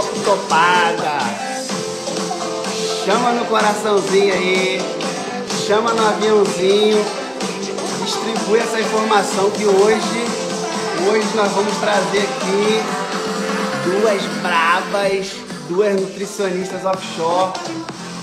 top 0.00 0.20
topada. 0.20 1.18
Chama 3.04 3.32
no 3.32 3.44
coraçãozinho 3.46 4.32
aí, 4.32 4.80
chama 5.66 5.92
no 5.92 6.06
aviãozinho, 6.06 7.04
distribui 8.02 8.60
essa 8.60 8.80
informação 8.80 9.50
que 9.50 9.64
hoje, 9.64 10.24
hoje 11.10 11.28
nós 11.34 11.50
vamos 11.52 11.76
trazer 11.78 12.18
aqui 12.18 12.82
duas 13.84 14.22
brabas, 14.42 15.32
duas 15.68 16.00
nutricionistas 16.00 16.84
offshore, 16.84 17.52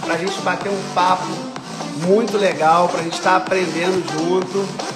para 0.02 0.16
a 0.16 0.18
gente 0.18 0.40
bater 0.42 0.70
um 0.70 0.94
papo 0.94 1.28
muito 2.08 2.38
legal, 2.38 2.88
para 2.90 3.02
a 3.02 3.04
gente 3.04 3.18
estar 3.18 3.32
tá 3.32 3.38
aprendendo 3.38 4.04
junto. 4.14 4.87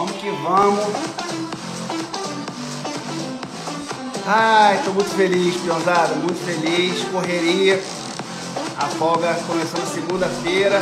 Vamos 0.00 0.16
que 0.16 0.30
vamos. 0.30 0.80
Ai, 4.26 4.82
tô 4.82 4.92
muito 4.92 5.10
feliz, 5.10 5.54
Pionzada, 5.60 6.14
muito 6.14 6.38
feliz. 6.42 7.04
Correria. 7.10 7.78
A 8.78 8.86
folga 8.86 9.34
começou 9.46 9.78
na 9.78 9.84
segunda-feira. 9.84 10.80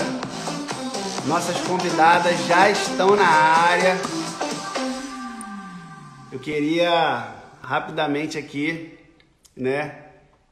Nossas 1.26 1.56
convidadas 1.62 2.38
já 2.46 2.70
estão 2.70 3.16
na 3.16 3.26
área. 3.26 3.96
Eu 6.30 6.38
queria 6.38 7.34
rapidamente 7.60 8.38
aqui, 8.38 8.96
né, 9.56 9.98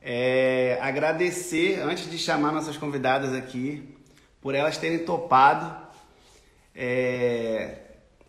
é, 0.03 0.77
agradecer, 0.83 1.81
antes 1.85 2.11
de 2.11 2.19
chamar 2.19 2.51
nossas 2.51 2.77
convidadas 2.77 3.33
aqui, 3.33 3.97
por 4.41 4.57
elas 4.57 4.77
terem 4.77 4.99
topado. 4.99 5.87
É, 6.75 7.86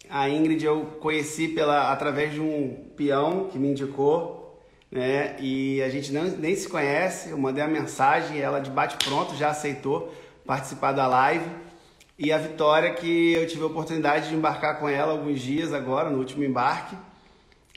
a 0.09 0.29
Ingrid 0.29 0.63
eu 0.63 0.85
conheci 0.99 1.47
pela, 1.49 1.91
através 1.91 2.33
de 2.33 2.39
um 2.39 2.89
peão 2.95 3.47
que 3.51 3.57
me 3.57 3.69
indicou, 3.69 4.61
né? 4.91 5.35
E 5.39 5.81
a 5.81 5.89
gente 5.89 6.11
não, 6.11 6.23
nem 6.23 6.55
se 6.55 6.67
conhece. 6.67 7.29
Eu 7.29 7.37
mandei 7.37 7.63
a 7.63 7.67
mensagem, 7.67 8.39
ela 8.39 8.59
de 8.59 8.69
bate 8.69 8.97
pronto 9.05 9.35
já 9.35 9.49
aceitou 9.49 10.13
participar 10.45 10.93
da 10.93 11.07
live. 11.07 11.45
E 12.17 12.31
a 12.31 12.37
Vitória, 12.37 12.93
que 12.93 13.33
eu 13.33 13.45
tive 13.45 13.63
a 13.63 13.67
oportunidade 13.67 14.29
de 14.29 14.35
embarcar 14.35 14.79
com 14.79 14.89
ela 14.89 15.11
alguns 15.11 15.39
dias 15.39 15.73
agora, 15.73 16.09
no 16.09 16.17
último 16.17 16.43
embarque. 16.43 16.95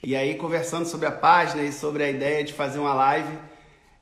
E 0.02 0.16
aí, 0.16 0.34
conversando 0.36 0.86
sobre 0.86 1.06
a 1.06 1.12
página 1.12 1.62
e 1.62 1.72
sobre 1.72 2.02
a 2.02 2.10
ideia 2.10 2.42
de 2.42 2.54
fazer 2.54 2.78
uma 2.78 2.94
live, 2.94 3.36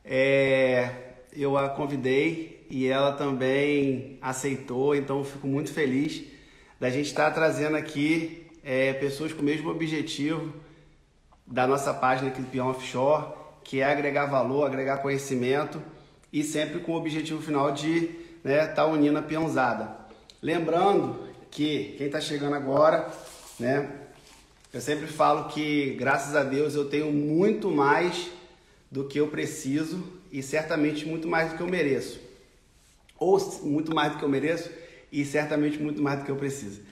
é, 0.05 0.91
eu 1.33 1.57
a 1.57 1.69
convidei 1.69 2.65
e 2.71 2.87
ela 2.87 3.13
também 3.13 4.19
aceitou, 4.23 4.95
então 4.95 5.19
eu 5.19 5.25
fico 5.25 5.47
muito 5.47 5.73
feliz 5.73 6.38
da 6.79 6.91
gente 6.91 7.07
estar 7.07 7.27
tá 7.27 7.31
trazendo 7.33 7.77
aqui 7.77 8.47
é, 8.63 8.93
pessoas 8.93 9.33
com 9.33 9.43
o 9.43 9.45
mesmo 9.45 9.71
objetivo 9.71 10.53
da 11.47 11.67
nossa 11.67 11.93
página 11.93 12.29
aqui 12.29 12.41
do 12.41 12.49
Peão 12.49 12.69
Offshore, 12.69 13.33
que 13.65 13.81
é 13.81 13.85
agregar 13.85 14.27
valor, 14.27 14.67
agregar 14.67 14.99
conhecimento 14.99 15.83
e 16.33 16.43
sempre 16.43 16.81
com 16.81 16.93
o 16.93 16.97
objetivo 16.97 17.43
final 17.43 17.73
de 17.73 17.97
estar 17.97 18.45
né, 18.45 18.67
tá 18.67 18.87
unindo 18.87 19.19
a 19.19 19.23
peãozada. 19.23 19.97
Lembrando 20.41 21.27
que 21.51 21.95
quem 21.99 22.07
está 22.07 22.21
chegando 22.21 22.55
agora, 22.55 23.11
né, 23.59 23.91
eu 24.73 24.81
sempre 24.81 25.07
falo 25.07 25.49
que 25.49 25.95
graças 25.95 26.37
a 26.37 26.45
Deus 26.45 26.75
eu 26.75 26.85
tenho 26.85 27.11
muito 27.11 27.71
mais 27.71 28.31
do 28.91 29.05
que 29.05 29.19
eu 29.19 29.29
preciso 29.29 30.05
e 30.31 30.43
certamente 30.43 31.07
muito 31.07 31.27
mais 31.27 31.51
do 31.51 31.57
que 31.57 31.63
eu 31.63 31.67
mereço. 31.67 32.21
Ou 33.19 33.39
muito 33.65 33.95
mais 33.95 34.13
do 34.13 34.19
que 34.19 34.25
eu 34.25 34.29
mereço 34.29 34.71
e 35.11 35.25
certamente 35.25 35.79
muito 35.79 36.03
mais 36.03 36.19
do 36.19 36.25
que 36.25 36.31
eu 36.31 36.37
preciso. 36.37 36.83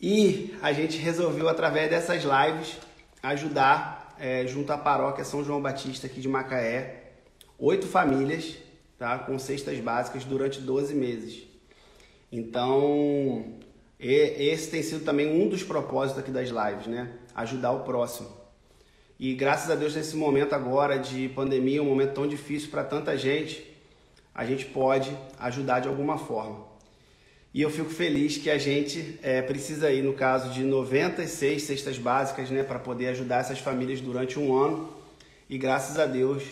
E 0.00 0.54
a 0.62 0.72
gente 0.72 0.96
resolveu, 0.96 1.48
através 1.48 1.90
dessas 1.90 2.22
lives, 2.22 2.78
ajudar, 3.22 4.16
é, 4.18 4.46
junto 4.46 4.72
à 4.72 4.78
paróquia 4.78 5.24
São 5.24 5.44
João 5.44 5.60
Batista 5.60 6.06
aqui 6.06 6.20
de 6.20 6.28
Macaé, 6.28 7.12
oito 7.58 7.86
famílias 7.86 8.56
tá, 8.98 9.18
com 9.18 9.38
cestas 9.38 9.78
básicas 9.78 10.24
durante 10.24 10.60
12 10.60 10.94
meses. 10.94 11.42
Então, 12.30 13.56
esse 13.98 14.70
tem 14.70 14.82
sido 14.82 15.04
também 15.04 15.28
um 15.28 15.48
dos 15.48 15.62
propósitos 15.62 16.22
aqui 16.22 16.30
das 16.30 16.48
lives, 16.48 16.86
né? 16.86 17.10
Ajudar 17.34 17.72
o 17.72 17.80
próximo. 17.80 18.28
E 19.18 19.34
graças 19.34 19.70
a 19.70 19.74
Deus, 19.74 19.94
nesse 19.94 20.16
momento 20.16 20.54
agora 20.54 20.98
de 20.98 21.28
pandemia, 21.30 21.82
um 21.82 21.86
momento 21.86 22.14
tão 22.14 22.26
difícil 22.26 22.70
para 22.70 22.84
tanta 22.84 23.16
gente, 23.18 23.66
a 24.34 24.46
gente 24.46 24.64
pode 24.64 25.14
ajudar 25.38 25.80
de 25.80 25.88
alguma 25.88 26.16
forma. 26.16 26.69
E 27.52 27.62
eu 27.62 27.70
fico 27.70 27.90
feliz 27.90 28.36
que 28.36 28.48
a 28.48 28.58
gente 28.58 29.18
é, 29.22 29.42
precisa 29.42 29.88
aí, 29.88 30.00
no 30.00 30.12
caso 30.12 30.52
de 30.52 30.62
96 30.62 31.60
cestas 31.60 31.98
básicas, 31.98 32.48
né, 32.48 32.62
para 32.62 32.78
poder 32.78 33.08
ajudar 33.08 33.40
essas 33.40 33.58
famílias 33.58 34.00
durante 34.00 34.38
um 34.38 34.56
ano. 34.56 34.88
E 35.48 35.58
graças 35.58 35.98
a 35.98 36.06
Deus, 36.06 36.44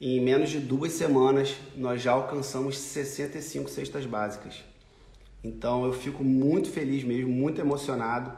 em 0.00 0.20
menos 0.20 0.50
de 0.50 0.58
duas 0.58 0.92
semanas, 0.92 1.54
nós 1.76 2.02
já 2.02 2.10
alcançamos 2.10 2.76
65 2.76 3.70
cestas 3.70 4.06
básicas. 4.06 4.64
Então 5.42 5.84
eu 5.84 5.92
fico 5.92 6.24
muito 6.24 6.68
feliz 6.68 7.04
mesmo, 7.04 7.30
muito 7.30 7.60
emocionado 7.60 8.32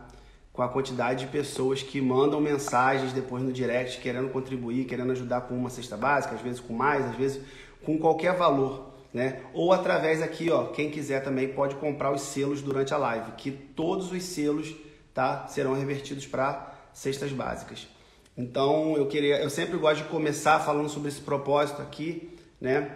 com 0.52 0.60
a 0.60 0.68
quantidade 0.68 1.24
de 1.24 1.30
pessoas 1.30 1.82
que 1.82 1.98
mandam 1.98 2.42
mensagens 2.42 3.14
depois 3.14 3.42
no 3.42 3.52
direct 3.52 4.02
querendo 4.02 4.28
contribuir, 4.28 4.84
querendo 4.84 5.12
ajudar 5.12 5.42
com 5.42 5.54
uma 5.54 5.70
cesta 5.70 5.96
básica, 5.96 6.34
às 6.34 6.42
vezes 6.42 6.60
com 6.60 6.74
mais, 6.74 7.06
às 7.06 7.16
vezes 7.16 7.40
com 7.84 7.98
qualquer 7.98 8.34
valor 8.36 8.95
né? 9.16 9.40
Ou 9.54 9.72
através 9.72 10.20
aqui, 10.20 10.50
ó, 10.50 10.64
quem 10.64 10.90
quiser 10.90 11.24
também 11.24 11.48
pode 11.48 11.76
comprar 11.76 12.12
os 12.12 12.20
selos 12.20 12.60
durante 12.60 12.92
a 12.92 12.98
live, 12.98 13.32
que 13.32 13.50
todos 13.50 14.12
os 14.12 14.22
selos, 14.22 14.76
tá, 15.14 15.46
serão 15.48 15.72
revertidos 15.72 16.26
para 16.26 16.74
cestas 16.92 17.32
básicas. 17.32 17.88
Então, 18.36 18.94
eu 18.94 19.06
queria, 19.06 19.40
eu 19.40 19.48
sempre 19.48 19.78
gosto 19.78 20.02
de 20.02 20.10
começar 20.10 20.60
falando 20.60 20.90
sobre 20.90 21.08
esse 21.08 21.22
propósito 21.22 21.80
aqui, 21.80 22.36
né? 22.60 22.94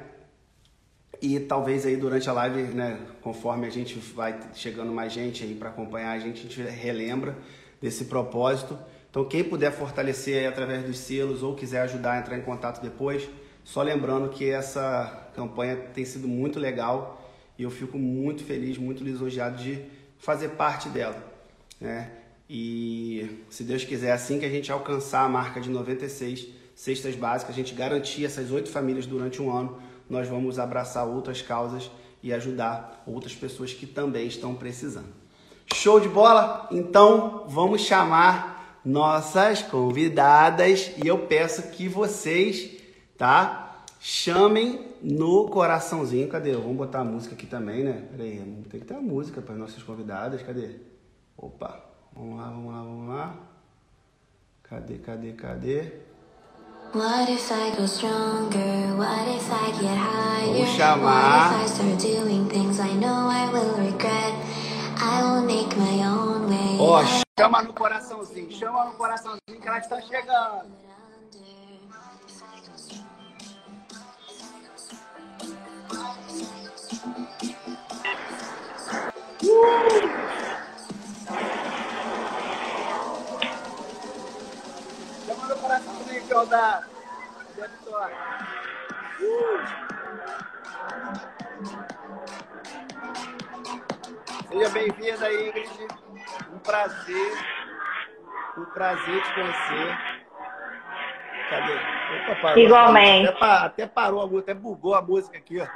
E 1.22 1.41
talvez 1.41 1.86
aí 1.86 1.97
durante 1.97 2.28
a 2.28 2.34
live, 2.34 2.64
né, 2.64 3.00
conforme 3.22 3.66
a 3.66 3.70
gente 3.70 3.98
vai 3.98 4.38
chegando 4.53 4.92
mais 4.92 5.14
gente 5.14 5.42
aí 5.42 5.54
para 5.54 5.70
acompanhar 5.70 6.10
a 6.10 6.19
gente, 6.19 6.60
relembra 6.60 7.34
desse 7.80 8.04
propósito. 8.04 8.78
Então, 9.09 9.25
quem 9.25 9.42
puder 9.42 9.72
fortalecer 9.72 10.41
aí 10.41 10.47
através 10.47 10.84
dos 10.84 10.98
selos 10.98 11.42
ou 11.42 11.54
quiser 11.54 11.80
ajudar 11.80 12.12
a 12.12 12.19
entrar 12.19 12.36
em 12.36 12.42
contato 12.42 12.82
depois, 12.82 13.26
só 13.64 13.82
lembrando 13.82 14.28
que 14.28 14.50
essa 14.50 15.29
campanha 15.40 15.76
tem 15.94 16.04
sido 16.04 16.28
muito 16.28 16.58
legal 16.58 17.22
e 17.58 17.62
eu 17.62 17.70
fico 17.70 17.98
muito 17.98 18.44
feliz, 18.44 18.76
muito 18.76 19.02
lisonjeado 19.02 19.62
de 19.62 19.82
fazer 20.18 20.50
parte 20.50 20.88
dela. 20.90 21.16
Né? 21.80 22.10
E 22.48 23.44
se 23.48 23.64
Deus 23.64 23.84
quiser, 23.84 24.12
assim 24.12 24.38
que 24.38 24.44
a 24.44 24.50
gente 24.50 24.70
alcançar 24.70 25.24
a 25.24 25.28
marca 25.28 25.60
de 25.60 25.70
96 25.70 26.48
cestas 26.74 27.14
básicas, 27.14 27.54
a 27.54 27.56
gente 27.56 27.74
garantir 27.74 28.24
essas 28.24 28.50
oito 28.50 28.70
famílias 28.70 29.06
durante 29.06 29.40
um 29.40 29.50
ano, 29.50 29.78
nós 30.08 30.28
vamos 30.28 30.58
abraçar 30.58 31.06
outras 31.06 31.40
causas 31.40 31.90
e 32.22 32.32
ajudar 32.32 33.02
outras 33.06 33.34
pessoas 33.34 33.72
que 33.72 33.86
também 33.86 34.26
estão 34.26 34.54
precisando. 34.54 35.08
Show 35.72 36.00
de 36.00 36.08
bola? 36.08 36.68
Então 36.70 37.44
vamos 37.48 37.82
chamar 37.82 38.80
nossas 38.84 39.62
convidadas 39.62 40.90
e 41.02 41.06
eu 41.06 41.18
peço 41.18 41.70
que 41.70 41.88
vocês, 41.88 42.70
tá? 43.16 43.69
Chamem 44.02 44.94
no 45.02 45.46
coraçãozinho. 45.50 46.26
Cadê? 46.26 46.54
Vamos 46.54 46.76
botar 46.76 47.00
a 47.00 47.04
música 47.04 47.34
aqui 47.34 47.46
também, 47.46 47.84
né? 47.84 48.08
Peraí, 48.10 48.38
tem 48.70 48.80
que 48.80 48.86
ter 48.86 48.94
a 48.94 49.00
música 49.00 49.42
para 49.42 49.52
as 49.52 49.60
nossas 49.60 49.82
convidadas. 49.82 50.42
Cadê? 50.42 50.76
Opa! 51.36 51.84
Vamos 52.16 52.38
lá, 52.38 52.44
vamos 52.47 52.72
lá, 52.72 52.82
vamos 52.82 53.08
lá. 53.08 53.34
Cadê, 54.62 54.98
cadê, 54.98 55.32
cadê? 55.34 55.92
What 56.94 57.30
if 57.30 57.50
I 57.50 57.76
go 57.76 57.86
stronger? 57.86 58.97
What 58.97 59.28
if 59.28 59.48
I 59.52 59.70
get 59.78 59.97
higher? 59.97 60.53
Vamos 60.54 60.70
chamar. 60.76 61.53
What 61.53 61.66
if 61.66 61.80
I 61.80 61.98
start 61.98 62.03
doing 62.03 62.48
things 62.48 62.80
I 62.80 62.94
know 62.94 63.28
I 63.28 63.50
will 63.53 63.76
regret? 63.76 64.34
I 64.96 65.22
will 65.22 65.42
make 65.42 65.76
my 65.76 66.04
own 66.06 66.48
way. 66.48 66.78
Ó, 66.80 67.00
oh, 67.00 67.22
chama 67.38 67.62
no 67.62 67.72
coraçãozinho, 67.74 68.50
chama 68.50 68.86
no 68.86 68.92
coraçãozinho 68.92 69.60
que 69.60 69.68
ela 69.68 69.78
está 69.78 70.00
chegando. 70.00 70.90
Chama 75.91 76.07
no 85.48 85.57
coraçãozinho, 85.57 86.28
Jordão. 86.28 86.84
Da 87.57 87.66
vitória. 87.66 88.16
Uh! 89.21 89.59
Seja 94.48 94.69
bem-vinda, 94.69 95.33
Ingrid. 95.33 95.89
Um 96.53 96.59
prazer. 96.60 97.33
Um 98.57 98.65
prazer 98.66 99.22
te 99.25 99.34
conhecer. 99.34 100.21
Cadê? 101.50 101.74
Opa, 101.74 102.41
parou. 102.41 102.62
Igualmente. 102.62 103.28
Até, 103.28 103.66
até, 103.66 103.86
parou 103.86 104.22
a 104.22 104.26
música, 104.26 104.52
até 104.52 104.54
bugou 104.54 104.94
a 104.94 105.02
música 105.02 105.36
aqui, 105.36 105.60
ó. 105.60 105.66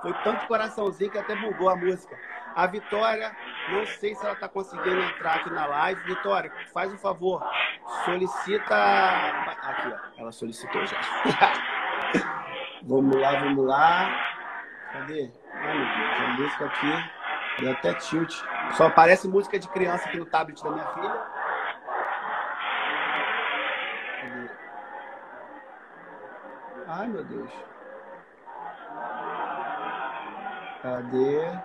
Foi 0.00 0.12
tanto 0.24 0.46
coraçãozinho 0.46 1.10
que 1.10 1.18
até 1.18 1.36
bugou 1.36 1.68
a 1.68 1.76
música. 1.76 2.16
A 2.56 2.66
Vitória, 2.66 3.36
não 3.68 3.84
sei 3.86 4.14
se 4.14 4.24
ela 4.24 4.32
está 4.32 4.48
conseguindo 4.48 5.00
entrar 5.00 5.36
aqui 5.36 5.50
na 5.50 5.66
live. 5.66 6.00
Vitória, 6.02 6.50
faz 6.72 6.92
um 6.92 6.98
favor, 6.98 7.44
solicita. 8.06 8.74
Aqui, 8.74 9.88
ó, 9.92 10.20
ela 10.22 10.32
solicitou 10.32 10.84
já. 10.86 10.96
vamos 12.82 13.20
lá, 13.20 13.38
vamos 13.38 13.66
lá. 13.66 14.08
Cadê? 14.92 15.30
Ai, 15.52 15.78
meu 15.78 15.86
Deus, 15.86 16.20
a 16.20 16.28
música 16.28 16.64
aqui. 16.64 17.18
Deu 17.60 17.72
até 17.72 17.94
tilt. 17.94 18.32
Só 18.72 18.86
aparece 18.86 19.28
música 19.28 19.58
de 19.58 19.68
criança 19.68 20.08
aqui 20.08 20.16
no 20.16 20.24
tablet 20.24 20.62
da 20.62 20.70
minha 20.70 20.86
filha. 20.86 21.38
Cadê? 24.20 24.48
Ai, 26.88 27.06
meu 27.06 27.22
Deus. 27.22 27.50
Cadê? 30.82 31.58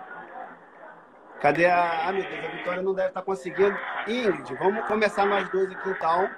Cadê 1.40 1.66
a. 1.66 2.08
Ah, 2.08 2.12
meu 2.12 2.22
Deus, 2.22 2.44
a 2.44 2.48
Vitória 2.48 2.82
não 2.82 2.94
deve 2.94 3.08
estar 3.08 3.22
conseguindo. 3.22 3.78
Ingrid, 4.06 4.54
vamos 4.56 4.86
começar 4.86 5.24
nós 5.24 5.48
dois 5.48 5.72
aqui 5.72 5.88
então. 5.88 6.30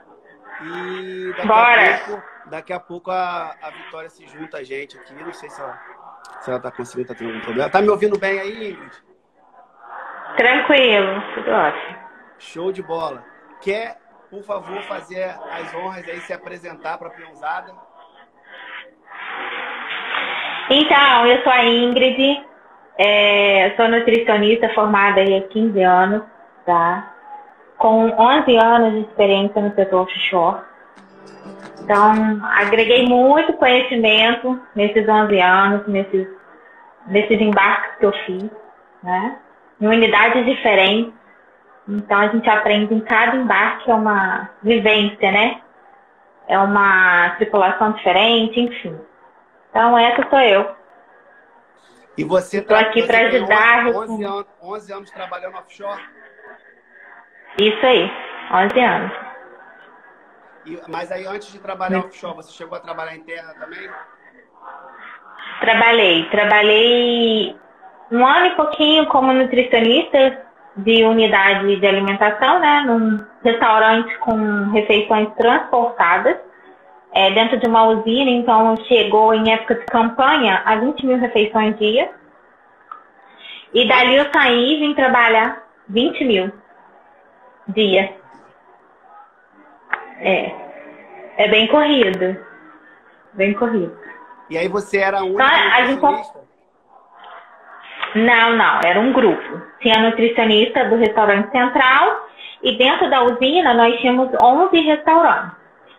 E 0.63 1.33
daqui 1.37 1.49
Bora. 1.49 1.95
a 1.95 1.99
pouco, 1.99 2.23
daqui 2.47 2.73
a, 2.73 2.81
pouco 2.81 3.11
a, 3.11 3.57
a 3.61 3.71
Vitória 3.71 4.09
se 4.09 4.25
junta 4.29 4.59
a 4.59 4.63
gente 4.63 4.97
aqui. 4.97 5.15
Não 5.15 5.33
sei 5.33 5.51
se 5.51 5.61
ela, 5.61 5.79
se 6.41 6.51
ela 6.51 6.61
tá 6.61 6.71
conseguindo, 6.71 7.09
tá 7.09 7.15
tendo 7.15 7.31
algum 7.31 7.41
problema. 7.43 7.69
Tá 7.69 7.83
me 7.83 7.89
ouvindo 7.89 8.17
bem 8.19 8.39
aí, 8.39 8.71
Ingrid? 8.71 9.03
Tranquilo, 10.37 11.35
tudo 11.35 11.51
ótimo. 11.51 11.99
Show 12.39 12.71
de 12.71 12.83
bola. 12.83 13.25
Quer, 13.61 13.99
por 14.31 14.45
favor, 14.45 14.81
fazer 14.83 15.25
as 15.51 15.75
honras 15.75 16.07
aí, 16.09 16.21
se 16.21 16.33
apresentar 16.33 16.99
para 16.99 17.09
a 17.09 17.11
peãozada? 17.11 17.75
Então, 20.69 21.27
eu 21.27 21.43
sou 21.43 21.53
a 21.53 21.65
Ingrid, 21.65 22.43
é, 22.99 23.73
sou 23.77 23.89
nutricionista 23.89 24.69
formada 24.71 25.23
há 25.23 25.41
15 25.43 25.81
anos, 25.81 26.23
tá? 26.65 27.13
Com 27.79 28.09
11 28.09 28.57
anos 28.57 28.93
de 28.95 29.01
experiência 29.01 29.63
no 29.63 29.73
setor 29.77 30.03
offshore. 30.03 30.61
Então, 31.83 32.41
agreguei 32.57 33.07
muito 33.07 33.53
conhecimento 33.53 34.61
nesses 34.75 35.09
11 35.09 35.41
anos, 35.41 35.87
nesses, 35.87 36.27
nesses 37.07 37.41
embarques 37.41 37.99
que 37.99 38.07
eu 38.07 38.13
fiz, 38.25 38.51
né? 39.05 39.37
Em 39.81 39.87
unidades 39.87 40.45
diferentes. 40.47 41.13
Então, 41.89 42.19
a 42.19 42.27
gente 42.29 42.51
aprende 42.51 42.93
em 42.93 43.01
cada 43.01 43.37
embarque, 43.37 43.89
é 43.89 43.95
uma 43.95 44.51
vivência, 44.65 45.31
né? 45.31 45.61
É 46.49 46.59
uma 46.59 47.37
tripulação 47.37 47.93
diferente, 47.93 48.59
enfim. 48.59 48.99
Então, 49.77 49.99
essa 49.99 50.27
sou 50.31 50.41
eu. 50.41 50.75
E 52.17 52.25
você 52.25 52.61
Estou 52.61 52.79
aqui 52.79 53.07
para 53.07 53.19
ajudar. 53.27 53.89
11, 53.89 53.99
11, 53.99 54.25
anos, 54.25 54.47
11 54.63 54.93
anos 54.95 55.11
trabalhando 55.11 55.59
offshore? 55.59 56.01
Isso 57.59 57.85
aí, 57.85 58.11
11 58.55 58.81
anos. 58.81 59.13
E, 60.65 60.81
mas 60.89 61.13
aí, 61.13 61.27
antes 61.27 61.53
de 61.53 61.59
trabalhar 61.59 61.99
offshore, 61.99 62.37
você 62.37 62.53
chegou 62.53 62.79
a 62.79 62.81
trabalhar 62.81 63.15
em 63.17 63.23
terra 63.23 63.53
também? 63.61 63.91
Trabalhei. 65.61 66.25
Trabalhei 66.31 67.57
um 68.11 68.27
ano 68.27 68.47
e 68.47 68.55
pouquinho 68.57 69.05
como 69.09 69.31
nutricionista 69.35 70.43
de 70.79 71.05
unidade 71.05 71.77
de 71.77 71.87
alimentação, 71.87 72.61
né? 72.61 72.81
Num 72.87 73.23
restaurante 73.45 74.17
com 74.21 74.71
refeições 74.71 75.29
transportadas. 75.35 76.46
É, 77.19 77.31
dentro 77.31 77.57
de 77.57 77.67
uma 77.67 77.85
usina, 77.85 78.31
então 78.31 78.77
chegou 78.89 79.33
em 79.33 79.51
época 79.51 79.77
de 79.77 79.87
campanha 79.87 80.61
a 80.67 80.77
20 80.77 81.07
mil 81.07 81.19
refeições 81.19 81.75
dia. 81.79 82.11
E 83.73 83.89
dali 83.89 84.17
eu 84.17 84.31
saí 84.31 84.75
e 84.75 84.81
vim 84.81 84.95
trabalhar 84.95 85.63
20 85.89 86.25
mil 86.25 86.53
dia. 87.69 88.15
É. 90.21 90.55
É 91.39 91.49
bem 91.49 91.67
corrido. 91.69 92.37
Bem 93.33 93.55
corrido. 93.55 93.97
E 94.51 94.59
aí 94.59 94.69
você 94.69 94.99
era 94.99 95.21
a 95.21 95.25
única 95.25 95.43
Então, 95.43 95.57
a 95.73 95.85
gente- 95.87 96.01
nutricionista? 96.01 96.47
Não, 98.15 98.57
não, 98.57 98.81
era 98.85 99.01
um 99.01 99.13
grupo. 99.15 99.63
Tinha 99.81 100.03
nutricionista 100.03 100.85
do 100.85 100.97
restaurante 100.97 101.51
central 101.51 102.29
e 102.63 102.77
dentro 102.77 103.09
da 103.09 103.23
usina 103.23 103.73
nós 103.73 103.99
tínhamos 104.01 104.31
11 104.43 104.81
restaurantes. 104.81 105.56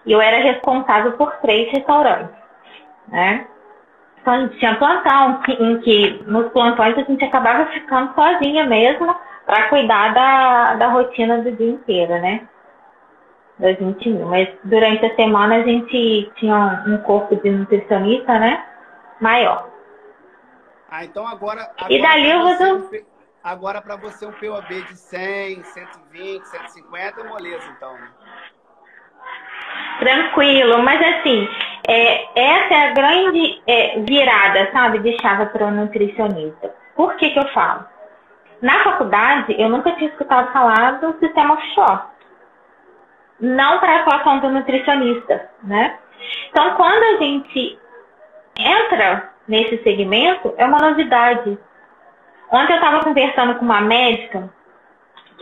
E 0.07 0.11
eu 0.13 0.21
era 0.21 0.37
responsável 0.37 1.11
por 1.11 1.31
três 1.41 1.69
restaurantes, 1.71 2.33
né? 3.09 3.45
Então 4.21 4.33
a 4.33 4.39
gente 4.39 4.57
tinha 4.57 4.75
plantão, 4.75 5.41
em 5.47 5.79
que 5.81 6.23
nos 6.25 6.49
plantões 6.53 6.97
a 6.97 7.01
gente 7.01 7.23
acabava 7.25 7.65
ficando 7.67 8.13
sozinha 8.15 8.65
mesmo 8.65 9.13
para 9.45 9.67
cuidar 9.67 10.13
da, 10.13 10.75
da 10.75 10.87
rotina 10.87 11.39
do 11.41 11.51
dia 11.51 11.71
inteiro, 11.71 12.13
né? 12.21 12.47
20 13.59 14.09
mil. 14.09 14.27
Mas 14.27 14.47
durante 14.63 15.05
a 15.05 15.15
semana 15.15 15.57
a 15.57 15.63
gente 15.63 16.31
tinha 16.35 16.83
um 16.87 16.97
corpo 16.99 17.35
de 17.35 17.49
nutricionista, 17.49 18.39
né? 18.39 18.63
Maior. 19.19 19.69
Ah, 20.89 21.03
então 21.03 21.27
agora. 21.27 21.69
E 21.89 21.97
agora 21.97 22.13
dali 22.13 22.55
pra 22.55 22.65
eu 22.65 22.79
vou 22.79 23.07
Agora, 23.43 23.81
para 23.81 23.95
você, 23.95 24.25
um 24.25 24.31
POB 24.33 24.81
de 24.83 24.97
100, 24.97 25.63
120, 25.63 26.43
150 26.43 27.21
é 27.21 27.23
moleza, 27.23 27.65
então. 27.77 27.93
né? 27.93 28.09
Tranquilo, 29.99 30.83
mas 30.83 31.01
assim, 31.01 31.47
é, 31.87 32.27
essa 32.35 32.73
é 32.73 32.89
a 32.89 32.93
grande 32.93 33.61
é, 33.65 33.99
virada, 33.99 34.69
sabe, 34.71 34.99
de 34.99 35.19
chave 35.21 35.47
para 35.47 35.65
o 35.65 35.71
nutricionista. 35.71 36.73
Por 36.95 37.15
que, 37.15 37.29
que 37.29 37.39
eu 37.39 37.47
falo? 37.49 37.85
Na 38.61 38.83
faculdade, 38.83 39.55
eu 39.57 39.69
nunca 39.69 39.91
tinha 39.93 40.09
escutado 40.09 40.51
falar 40.51 40.99
do 40.99 41.17
sistema 41.19 41.53
offshore. 41.53 42.01
Não 43.39 43.79
para 43.79 43.91
a 43.91 43.99
atuação 44.01 44.39
do 44.39 44.49
nutricionista, 44.49 45.49
né? 45.63 45.97
Então, 46.49 46.73
quando 46.75 47.03
a 47.03 47.23
gente 47.23 47.79
entra 48.57 49.29
nesse 49.47 49.81
segmento, 49.83 50.53
é 50.57 50.65
uma 50.65 50.79
novidade. 50.79 51.57
Ontem 52.51 52.73
eu 52.73 52.77
estava 52.77 53.03
conversando 53.03 53.55
com 53.55 53.65
uma 53.65 53.81
médica 53.81 54.49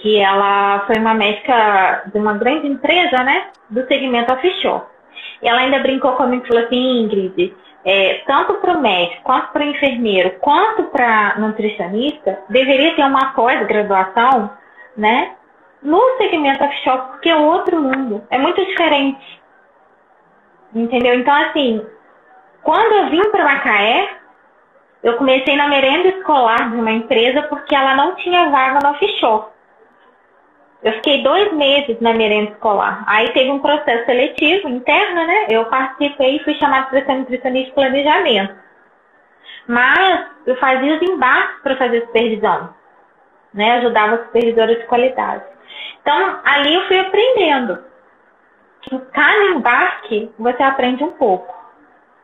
que 0.05 0.19
ela 0.19 0.81
foi 0.85 0.97
uma 0.99 1.15
médica 1.15 2.03
de 2.13 2.19
uma 2.19 2.33
grande 2.33 2.67
empresa, 2.67 3.23
né, 3.23 3.47
do 3.71 3.87
segmento 3.87 4.31
offshore. 4.31 4.83
E 5.41 5.47
ela 5.47 5.61
ainda 5.61 5.79
brincou 5.79 6.11
comigo 6.11 6.45
e 6.45 6.47
falou 6.47 6.63
assim, 6.63 7.01
Ingrid, 7.01 7.55
é, 7.83 8.21
tanto 8.27 8.53
para 8.55 8.77
o 8.77 8.81
médico, 8.81 9.23
quanto 9.23 9.51
para 9.51 9.65
o 9.65 9.67
enfermeiro, 9.67 10.29
quanto 10.41 10.83
para 10.91 11.39
nutricionista, 11.39 12.37
deveria 12.49 12.93
ter 12.95 13.03
uma 13.03 13.33
pós-graduação, 13.33 14.51
né, 14.95 15.31
no 15.81 15.99
segmento 16.19 16.63
offshore, 16.63 17.07
porque 17.09 17.29
é 17.31 17.35
outro 17.35 17.81
mundo, 17.81 18.21
é 18.29 18.37
muito 18.37 18.63
diferente. 18.63 19.41
Entendeu? 20.75 21.15
Então, 21.15 21.33
assim, 21.33 21.83
quando 22.61 22.91
eu 22.93 23.09
vim 23.09 23.31
para 23.31 23.43
Macaé, 23.43 24.07
eu 25.01 25.17
comecei 25.17 25.55
na 25.55 25.67
merenda 25.67 26.09
escolar 26.09 26.69
de 26.69 26.75
uma 26.75 26.91
empresa 26.91 27.41
porque 27.49 27.73
ela 27.73 27.95
não 27.95 28.13
tinha 28.17 28.51
vaga 28.51 28.79
no 28.83 28.91
offshore. 28.91 29.54
Eu 30.85 30.93
fiquei 30.93 31.23
dois 31.23 31.51
meses 31.53 31.99
na 31.99 32.13
merenda 32.13 32.51
escolar. 32.51 33.03
Aí 33.07 33.33
teve 33.33 33.49
um 33.49 33.57
processo 33.57 34.05
seletivo 34.05 34.69
interno, 34.69 35.25
né? 35.25 35.47
Eu 35.49 35.65
participei 35.65 36.35
e 36.35 36.43
fui 36.43 36.53
chamada 36.59 36.85
para 36.85 37.03
ser 37.03 37.15
nutricionista 37.15 37.69
de 37.69 37.73
planejamento. 37.73 38.53
Mas 39.67 40.27
eu 40.45 40.55
fazia 40.57 40.95
os 40.95 41.01
embarques 41.01 41.59
para 41.63 41.75
fazer 41.77 42.01
supervisão. 42.01 42.69
Né? 43.51 43.79
Ajudava 43.79 44.13
a 44.13 44.25
supervisora 44.25 44.75
de 44.75 44.85
qualidade. 44.85 45.43
Então, 46.01 46.39
ali 46.45 46.75
eu 46.75 46.85
fui 46.87 46.99
aprendendo. 46.99 47.83
Em 48.91 48.99
cada 49.11 49.43
embarque, 49.45 50.31
você 50.37 50.61
aprende 50.61 51.03
um 51.03 51.13
pouco. 51.13 51.51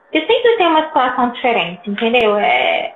Porque 0.04 0.20
sempre 0.32 0.58
tem 0.58 0.68
uma 0.68 0.86
situação 0.86 1.32
diferente, 1.32 1.90
entendeu? 1.90 2.38
É, 2.38 2.94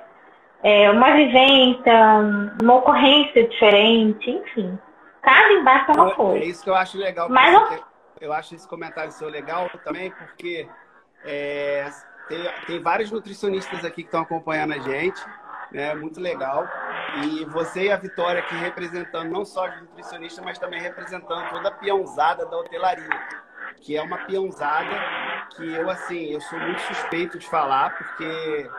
é 0.62 0.90
uma 0.92 1.10
vivência, 1.10 2.20
uma 2.62 2.74
ocorrência 2.76 3.48
diferente, 3.48 4.30
enfim. 4.30 4.78
Cada 5.26 5.52
embarque 5.52 5.90
é 5.90 5.94
uma 5.94 6.10
É 6.10 6.14
coisa. 6.14 6.44
isso 6.44 6.62
que 6.62 6.70
eu 6.70 6.74
acho 6.76 6.96
legal. 6.96 7.28
Mas 7.28 7.52
eu- 7.52 7.84
eu... 8.20 8.32
acho 8.32 8.54
esse 8.54 8.66
comentário 8.68 9.10
seu 9.10 9.28
legal 9.28 9.68
também, 9.84 10.12
porque 10.12 10.68
é, 11.24 11.90
tem, 12.28 12.52
tem 12.66 12.80
vários 12.80 13.10
nutricionistas 13.10 13.84
aqui 13.84 14.02
que 14.02 14.08
estão 14.08 14.22
acompanhando 14.22 14.74
a 14.74 14.78
gente, 14.78 15.20
né? 15.72 15.94
Muito 15.96 16.20
legal. 16.20 16.64
E 17.24 17.44
você 17.46 17.86
e 17.86 17.92
a 17.92 17.96
Vitória 17.96 18.40
aqui 18.40 18.54
representando 18.54 19.28
não 19.30 19.44
só 19.44 19.66
os 19.68 19.80
nutricionistas, 19.80 20.44
mas 20.44 20.58
também 20.58 20.80
representando 20.80 21.48
toda 21.50 21.68
a 21.70 21.72
peãozada 21.72 22.46
da 22.46 22.56
hotelaria, 22.56 23.08
que 23.80 23.96
é 23.96 24.02
uma 24.02 24.18
peãozada 24.18 24.94
que 25.56 25.74
eu, 25.74 25.90
assim, 25.90 26.26
eu 26.32 26.40
sou 26.40 26.58
muito 26.60 26.80
suspeito 26.82 27.36
de 27.36 27.48
falar, 27.48 27.96
porque 27.96 28.70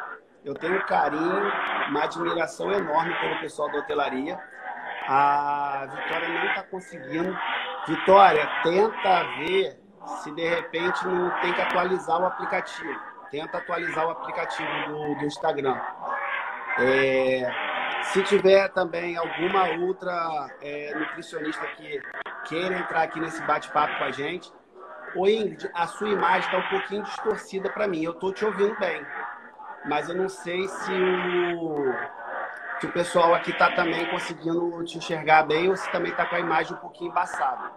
eu 0.46 0.54
tenho 0.54 0.78
um 0.78 0.86
carinho, 0.86 1.52
uma 1.90 2.04
admiração 2.06 2.72
enorme 2.72 3.14
pelo 3.20 3.38
pessoal 3.42 3.70
da 3.70 3.80
hotelaria. 3.80 4.40
A 5.08 5.88
Vitória 5.90 6.28
não 6.30 6.46
está 6.46 6.64
conseguindo. 6.64 7.38
Vitória, 7.88 8.50
tenta 8.64 9.24
ver 9.38 9.80
se 10.22 10.32
de 10.32 10.48
repente 10.48 11.06
não 11.08 11.30
tem 11.42 11.54
que 11.54 11.62
atualizar 11.62 12.22
o 12.22 12.26
aplicativo. 12.26 13.00
Tenta 13.32 13.58
atualizar 13.58 14.08
o 14.08 14.12
aplicativo 14.12 14.70
do, 14.88 15.16
do 15.16 15.26
Instagram. 15.26 15.80
É, 16.80 17.50
Se 18.04 18.22
tiver 18.24 18.70
também 18.70 19.18
alguma 19.18 19.70
outra 19.86 20.50
é, 20.62 20.94
nutricionista 20.94 21.66
que 21.68 22.02
queira 22.46 22.78
entrar 22.78 23.04
aqui 23.04 23.20
nesse 23.20 23.42
bate-papo 23.44 23.98
com 23.98 24.04
a 24.04 24.12
gente, 24.12 24.52
Ô 25.16 25.28
Ingrid, 25.28 25.70
a 25.74 25.88
sua 25.88 26.10
imagem 26.10 26.42
está 26.42 26.58
um 26.58 26.70
pouquinho 26.70 27.04
distorcida 27.04 27.70
para 27.70 27.88
mim. 27.88 28.04
Eu 28.04 28.12
estou 28.12 28.34
te 28.34 28.46
ouvindo 28.46 28.78
bem, 28.78 29.06
mas 29.86 30.10
eu 30.10 30.16
não 30.16 30.28
sei 30.28 30.68
se 30.68 30.92
o, 30.92 31.94
se 32.80 32.86
o 32.86 32.92
pessoal 32.92 33.34
aqui 33.34 33.52
está 33.52 33.72
também 33.72 34.06
conseguindo 34.10 34.84
te 34.84 34.98
enxergar 34.98 35.44
bem 35.44 35.70
ou 35.70 35.76
se 35.76 35.92
também 35.92 36.12
está 36.12 36.26
com 36.26 36.36
a 36.36 36.40
imagem 36.40 36.74
um 36.74 36.80
pouquinho 36.80 37.12
embaçada. 37.12 37.72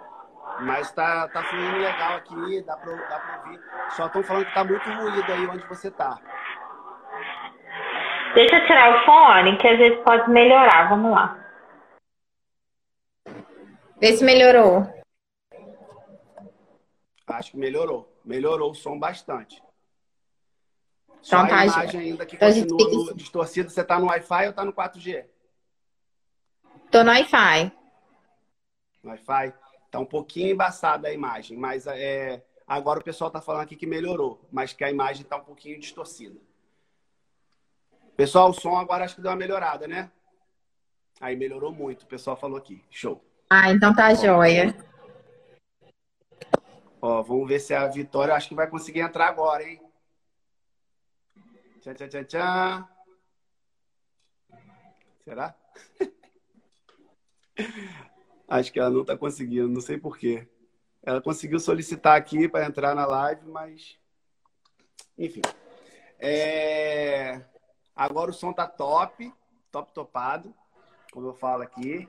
Mas 0.60 0.88
está 0.88 1.26
tá 1.28 1.42
fluindo 1.42 1.78
legal 1.78 2.16
aqui, 2.16 2.62
dá 2.62 2.76
para 2.76 2.92
ouvir. 2.92 3.60
Só 3.90 4.06
estão 4.06 4.22
falando 4.22 4.44
que 4.44 4.50
está 4.50 4.64
muito 4.64 4.90
ruído 4.90 5.32
aí 5.32 5.46
onde 5.46 5.66
você 5.66 5.88
está. 5.88 6.18
Deixa 8.34 8.56
eu 8.56 8.66
tirar 8.66 8.94
o 8.94 9.04
fone, 9.04 9.56
que 9.56 9.66
às 9.66 9.78
vezes 9.78 9.98
pode 10.04 10.30
melhorar. 10.30 10.88
Vamos 10.88 11.12
lá. 11.12 11.36
Vê 13.98 14.12
se 14.12 14.24
melhorou. 14.24 14.86
Acho 17.26 17.52
que 17.52 17.56
melhorou. 17.56 18.12
Melhorou 18.24 18.70
o 18.70 18.74
som 18.74 18.98
bastante. 18.98 19.62
Só 21.22 21.44
então, 21.44 21.44
a 21.44 21.48
tá, 21.48 21.64
imagem 21.66 22.00
ainda 22.00 22.26
que 22.26 22.36
então, 22.36 22.48
continua 22.48 23.04
gente... 23.08 23.14
distorcida. 23.14 23.68
Você 23.68 23.80
está 23.80 23.98
no 23.98 24.06
Wi-Fi 24.06 24.44
ou 24.44 24.50
está 24.50 24.64
no 24.64 24.72
4G? 24.72 25.26
Estou 26.86 27.04
no 27.04 27.10
Wi-Fi. 27.10 27.72
Wi-Fi. 29.04 29.54
Está 29.86 29.98
um 29.98 30.06
pouquinho 30.06 30.52
embaçada 30.52 31.08
a 31.08 31.12
imagem, 31.12 31.58
mas 31.58 31.86
é, 31.86 32.44
agora 32.66 33.00
o 33.00 33.04
pessoal 33.04 33.28
está 33.28 33.40
falando 33.40 33.62
aqui 33.62 33.74
que 33.74 33.86
melhorou, 33.86 34.40
mas 34.52 34.72
que 34.72 34.84
a 34.84 34.90
imagem 34.90 35.22
está 35.22 35.36
um 35.36 35.44
pouquinho 35.44 35.80
distorcida. 35.80 36.38
Pessoal, 38.16 38.50
o 38.50 38.52
som 38.52 38.76
agora 38.76 39.04
acho 39.04 39.16
que 39.16 39.20
deu 39.20 39.30
uma 39.30 39.36
melhorada, 39.36 39.88
né? 39.88 40.10
Aí 41.20 41.34
melhorou 41.36 41.72
muito, 41.72 42.02
o 42.02 42.06
pessoal 42.06 42.36
falou 42.36 42.56
aqui. 42.56 42.84
Show. 42.88 43.22
Ah, 43.48 43.70
então 43.70 43.94
tá 43.94 44.10
Ó, 44.10 44.14
joia. 44.14 44.76
Ó, 47.02 47.22
vamos 47.22 47.48
ver 47.48 47.58
se 47.58 47.74
a 47.74 47.86
Vitória 47.88 48.34
acho 48.34 48.48
que 48.48 48.54
vai 48.54 48.68
conseguir 48.68 49.00
entrar 49.00 49.26
agora, 49.26 49.64
hein? 49.64 49.80
Tchau, 51.80 51.94
tchau, 51.94 52.08
tchau, 52.08 52.24
tchau. 52.24 52.88
Será? 55.24 55.54
acho 58.46 58.70
que 58.70 58.78
ela 58.78 58.90
não 58.90 59.00
está 59.00 59.16
conseguindo, 59.16 59.68
não 59.68 59.80
sei 59.80 59.96
porquê. 59.96 60.46
Ela 61.02 61.22
conseguiu 61.22 61.58
solicitar 61.58 62.18
aqui 62.18 62.46
para 62.46 62.66
entrar 62.66 62.94
na 62.94 63.06
live, 63.06 63.46
mas. 63.46 63.98
Enfim. 65.16 65.40
É... 66.18 67.42
Agora 67.96 68.30
o 68.30 68.34
som 68.34 68.52
tá 68.52 68.66
top, 68.66 69.32
top 69.72 69.90
topado, 69.94 70.54
como 71.10 71.28
eu 71.28 71.34
falo 71.34 71.62
aqui. 71.62 72.06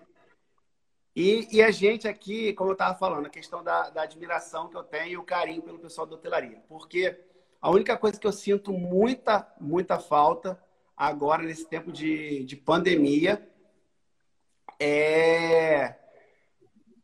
E, 1.15 1.47
e 1.49 1.61
a 1.61 1.71
gente 1.71 2.09
aqui, 2.09 2.51
como 2.53 2.71
eu 2.71 2.73
estava 2.73 2.97
falando, 2.97 3.27
a 3.27 3.29
questão 3.29 3.63
da, 3.63 3.89
da 3.89 4.01
admiração 4.01 4.67
que 4.67 4.75
eu 4.75 4.83
tenho 4.83 5.11
e 5.11 5.17
o 5.17 5.23
carinho 5.23 5.61
pelo 5.61 5.79
pessoal 5.79 6.05
da 6.05 6.15
hotelaria. 6.15 6.61
Porque 6.67 7.30
a 7.61 7.69
única 7.69 7.95
coisa 7.95 8.19
que 8.19 8.25
eu 8.25 8.31
sinto 8.31 8.73
muita, 8.73 9.47
muita 9.59 9.99
falta 9.99 10.61
agora, 10.97 11.43
nesse 11.43 11.65
tempo 11.67 11.91
de, 11.91 12.43
de 12.43 12.55
pandemia, 12.55 13.47
é, 14.79 15.95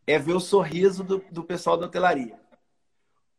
é 0.08 0.18
ver 0.18 0.34
o 0.34 0.40
sorriso 0.40 1.04
do, 1.04 1.24
do 1.32 1.44
pessoal 1.44 1.78
da 1.78 1.86
hotelaria. 1.86 2.40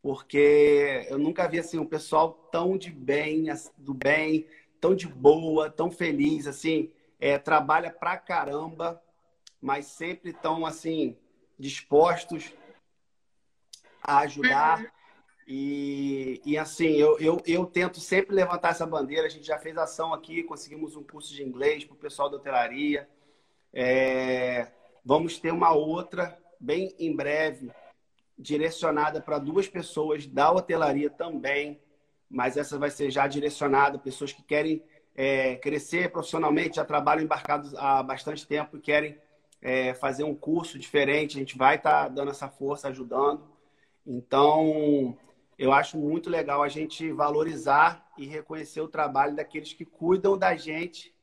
Porque 0.01 1.07
eu 1.11 1.19
nunca 1.19 1.49
vi 1.49 1.59
assim, 1.59 1.79
um 1.79 1.87
pessoal 1.87 2.33
tão 2.53 2.79
de 2.79 2.91
bem, 2.91 3.47
do 3.77 3.93
bem, 3.93 4.47
tão 4.81 4.95
de 4.95 5.09
boa, 5.09 5.69
tão 5.69 5.91
feliz, 5.91 6.47
assim, 6.47 6.93
é, 7.19 7.37
trabalha 7.37 7.91
pra 7.91 8.17
caramba, 8.17 9.03
mas 9.61 9.87
sempre 9.87 10.31
estão 10.31 10.65
assim 10.65 11.17
dispostos 11.59 12.53
a 14.01 14.19
ajudar. 14.21 14.98
E, 15.50 16.43
e 16.45 16.59
assim, 16.59 16.88
eu, 16.88 17.19
eu, 17.19 17.40
eu 17.47 17.64
tento 17.64 18.00
sempre 18.00 18.37
levantar 18.37 18.69
essa 18.69 18.85
bandeira. 18.85 19.26
A 19.26 19.31
gente 19.31 19.47
já 19.47 19.59
fez 19.59 19.78
ação 19.78 20.12
aqui, 20.12 20.43
conseguimos 20.43 20.95
um 20.95 21.02
curso 21.02 21.35
de 21.35 21.43
inglês 21.43 21.85
para 21.85 21.95
o 21.95 21.99
pessoal 21.99 22.28
da 22.28 22.37
hotelaria. 22.37 23.09
É, 23.73 24.69
vamos 25.02 25.38
ter 25.38 25.50
uma 25.50 25.73
outra, 25.73 26.38
bem 26.61 26.95
em 26.99 27.17
breve, 27.17 27.73
direcionada 28.38 29.23
para 29.23 29.38
duas 29.38 29.67
pessoas 29.67 30.26
da 30.26 30.52
hotelaria 30.52 31.09
também, 31.09 31.81
mas 32.28 32.59
essa 32.59 32.78
vai 32.78 32.90
ser 32.90 33.11
já 33.11 33.26
direcionada 33.26 33.99
pessoas 33.99 34.35
que 34.35 34.43
querem 34.43 34.85
é, 35.17 35.57
crescer 35.57 36.12
profissionalmente, 36.12 36.76
já 36.76 36.85
trabalham 36.85 37.25
embarcados 37.25 37.75
há 37.75 38.02
bastante 38.02 38.47
tempo 38.47 38.76
e 38.76 38.81
querem 38.81 39.17
é, 39.62 39.95
fazer 39.95 40.25
um 40.25 40.35
curso 40.35 40.78
diferente, 40.78 41.38
a 41.38 41.40
gente 41.40 41.57
vai 41.57 41.76
estar 41.76 42.02
tá 42.02 42.09
dando 42.09 42.33
essa 42.33 42.50
força, 42.50 42.88
ajudando. 42.88 43.43
Então, 44.07 45.17
eu 45.59 45.73
acho 45.73 45.99
muito 45.99 46.31
legal 46.31 46.62
a 46.62 46.69
gente 46.69 47.11
valorizar 47.11 48.07
e 48.17 48.27
reconhecer 48.27 48.81
o 48.81 48.88
trabalho 48.88 49.35
daqueles 49.35 49.73
que 49.73 49.85
cuidam 49.85 50.38
da 50.38 50.55
gente 50.57 51.15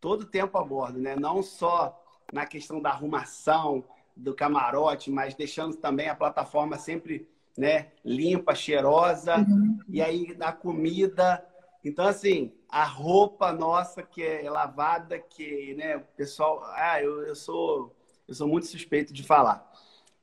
todo 0.00 0.22
o 0.22 0.26
tempo 0.26 0.58
a 0.58 0.64
bordo, 0.64 0.98
né? 0.98 1.14
Não 1.14 1.42
só 1.42 1.96
na 2.32 2.46
questão 2.46 2.80
da 2.80 2.90
arrumação, 2.90 3.84
do 4.16 4.34
camarote, 4.34 5.10
mas 5.10 5.34
deixando 5.34 5.76
também 5.76 6.08
a 6.08 6.14
plataforma 6.14 6.76
sempre 6.76 7.28
né, 7.56 7.88
limpa, 8.04 8.54
cheirosa, 8.54 9.38
uhum. 9.38 9.78
e 9.88 10.02
aí 10.02 10.34
da 10.34 10.52
comida. 10.52 11.44
Então, 11.84 12.06
assim, 12.06 12.52
a 12.68 12.84
roupa 12.84 13.52
nossa 13.52 14.02
que 14.02 14.22
é 14.22 14.48
lavada, 14.50 15.18
que, 15.18 15.74
né, 15.74 15.96
o 15.96 16.02
pessoal, 16.16 16.62
ah, 16.74 17.00
eu, 17.02 17.22
eu 17.22 17.34
sou 17.34 17.94
eu 18.30 18.34
sou 18.34 18.46
muito 18.46 18.68
suspeito 18.68 19.12
de 19.12 19.24
falar. 19.24 19.68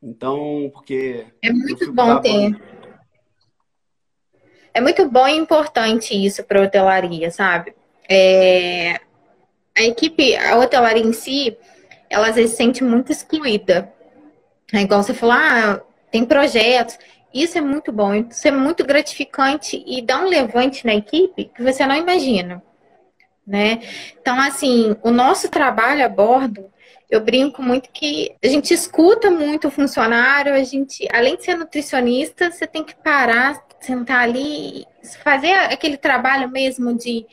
Então, 0.01 0.71
porque 0.73 1.27
é 1.41 1.51
muito 1.51 1.91
bom 1.91 2.21
ter. 2.21 2.76
É 4.77 4.79
muito 4.79 5.09
bom 5.09 5.27
e 5.27 5.35
importante 5.35 6.13
isso 6.13 6.43
para 6.43 6.59
a 6.59 6.63
hotelaria, 6.65 7.31
sabe? 7.31 7.73
É... 8.07 8.99
A 9.75 9.81
equipe, 9.81 10.35
a 10.35 10.55
hotelaria 10.55 11.03
em 11.03 11.13
si, 11.13 11.57
ela 12.07 12.27
às 12.27 12.35
vezes 12.35 12.51
se 12.51 12.57
sente 12.57 12.83
muito 12.83 13.11
excluída. 13.11 13.91
É 14.71 14.81
igual 14.81 15.01
você 15.01 15.15
falou, 15.15 15.33
ah, 15.35 15.81
tem 16.11 16.23
projetos. 16.23 16.99
Isso 17.33 17.57
é 17.57 17.61
muito 17.61 17.91
bom, 17.91 18.13
isso 18.13 18.47
é 18.47 18.51
muito 18.51 18.85
gratificante 18.85 19.83
e 19.87 19.99
dá 19.99 20.19
um 20.19 20.29
levante 20.29 20.85
na 20.85 20.93
equipe 20.93 21.45
que 21.45 21.63
você 21.63 21.83
não 21.83 21.95
imagina, 21.95 22.61
né? 23.47 23.81
Então, 24.21 24.39
assim, 24.39 24.95
o 25.01 25.09
nosso 25.09 25.49
trabalho 25.49 26.05
a 26.05 26.09
bordo, 26.09 26.71
eu 27.09 27.19
brinco 27.19 27.63
muito 27.63 27.89
que 27.91 28.35
a 28.43 28.47
gente 28.47 28.75
escuta 28.75 29.31
muito 29.31 29.69
o 29.69 29.71
funcionário, 29.71 30.53
a 30.53 30.63
gente, 30.63 31.07
além 31.11 31.35
de 31.35 31.45
ser 31.45 31.55
nutricionista, 31.55 32.51
você 32.51 32.67
tem 32.67 32.83
que 32.83 32.95
parar, 32.95 33.66
sentar 33.87 34.21
ali, 34.21 34.85
fazer 35.23 35.53
aquele 35.53 35.97
trabalho 35.97 36.49
mesmo 36.49 36.93
de, 36.95 37.25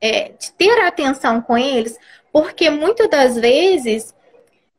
é, 0.00 0.30
de 0.30 0.52
ter 0.52 0.80
atenção 0.80 1.40
com 1.40 1.56
eles, 1.56 1.98
porque 2.32 2.68
muitas 2.68 3.08
das 3.08 3.36
vezes 3.36 4.14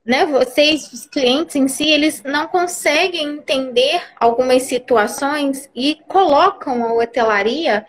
né, 0.06 0.26
vocês, 0.26 0.92
os 0.92 1.06
clientes 1.06 1.56
em 1.56 1.68
si, 1.68 1.88
eles 1.88 2.22
não 2.24 2.48
conseguem 2.48 3.38
entender 3.38 4.02
algumas 4.20 4.64
situações 4.64 5.70
e 5.74 5.98
colocam 6.08 6.86
a 6.86 6.94
hotelaria 6.94 7.86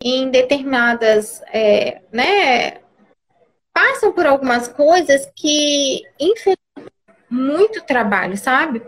em 0.00 0.30
determinadas, 0.30 1.42
é, 1.52 2.00
né, 2.10 2.78
passam 3.72 4.12
por 4.12 4.26
algumas 4.26 4.66
coisas 4.66 5.30
que, 5.36 6.02
infelizmente, 6.18 6.62
muito 7.28 7.82
trabalho, 7.82 8.36
sabe? 8.36 8.82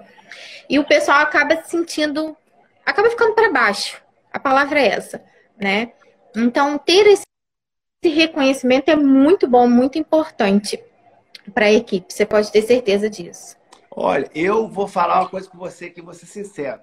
E 0.68 0.78
o 0.78 0.84
pessoal 0.84 1.20
acaba 1.20 1.56
se 1.62 1.70
sentindo, 1.70 2.36
acaba 2.84 3.10
ficando 3.10 3.34
para 3.34 3.52
baixo. 3.52 4.02
A 4.32 4.38
palavra 4.38 4.80
é 4.80 4.88
essa, 4.88 5.24
né? 5.56 5.92
Então, 6.36 6.78
ter 6.78 7.06
esse 7.06 7.24
reconhecimento 8.04 8.90
é 8.90 8.96
muito 8.96 9.46
bom, 9.48 9.68
muito 9.68 9.98
importante 9.98 10.82
para 11.52 11.66
a 11.66 11.72
equipe. 11.72 12.12
Você 12.12 12.26
pode 12.26 12.50
ter 12.50 12.62
certeza 12.62 13.08
disso. 13.08 13.56
Olha, 13.90 14.28
eu 14.34 14.68
vou 14.68 14.88
falar 14.88 15.20
uma 15.20 15.28
coisa 15.28 15.48
com 15.48 15.56
você 15.56 15.88
que 15.88 16.02
ser 16.14 16.26
sincero. 16.26 16.80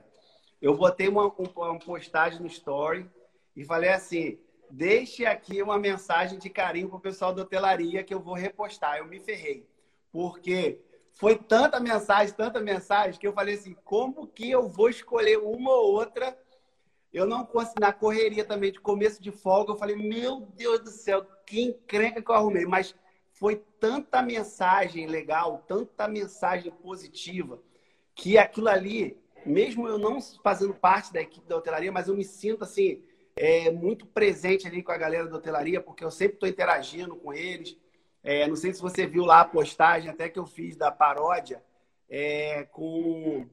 Eu 0.62 0.77
botei 0.77 1.08
uma, 1.08 1.25
uma 1.27 1.79
postagem 1.79 2.39
no 2.39 2.48
story 2.48 3.10
e 3.55 3.65
falei 3.65 3.89
assim: 3.89 4.39
deixe 4.70 5.25
aqui 5.25 5.62
uma 5.62 5.77
mensagem 5.77 6.39
de 6.39 6.50
carinho 6.50 6.88
para 6.88 6.98
o 6.98 7.01
pessoal 7.01 7.34
da 7.34 7.41
hotelaria 7.41 8.03
que 8.03 8.13
eu 8.13 8.20
vou 8.20 8.34
repostar. 8.34 8.98
Eu 8.98 9.08
me 9.08 9.20
ferrei. 9.20 9.67
Porque 10.12 10.79
foi 11.22 11.36
tanta 11.36 11.80
mensagem, 11.80 12.34
tanta 12.34 12.60
mensagem, 12.60 13.20
que 13.20 13.28
eu 13.28 13.34
falei 13.34 13.54
assim: 13.54 13.75
como 13.86 14.25
que 14.25 14.50
eu 14.50 14.68
vou 14.68 14.90
escolher 14.90 15.38
uma 15.38 15.70
ou 15.72 15.94
outra? 15.94 16.36
Eu 17.13 17.28
não 17.28 17.46
consegui, 17.46 17.80
na 17.80 17.94
correria 17.94 18.44
também 18.44 18.72
de 18.72 18.80
começo 18.80 19.22
de 19.22 19.32
folga, 19.32 19.72
eu 19.72 19.78
falei: 19.78 19.96
meu 19.96 20.48
Deus 20.56 20.80
do 20.80 20.90
céu, 20.90 21.24
que 21.46 21.62
encrenca 21.62 22.24
que 22.24 22.32
eu 22.32 22.34
arrumei. 22.34 22.66
Mas 22.66 22.96
foi 23.34 23.63
tanta 23.80 24.20
mensagem 24.24 25.06
legal, 25.06 25.63
tanta 25.68 26.08
mensagem 26.08 26.72
positiva, 26.72 27.62
que 28.16 28.40
aquilo 28.40 28.70
ali, 28.70 29.16
mesmo 29.46 29.88
eu 29.88 30.00
não 30.00 30.20
fazendo 30.44 30.74
parte 30.74 31.13
da 31.13 31.22
equipe 31.22 31.48
da 31.48 31.56
hotelaria, 31.56 31.92
mas 31.92 32.08
eu 32.08 32.18
me 32.18 32.25
sinto 32.25 32.63
assim, 32.63 33.04
é, 33.36 33.70
muito 33.70 34.08
presente 34.08 34.66
ali 34.66 34.82
com 34.82 34.92
a 34.92 34.98
galera 34.98 35.28
da 35.28 35.38
hotelaria, 35.38 35.80
porque 35.80 36.04
eu 36.04 36.10
sempre 36.10 36.38
estou 36.38 36.50
interagindo 36.50 37.16
com 37.16 37.32
eles. 37.32 37.78
É, 38.24 38.48
não 38.48 38.56
sei 38.56 38.74
se 38.74 38.82
você 38.82 39.08
viu 39.08 39.25
lá 39.25 39.42
a 39.42 39.46
postagem, 39.46 40.10
até 40.10 40.30
que 40.30 40.38
eu 40.38 40.46
fiz 40.46 40.75
da 40.75 40.92
paródia, 40.92 41.63
é, 42.10 42.63
com, 42.72 43.48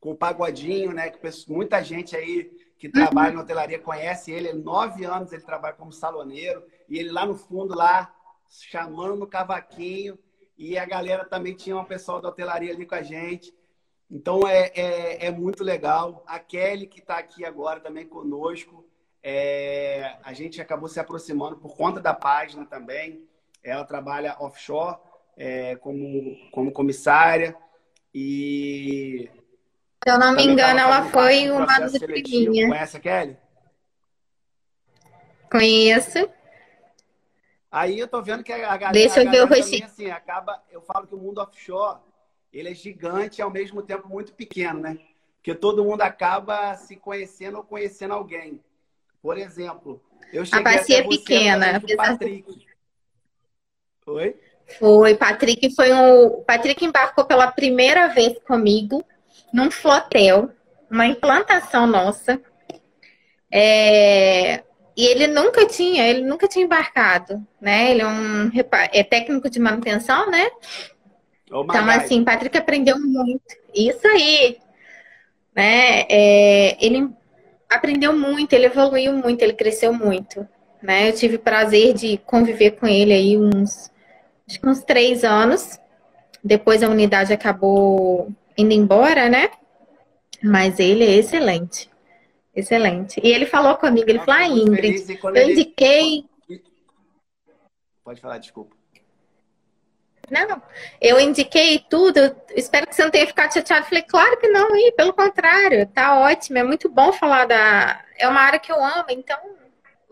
com 0.00 0.10
o 0.10 0.16
Pagodinho, 0.16 0.92
né? 0.92 1.10
Que 1.10 1.18
muita 1.48 1.82
gente 1.82 2.16
aí 2.16 2.50
que 2.78 2.88
trabalha 2.88 3.34
na 3.34 3.42
hotelaria 3.42 3.78
conhece 3.78 4.32
ele. 4.32 4.52
Nove 4.52 5.04
anos 5.04 5.32
ele 5.32 5.42
trabalha 5.42 5.74
como 5.74 5.92
saloneiro. 5.92 6.64
E 6.88 6.98
ele 6.98 7.12
lá 7.12 7.24
no 7.24 7.36
fundo, 7.36 7.76
lá, 7.76 8.12
chamando 8.48 9.14
no 9.14 9.26
cavaquinho. 9.26 10.18
E 10.58 10.76
a 10.76 10.84
galera 10.84 11.24
também 11.24 11.54
tinha 11.54 11.76
um 11.76 11.84
pessoal 11.84 12.20
da 12.20 12.28
hotelaria 12.28 12.72
ali 12.72 12.84
com 12.84 12.96
a 12.96 13.02
gente. 13.02 13.54
Então 14.10 14.46
é, 14.46 14.72
é, 14.74 15.26
é 15.26 15.30
muito 15.30 15.62
legal. 15.62 16.24
A 16.26 16.38
Kelly, 16.38 16.86
que 16.86 17.00
está 17.00 17.18
aqui 17.18 17.44
agora 17.44 17.78
também 17.78 18.06
conosco, 18.06 18.84
é, 19.22 20.18
a 20.22 20.32
gente 20.32 20.60
acabou 20.60 20.88
se 20.88 20.98
aproximando 20.98 21.56
por 21.58 21.76
conta 21.76 22.00
da 22.00 22.12
página 22.12 22.66
também. 22.66 23.28
Ela 23.62 23.84
trabalha 23.84 24.36
offshore 24.40 24.98
é, 25.36 25.76
como, 25.76 26.36
como 26.50 26.72
comissária 26.72 27.56
e. 28.14 29.30
Se 30.04 30.12
eu 30.12 30.18
não 30.18 30.34
me 30.34 30.44
engano, 30.44 30.80
ela 30.80 31.04
foi 31.04 31.50
uma 31.50 31.78
das 31.78 31.92
briguinhas. 31.92 32.68
Conhece 32.68 32.96
a 32.96 33.00
Kelly? 33.00 33.36
Conheço. 35.50 36.28
Aí 37.70 37.98
eu 37.98 38.08
tô 38.08 38.20
vendo 38.20 38.42
que 38.42 38.52
a 38.52 38.58
galera, 38.58 38.92
Deixa 38.92 39.22
eu 39.22 39.30
ver 39.30 39.44
o 39.44 39.48
também, 39.48 39.82
assim, 39.82 40.10
acaba, 40.10 40.62
eu 40.70 40.82
falo 40.82 41.06
que 41.06 41.14
o 41.14 41.18
mundo 41.18 41.40
offshore, 41.40 42.00
ele 42.52 42.68
é 42.68 42.74
gigante 42.74 43.40
e 43.40 43.42
ao 43.42 43.50
mesmo 43.50 43.80
tempo 43.80 44.08
muito 44.08 44.34
pequeno, 44.34 44.80
né? 44.80 44.98
Porque 45.36 45.54
todo 45.54 45.84
mundo 45.84 46.02
acaba 46.02 46.74
se 46.74 46.96
conhecendo 46.96 47.56
ou 47.56 47.64
conhecendo 47.64 48.12
alguém. 48.12 48.60
Por 49.22 49.38
exemplo, 49.38 50.02
eu 50.32 50.44
cheguei 50.44 50.60
a 50.60 50.78
bacia 50.78 50.98
é 50.98 51.08
pequena, 51.08 51.82
Patrick. 51.96 52.66
Oi? 54.06 54.36
Foi, 54.78 55.14
Patrick 55.14 55.74
foi 55.74 55.92
um. 55.92 56.42
Patrick 56.42 56.84
embarcou 56.84 57.24
pela 57.24 57.50
primeira 57.50 58.08
vez 58.08 58.38
comigo 58.46 59.04
num 59.52 59.70
flotel, 59.70 60.50
uma 60.90 61.06
implantação 61.06 61.86
nossa. 61.86 62.40
É, 63.50 64.62
e 64.96 65.04
ele 65.04 65.26
nunca 65.26 65.66
tinha, 65.66 66.08
ele 66.08 66.22
nunca 66.22 66.48
tinha 66.48 66.64
embarcado, 66.64 67.46
né? 67.60 67.90
Ele 67.90 68.02
é 68.02 68.06
um 68.06 68.50
é 68.92 69.02
técnico 69.02 69.50
de 69.50 69.60
manutenção, 69.60 70.30
né? 70.30 70.50
Oh 71.50 71.64
então, 71.64 71.88
assim, 71.90 72.24
Patrick 72.24 72.56
aprendeu 72.56 72.98
muito. 72.98 73.42
Isso 73.74 74.06
aí. 74.06 74.58
Né? 75.54 76.06
É, 76.08 76.84
ele 76.84 77.10
aprendeu 77.68 78.16
muito, 78.16 78.54
ele 78.54 78.66
evoluiu 78.66 79.12
muito, 79.12 79.42
ele 79.42 79.52
cresceu 79.52 79.92
muito. 79.92 80.48
Né? 80.82 81.10
Eu 81.10 81.14
tive 81.14 81.36
o 81.36 81.40
prazer 81.40 81.92
de 81.92 82.16
conviver 82.18 82.72
com 82.72 82.86
ele 82.86 83.12
aí 83.12 83.36
uns, 83.36 83.91
acho 84.48 84.60
que 84.60 84.68
uns 84.68 84.82
três 84.82 85.24
anos. 85.24 85.78
Depois 86.42 86.82
a 86.82 86.88
unidade 86.88 87.32
acabou 87.32 88.30
indo 88.56 88.72
embora, 88.72 89.28
né? 89.28 89.50
Mas 90.42 90.78
ele 90.80 91.04
é 91.04 91.14
excelente. 91.14 91.88
Excelente. 92.54 93.20
E 93.22 93.30
ele 93.30 93.46
falou 93.46 93.76
comigo, 93.76 94.10
ele 94.10 94.18
falou, 94.18 94.34
ah, 94.40 94.48
Ingrid, 94.48 95.18
eu 95.22 95.36
ele... 95.36 95.52
indiquei. 95.52 96.24
Pode 98.04 98.20
falar, 98.20 98.38
desculpa. 98.38 98.76
Não, 100.30 100.62
eu 101.00 101.20
indiquei 101.20 101.78
tudo. 101.90 102.18
Espero 102.54 102.86
que 102.86 102.94
você 102.94 103.04
não 103.04 103.10
tenha 103.10 103.26
ficado 103.26 103.52
chateado. 103.52 103.86
Falei, 103.86 104.02
claro 104.02 104.38
que 104.38 104.48
não, 104.48 104.74
e 104.76 104.92
pelo 104.92 105.12
contrário, 105.12 105.86
tá 105.88 106.20
ótimo. 106.20 106.58
É 106.58 106.62
muito 106.62 106.88
bom 106.88 107.12
falar 107.12 107.46
da. 107.46 108.04
É 108.18 108.28
uma 108.28 108.40
área 108.40 108.58
que 108.58 108.72
eu 108.72 108.82
amo, 108.82 109.06
então 109.10 109.38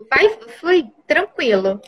vai, 0.09 0.29
foi 0.59 0.87
tranquilo. 1.07 1.81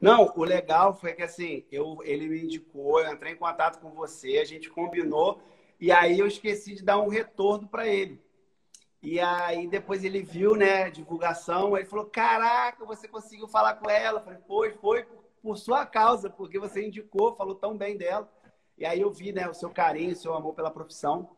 Não, 0.00 0.32
o 0.36 0.44
legal 0.44 0.94
foi 0.94 1.14
que 1.14 1.22
assim, 1.22 1.64
eu, 1.72 1.98
ele 2.02 2.28
me 2.28 2.42
indicou, 2.44 3.00
eu 3.00 3.12
entrei 3.12 3.32
em 3.32 3.36
contato 3.36 3.80
com 3.80 3.90
você, 3.90 4.38
a 4.38 4.44
gente 4.44 4.68
combinou 4.68 5.40
e 5.80 5.90
aí 5.90 6.18
eu 6.18 6.26
esqueci 6.26 6.74
de 6.74 6.84
dar 6.84 6.98
um 6.98 7.08
retorno 7.08 7.66
para 7.66 7.86
ele. 7.86 8.20
E 9.02 9.20
aí 9.20 9.66
depois 9.66 10.04
ele 10.04 10.22
viu, 10.22 10.54
né, 10.54 10.90
divulgação, 10.90 11.76
ele 11.76 11.86
falou: 11.86 12.06
"Caraca, 12.06 12.84
você 12.84 13.08
conseguiu 13.08 13.48
falar 13.48 13.74
com 13.74 13.88
ela?" 13.88 14.20
Eu 14.20 14.24
falei: 14.24 14.40
"Foi, 14.46 14.70
foi 14.72 15.04
por, 15.04 15.24
por 15.42 15.56
sua 15.58 15.86
causa, 15.86 16.28
porque 16.28 16.58
você 16.58 16.86
indicou, 16.86 17.36
falou 17.36 17.54
tão 17.54 17.76
bem 17.76 17.96
dela". 17.96 18.30
E 18.76 18.84
aí 18.84 19.00
eu 19.00 19.10
vi, 19.10 19.32
né, 19.32 19.48
o 19.48 19.54
seu 19.54 19.70
carinho, 19.70 20.12
o 20.12 20.16
seu 20.16 20.34
amor 20.34 20.54
pela 20.54 20.70
profissão. 20.70 21.30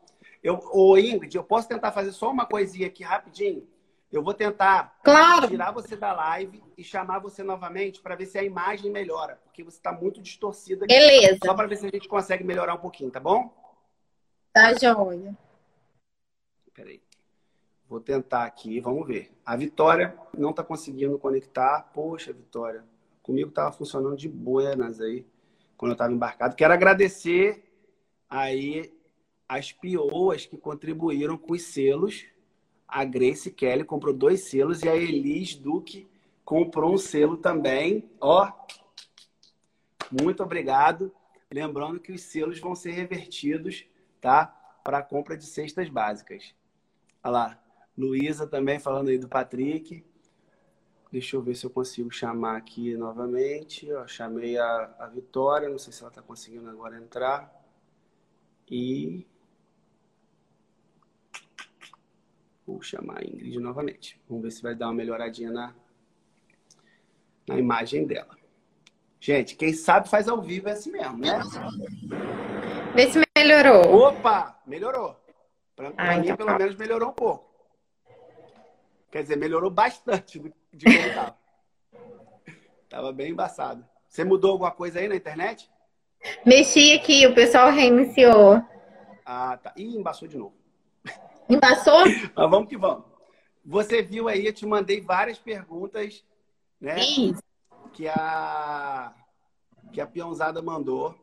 Eu, 0.43 0.59
ô 0.73 0.97
Ingrid, 0.97 1.35
eu 1.35 1.43
posso 1.43 1.67
tentar 1.67 1.91
fazer 1.91 2.11
só 2.11 2.29
uma 2.31 2.45
coisinha 2.45 2.87
aqui 2.87 3.03
rapidinho? 3.03 3.67
Eu 4.11 4.23
vou 4.23 4.33
tentar 4.33 4.99
claro. 5.03 5.47
tirar 5.47 5.71
você 5.71 5.95
da 5.95 6.11
live 6.13 6.63
e 6.75 6.83
chamar 6.83 7.19
você 7.19 7.43
novamente 7.43 8.01
para 8.01 8.15
ver 8.15 8.25
se 8.25 8.39
a 8.39 8.43
imagem 8.43 8.91
melhora, 8.91 9.39
porque 9.43 9.63
você 9.63 9.77
está 9.77 9.91
muito 9.91 10.19
distorcida 10.19 10.85
aqui. 10.85 10.93
Beleza. 10.93 11.37
Só 11.45 11.53
para 11.53 11.67
ver 11.67 11.75
se 11.75 11.85
a 11.85 11.89
gente 11.89 12.07
consegue 12.07 12.43
melhorar 12.43 12.73
um 12.73 12.79
pouquinho, 12.79 13.11
tá 13.11 13.19
bom? 13.19 13.53
Tá 14.51 14.73
joia. 14.73 15.37
Peraí. 16.73 17.01
Vou 17.87 17.99
tentar 17.99 18.45
aqui, 18.45 18.79
vamos 18.79 19.05
ver. 19.07 19.31
A 19.45 19.55
Vitória 19.55 20.15
não 20.37 20.51
está 20.51 20.63
conseguindo 20.63 21.17
conectar. 21.17 21.89
Poxa, 21.93 22.31
Vitória, 22.31 22.83
comigo 23.21 23.49
estava 23.49 23.71
funcionando 23.71 24.15
de 24.15 24.29
buenas 24.29 25.01
aí, 25.01 25.25
quando 25.77 25.91
eu 25.91 25.93
estava 25.93 26.13
embarcado. 26.13 26.55
Quero 26.55 26.73
agradecer 26.73 27.63
aí 28.29 28.93
as 29.47 29.71
pioas 29.71 30.45
que 30.45 30.57
contribuíram 30.57 31.37
com 31.37 31.53
os 31.53 31.63
selos. 31.63 32.25
A 32.89 33.05
Grace 33.05 33.51
Kelly 33.51 33.83
comprou 33.83 34.13
dois 34.13 34.49
selos 34.49 34.81
e 34.81 34.89
a 34.89 34.95
Elis 34.95 35.55
Duque 35.55 36.09
comprou 36.43 36.93
um 36.93 36.97
selo 36.97 37.37
também. 37.37 38.09
Ó, 38.19 38.51
muito 40.11 40.43
obrigado. 40.43 41.11
Lembrando 41.51 41.99
que 41.99 42.11
os 42.11 42.21
selos 42.21 42.59
vão 42.59 42.75
ser 42.75 42.91
revertidos 42.91 43.85
tá? 44.19 44.47
Para 44.83 45.01
compra 45.01 45.37
de 45.37 45.45
cestas 45.45 45.89
básicas. 45.89 46.53
Olha 47.23 47.31
lá, 47.31 47.63
Luísa 47.97 48.47
também 48.47 48.79
falando 48.79 49.09
aí 49.09 49.17
do 49.17 49.27
Patrick. 49.27 50.05
Deixa 51.11 51.35
eu 51.35 51.41
ver 51.41 51.55
se 51.55 51.65
eu 51.65 51.69
consigo 51.69 52.11
chamar 52.11 52.55
aqui 52.55 52.95
novamente. 52.95 53.87
Eu 53.87 54.07
chamei 54.07 54.57
a, 54.57 54.95
a 54.99 55.07
Vitória, 55.07 55.69
não 55.69 55.79
sei 55.79 55.91
se 55.91 56.01
ela 56.01 56.09
está 56.09 56.21
conseguindo 56.21 56.69
agora 56.69 56.97
entrar. 56.97 57.51
E. 58.69 59.25
Vou 62.69 62.83
chamar 62.83 63.17
a 63.17 63.25
Ingrid 63.25 63.59
novamente. 63.59 64.21
Vamos 64.29 64.43
ver 64.43 64.51
se 64.51 64.61
vai 64.61 64.75
dar 64.75 64.85
uma 64.87 64.93
melhoradinha 64.93 65.51
na, 65.51 65.73
na 67.47 67.57
imagem 67.57 68.05
dela. 68.05 68.37
Gente, 69.19 69.55
quem 69.55 69.73
sabe 69.73 70.07
faz 70.07 70.27
ao 70.27 70.39
vivo 70.39 70.69
é 70.69 70.73
assim 70.73 70.91
mesmo, 70.91 71.17
né? 71.17 71.39
Vê 72.95 73.09
se 73.09 73.19
melhorou. 73.35 74.07
Opa, 74.07 74.61
melhorou. 74.67 75.19
Para 75.75 75.91
ah, 75.97 76.15
mim, 76.15 76.25
então 76.25 76.37
pelo 76.37 76.49
tá. 76.49 76.59
menos, 76.59 76.75
melhorou 76.75 77.09
um 77.09 77.13
pouco. 77.13 77.49
Quer 79.11 79.23
dizer, 79.23 79.35
melhorou 79.35 79.71
bastante 79.71 80.39
de 80.71 80.85
como 80.85 81.07
estava. 81.07 81.37
tava 82.87 83.11
bem 83.11 83.31
embaçado. 83.31 83.83
Você 84.07 84.23
mudou 84.23 84.51
alguma 84.51 84.71
coisa 84.71 84.99
aí 84.99 85.07
na 85.07 85.15
internet? 85.15 85.67
Mexi 86.45 86.93
aqui, 86.93 87.25
o 87.25 87.33
pessoal 87.33 87.71
reiniciou. 87.71 88.63
Ah, 89.25 89.57
tá. 89.57 89.73
Ih, 89.75 89.97
embaçou 89.97 90.27
de 90.27 90.37
novo. 90.37 90.58
Embaçou? 91.49 92.05
Mas 92.35 92.49
vamos 92.49 92.69
que 92.69 92.77
vamos. 92.77 93.05
Você 93.65 94.01
viu 94.01 94.27
aí, 94.27 94.45
eu 94.45 94.53
te 94.53 94.65
mandei 94.65 95.01
várias 95.01 95.37
perguntas, 95.37 96.23
né? 96.79 96.99
Isso. 96.99 97.41
Que 97.93 98.07
a, 98.07 99.13
que 99.91 99.99
a 99.99 100.07
peãozada 100.07 100.61
mandou. 100.61 101.15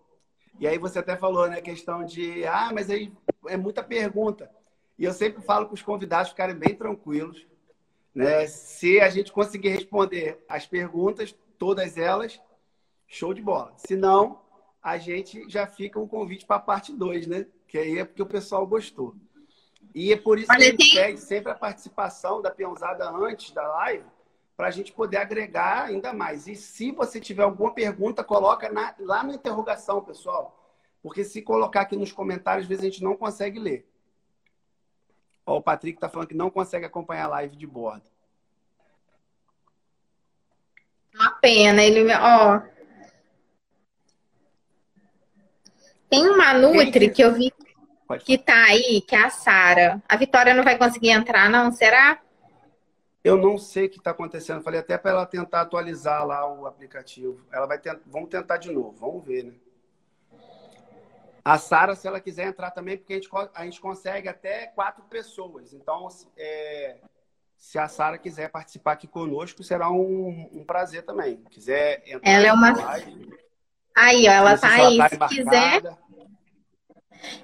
E 0.58 0.66
aí 0.66 0.78
você 0.78 0.98
até 0.98 1.16
falou, 1.16 1.48
né, 1.48 1.60
questão 1.60 2.04
de, 2.04 2.44
ah, 2.46 2.70
mas 2.72 2.90
aí 2.90 3.12
é 3.46 3.56
muita 3.56 3.82
pergunta. 3.82 4.50
E 4.98 5.04
eu 5.04 5.12
sempre 5.12 5.42
falo 5.42 5.66
para 5.66 5.74
os 5.74 5.82
convidados 5.82 6.30
ficarem 6.30 6.56
bem 6.56 6.74
tranquilos, 6.74 7.46
né? 8.14 8.46
Se 8.46 8.98
a 9.00 9.10
gente 9.10 9.30
conseguir 9.30 9.68
responder 9.68 10.42
as 10.48 10.66
perguntas, 10.66 11.36
todas 11.58 11.98
elas, 11.98 12.40
show 13.06 13.34
de 13.34 13.42
bola. 13.42 13.74
Se 13.76 13.94
não, 13.94 14.40
a 14.82 14.96
gente 14.96 15.48
já 15.48 15.66
fica 15.66 16.00
um 16.00 16.08
convite 16.08 16.46
para 16.46 16.56
a 16.56 16.60
parte 16.60 16.92
2, 16.92 17.26
né? 17.26 17.46
Que 17.68 17.76
aí 17.76 17.98
é 17.98 18.04
porque 18.04 18.22
o 18.22 18.26
pessoal 18.26 18.66
gostou. 18.66 19.14
E 19.96 20.12
é 20.12 20.16
por 20.16 20.38
isso 20.38 20.52
Olha, 20.52 20.61
que 20.61 20.66
a 20.66 20.70
gente 20.72 20.92
tem... 20.92 20.94
pede 20.94 21.20
sempre 21.20 21.50
a 21.50 21.54
participação 21.54 22.42
da 22.42 22.50
peãozada 22.50 23.09
antes 23.09 23.50
da 23.52 23.66
live, 23.66 24.04
para 24.54 24.68
a 24.68 24.70
gente 24.70 24.92
poder 24.92 25.16
agregar 25.16 25.85
ainda 25.87 26.12
mais. 26.12 26.46
E 26.46 26.54
se 26.54 26.92
você 26.92 27.18
tiver 27.18 27.44
alguma 27.44 27.72
pergunta, 27.72 28.22
coloca 28.22 28.70
na, 28.70 28.94
lá 29.00 29.22
na 29.22 29.32
interrogação, 29.32 30.04
pessoal. 30.04 30.70
Porque 31.02 31.24
se 31.24 31.40
colocar 31.40 31.80
aqui 31.80 31.96
nos 31.96 32.12
comentários, 32.12 32.64
às 32.64 32.68
vezes 32.68 32.85
a 32.85 32.88
gente 32.88 33.02
não 33.02 33.16
consegue 33.16 33.59
ler. 33.59 33.88
Ó, 35.46 35.56
o 35.56 35.62
Patrick 35.62 35.96
está 35.96 36.11
falando 36.11 36.28
que 36.28 36.35
não 36.35 36.50
consegue 36.50 36.85
acompanhar 36.85 37.24
a 37.24 37.28
live 37.28 37.56
de 37.56 37.66
bordo. 37.66 38.04
Uma 41.14 41.30
pena, 41.37 41.82
ele. 41.82 42.04
Ó. 42.12 42.61
Tem 46.11 46.28
uma 46.28 46.52
Nutri 46.52 47.11
que 47.11 47.22
eu 47.24 47.32
vi 47.32 47.50
que 48.25 48.38
tá 48.38 48.64
aí, 48.64 49.01
que 49.01 49.14
é 49.14 49.25
a 49.25 49.31
Sara. 49.31 50.03
A 50.09 50.16
Vitória 50.16 50.55
não 50.55 50.64
vai 50.64 50.79
conseguir 50.79 51.11
entrar, 51.11 51.51
não? 51.51 51.73
Será? 51.73 52.21
Eu 53.25 53.37
não 53.37 53.59
sei 53.59 53.87
o 53.87 53.90
que 53.90 53.99
está 53.99 54.12
acontecendo. 54.12 54.62
Falei 54.62 54.79
até 54.79 54.97
para 54.97 55.11
ela 55.11 55.27
tentar 55.27 55.62
atualizar 55.62 56.25
lá 56.25 56.49
o 56.49 56.66
aplicativo. 56.66 57.45
Ela 57.53 57.66
vai 57.66 57.79
tentar. 57.79 58.01
Vamos 58.07 58.29
tentar 58.29 58.57
de 58.57 58.71
novo. 58.71 58.97
Vamos 58.99 59.25
ver, 59.25 59.45
né? 59.45 59.53
A 61.45 61.59
Sara, 61.59 61.95
se 61.95 62.09
ela 62.09 62.21
quiser 62.21 62.49
entrar 62.49 62.73
também, 62.73 62.97
porque 62.97 63.12
a 63.12 63.16
gente, 63.16 63.29
a 63.55 63.64
gente 63.64 63.81
consegue 63.81 64.29
até 64.29 64.66
quatro 64.66 65.05
pessoas. 65.05 65.73
Então, 65.73 66.09
é, 66.37 66.99
se 67.57 67.79
a 67.79 67.88
Sara 67.88 68.19
quiser 68.19 68.51
participar 68.51 68.92
aqui 68.92 69.07
conosco, 69.07 69.62
será 69.62 69.90
um, 69.90 70.49
um 70.53 70.64
prazer 70.64 71.05
também. 71.05 71.37
Quiser 71.51 72.03
entrar 72.07 72.31
ela 72.31 72.47
é 72.47 72.53
uma 72.53 72.73
live, 72.77 73.37
Aí, 73.97 74.29
ó, 74.29 74.33
ela 74.33 74.59
tá 74.59 74.75
aí. 74.75 74.99
Tá 74.99 75.29
se 75.29 75.37
quiser. 75.37 75.83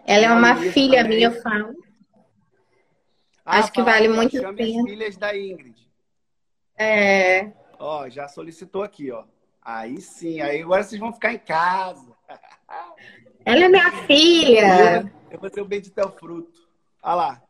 Ela 0.06 0.26
é 0.26 0.32
uma 0.32 0.56
filha 0.56 1.02
também. 1.02 1.18
minha, 1.18 1.30
eu 1.30 1.42
falo. 1.42 1.74
Ah, 3.44 3.58
Acho 3.58 3.72
que 3.72 3.82
vale 3.82 4.08
muito 4.08 4.36
a 4.46 4.52
pena. 4.52 4.84
filhas 4.84 5.16
da 5.16 5.36
Ingrid. 5.36 5.76
É. 6.76 7.52
Ó, 7.78 8.08
já 8.08 8.28
solicitou 8.28 8.82
aqui, 8.82 9.10
ó. 9.10 9.24
Aí 9.60 10.00
sim, 10.00 10.40
aí 10.40 10.62
agora 10.62 10.82
vocês 10.82 11.00
vão 11.00 11.12
ficar 11.12 11.32
em 11.32 11.38
casa. 11.38 12.12
Ela 13.44 13.64
é 13.64 13.68
minha 13.68 13.90
filha. 14.06 15.12
Eu 15.30 15.38
vou 15.38 15.48
ser 15.48 15.60
o 15.60 15.64
bendito 15.64 15.98
é 15.98 16.04
o 16.04 16.10
fruto. 16.10 16.68
Olha 17.02 17.14
lá. 17.14 17.42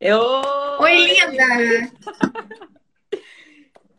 Eu... 0.00 0.20
Oi, 0.80 1.06
linda! 1.06 1.92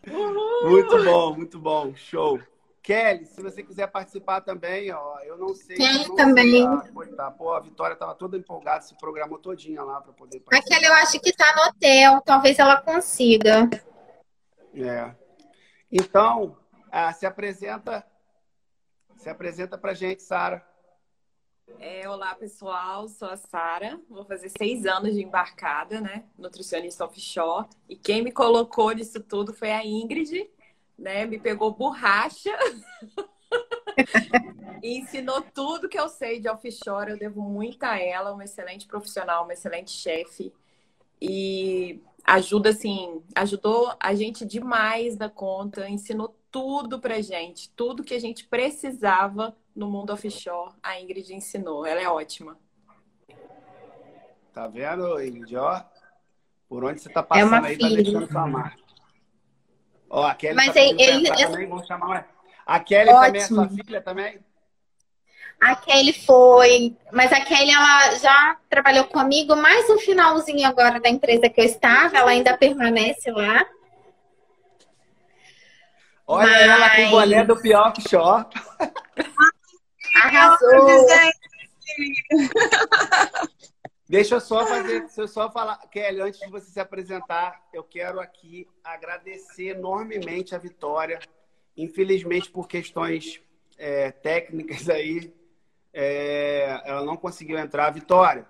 muito 0.63 1.03
bom, 1.03 1.35
muito 1.35 1.59
bom. 1.59 1.95
Show. 1.95 2.41
Kelly, 2.83 3.25
se 3.25 3.41
você 3.41 3.63
quiser 3.63 3.87
participar 3.87 4.41
também, 4.41 4.91
ó, 4.91 5.17
eu 5.21 5.37
não 5.37 5.55
sei. 5.55 5.77
Kelly 5.77 6.13
também. 6.17 6.65
tá. 7.15 7.31
Pô, 7.31 7.53
a 7.53 7.61
Vitória 7.61 7.93
estava 7.93 8.13
toda 8.13 8.37
empolgada, 8.37 8.81
se 8.81 8.93
programou 8.97 9.39
todinha 9.39 9.81
lá 9.81 10.01
para 10.01 10.11
poder 10.11 10.41
participar. 10.41 10.75
A 10.75 10.79
Kelly 10.79 10.91
eu 10.91 10.93
acho 10.95 11.17
que 11.21 11.29
está 11.29 11.55
no 11.55 11.61
hotel, 11.69 12.21
talvez 12.25 12.59
ela 12.59 12.81
consiga. 12.81 13.69
É. 14.75 15.15
Então, 15.89 16.57
ah, 16.91 17.13
se 17.13 17.25
apresenta, 17.25 18.05
se 19.15 19.29
apresenta 19.29 19.77
para 19.77 19.93
gente, 19.93 20.21
Sara. 20.21 20.61
É, 21.79 22.07
olá, 22.09 22.35
pessoal. 22.35 23.07
Sou 23.07 23.29
a 23.29 23.37
Sara. 23.37 23.97
Vou 24.09 24.25
fazer 24.25 24.49
seis 24.49 24.85
anos 24.85 25.13
de 25.13 25.23
embarcada, 25.23 26.01
né? 26.01 26.25
Nutricionista 26.37 27.05
offshore. 27.05 27.69
E 27.87 27.95
quem 27.95 28.21
me 28.21 28.31
colocou 28.33 28.91
nisso 28.91 29.21
tudo 29.21 29.53
foi 29.53 29.71
a 29.71 29.85
Ingrid 29.85 30.51
né? 31.03 31.25
Me 31.25 31.37
pegou 31.37 31.71
borracha 31.71 32.49
e 34.81 34.97
ensinou 34.97 35.41
tudo 35.41 35.89
que 35.89 35.99
eu 35.99 36.07
sei 36.07 36.39
de 36.39 36.49
offshore. 36.49 37.11
Eu 37.11 37.17
devo 37.19 37.41
muito 37.41 37.83
a 37.83 37.99
ela, 37.99 38.33
uma 38.33 38.45
excelente 38.45 38.87
profissional, 38.87 39.43
uma 39.43 39.53
excelente 39.53 39.91
chefe. 39.91 40.51
E 41.21 42.01
ajuda, 42.23 42.69
assim, 42.69 43.21
ajudou 43.35 43.93
a 43.99 44.15
gente 44.15 44.45
demais 44.45 45.17
da 45.17 45.29
conta, 45.29 45.89
ensinou 45.89 46.35
tudo 46.49 46.99
pra 46.99 47.21
gente, 47.21 47.69
tudo 47.71 48.03
que 48.03 48.13
a 48.13 48.19
gente 48.19 48.47
precisava 48.47 49.55
no 49.75 49.89
mundo 49.89 50.13
offshore, 50.13 50.73
a 50.81 51.01
Ingrid 51.01 51.33
ensinou.Ela 51.33 52.01
é 52.01 52.07
ótima. 52.07 52.57
Tá 54.53 54.67
vendo, 54.67 55.19
Ingrid? 55.19 55.55
Ó, 55.57 55.83
por 56.69 56.83
onde 56.83 57.01
você 57.01 57.09
tá 57.09 57.23
passando 57.23 57.65
é 57.65 57.69
aí, 57.69 57.77
tá 57.77 57.87
filha. 57.87 57.97
tá 57.97 58.03
deixando 58.03 58.31
sua 58.31 58.47
marca. 58.47 58.82
Ó, 60.15 60.23
a 60.27 60.35
Kelly 60.35 60.53
Mas 60.53 60.71
tá 60.71 60.79
ele, 60.79 61.01
ele 61.01 61.31
também, 61.31 61.67
vamos 61.67 61.87
chamar 61.87 62.07
mais. 62.07 62.25
A 62.67 62.79
Kelly 62.79 63.09
Ótimo. 63.09 63.25
também 63.25 63.41
é 63.41 63.45
sua 63.45 63.67
filha 63.67 63.99
também? 63.99 64.39
A 65.59 65.75
Kelly 65.75 66.13
foi, 66.13 66.95
mas 67.11 67.33
a 67.33 67.41
Kelly 67.41 67.71
ela 67.71 68.15
já 68.19 68.57
trabalhou 68.69 69.05
comigo 69.05 69.55
mais 69.55 69.89
no 69.89 69.97
finalzinho 69.97 70.67
agora 70.67 70.99
da 70.99 71.09
empresa 71.09 71.49
que 71.49 71.59
eu 71.59 71.65
estava, 71.65 72.15
ela 72.15 72.29
ainda 72.29 72.55
permanece 72.55 73.31
lá. 73.31 73.65
Olha 76.27 76.51
mas... 76.51 76.61
ela 76.61 76.89
com 76.91 77.01
o 77.01 77.09
boné 77.09 77.43
do 77.43 77.59
Pior 77.59 77.93
Show. 78.07 78.45
Arrasou. 80.21 81.07
Deixa 84.13 84.35
eu 84.35 84.39
só 84.39 84.63
fazer, 84.67 84.99
deixa 84.99 85.21
eu 85.21 85.27
só 85.27 85.49
falar, 85.49 85.75
Kelly, 85.87 86.21
antes 86.21 86.39
de 86.39 86.47
você 86.47 86.69
se 86.69 86.79
apresentar, 86.79 87.67
eu 87.73 87.83
quero 87.83 88.19
aqui 88.19 88.67
agradecer 88.83 89.69
enormemente 89.69 90.53
a 90.53 90.59
Vitória. 90.59 91.19
Infelizmente, 91.75 92.47
por 92.47 92.67
questões 92.67 93.41
é, 93.75 94.11
técnicas 94.11 94.87
aí, 94.87 95.33
é, 95.91 96.79
ela 96.85 97.03
não 97.03 97.17
conseguiu 97.17 97.57
entrar. 97.57 97.89
Vitória, 97.89 98.45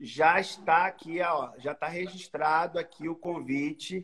já 0.00 0.40
está 0.40 0.86
aqui, 0.86 1.20
ó, 1.20 1.50
já 1.58 1.72
está 1.72 1.86
registrado 1.86 2.78
aqui 2.78 3.06
o 3.06 3.14
convite 3.14 4.02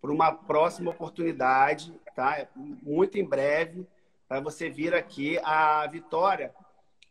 para 0.00 0.10
uma 0.10 0.32
próxima 0.32 0.90
oportunidade, 0.90 1.92
tá? 2.16 2.48
Muito 2.56 3.18
em 3.18 3.28
breve, 3.28 3.86
para 4.26 4.40
você 4.40 4.70
vir 4.70 4.94
aqui. 4.94 5.38
A 5.44 5.86
Vitória, 5.86 6.54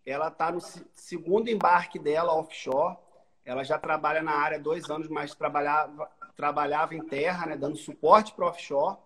ela 0.06 0.28
está 0.28 0.52
no 0.52 0.60
segundo 0.94 1.50
embarque 1.50 1.98
dela 1.98 2.34
offshore. 2.34 2.98
Ela 3.46 3.63
já 3.63 3.78
trabalha 3.78 4.22
na 4.22 4.34
área 4.34 4.58
há 4.58 4.62
dois 4.62 4.89
anos, 4.89 5.08
mas 5.08 5.36
trabalhava, 5.36 6.10
trabalhava 6.36 6.96
em 6.96 7.04
terra, 7.06 7.46
né, 7.46 7.58
dando 7.58 7.78
suporte 7.78 8.34
para 8.34 8.48
offshore. 8.48 8.98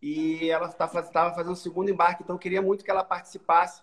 E 0.00 0.50
ela 0.50 0.68
estava 0.68 1.34
fazendo 1.34 1.52
o 1.52 1.56
segundo 1.56 1.90
embarque, 1.90 2.22
então 2.22 2.36
queria 2.36 2.60
muito 2.60 2.84
que 2.84 2.90
ela 2.90 3.02
participasse 3.02 3.82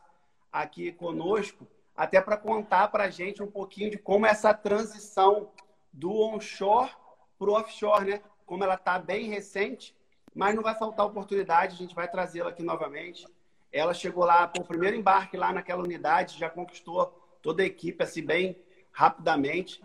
aqui 0.52 0.92
conosco, 0.92 1.68
até 1.96 2.22
para 2.22 2.38
contar 2.38 2.90
para 2.90 3.06
a 3.06 3.10
gente 3.10 3.42
um 3.42 3.50
pouquinho 3.50 3.90
de 3.90 3.98
como 3.98 4.26
essa 4.26 4.54
transição 4.54 5.50
do 5.92 6.12
onshore 6.12 6.92
para 7.40 7.50
o 7.50 7.54
offshore, 7.54 8.06
né? 8.06 8.22
Como 8.46 8.64
ela 8.64 8.76
está 8.76 9.00
bem 9.00 9.30
recente, 9.30 9.96
mas 10.36 10.54
não 10.54 10.62
vai 10.62 10.76
faltar 10.76 11.06
oportunidade, 11.06 11.74
a 11.74 11.78
gente 11.78 11.96
vai 11.96 12.08
trazê-la 12.08 12.50
aqui 12.50 12.62
novamente. 12.64 13.26
Ela 13.72 13.94
chegou 13.94 14.26
lá, 14.26 14.52
o 14.58 14.64
primeiro 14.64 14.98
embarque 14.98 15.38
lá 15.38 15.54
naquela 15.54 15.84
unidade, 15.84 16.38
já 16.38 16.50
conquistou 16.50 17.08
toda 17.42 17.64
a 17.64 17.66
equipe, 17.66 18.04
assim, 18.04 18.22
bem 18.22 18.62
rapidamente. 18.92 19.82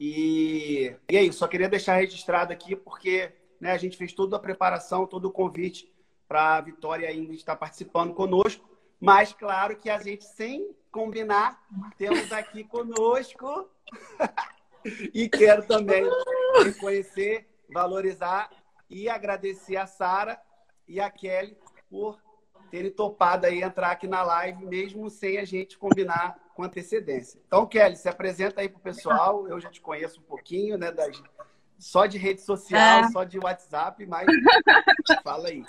E, 0.00 0.94
e 1.10 1.16
é 1.16 1.22
isso, 1.22 1.38
só 1.38 1.48
queria 1.48 1.68
deixar 1.68 1.96
registrado 1.96 2.52
aqui, 2.52 2.74
porque 2.74 3.32
né, 3.60 3.72
a 3.72 3.76
gente 3.76 3.96
fez 3.96 4.12
toda 4.12 4.36
a 4.36 4.40
preparação, 4.40 5.06
todo 5.06 5.26
o 5.26 5.32
convite 5.32 5.92
para 6.26 6.56
a 6.56 6.60
Vitória 6.60 7.08
ainda 7.08 7.32
estar 7.32 7.56
participando 7.56 8.14
conosco. 8.14 8.68
Mas, 9.00 9.32
claro 9.32 9.76
que 9.76 9.88
a 9.88 9.98
gente, 9.98 10.24
sem 10.24 10.74
combinar, 10.90 11.64
temos 11.96 12.32
aqui 12.32 12.64
conosco. 12.64 13.68
e 15.14 15.28
quero 15.28 15.66
também 15.66 16.04
reconhecer, 16.62 17.48
valorizar 17.72 18.50
e 18.88 19.08
agradecer 19.08 19.76
a 19.76 19.86
Sara 19.86 20.40
e 20.86 21.00
a 21.00 21.10
Kelly 21.10 21.56
por 21.90 22.18
terem 22.70 22.90
topado 22.90 23.46
aí 23.46 23.62
entrar 23.62 23.90
aqui 23.90 24.06
na 24.06 24.22
live, 24.22 24.64
mesmo 24.66 25.08
sem 25.10 25.38
a 25.38 25.44
gente 25.44 25.78
combinar 25.78 26.36
com 26.54 26.62
antecedência. 26.62 27.40
Então, 27.46 27.66
Kelly, 27.66 27.96
se 27.96 28.08
apresenta 28.08 28.60
aí 28.60 28.68
pro 28.68 28.80
pessoal. 28.80 29.46
Eu 29.48 29.60
já 29.60 29.70
te 29.70 29.80
conheço 29.80 30.20
um 30.20 30.24
pouquinho, 30.24 30.76
né? 30.76 30.90
Das, 30.90 31.22
só 31.78 32.06
de 32.06 32.18
rede 32.18 32.40
social, 32.40 33.04
é. 33.04 33.08
só 33.10 33.24
de 33.24 33.38
WhatsApp, 33.38 34.04
mas 34.06 34.26
fala 35.22 35.48
aí. 35.48 35.64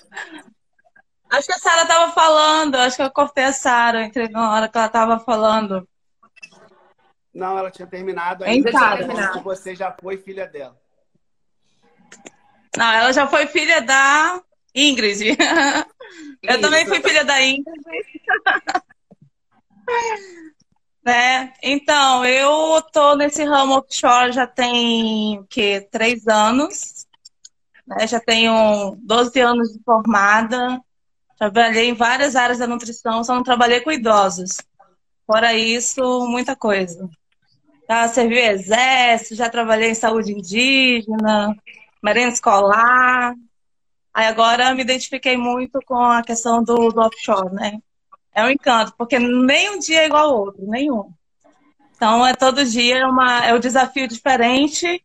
Acho 1.30 1.48
que 1.48 1.54
a 1.54 1.60
Sara 1.60 1.84
estava 1.84 2.12
falando, 2.12 2.76
acho 2.76 2.96
que 2.96 3.04
eu 3.04 3.12
cortei 3.12 3.44
a 3.44 3.54
Sara 3.54 4.10
na 4.32 4.52
hora 4.52 4.68
que 4.68 4.78
ela 4.78 4.88
estava 4.88 5.20
falando. 5.20 5.88
Não, 7.32 7.58
ela 7.58 7.70
tinha 7.70 7.88
terminado 7.88 8.44
ainda. 8.44 8.72
Terminado. 8.72 9.42
Você 9.44 9.76
já 9.76 9.92
foi 9.92 10.18
filha 10.18 10.48
dela. 10.48 10.76
Não, 12.76 12.92
ela 12.92 13.14
já 13.14 13.28
foi 13.28 13.46
filha 13.46 13.82
da 13.82 14.42
Ingrid. 14.74 15.38
Eu 16.42 16.52
Isso. 16.52 16.62
também 16.62 16.86
fui 16.86 17.02
filha 17.02 17.26
da 17.26 17.42
Ingrid. 17.42 17.66
né? 21.04 21.54
Então, 21.62 22.26
eu 22.26 22.82
tô 22.94 23.16
nesse 23.16 23.44
ramo 23.44 23.78
offshore 23.78 24.32
já 24.32 24.48
tem 24.48 25.40
o 25.40 25.46
quê? 25.46 25.88
Três 25.92 26.28
anos. 26.28 27.06
Né? 27.86 28.08
Já 28.08 28.20
tenho 28.20 28.96
12 29.02 29.40
anos 29.40 29.74
de 29.74 29.84
formada. 29.84 30.80
Trabalhei 31.38 31.90
em 31.90 31.94
várias 31.94 32.36
áreas 32.36 32.60
da 32.60 32.68
nutrição, 32.68 33.24
só 33.24 33.34
não 33.34 33.44
trabalhei 33.44 33.82
com 33.82 33.92
idosos. 33.92 34.58
Fora 35.26 35.54
isso, 35.54 36.02
muita 36.28 36.56
coisa. 36.56 37.10
Já 37.90 38.08
servi 38.08 38.38
exército, 38.38 39.36
já 39.36 39.50
trabalhei 39.50 39.92
em 39.92 39.96
saúde 39.96 40.34
indígena, 40.34 41.56
merenda 42.04 42.34
escolar, 42.34 43.34
Aí 44.14 44.26
agora 44.26 44.74
me 44.74 44.82
identifiquei 44.82 45.38
muito 45.38 45.80
com 45.86 46.00
a 46.00 46.24
questão 46.24 46.64
do, 46.64 46.90
do 46.90 47.02
offshore, 47.02 47.54
né? 47.54 47.80
É 48.34 48.44
um 48.44 48.50
encanto, 48.50 48.94
porque 48.98 49.20
nem 49.20 49.72
um 49.72 49.80
dia 49.80 50.04
é 50.04 50.06
igual 50.06 50.30
ao 50.30 50.40
outro, 50.40 50.66
nenhum. 50.68 51.12
Então 51.96 52.26
é 52.26 52.34
todo 52.34 52.66
dia 52.66 53.08
uma, 53.08 53.46
é 53.46 53.54
um 53.54 53.60
desafio 53.60 54.08
diferente, 54.08 55.04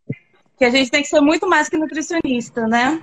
que 0.57 0.65
a 0.65 0.71
gente 0.71 0.91
tem 0.91 1.03
que 1.03 1.09
ser 1.09 1.21
muito 1.21 1.49
mais 1.49 1.69
que 1.69 1.77
nutricionista, 1.77 2.67
né? 2.67 3.03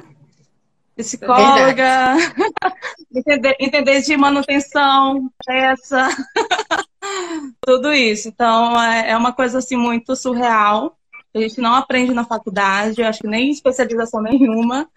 Psicóloga, 0.96 2.16
entender, 3.14 3.56
entender 3.60 4.02
de 4.02 4.16
manutenção, 4.16 5.30
peça, 5.46 6.08
tudo 7.66 7.92
isso. 7.92 8.28
Então 8.30 8.82
é, 8.82 9.12
é 9.12 9.18
uma 9.18 9.34
coisa 9.34 9.58
assim 9.58 9.76
muito 9.76 10.16
surreal. 10.16 10.98
a 11.36 11.40
gente 11.40 11.60
não 11.60 11.76
aprende 11.76 12.14
na 12.14 12.24
faculdade, 12.24 13.02
eu 13.02 13.08
acho 13.08 13.20
que 13.20 13.28
nem 13.28 13.50
especialização 13.50 14.22
nenhuma, 14.22 14.88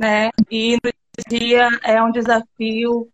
né? 0.00 0.30
E 0.50 0.76
no 0.76 0.90
dia 1.28 1.68
é 1.84 2.02
um 2.02 2.10
desafio 2.10 3.12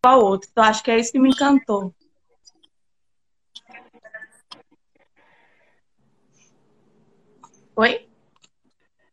ao 0.00 0.20
outro. 0.24 0.48
Então, 0.50 0.62
acho 0.62 0.82
que 0.84 0.90
é 0.92 1.00
isso 1.00 1.10
que 1.10 1.18
me 1.18 1.30
encantou. 1.30 1.92
Oi? 7.74 8.08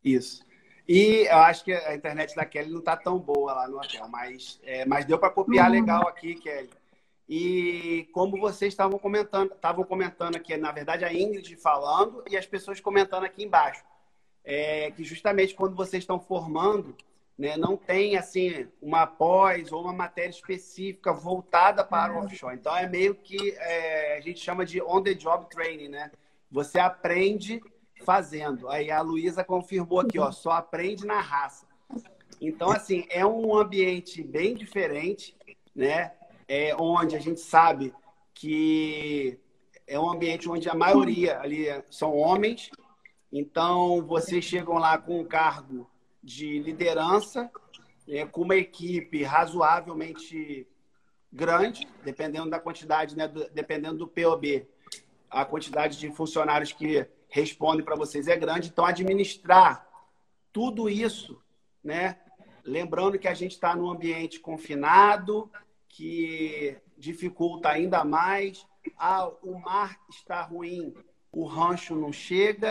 Isso. 0.04 0.44
E 0.88 1.26
eu 1.28 1.38
acho 1.38 1.64
que 1.64 1.72
a 1.72 1.96
internet 1.96 2.32
da 2.36 2.44
Kelly 2.44 2.70
não 2.70 2.78
está 2.78 2.96
tão 2.96 3.18
boa 3.18 3.52
lá 3.52 3.68
no 3.68 3.78
hotel, 3.78 4.08
mas, 4.08 4.60
é, 4.62 4.84
mas 4.84 5.04
deu 5.04 5.18
para 5.18 5.30
copiar 5.30 5.66
uhum. 5.66 5.72
legal 5.72 6.06
aqui, 6.06 6.36
Kelly. 6.36 6.70
E 7.28 8.08
como 8.12 8.38
vocês 8.38 8.72
estavam 8.72 8.98
comentando, 8.98 9.52
estavam 9.52 9.84
comentando 9.84 10.36
aqui, 10.36 10.56
na 10.56 10.70
verdade 10.70 11.04
a 11.04 11.12
Ingrid 11.12 11.56
falando 11.56 12.22
e 12.30 12.36
as 12.36 12.46
pessoas 12.46 12.80
comentando 12.80 13.24
aqui 13.24 13.42
embaixo, 13.44 13.84
é, 14.44 14.92
que 14.92 15.02
justamente 15.02 15.54
quando 15.54 15.74
vocês 15.74 16.04
estão 16.04 16.20
formando, 16.20 16.94
né, 17.36 17.56
não 17.56 17.76
tem 17.76 18.16
assim 18.16 18.66
uma 18.80 19.06
pós 19.06 19.72
ou 19.72 19.82
uma 19.82 19.92
matéria 19.92 20.30
específica 20.30 21.12
voltada 21.12 21.84
para 21.84 22.14
o 22.14 22.24
offshore. 22.24 22.54
Então 22.54 22.74
é 22.76 22.88
meio 22.88 23.14
que 23.14 23.52
é, 23.58 24.16
a 24.16 24.20
gente 24.20 24.38
chama 24.38 24.64
de 24.64 24.80
on 24.80 25.02
the 25.02 25.12
job 25.12 25.46
training, 25.50 25.88
né? 25.88 26.10
Você 26.50 26.78
aprende 26.78 27.60
fazendo. 28.04 28.68
Aí 28.68 28.90
a 28.90 29.02
Luísa 29.02 29.44
confirmou 29.44 30.00
aqui, 30.00 30.18
ó, 30.18 30.30
só 30.30 30.52
aprende 30.52 31.04
na 31.04 31.20
raça. 31.20 31.66
Então 32.40 32.70
assim 32.70 33.04
é 33.10 33.26
um 33.26 33.54
ambiente 33.54 34.22
bem 34.22 34.54
diferente, 34.54 35.36
né? 35.74 36.12
É, 36.48 36.74
onde 36.76 37.16
a 37.16 37.18
gente 37.18 37.40
sabe 37.40 37.92
que 38.34 39.38
é 39.86 39.98
um 39.98 40.10
ambiente 40.10 40.48
onde 40.48 40.68
a 40.68 40.74
maioria 40.74 41.40
ali 41.40 41.66
são 41.90 42.16
homens. 42.16 42.70
Então, 43.32 44.04
vocês 44.06 44.44
chegam 44.44 44.74
lá 44.74 44.98
com 44.98 45.20
um 45.20 45.24
cargo 45.24 45.88
de 46.22 46.58
liderança, 46.58 47.50
é, 48.08 48.26
com 48.26 48.42
uma 48.42 48.56
equipe 48.56 49.22
razoavelmente 49.22 50.66
grande, 51.32 51.86
dependendo 52.04 52.50
da 52.50 52.58
quantidade, 52.58 53.16
né, 53.16 53.28
do, 53.28 53.48
dependendo 53.50 53.98
do 53.98 54.08
POB. 54.08 54.66
A 55.30 55.44
quantidade 55.44 55.98
de 55.98 56.10
funcionários 56.10 56.72
que 56.72 57.06
respondem 57.28 57.84
para 57.84 57.96
vocês 57.96 58.28
é 58.28 58.36
grande. 58.36 58.68
Então, 58.68 58.84
administrar 58.84 59.86
tudo 60.52 60.88
isso, 60.88 61.40
né? 61.82 62.18
Lembrando 62.64 63.18
que 63.18 63.28
a 63.28 63.34
gente 63.34 63.52
está 63.52 63.76
num 63.76 63.90
ambiente 63.90 64.40
confinado, 64.40 65.50
que 65.96 66.76
dificulta 66.98 67.70
ainda 67.70 68.04
mais. 68.04 68.66
Ah, 68.98 69.28
o 69.42 69.58
mar 69.58 69.98
está 70.10 70.42
ruim, 70.42 70.94
o 71.32 71.44
rancho 71.44 71.96
não 71.96 72.12
chega, 72.12 72.70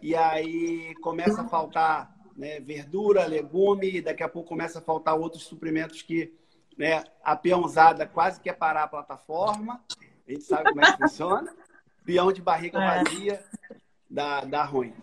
e 0.00 0.16
aí 0.16 0.94
começa 1.02 1.42
a 1.42 1.48
faltar 1.48 2.16
né, 2.34 2.60
verdura, 2.60 3.26
legume, 3.26 3.96
e 3.96 4.00
daqui 4.00 4.22
a 4.22 4.28
pouco 4.28 4.48
começa 4.48 4.78
a 4.78 4.82
faltar 4.82 5.14
outros 5.14 5.44
suprimentos 5.44 6.00
que 6.00 6.32
né, 6.76 7.04
a 7.22 7.36
peãozada 7.36 8.06
quase 8.06 8.40
quer 8.40 8.54
parar 8.54 8.84
a 8.84 8.88
plataforma. 8.88 9.84
A 10.26 10.32
gente 10.32 10.44
sabe 10.44 10.70
como 10.70 10.80
é 10.80 10.92
que 10.92 10.98
funciona. 10.98 11.54
Peão 12.06 12.32
de 12.32 12.40
barriga 12.40 12.82
é. 12.82 13.04
vazia 13.04 13.44
dá, 14.10 14.40
dá 14.40 14.64
ruim. 14.64 14.94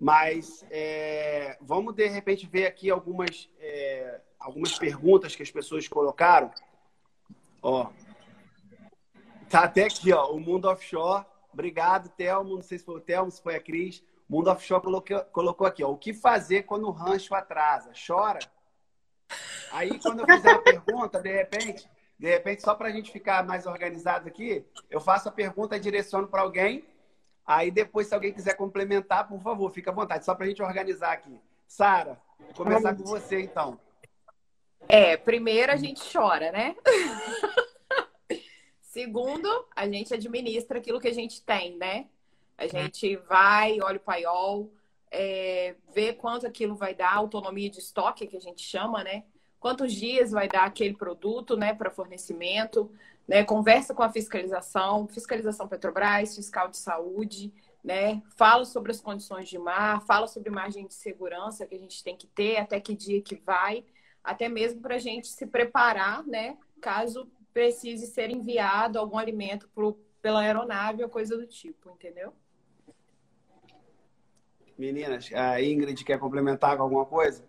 Mas 0.00 0.66
é, 0.68 1.56
vamos, 1.60 1.94
de 1.94 2.08
repente, 2.08 2.46
ver 2.46 2.66
aqui 2.66 2.90
algumas, 2.90 3.48
é, 3.60 4.20
algumas 4.38 4.76
perguntas 4.76 5.36
que 5.36 5.42
as 5.44 5.50
pessoas 5.50 5.86
colocaram. 5.86 6.50
Ó. 7.64 7.90
Tá 9.48 9.64
até 9.64 9.84
aqui, 9.84 10.12
ó. 10.12 10.30
O 10.30 10.38
Mundo 10.38 10.68
Offshore. 10.68 11.24
Obrigado, 11.50 12.10
Telmo. 12.10 12.56
Não 12.56 12.62
sei 12.62 12.78
se 12.78 12.84
foi 12.84 12.96
o 12.96 13.00
Telmo, 13.00 13.30
se 13.30 13.42
foi 13.42 13.56
a 13.56 13.60
Cris. 13.60 14.04
O 14.28 14.36
Mundo 14.36 14.50
Offshore 14.50 14.82
colocou, 14.82 15.20
colocou 15.32 15.66
aqui, 15.66 15.82
ó. 15.82 15.90
O 15.90 15.96
que 15.96 16.12
fazer 16.12 16.64
quando 16.64 16.86
o 16.86 16.90
rancho 16.90 17.34
atrasa? 17.34 17.92
Chora? 18.06 18.40
Aí, 19.72 19.98
quando 19.98 20.20
eu 20.20 20.26
fizer 20.26 20.50
a 20.50 20.58
pergunta, 20.58 21.20
de 21.22 21.32
repente, 21.32 21.90
de 22.18 22.28
repente, 22.28 22.62
só 22.62 22.74
para 22.74 22.88
a 22.88 22.92
gente 22.92 23.10
ficar 23.10 23.42
mais 23.44 23.66
organizado 23.66 24.28
aqui, 24.28 24.64
eu 24.90 25.00
faço 25.00 25.30
a 25.30 25.32
pergunta 25.32 25.80
direciono 25.80 26.28
para 26.28 26.42
alguém. 26.42 26.84
Aí 27.46 27.70
depois, 27.70 28.08
se 28.08 28.14
alguém 28.14 28.32
quiser 28.32 28.54
complementar, 28.54 29.26
por 29.26 29.40
favor, 29.40 29.70
fica 29.70 29.90
à 29.90 29.94
vontade, 29.94 30.24
só 30.24 30.34
para 30.34 30.44
a 30.44 30.48
gente 30.48 30.62
organizar 30.62 31.12
aqui. 31.12 31.40
Sara, 31.66 32.20
vou 32.38 32.54
começar 32.54 32.94
com 32.94 33.04
você 33.04 33.40
então. 33.40 33.80
É, 34.88 35.16
primeiro 35.16 35.72
a 35.72 35.76
gente 35.76 36.02
chora, 36.12 36.52
né? 36.52 36.76
Segundo, 38.80 39.48
a 39.74 39.88
gente 39.88 40.14
administra 40.14 40.78
aquilo 40.78 41.00
que 41.00 41.08
a 41.08 41.14
gente 41.14 41.42
tem, 41.42 41.76
né? 41.76 42.06
A 42.56 42.66
gente 42.66 43.16
vai, 43.16 43.80
olha 43.80 43.96
o 43.96 44.00
paiol, 44.00 44.72
é, 45.10 45.74
vê 45.92 46.12
quanto 46.12 46.46
aquilo 46.46 46.76
vai 46.76 46.94
dar, 46.94 47.14
autonomia 47.14 47.68
de 47.68 47.80
estoque, 47.80 48.26
que 48.26 48.36
a 48.36 48.40
gente 48.40 48.62
chama, 48.62 49.02
né? 49.02 49.24
Quantos 49.58 49.92
dias 49.92 50.30
vai 50.30 50.46
dar 50.46 50.64
aquele 50.64 50.94
produto, 50.94 51.56
né, 51.56 51.74
para 51.74 51.90
fornecimento, 51.90 52.90
né? 53.26 53.42
Conversa 53.42 53.94
com 53.94 54.02
a 54.02 54.12
fiscalização, 54.12 55.08
fiscalização 55.08 55.66
Petrobras, 55.66 56.36
fiscal 56.36 56.68
de 56.68 56.76
saúde, 56.76 57.52
né? 57.82 58.22
Fala 58.36 58.64
sobre 58.64 58.92
as 58.92 59.00
condições 59.00 59.48
de 59.48 59.58
mar, 59.58 60.02
fala 60.02 60.28
sobre 60.28 60.50
margem 60.50 60.86
de 60.86 60.94
segurança 60.94 61.66
que 61.66 61.74
a 61.74 61.78
gente 61.78 62.04
tem 62.04 62.16
que 62.16 62.26
ter, 62.26 62.58
até 62.58 62.78
que 62.78 62.94
dia 62.94 63.20
que 63.20 63.34
vai 63.34 63.84
até 64.24 64.48
mesmo 64.48 64.80
para 64.80 64.94
a 64.94 64.98
gente 64.98 65.28
se 65.28 65.46
preparar, 65.46 66.26
né? 66.26 66.56
Caso 66.80 67.30
precise 67.52 68.06
ser 68.06 68.30
enviado 68.30 68.98
algum 68.98 69.18
alimento 69.18 69.68
pro, 69.72 69.96
pela 70.20 70.40
aeronave 70.40 71.04
ou 71.04 71.08
coisa 71.08 71.36
do 71.36 71.46
tipo, 71.46 71.90
entendeu? 71.90 72.32
Meninas, 74.76 75.30
a 75.32 75.62
Ingrid 75.62 76.02
quer 76.04 76.18
complementar 76.18 76.76
com 76.76 76.82
alguma 76.82 77.04
coisa? 77.04 77.44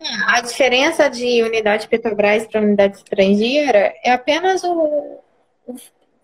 É, 0.00 0.06
a 0.28 0.40
diferença 0.40 1.08
de 1.08 1.42
unidade 1.42 1.88
Petrobras 1.88 2.46
para 2.46 2.62
unidade 2.62 2.96
estrangeira 2.96 3.92
é 4.02 4.12
apenas 4.12 4.62
o, 4.64 5.20
o, 5.66 5.74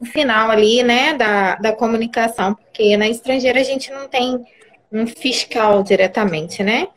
o, 0.00 0.06
final 0.06 0.50
ali, 0.50 0.82
né, 0.82 1.14
da, 1.14 1.56
da 1.56 1.72
comunicação, 1.72 2.54
porque 2.54 2.96
na 2.96 3.08
estrangeira 3.08 3.60
a 3.60 3.64
gente 3.64 3.90
não 3.90 4.08
tem 4.08 4.42
um 4.90 5.06
fiscal 5.06 5.82
diretamente, 5.82 6.62
né? 6.62 6.88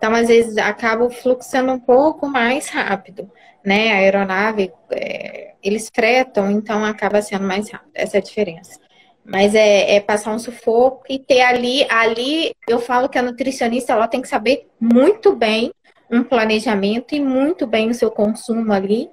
Então, 0.00 0.14
às 0.14 0.28
vezes, 0.28 0.56
acaba 0.56 1.04
o 1.04 1.10
fluxo 1.10 1.50
sendo 1.50 1.72
um 1.72 1.78
pouco 1.78 2.26
mais 2.26 2.70
rápido, 2.70 3.30
né? 3.62 3.92
A 3.92 3.96
aeronave, 3.96 4.72
é, 4.90 5.52
eles 5.62 5.90
fretam, 5.94 6.50
então 6.50 6.82
acaba 6.82 7.20
sendo 7.20 7.46
mais 7.46 7.70
rápido. 7.70 7.90
Essa 7.94 8.16
é 8.16 8.20
a 8.20 8.22
diferença. 8.22 8.80
Mas 9.22 9.54
é, 9.54 9.96
é, 9.96 10.00
passar 10.00 10.32
um 10.32 10.38
sufoco 10.38 11.04
e 11.06 11.18
ter 11.18 11.42
ali, 11.42 11.86
ali, 11.90 12.56
eu 12.66 12.78
falo 12.78 13.10
que 13.10 13.18
a 13.18 13.22
nutricionista, 13.22 13.92
ela 13.92 14.08
tem 14.08 14.22
que 14.22 14.28
saber 14.28 14.70
muito 14.80 15.36
bem 15.36 15.70
um 16.10 16.24
planejamento 16.24 17.14
e 17.14 17.20
muito 17.20 17.66
bem 17.66 17.90
o 17.90 17.94
seu 17.94 18.10
consumo 18.10 18.72
ali, 18.72 19.10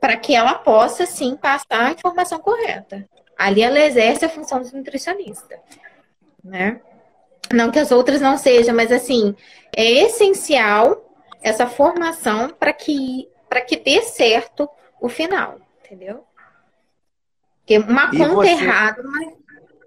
para 0.00 0.16
que 0.16 0.34
ela 0.34 0.54
possa, 0.54 1.06
sim, 1.06 1.36
passar 1.36 1.86
a 1.86 1.92
informação 1.92 2.40
correta. 2.40 3.08
Ali 3.38 3.62
ela 3.62 3.78
exerce 3.78 4.24
a 4.24 4.28
função 4.28 4.60
de 4.60 4.74
nutricionista, 4.74 5.60
né? 6.42 6.80
Não 7.52 7.70
que 7.70 7.78
as 7.78 7.92
outras 7.92 8.20
não 8.20 8.36
sejam, 8.36 8.74
mas 8.74 8.90
assim, 8.90 9.36
é 9.76 9.84
essencial 9.84 11.04
essa 11.42 11.66
formação 11.66 12.48
para 12.50 12.72
que, 12.72 13.28
para 13.48 13.60
que 13.60 13.76
dê 13.76 14.00
certo 14.02 14.68
o 15.00 15.08
final, 15.08 15.60
entendeu? 15.84 16.26
Porque 17.58 17.78
uma 17.78 18.10
e 18.14 18.18
conta 18.18 18.34
você... 18.34 18.50
errada 18.50 19.02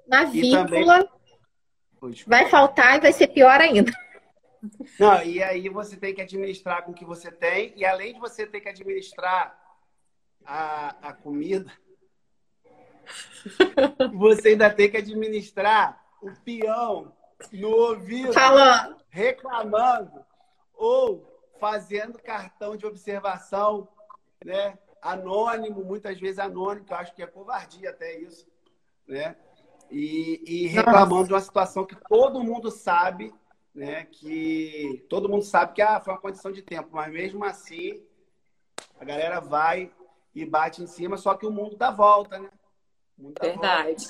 na, 0.08 0.24
vírgula 0.26 1.10
também... 2.00 2.24
vai 2.28 2.48
faltar 2.50 2.98
e 2.98 3.02
vai 3.02 3.12
ser 3.12 3.28
pior 3.28 3.60
ainda. 3.60 3.92
Não, 5.00 5.24
e 5.24 5.42
aí 5.42 5.70
você 5.70 5.98
tem 5.98 6.14
que 6.14 6.22
administrar 6.22 6.84
com 6.84 6.92
o 6.92 6.96
que 6.96 7.06
você 7.06 7.32
tem, 7.32 7.74
e 7.76 7.86
além 7.86 8.14
de 8.14 8.20
você 8.20 8.46
ter 8.46 8.62
que 8.62 8.70
administrar 8.70 9.58
a, 10.46 11.10
a 11.10 11.14
comida, 11.14 11.72
você 14.14 14.50
ainda 14.50 14.70
tem 14.70 14.90
que 14.90 14.98
administrar 14.98 16.04
o 16.22 16.32
peão 16.44 17.14
no 17.52 17.70
ouvido, 17.70 18.32
reclamando 19.10 20.26
ou 20.74 21.26
fazendo 21.60 22.20
cartão 22.20 22.76
de 22.76 22.86
observação, 22.86 23.88
né? 24.44 24.78
Anônimo, 25.02 25.84
muitas 25.84 26.20
vezes 26.20 26.40
anônimo, 26.40 26.86
que 26.86 26.94
eu 26.94 26.98
acho 26.98 27.16
que 27.16 27.24
é 27.24 27.28
covardia 27.28 27.90
até 27.90 28.20
isso, 28.20 28.48
né? 29.08 29.36
E, 29.90 30.44
e 30.46 30.68
reclamando 30.68 31.16
Nossa. 31.16 31.28
de 31.28 31.34
uma 31.34 31.42
situação 31.42 31.86
que 31.86 31.96
todo 32.08 32.44
mundo 32.44 32.70
sabe, 32.70 33.34
né? 33.74 34.06
Que 34.06 35.06
todo 35.10 35.30
mundo 35.30 35.44
sabe 35.44 35.74
que 35.74 35.82
ah, 35.82 36.00
foi 36.00 36.14
uma 36.14 36.22
condição 36.22 36.52
de 36.52 36.62
tempo, 36.62 36.90
mas 36.92 37.12
mesmo 37.12 37.44
assim 37.44 38.04
a 39.00 39.06
galera 39.06 39.40
vai 39.40 39.92
e 40.34 40.46
bate 40.46 40.84
em 40.84 40.88
cima, 40.88 41.18
só 41.18 41.36
que 41.36 41.46
o 41.46 41.52
mundo 41.52 41.76
dá 41.76 41.90
volta, 41.90 42.38
né? 42.40 42.50
Muita 43.18 43.48
Verdade. 43.48 44.06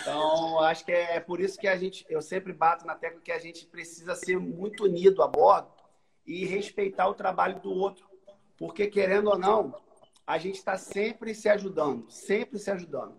Então, 0.00 0.60
acho 0.60 0.84
que 0.84 0.92
é 0.92 1.18
por 1.18 1.40
isso 1.40 1.58
que 1.58 1.66
a 1.66 1.76
gente, 1.76 2.06
eu 2.08 2.22
sempre 2.22 2.52
bato 2.52 2.86
na 2.86 2.94
tecla 2.94 3.20
que 3.20 3.32
a 3.32 3.38
gente 3.38 3.66
precisa 3.66 4.14
ser 4.14 4.38
muito 4.38 4.84
unido 4.84 5.22
a 5.22 5.26
bordo 5.26 5.68
e 6.24 6.44
respeitar 6.46 7.08
o 7.08 7.14
trabalho 7.14 7.60
do 7.60 7.72
outro. 7.72 8.06
Porque, 8.56 8.86
querendo 8.86 9.30
ou 9.30 9.38
não, 9.38 9.74
a 10.24 10.38
gente 10.38 10.56
está 10.56 10.78
sempre 10.78 11.34
se 11.34 11.48
ajudando, 11.48 12.08
sempre 12.08 12.58
se 12.58 12.70
ajudando. 12.70 13.16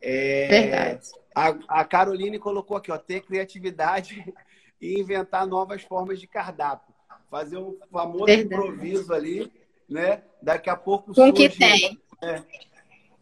É, 0.00 0.48
Verdade. 0.48 1.08
A, 1.34 1.80
a 1.80 1.84
Caroline 1.84 2.38
colocou 2.38 2.76
aqui, 2.76 2.92
ó, 2.92 2.96
ter 2.98 3.22
criatividade 3.22 4.32
e 4.80 5.00
inventar 5.00 5.46
novas 5.46 5.82
formas 5.82 6.20
de 6.20 6.28
cardápio. 6.28 6.94
Fazer 7.28 7.58
um 7.58 7.76
famoso 7.90 8.26
Verdade. 8.26 8.54
improviso 8.54 9.12
ali, 9.12 9.52
né? 9.88 10.22
Daqui 10.40 10.70
a 10.70 10.76
pouco 10.76 11.14
Com 11.14 11.28
o 11.28 11.32
que 11.32 11.50
surge, 11.50 11.58
tem. 11.58 12.00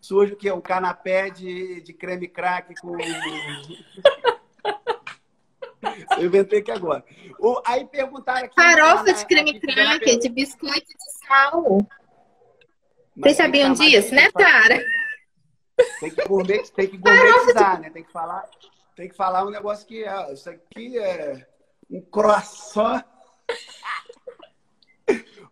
Surge 0.01 0.33
o 0.33 0.37
quê? 0.37 0.51
Um 0.53 0.61
canapé 0.61 1.31
de, 1.31 1.81
de 1.83 1.93
creme 1.93 2.29
crack 2.29 2.75
com. 2.81 2.97
Eu 6.19 6.27
inventei 6.27 6.59
aqui 6.61 6.71
agora. 6.71 7.05
O- 7.39 7.61
aí 7.65 7.85
perguntaram 7.87 8.47
aqui. 8.47 8.55
Farofa 8.55 9.05
na- 9.05 9.13
de 9.13 9.27
creme 9.27 9.61
crack, 9.61 10.17
de 10.19 10.29
biscoito 10.29 10.87
de 10.87 11.27
sal. 11.27 11.79
mas 13.15 13.37
Vocês 13.37 13.37
sabiam 13.37 13.73
disso, 13.73 14.15
né, 14.15 14.31
Tara? 14.33 14.83
Tem 16.01 16.11
que, 16.11 16.25
gourmet, 16.27 16.63
tem 16.75 16.89
que 16.89 16.97
gourmetizar, 16.99 17.81
né? 17.81 17.91
Tem 17.91 18.03
que 18.03 18.11
falar, 18.11 18.45
tem 18.97 19.09
que 19.09 19.15
falar 19.15 19.47
um 19.47 19.51
negócio 19.51 19.87
que 19.87 20.05
ah, 20.05 20.29
isso 20.33 20.51
aqui 20.51 20.99
é 20.99 21.47
um 21.89 22.01
croissant. 22.01 23.05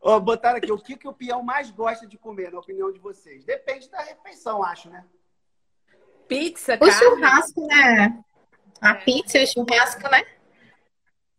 Ó, 0.09 0.21
botaram 0.21 0.59
aqui, 0.59 0.71
o 0.71 0.79
que, 0.79 0.97
que 0.97 1.09
o 1.09 1.13
peão 1.13 1.43
mais 1.43 1.69
gosta 1.73 2.07
de 2.07 2.17
comer, 2.17 2.53
na 2.53 2.61
opinião 2.61 2.93
de 2.93 3.01
vocês? 3.01 3.45
Depende 3.45 3.91
da 3.91 3.99
refeição, 4.03 4.63
acho, 4.63 4.89
né? 4.89 5.05
Pizza, 6.29 6.77
O 6.77 6.79
carne, 6.79 6.93
churrasco, 6.93 7.67
né? 7.67 8.25
A 8.81 8.95
pizza 8.95 9.39
e 9.39 9.43
o 9.45 9.47
churrasco, 9.49 10.09
né? 10.09 10.25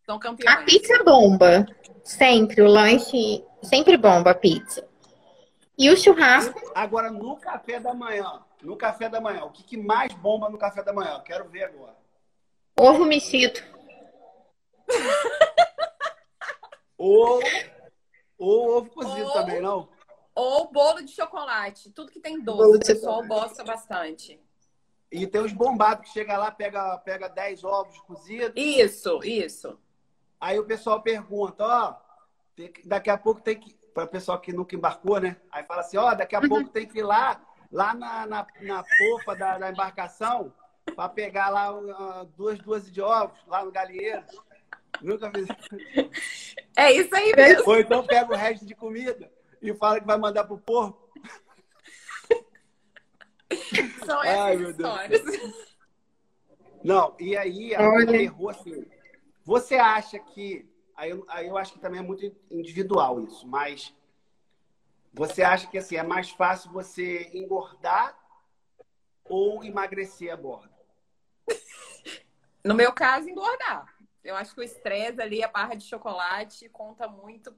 são 0.05 0.17
A 0.17 0.19
campeões. 0.19 0.65
pizza 0.65 1.01
bomba. 1.03 1.65
Sempre. 2.03 2.61
O 2.61 2.67
lanche 2.67 3.41
sempre 3.63 3.95
bomba 3.95 4.31
a 4.31 4.35
pizza. 4.35 4.85
E 5.77 5.89
o 5.89 5.95
churrasco, 5.95 6.59
Agora, 6.75 7.09
no 7.09 7.37
café 7.37 7.79
da 7.79 7.93
manhã, 7.93 8.41
no 8.61 8.75
café 8.75 9.07
da 9.07 9.21
manhã, 9.21 9.45
o 9.45 9.51
que, 9.51 9.63
que 9.63 9.77
mais 9.77 10.11
bomba 10.13 10.49
no 10.49 10.57
café 10.57 10.83
da 10.83 10.91
manhã? 10.91 11.21
Quero 11.23 11.47
ver 11.47 11.63
agora. 11.63 11.95
ovo 12.77 13.05
mexido. 13.05 13.61
Ou, 16.97 17.39
ou 18.37 18.77
ovo 18.77 18.89
cozido 18.89 19.27
Ou- 19.27 19.33
também, 19.33 19.61
não? 19.61 19.89
Ou 20.35 20.71
bolo 20.71 21.01
de 21.01 21.11
chocolate. 21.11 21.91
Tudo 21.91 22.11
que 22.11 22.19
tem 22.19 22.39
doce. 22.39 22.57
Bolo 22.57 22.75
O 22.75 22.79
pessoal 22.79 23.25
gosta 23.25 23.63
bastante. 23.63 24.39
E 25.11 25.25
tem 25.25 25.41
os 25.41 25.53
bombados 25.53 26.05
que 26.05 26.13
chega 26.13 26.37
lá, 26.37 26.51
pega, 26.51 26.97
pega 26.99 27.27
10 27.27 27.63
ovos 27.63 27.99
cozidos. 28.01 28.53
Isso, 28.55 29.19
isso. 29.23 29.79
Aí 30.39 30.59
o 30.59 30.65
pessoal 30.65 31.01
pergunta, 31.01 31.65
ó, 31.65 31.95
daqui 32.85 33.09
a 33.09 33.17
pouco 33.17 33.41
tem 33.41 33.59
que. 33.59 33.75
Para 33.93 34.03
o 34.03 34.07
pessoal 34.07 34.39
que 34.39 34.53
nunca 34.53 34.75
embarcou, 34.75 35.19
né? 35.19 35.37
Aí 35.51 35.63
fala 35.63 35.81
assim, 35.81 35.97
ó, 35.97 36.13
daqui 36.13 36.35
a 36.35 36.41
pouco 36.41 36.69
tem 36.69 36.85
que 36.85 36.99
ir 36.99 37.03
lá, 37.03 37.41
lá 37.71 37.95
na, 37.95 38.27
na, 38.27 38.47
na 38.61 38.83
popa 38.83 39.35
da, 39.35 39.57
da 39.57 39.71
embarcação, 39.71 40.53
para 40.95 41.09
pegar 41.09 41.49
lá 41.49 41.69
ah, 41.69 42.27
duas 42.37 42.59
duas 42.59 42.91
de 42.91 43.01
ovos, 43.01 43.39
lá 43.47 43.65
no 43.65 43.71
galinheiro. 43.71 44.23
Nunca 45.01 45.31
fiz. 45.31 45.47
É 46.75 46.91
isso 46.91 47.15
aí 47.15 47.33
mesmo. 47.35 47.63
Ou 47.69 47.79
então 47.79 48.05
pega 48.05 48.33
o 48.33 48.37
resto 48.37 48.65
de 48.65 48.75
comida 48.75 49.31
e 49.61 49.73
fala 49.73 49.99
que 49.99 50.05
vai 50.05 50.17
mandar 50.17 50.43
pro 50.43 50.57
porco. 50.57 51.09
São 54.05 54.19
Ai, 54.21 54.55
essas 54.55 54.59
meu 54.59 54.73
Deus. 54.73 54.89
histórias. 54.89 55.67
Não, 56.83 57.15
e 57.19 57.35
aí 57.35 57.75
a 57.75 57.81
Olha. 57.81 58.15
Errou 58.17 58.49
assim. 58.49 58.85
Você 59.43 59.75
acha 59.75 60.19
que. 60.19 60.69
Aí 60.95 61.11
eu, 61.11 61.25
aí 61.27 61.47
eu 61.47 61.57
acho 61.57 61.73
que 61.73 61.79
também 61.79 61.99
é 61.99 62.03
muito 62.03 62.25
individual 62.49 63.21
isso, 63.21 63.47
mas 63.47 63.93
você 65.13 65.43
acha 65.43 65.67
que 65.67 65.77
assim, 65.77 65.95
é 65.95 66.03
mais 66.03 66.29
fácil 66.31 66.71
você 66.71 67.29
engordar 67.33 68.17
ou 69.25 69.63
emagrecer 69.63 70.31
a 70.31 70.37
bordo? 70.37 70.69
No 72.63 72.73
meu 72.73 72.91
caso, 72.91 73.29
engordar. 73.29 73.96
Eu 74.27 74.35
acho 74.35 74.53
que 74.53 74.59
o 74.59 74.63
estresse 74.63 75.21
ali, 75.21 75.41
a 75.41 75.47
barra 75.47 75.73
de 75.73 75.85
chocolate, 75.85 76.67
conta 76.67 77.07
muito 77.07 77.55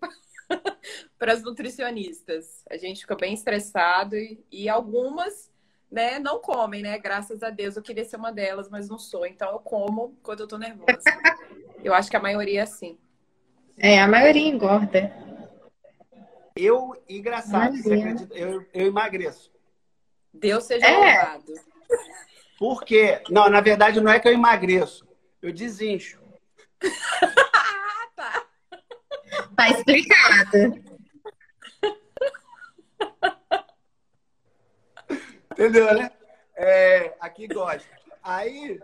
para 1.17 1.33
as 1.33 1.41
nutricionistas. 1.41 2.63
A 2.69 2.77
gente 2.77 3.01
fica 3.01 3.15
bem 3.15 3.33
estressado 3.33 4.15
e, 4.15 4.39
e 4.51 4.69
algumas 4.69 5.51
né, 5.91 6.19
não 6.19 6.39
comem, 6.39 6.83
né? 6.83 6.99
Graças 6.99 7.41
a 7.41 7.49
Deus 7.49 7.75
eu 7.75 7.81
queria 7.81 8.05
ser 8.05 8.17
uma 8.17 8.31
delas, 8.31 8.69
mas 8.69 8.87
não 8.87 8.99
sou. 8.99 9.25
Então 9.25 9.49
eu 9.51 9.57
como 9.57 10.15
quando 10.21 10.41
eu 10.41 10.47
tô 10.47 10.59
nervosa. 10.59 11.01
Eu 11.83 11.91
acho 11.91 12.07
que 12.07 12.15
a 12.15 12.21
maioria 12.21 12.59
é 12.59 12.63
assim. 12.63 12.99
É, 13.75 13.99
a 13.99 14.07
maioria 14.07 14.47
engorda. 14.47 15.11
Eu, 16.55 16.93
engraçado, 17.09 17.75
você 17.77 17.95
acredita? 17.95 18.35
Eu, 18.35 18.63
eu 18.71 18.85
emagreço. 18.85 19.51
Deus 20.31 20.65
seja 20.65 20.85
É. 20.85 21.23
louvado. 21.23 21.53
Por 22.59 22.83
quê? 22.83 23.23
Não, 23.27 23.49
na 23.49 23.59
verdade 23.59 23.99
não 23.99 24.11
é 24.11 24.19
que 24.19 24.27
eu 24.27 24.33
emagreço. 24.33 25.07
Eu 25.41 25.51
desincho. 25.51 26.18
Tá. 28.15 28.43
Tá 29.55 29.69
explicado. 29.69 30.79
Entendeu, 35.51 35.93
né? 35.93 36.09
É, 36.55 37.15
aqui 37.19 37.47
gosta. 37.47 37.87
Aí, 38.21 38.79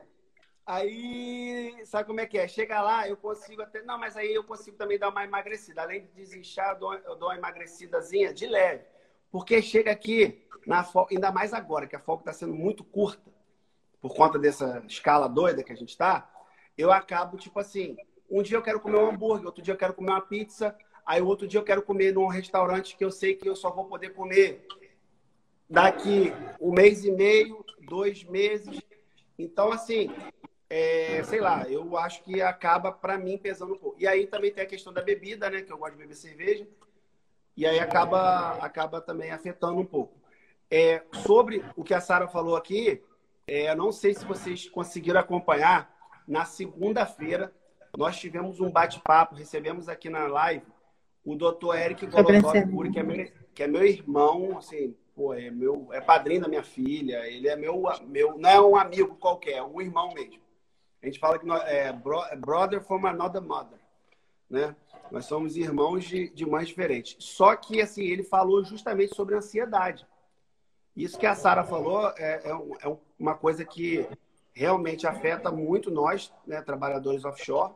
aí, 0.66 1.86
sabe 1.86 2.08
como 2.08 2.20
é 2.20 2.26
que 2.26 2.38
é? 2.38 2.48
Chega 2.48 2.82
lá, 2.82 3.08
eu 3.08 3.18
consigo 3.18 3.62
até. 3.62 3.82
Não, 3.84 3.98
mas 3.98 4.16
aí 4.18 4.34
eu 4.34 4.44
consigo 4.44 4.78
também 4.78 4.98
dar 4.98 5.10
uma 5.10 5.24
emagrecida. 5.24 5.82
Além 5.82 6.02
de 6.02 6.08
desinchar, 6.10 6.72
eu 6.74 6.80
dou, 6.80 6.94
eu 6.94 7.16
dou 7.16 7.30
uma 7.30 7.38
emagrecidazinha 7.38 8.34
de 8.34 8.48
leve. 8.48 8.84
Porque 9.32 9.62
chega 9.62 9.92
aqui, 9.92 10.42
na 10.66 10.84
fo- 10.84 11.08
ainda 11.12 11.32
mais 11.32 11.54
agora, 11.54 11.88
que 11.88 11.96
a 11.96 12.00
folga 12.00 12.22
está 12.22 12.34
sendo 12.34 12.54
muito 12.54 12.84
curta, 12.84 13.32
por 14.02 14.16
conta 14.16 14.40
dessa 14.40 14.84
escala 14.88 15.28
doida 15.28 15.64
que 15.64 15.74
a 15.74 15.76
gente 15.76 15.90
está, 15.90 16.30
eu 16.78 16.92
acabo, 16.92 17.38
tipo 17.38 17.60
assim, 17.60 17.96
um 18.30 18.42
dia 18.42 18.58
eu 18.58 18.62
quero 18.62 18.80
comer 18.80 18.98
um 18.98 19.10
hambúrguer, 19.10 19.46
outro 19.46 19.64
dia 19.64 19.74
eu 19.74 19.78
quero 19.78 19.94
comer 19.94 20.12
uma 20.12 20.22
pizza, 20.22 20.76
aí 21.06 21.22
outro 21.22 21.48
dia 21.48 21.60
eu 21.60 21.64
quero 21.64 21.82
comer 21.82 22.14
num 22.14 22.28
restaurante 22.28 22.96
que 22.96 23.06
eu 23.06 23.12
sei 23.12 23.36
que 23.36 23.48
eu 23.48 23.56
só 23.56 23.70
vou 23.72 23.86
poder 23.86 24.10
comer 24.10 24.68
daqui 25.70 26.32
um 26.60 26.72
mês 26.72 27.04
e 27.06 27.12
meio, 27.12 27.64
dois 27.88 28.24
meses. 28.24 28.82
Então, 29.38 29.72
assim, 29.72 30.10
é, 30.70 31.24
sei 31.24 31.40
lá, 31.40 31.70
eu 31.70 31.98
acho 31.98 32.24
que 32.24 32.42
acaba, 32.42 32.92
para 32.92 33.18
mim, 33.18 33.38
pesando 33.38 33.74
um 33.74 33.78
pouco. 33.78 33.98
E 34.00 34.08
aí 34.08 34.28
também 34.28 34.52
tem 34.52 34.64
a 34.64 34.68
questão 34.68 34.92
da 34.92 35.02
bebida, 35.02 35.50
né? 35.50 35.62
Que 35.62 35.72
eu 35.72 35.78
gosto 35.78 35.94
de 35.94 36.00
beber 36.00 36.16
cerveja. 36.16 36.68
E 37.56 37.66
aí 37.66 37.80
acaba, 37.80 38.58
acaba 38.58 39.00
também 39.00 39.32
afetando 39.32 39.80
um 39.80 39.86
pouco. 39.86 40.20
É, 40.70 41.04
sobre 41.26 41.64
o 41.76 41.84
que 41.84 41.94
a 41.94 42.02
Sara 42.02 42.28
falou 42.28 42.56
aqui, 42.56 43.02
é, 43.48 43.70
eu 43.70 43.76
não 43.76 43.92
sei 43.92 44.14
se 44.14 44.26
vocês 44.26 44.68
conseguiram 44.70 45.20
acompanhar. 45.20 45.95
Na 46.28 46.46
segunda-feira, 46.46 47.54
nós 47.98 48.18
tivemos 48.18 48.60
um 48.60 48.70
bate-papo, 48.70 49.36
recebemos 49.36 49.88
aqui 49.88 50.10
na 50.10 50.28
live 50.28 50.66
o 51.24 51.36
doutor 51.36 51.76
Eric 51.78 52.06
Golodov 52.06 52.92
que 52.92 53.00
é 53.00 53.04
meu, 53.04 53.32
que 53.54 53.64
é 53.64 53.68
meu 53.68 53.86
irmão, 53.86 54.58
assim, 54.58 54.96
pô, 55.16 55.34
é 55.34 55.50
meu, 55.50 55.90
é 55.92 56.00
padrinho 56.00 56.42
da 56.42 56.48
minha 56.48 56.64
filha, 56.64 57.28
ele 57.28 57.48
é 57.48 57.56
meu, 57.56 57.84
meu, 58.06 58.38
não 58.38 58.50
é 58.50 58.62
um 58.62 58.76
amigo 58.76 59.16
qualquer, 59.16 59.54
é 59.54 59.64
um 59.64 59.82
irmão 59.82 60.14
mesmo. 60.14 60.42
A 61.02 61.06
gente 61.06 61.20
fala 61.20 61.40
que 61.40 61.46
nós, 61.46 61.64
é 61.66 61.92
bro, 61.92 62.22
brother 62.38 62.82
from 62.82 63.06
another 63.06 63.42
mother, 63.42 63.80
né? 64.50 64.76
Nós 65.12 65.26
somos 65.26 65.56
irmãos 65.56 66.04
de, 66.04 66.30
de 66.30 66.46
mães 66.46 66.68
diferentes. 66.68 67.16
Só 67.20 67.56
que, 67.56 67.80
assim, 67.80 68.04
ele 68.04 68.24
falou 68.24 68.64
justamente 68.64 69.16
sobre 69.16 69.36
ansiedade. 69.36 70.06
Isso 70.96 71.20
que 71.20 71.28
a 71.28 71.36
Sara 71.36 71.64
falou 71.64 72.10
é, 72.18 72.42
é, 72.44 72.50
é 72.50 72.98
uma 73.20 73.36
coisa 73.36 73.64
que 73.64 74.08
realmente 74.56 75.06
afeta 75.06 75.52
muito 75.52 75.92
nós, 75.92 76.34
né, 76.48 76.62
trabalhadores 76.62 77.26
offshore, 77.26 77.74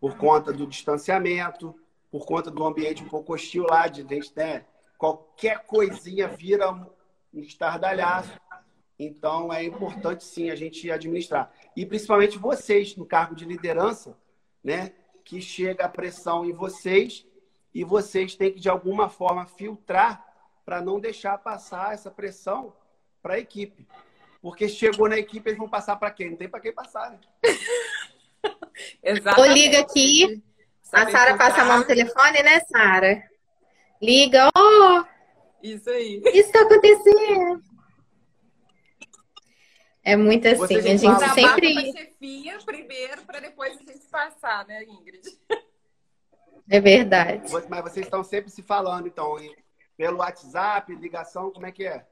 por 0.00 0.16
conta 0.16 0.52
do 0.52 0.66
distanciamento, 0.66 1.74
por 2.10 2.24
conta 2.24 2.50
do 2.50 2.64
ambiente 2.64 3.02
um 3.02 3.08
pouco 3.08 3.34
hostil 3.34 3.66
lá, 3.68 3.88
de 3.88 4.02
gente, 4.02 4.32
né, 4.36 4.64
qualquer 4.96 5.66
coisinha 5.66 6.28
vira 6.28 6.70
um 6.70 6.86
estardalhaço. 7.34 8.40
Então, 8.96 9.52
é 9.52 9.64
importante, 9.64 10.22
sim, 10.22 10.50
a 10.50 10.54
gente 10.54 10.88
administrar. 10.88 11.52
E, 11.76 11.84
principalmente, 11.84 12.38
vocês, 12.38 12.94
no 12.94 13.04
cargo 13.04 13.34
de 13.34 13.44
liderança, 13.44 14.16
né, 14.62 14.92
que 15.24 15.40
chega 15.40 15.84
a 15.84 15.88
pressão 15.88 16.44
em 16.44 16.52
vocês 16.52 17.26
e 17.74 17.82
vocês 17.82 18.36
têm 18.36 18.52
que, 18.52 18.60
de 18.60 18.68
alguma 18.68 19.08
forma, 19.08 19.46
filtrar 19.46 20.24
para 20.64 20.80
não 20.80 21.00
deixar 21.00 21.36
passar 21.38 21.92
essa 21.92 22.10
pressão 22.10 22.72
para 23.20 23.34
a 23.34 23.38
equipe. 23.40 23.88
Porque 24.44 24.68
chegou 24.68 25.08
na 25.08 25.16
equipe, 25.16 25.48
eles 25.48 25.58
vão 25.58 25.66
passar 25.66 25.96
para 25.96 26.10
quem? 26.10 26.28
Não 26.32 26.36
tem 26.36 26.50
para 26.50 26.60
quem 26.60 26.70
passar, 26.70 27.10
né? 27.12 27.18
Exatamente. 29.02 29.40
Ou 29.40 29.54
liga 29.54 29.80
aqui, 29.80 30.42
A 30.92 31.10
Sara 31.10 31.34
passa 31.38 31.62
a 31.62 31.64
mão 31.64 31.78
no 31.78 31.86
telefone, 31.86 32.42
né, 32.42 32.60
Sara? 32.70 33.22
Liga, 34.02 34.50
ó, 34.54 35.02
Isso 35.62 35.88
aí. 35.88 36.20
isso 36.34 36.52
tá 36.52 36.60
acontecendo. 36.60 37.62
É 40.04 40.14
muito 40.14 40.46
assim, 40.46 40.58
Vocês 40.58 40.84
a 40.84 40.88
gente 40.90 41.00
falam- 41.02 41.18
Trabalha 41.20 41.48
sempre. 41.48 41.72
pra 41.92 42.02
chefia 42.02 42.58
primeiro, 42.66 43.22
para 43.22 43.40
depois 43.40 43.72
a 43.72 43.78
gente 43.92 44.06
passar, 44.10 44.66
né, 44.66 44.84
Ingrid? 44.84 45.22
É 46.68 46.80
verdade. 46.80 47.50
Mas 47.70 47.82
vocês 47.82 48.04
estão 48.04 48.22
sempre 48.22 48.50
se 48.50 48.62
falando, 48.62 49.08
então, 49.08 49.36
pelo 49.96 50.18
WhatsApp, 50.18 50.94
ligação, 50.96 51.50
como 51.50 51.64
é 51.64 51.72
que 51.72 51.86
é? 51.86 52.04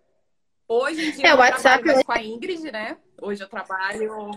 Hoje 0.73 1.09
em 1.09 1.13
dia 1.13 1.27
É, 1.27 1.33
eu 1.33 1.37
WhatsApp 1.37 1.83
trabalho 1.83 1.87
mais 1.87 2.03
com 2.03 2.13
a 2.13 2.23
Ingrid, 2.23 2.73
né? 2.73 2.97
Hoje 3.21 3.43
eu 3.43 3.49
trabalho. 3.49 4.31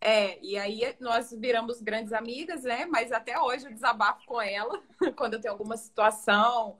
É, 0.00 0.38
e 0.42 0.56
aí 0.56 0.94
nós 0.98 1.30
viramos 1.30 1.82
grandes 1.82 2.14
amigas, 2.14 2.62
né? 2.62 2.86
Mas 2.86 3.12
até 3.12 3.38
hoje 3.38 3.66
eu 3.66 3.72
desabafo 3.72 4.24
com 4.26 4.40
ela 4.40 4.80
quando 5.14 5.34
eu 5.34 5.40
tenho 5.40 5.52
alguma 5.52 5.76
situação 5.76 6.78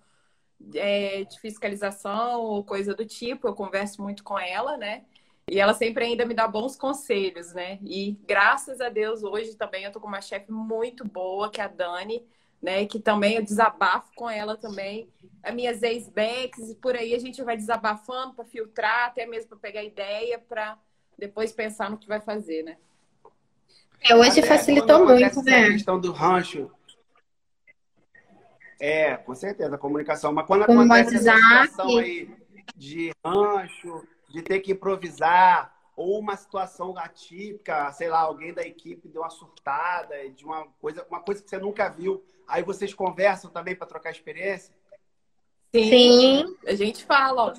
é, 0.74 1.24
de 1.24 1.39
fiscalização 1.39 2.41
ou 2.41 2.64
coisa 2.64 2.95
do 2.95 3.05
tipo, 3.05 3.47
eu 3.47 3.55
converso 3.55 4.01
muito 4.01 4.24
com 4.24 4.39
ela, 4.39 4.78
né? 4.78 5.05
E 5.51 5.61
ela 5.61 5.74
sempre 5.74 6.05
ainda 6.05 6.24
me 6.24 6.34
dá 6.34 6.49
bons 6.49 6.74
conselhos, 6.74 7.53
né? 7.53 7.78
E 7.82 8.12
graças 8.26 8.80
a 8.80 8.89
Deus, 8.89 9.22
hoje 9.22 9.55
também 9.55 9.84
eu 9.84 9.93
tô 9.93 10.01
com 10.01 10.09
uma 10.09 10.22
chefe 10.22 10.51
muito 10.51 11.07
boa, 11.07 11.51
que 11.51 11.61
é 11.61 11.64
a 11.64 11.68
Dani, 11.68 12.26
né? 12.62 12.86
Que 12.86 12.98
também 12.98 13.36
eu 13.36 13.42
desabafo 13.42 14.12
com 14.14 14.28
ela 14.28 14.56
também. 14.56 15.09
As 15.42 15.54
minhas 15.54 15.82
ex-backs, 15.82 16.70
e 16.70 16.74
por 16.74 16.96
aí 16.96 17.14
a 17.14 17.18
gente 17.18 17.42
vai 17.42 17.56
desabafando 17.56 18.34
para 18.34 18.44
filtrar, 18.44 19.06
até 19.06 19.26
mesmo 19.26 19.50
para 19.50 19.59
pegar 19.59 19.82
ideia, 19.82 20.38
para 20.38 20.78
depois 21.16 21.52
pensar 21.52 21.90
no 21.90 21.98
que 21.98 22.09
vai 22.09 22.20
fazer, 22.20 22.62
né? 22.62 22.76
É, 24.00 24.14
hoje 24.14 24.38
Até 24.38 24.48
facilitou 24.48 25.04
muito, 25.06 25.24
essa 25.24 25.42
né? 25.42 25.72
questão 25.72 26.00
do 26.00 26.12
rancho. 26.12 26.70
É, 28.80 29.16
com 29.16 29.34
certeza, 29.34 29.74
a 29.74 29.78
comunicação. 29.78 30.32
Mas 30.32 30.46
quando 30.46 30.64
Com 30.66 30.76
o 30.76 30.80
acontece 30.80 31.16
essa 31.16 31.32
WhatsApp. 31.32 31.68
situação 31.68 31.98
aí 31.98 32.30
de 32.76 33.11
rancho, 33.24 34.06
de 34.28 34.42
ter 34.42 34.61
que 34.61 34.72
improvisar, 34.72 35.74
ou 35.96 36.20
uma 36.20 36.36
situação 36.36 36.96
atípica, 36.96 37.90
sei 37.92 38.09
lá, 38.09 38.20
alguém 38.20 38.54
da 38.54 38.62
equipe 38.62 39.09
deu 39.09 39.22
uma 39.22 39.30
surtada, 39.30 40.14
de 40.30 40.44
uma 40.44 40.64
coisa, 40.80 41.04
uma 41.11 41.20
coisa 41.20 41.42
que 41.42 41.50
você 41.50 41.59
nunca 41.59 41.88
viu, 41.88 42.22
aí 42.49 42.62
vocês 42.62 42.92
conversam 42.94 43.51
também 43.51 43.76
para 43.76 43.86
trocar 43.86 44.11
experiência? 44.11 44.74
Sim, 45.74 46.57
A 46.66 46.74
gente 46.74 47.05
fala, 47.05 47.44
ó, 47.46 47.53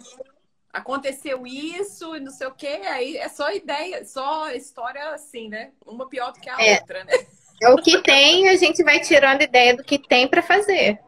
aconteceu 0.74 1.46
isso 1.46 2.16
e 2.16 2.20
não 2.20 2.32
sei 2.32 2.48
o 2.48 2.56
quê, 2.56 2.82
aí 2.88 3.16
é 3.18 3.30
só 3.30 3.52
ideia, 3.52 4.04
só 4.04 4.50
história 4.52 5.10
assim, 5.12 5.48
né? 5.48 5.72
Uma 5.86 6.10
pior 6.10 6.32
do 6.34 6.40
que 6.40 6.50
a 6.50 6.60
É. 6.60 6.80
outra, 6.80 7.04
né? 7.04 7.14
é 7.62 7.70
o 7.70 7.76
que 7.76 8.02
tem, 8.02 8.50
a 8.50 8.56
gente 8.56 8.84
vai 8.84 9.00
tirando 9.02 9.42
ideia 9.42 9.76
do 9.76 9.84
que 9.84 10.00
tem 10.00 10.28
para 10.28 10.42
fazer. 10.42 11.00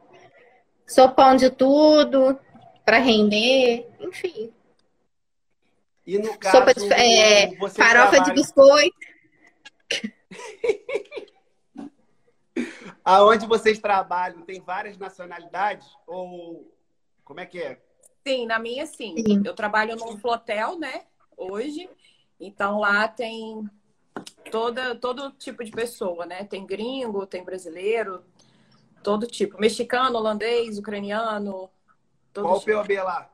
Sopão 0.86 1.36
de 1.36 1.50
tudo, 1.50 2.38
para 2.86 2.98
render, 2.98 3.90
enfim. 4.00 4.52
E 6.06 6.18
no 6.20 6.38
caso, 6.38 6.58
Sopa 6.58 6.74
de 6.74 6.92
é, 6.94 7.56
farofa 7.70 7.70
de 7.70 8.26
trabalha- 8.26 8.34
biscoito. 8.34 8.98
Aonde 13.04 13.48
vocês 13.48 13.80
trabalham, 13.80 14.42
tem 14.42 14.62
várias 14.62 14.98
nacionalidades? 14.98 15.88
Ou 16.06 16.72
como 17.24 17.40
é 17.40 17.46
que 17.46 17.60
é? 17.60 17.82
Sim, 18.26 18.46
na 18.46 18.60
minha 18.60 18.86
sim. 18.86 19.16
Sim. 19.26 19.42
Eu 19.44 19.56
trabalho 19.56 19.96
num 19.96 20.18
flotel, 20.18 20.78
né? 20.78 21.06
Hoje. 21.36 21.90
Então 22.40 22.80
lá 22.80 23.08
tem 23.08 23.70
toda, 24.52 24.96
todo 24.96 25.32
tipo 25.32 25.64
de 25.64 25.72
pessoa, 25.72 26.26
né? 26.26 26.44
Tem 26.44 26.66
gringo, 26.66 27.26
tem 27.26 27.44
brasileiro, 27.44 28.24
todo 29.04 29.26
tipo. 29.26 29.60
Mexicano, 29.60 30.18
holandês, 30.18 30.78
ucraniano. 30.78 31.70
Todo 32.32 32.46
Qual 32.46 32.58
o 32.58 32.60
tipo. 32.60 32.72
POB 32.74 32.98
lá? 33.02 33.30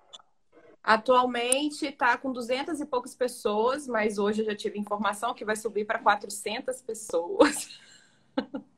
Atualmente 0.82 1.86
está 1.86 2.18
com 2.18 2.32
200 2.32 2.80
e 2.80 2.86
poucas 2.86 3.14
pessoas, 3.14 3.88
mas 3.88 4.18
hoje 4.18 4.42
eu 4.42 4.46
já 4.46 4.56
tive 4.56 4.80
informação 4.80 5.34
que 5.34 5.44
vai 5.44 5.58
subir 5.58 5.84
para 5.84 6.00
400 6.00 6.82
pessoas. 6.82 7.78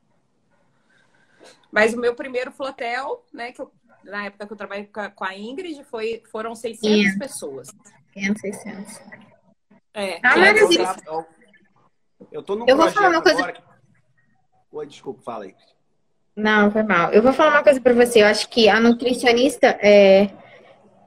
mas 1.70 1.94
o 1.94 1.98
meu 2.00 2.14
primeiro 2.14 2.50
flotel, 2.52 3.24
né, 3.32 3.52
que 3.52 3.60
eu, 3.60 3.70
na 4.04 4.26
época 4.26 4.46
que 4.46 4.52
eu 4.52 4.56
trabalhei 4.56 4.84
com 4.86 5.00
a- 5.00 5.10
com 5.10 5.24
a 5.24 5.36
Ingrid, 5.36 5.82
foi, 5.84 6.22
foram 6.30 6.54
600 6.54 6.88
Yeah. 6.88 7.18
pessoas. 7.18 7.68
500, 8.12 8.40
600. 8.40 9.00
É, 9.94 10.18
Ah, 10.22 10.38
e 10.38 10.58
eu, 10.58 10.68
tra- 10.68 10.96
eu, 12.32 12.42
tô 12.42 12.56
num 12.56 12.66
Eu 12.68 12.76
vou 12.76 12.88
falar 12.90 13.10
uma 13.10 13.22
coisa- 13.22 13.38
agora. 13.38 13.52
que- 13.52 13.62
Oi, 14.72 14.86
desculpa, 14.86 15.20
fala 15.22 15.44
aí. 15.44 15.54
Não, 16.36 16.70
foi 16.70 16.82
mal. 16.84 17.12
Eu 17.12 17.22
vou 17.22 17.32
falar 17.32 17.50
uma 17.50 17.62
coisa 17.64 17.80
para 17.80 17.92
você. 17.92 18.22
Eu 18.22 18.26
acho 18.26 18.48
que 18.48 18.68
a 18.68 18.78
nutricionista, 18.80 19.66
é, 19.82 20.30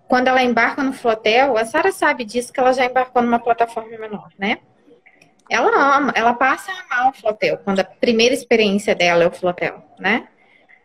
quando 0.07 0.27
ela 0.27 0.43
embarca 0.43 0.83
no 0.83 0.91
Flotel, 0.93 1.57
a 1.57 1.63
Sara 1.65 1.91
sabe 1.91 2.25
disso, 2.25 2.51
que 2.51 2.59
ela 2.59 2.73
já 2.73 2.85
embarcou 2.85 3.21
numa 3.21 3.39
plataforma 3.39 3.97
menor, 3.97 4.29
né? 4.37 4.59
Ela 5.49 5.97
ama, 5.97 6.13
ela 6.15 6.33
passa 6.33 6.71
a 6.71 6.81
amar 6.81 7.11
o 7.11 7.13
Flotel, 7.13 7.57
quando 7.59 7.79
a 7.79 7.83
primeira 7.83 8.33
experiência 8.33 8.95
dela 8.95 9.23
é 9.23 9.27
o 9.27 9.31
Flotel, 9.31 9.83
né? 9.99 10.27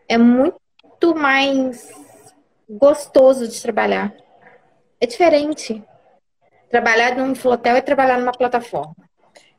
É 0.08 0.18
muito 0.18 1.14
mais 1.14 1.90
gostoso 2.68 3.46
de 3.48 3.60
trabalhar. 3.62 4.12
É 5.00 5.06
diferente. 5.06 5.82
Trabalhar 6.70 7.16
num 7.16 7.34
Flotel 7.34 7.76
é 7.76 7.80
trabalhar 7.80 8.18
numa 8.18 8.32
plataforma. 8.32 8.94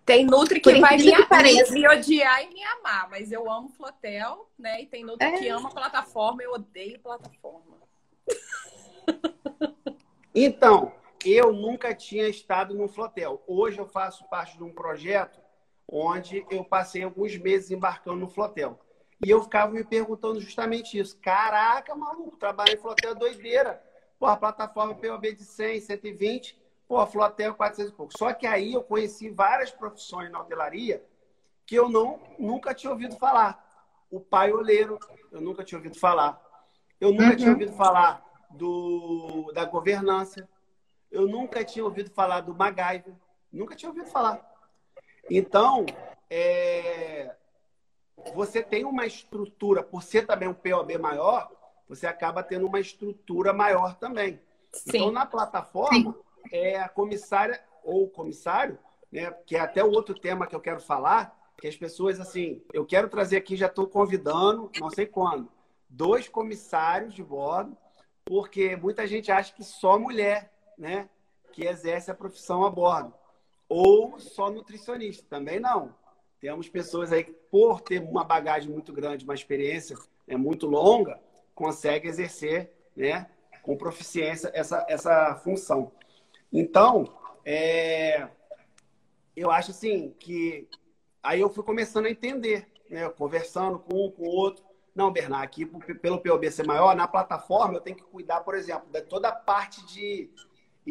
Tem 0.06 0.26
Nutri 0.26 0.60
Por 0.60 0.74
que 0.74 0.80
vai 0.80 0.98
me, 0.98 1.04
que 1.04 1.72
me 1.72 1.88
odiar 1.88 2.44
e 2.44 2.54
me 2.54 2.64
amar, 2.64 3.10
mas 3.10 3.32
eu 3.32 3.50
amo 3.50 3.70
Flotel, 3.70 4.50
né? 4.58 4.82
E 4.82 4.86
tem 4.88 5.04
Nutri 5.04 5.28
É. 5.28 5.38
que 5.38 5.48
ama 5.48 5.70
plataforma, 5.70 6.42
eu 6.44 6.54
odeio 6.54 7.00
plataforma. 7.00 7.78
Então, 10.34 10.92
eu 11.26 11.52
nunca 11.54 11.94
tinha 11.94 12.28
estado 12.28 12.74
num 12.74 12.88
flotel. 12.88 13.44
Hoje 13.48 13.80
eu 13.80 13.88
faço 13.88 14.28
parte 14.30 14.58
de 14.58 14.64
um 14.64 14.74
projeto 14.74 15.40
onde 15.88 16.46
eu 16.50 16.64
passei 16.64 17.04
alguns 17.04 17.38
meses 17.38 17.72
embarcando 17.72 18.18
no 18.20 18.28
flotel. 18.30 18.80
E 19.26 19.30
eu 19.30 19.42
ficava 19.44 19.72
me 19.72 19.84
perguntando 19.84 20.40
justamente 20.40 20.98
isso. 20.98 21.18
Caraca, 21.20 21.96
maluco, 21.96 22.38
trabalhar 22.38 22.74
em 22.74 22.78
flotel 22.78 23.12
é 23.12 23.16
doideira. 23.16 23.84
Pô, 24.18 24.26
a 24.28 24.38
plataforma 24.38 24.96
POB 24.96 25.34
de 25.34 25.44
100, 25.44 25.82
120, 25.82 26.58
pô, 26.88 26.98
a 26.98 27.08
flotel 27.08 27.54
400 27.56 27.92
e 27.92 27.96
pouco. 27.96 28.18
Só 28.18 28.34
que 28.34 28.46
aí 28.48 28.74
eu 28.74 28.84
conheci 28.84 29.30
várias 29.30 29.72
profissões 29.72 30.32
na 30.32 30.40
hotelaria 30.40 31.04
que 31.66 31.76
eu 31.76 31.90
não, 31.90 32.20
nunca 32.38 32.74
tinha 32.74 32.92
ouvido 32.92 33.16
falar. 33.18 33.64
O 34.10 34.20
paioleiro, 34.20 34.98
eu 35.32 35.40
nunca 35.42 35.64
tinha 35.64 35.78
ouvido 35.78 36.00
falar. 36.00 36.42
Eu 37.00 37.12
nunca 37.12 37.32
Uhum. 37.32 37.36
tinha 37.36 37.52
ouvido 37.52 37.74
falar 37.74 38.24
do, 38.50 39.52
da 39.54 39.66
governança. 39.66 40.48
Eu 41.12 41.28
nunca 41.28 41.64
tinha 41.64 41.84
ouvido 41.84 42.10
falar 42.10 42.42
do 42.42 42.54
MacGyver. 42.54 43.14
Nunca 43.52 43.76
tinha 43.76 43.90
ouvido 43.90 44.08
falar. 44.08 44.48
Então, 45.30 45.86
é, 46.30 47.36
você 48.34 48.62
tem 48.62 48.86
uma 48.86 49.06
estrutura, 49.06 49.84
por 49.84 50.04
ser 50.04 50.26
também 50.26 50.48
um 50.48 50.54
POB 50.54 50.98
maior, 50.98 51.52
você 51.88 52.06
acaba 52.06 52.44
tendo 52.44 52.68
uma 52.68 52.80
estrutura 52.80 53.54
maior 53.54 53.96
também. 53.96 54.40
Então, 54.88 55.08
Sim. 55.08 55.12
na 55.12 55.26
plataforma, 55.26 56.16
é 56.52 56.80
a 56.80 56.88
comissária 56.88 57.60
ou 57.84 58.04
o 58.04 58.10
comissário, 58.10 58.78
né, 59.12 59.32
que 59.46 59.56
é 59.56 59.60
até 59.60 59.84
o 59.84 59.92
outro 59.92 60.14
tema 60.14 60.46
que 60.46 60.56
eu 60.56 60.60
quero 60.60 60.80
falar, 60.80 61.36
que 61.60 61.68
as 61.68 61.76
pessoas, 61.76 62.20
assim, 62.20 62.64
eu 62.72 62.86
quero 62.86 63.10
trazer 63.10 63.38
aqui, 63.38 63.56
já 63.56 63.66
estou 63.66 63.88
convidando, 63.88 64.72
não 64.80 64.90
sei 64.90 65.06
quando, 65.06 65.52
dois 65.90 66.30
comissários 66.30 67.14
de 67.14 67.24
bordo, 67.24 67.76
porque 68.24 68.76
muita 68.76 69.08
gente 69.08 69.32
acha 69.32 69.54
que 69.54 69.64
só 69.64 69.98
mulher, 69.98 70.54
né, 70.80 71.10
que 71.52 71.66
exerce 71.66 72.10
a 72.10 72.16
profissão 72.16 72.64
a 72.64 72.70
bordo, 72.70 73.14
ou 73.68 74.18
só 74.20 74.50
nutricionista, 74.50 75.26
também 75.30 75.60
não. 75.60 75.94
Temos 76.40 76.70
pessoas 76.70 77.12
aí 77.12 77.26
que, 77.26 77.32
por 77.32 77.82
ter 77.82 78.02
uma 78.02 78.24
bagagem 78.24 78.72
muito 78.72 78.94
grande, 78.94 79.26
uma 79.26 79.36
experiência 79.36 79.98
é 80.26 80.38
muito 80.38 80.66
longa, 80.66 81.20
consegue 81.54 82.08
exercer, 82.08 82.72
né, 82.96 83.30
com 83.62 83.76
proficiência 83.76 84.50
essa, 84.54 84.86
essa 84.88 85.36
função. 85.36 85.92
Então, 86.52 87.14
é, 87.46 88.30
eu 89.36 89.52
acho 89.52 89.72
assim 89.72 90.16
que 90.20 90.68
aí 91.22 91.42
eu 91.42 91.50
fui 91.50 91.64
começando 91.64 92.06
a 92.06 92.12
entender, 92.12 92.72
né, 92.90 93.10
conversando 93.10 93.78
com 93.80 94.08
um, 94.08 94.12
com 94.12 94.24
o 94.24 94.30
outro. 94.30 94.64
Não, 94.96 95.12
Bernard, 95.12 95.46
aqui 95.46 95.66
pelo 95.96 96.20
POB 96.20 96.52
ser 96.52 96.66
maior, 96.66 96.96
na 96.96 97.08
plataforma 97.08 97.76
eu 97.76 97.82
tenho 97.82 97.98
que 97.98 98.04
cuidar, 98.04 98.42
por 98.42 98.56
exemplo, 98.56 98.90
de 98.92 99.02
toda 99.02 99.30
a 99.30 99.36
parte 99.36 99.86
de 99.88 100.30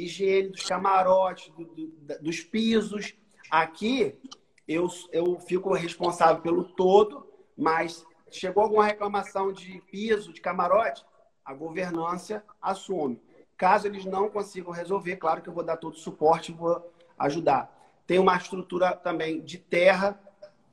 higiene 0.04 0.48
dos 0.48 0.64
camarotes, 0.64 1.50
do, 1.50 1.64
do, 1.64 2.18
dos 2.20 2.40
pisos. 2.40 3.14
Aqui 3.50 4.18
eu, 4.66 4.86
eu 5.12 5.38
fico 5.40 5.72
responsável 5.72 6.42
pelo 6.42 6.64
todo, 6.64 7.26
mas 7.56 8.04
chegou 8.30 8.62
alguma 8.62 8.84
reclamação 8.84 9.52
de 9.52 9.80
piso, 9.90 10.32
de 10.32 10.40
camarote, 10.40 11.04
a 11.44 11.54
governança 11.54 12.44
assume. 12.60 13.20
Caso 13.56 13.86
eles 13.86 14.04
não 14.04 14.28
consigam 14.28 14.70
resolver, 14.70 15.16
claro 15.16 15.42
que 15.42 15.48
eu 15.48 15.54
vou 15.54 15.64
dar 15.64 15.78
todo 15.78 15.94
o 15.94 15.98
suporte 15.98 16.52
e 16.52 16.54
vou 16.54 16.92
ajudar. 17.18 17.74
Tem 18.06 18.18
uma 18.18 18.36
estrutura 18.36 18.94
também 18.94 19.40
de 19.40 19.58
terra, 19.58 20.20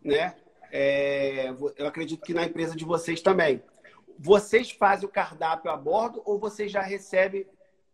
né? 0.04 0.36
É, 0.72 1.54
eu 1.78 1.88
acredito 1.88 2.26
que 2.26 2.34
na 2.34 2.44
empresa 2.44 2.76
de 2.76 2.86
vocês 2.86 3.22
também. 3.22 3.64
Vocês 4.20 4.72
fazem 4.72 5.08
o 5.08 5.12
cardápio 5.12 5.72
a 5.72 5.78
bordo 5.78 6.22
ou 6.26 6.40
vocês 6.40 6.72
já 6.72 6.82
recebem 6.82 7.48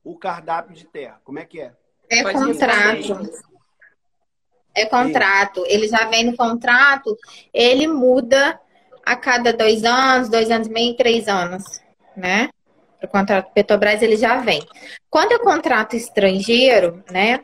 o 0.04 0.18
cardápio 0.18 0.76
de 0.76 0.86
terra? 0.86 1.20
Como 1.24 1.40
é 1.40 1.46
que 1.46 1.62
é? 1.62 1.74
É 2.10 2.24
contrato. 2.24 3.32
É 4.76 4.86
contrato. 4.86 5.64
Ele 5.68 5.88
já 5.88 6.06
vem 6.06 6.26
no 6.26 6.36
contrato, 6.36 7.18
ele 7.54 7.88
muda 7.88 8.60
a 9.06 9.16
cada 9.16 9.52
dois 9.52 9.84
anos, 9.84 10.30
dois 10.30 10.50
anos 10.50 10.68
e 10.68 10.72
meio, 10.72 10.96
três 10.96 11.28
anos, 11.28 11.64
né? 12.16 12.50
O 13.04 13.08
contrato 13.08 13.52
Petrobras 13.54 14.02
ele 14.02 14.16
já 14.16 14.38
vem. 14.38 14.62
Quando 15.10 15.32
eu 15.32 15.40
contrato 15.40 15.96
estrangeiro, 15.96 17.04
né, 17.12 17.44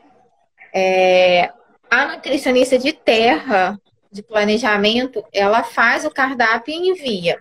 é, 0.72 1.52
a 1.90 2.06
nutricionista 2.06 2.78
de 2.78 2.92
terra, 2.92 3.78
de 4.10 4.22
planejamento, 4.22 5.24
ela 5.32 5.64
faz 5.64 6.04
o 6.04 6.10
cardápio 6.10 6.72
e 6.72 6.90
envia. 6.90 7.38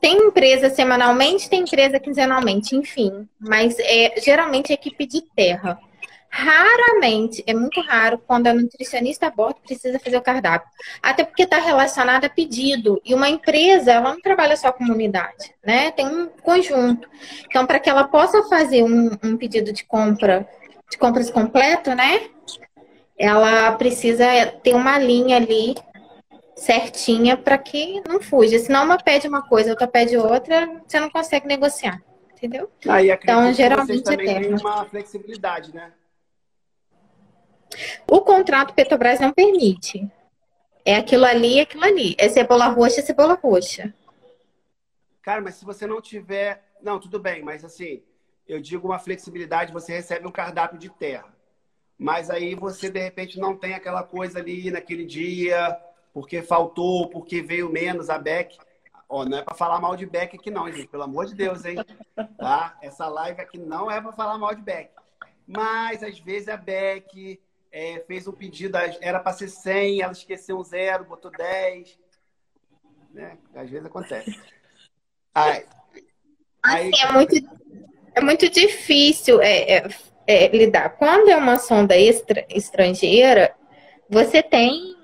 Tem 0.00 0.16
empresa 0.16 0.70
semanalmente, 0.70 1.48
tem 1.48 1.62
empresa 1.62 1.98
quinzenalmente, 1.98 2.76
enfim. 2.76 3.28
Mas 3.38 3.76
é 3.78 4.14
geralmente 4.20 4.72
equipe 4.72 5.06
de 5.06 5.22
terra. 5.34 5.78
Raramente, 6.28 7.42
é 7.46 7.54
muito 7.54 7.80
raro, 7.80 8.18
quando 8.26 8.46
a 8.46 8.52
nutricionista 8.52 9.26
a 9.26 9.30
bordo 9.30 9.60
precisa 9.66 9.98
fazer 9.98 10.18
o 10.18 10.22
cardápio. 10.22 10.68
Até 11.02 11.24
porque 11.24 11.44
está 11.44 11.58
relacionado 11.58 12.26
a 12.26 12.28
pedido. 12.28 13.00
E 13.04 13.14
uma 13.14 13.28
empresa, 13.28 13.92
ela 13.92 14.10
não 14.10 14.20
trabalha 14.20 14.56
só 14.56 14.70
com 14.70 14.84
unidade, 14.84 15.54
né? 15.64 15.90
Tem 15.92 16.06
um 16.06 16.28
conjunto. 16.42 17.08
Então, 17.46 17.64
para 17.66 17.78
que 17.78 17.88
ela 17.88 18.04
possa 18.04 18.42
fazer 18.44 18.82
um, 18.82 19.10
um 19.24 19.36
pedido 19.36 19.72
de 19.72 19.84
compra, 19.84 20.46
de 20.90 20.98
compras 20.98 21.30
completo, 21.30 21.94
né? 21.94 22.28
Ela 23.18 23.72
precisa 23.72 24.26
ter 24.62 24.74
uma 24.74 24.98
linha 24.98 25.36
ali 25.36 25.74
certinha 26.56 27.36
para 27.36 27.58
que 27.58 28.00
não 28.08 28.20
fuja. 28.20 28.58
Senão 28.58 28.84
uma 28.84 28.96
pede 28.96 29.28
uma 29.28 29.46
coisa, 29.46 29.70
outra 29.70 29.86
pede 29.86 30.16
outra, 30.16 30.82
você 30.86 30.98
não 30.98 31.10
consegue 31.10 31.46
negociar. 31.46 32.02
Entendeu? 32.32 32.70
Ah, 32.88 33.02
então, 33.02 33.52
geralmente 33.52 34.04
vocês 34.04 34.18
é 34.18 34.40
tem 34.40 34.54
uma 34.54 34.84
flexibilidade, 34.84 35.74
né? 35.74 35.92
O 38.10 38.20
contrato 38.20 38.74
Petrobras 38.74 39.20
não 39.20 39.32
permite. 39.32 40.10
É 40.84 40.96
aquilo 40.96 41.24
ali, 41.24 41.60
aquilo 41.60 41.84
ali. 41.84 42.14
É 42.18 42.28
cebola 42.28 42.68
roxa, 42.68 43.00
é 43.00 43.02
cebola 43.02 43.38
roxa. 43.42 43.92
Cara, 45.22 45.40
mas 45.40 45.56
se 45.56 45.64
você 45.64 45.86
não 45.86 46.00
tiver. 46.00 46.62
Não, 46.82 47.00
tudo 47.00 47.18
bem, 47.18 47.42
mas 47.42 47.64
assim, 47.64 48.02
eu 48.46 48.60
digo 48.60 48.86
uma 48.86 48.98
flexibilidade, 48.98 49.72
você 49.72 49.94
recebe 49.94 50.26
um 50.26 50.30
cardápio 50.30 50.78
de 50.78 50.90
terra. 50.90 51.34
Mas 51.98 52.28
aí 52.28 52.54
você, 52.54 52.90
de 52.90 53.00
repente, 53.00 53.38
não 53.38 53.56
tem 53.56 53.74
aquela 53.74 54.02
coisa 54.02 54.38
ali 54.38 54.70
naquele 54.70 55.06
dia, 55.06 55.76
porque 56.16 56.40
faltou, 56.40 57.10
porque 57.10 57.42
veio 57.42 57.68
menos 57.68 58.08
a 58.08 58.16
Beck. 58.16 58.56
Ó, 59.06 59.26
não 59.26 59.36
é 59.36 59.42
para 59.42 59.54
falar 59.54 59.78
mal 59.78 59.94
de 59.94 60.06
Beck 60.06 60.34
aqui 60.34 60.50
não, 60.50 60.66
gente. 60.72 60.88
Pelo 60.88 61.02
amor 61.02 61.26
de 61.26 61.34
Deus, 61.34 61.62
hein? 61.66 61.76
Tá? 62.38 62.74
Essa 62.80 63.06
live 63.06 63.38
aqui 63.38 63.58
não 63.58 63.90
é 63.90 64.00
para 64.00 64.12
falar 64.12 64.38
mal 64.38 64.54
de 64.54 64.62
Beck. 64.62 64.88
Mas, 65.46 66.02
às 66.02 66.18
vezes, 66.18 66.48
a 66.48 66.56
Beck 66.56 67.38
é, 67.70 68.02
fez 68.06 68.26
um 68.26 68.32
pedido, 68.32 68.78
era 69.02 69.20
para 69.20 69.34
ser 69.34 69.48
100, 69.48 70.00
ela 70.00 70.12
esqueceu 70.12 70.56
um 70.56 70.64
zero, 70.64 71.04
botou 71.04 71.30
10. 71.30 71.98
Né? 73.12 73.36
Às 73.54 73.68
vezes 73.68 73.84
acontece. 73.84 74.40
Aí, 75.34 75.66
aí... 76.62 76.88
Assim, 76.94 77.02
é, 77.02 77.12
muito, 77.12 77.34
é 78.14 78.20
muito 78.22 78.48
difícil 78.48 79.42
é, 79.42 79.70
é, 79.70 79.88
é, 80.26 80.48
lidar. 80.48 80.96
Quando 80.96 81.28
é 81.28 81.36
uma 81.36 81.58
sonda 81.58 81.94
extra, 81.94 82.46
estrangeira, 82.48 83.54
você 84.08 84.42
tem 84.42 84.95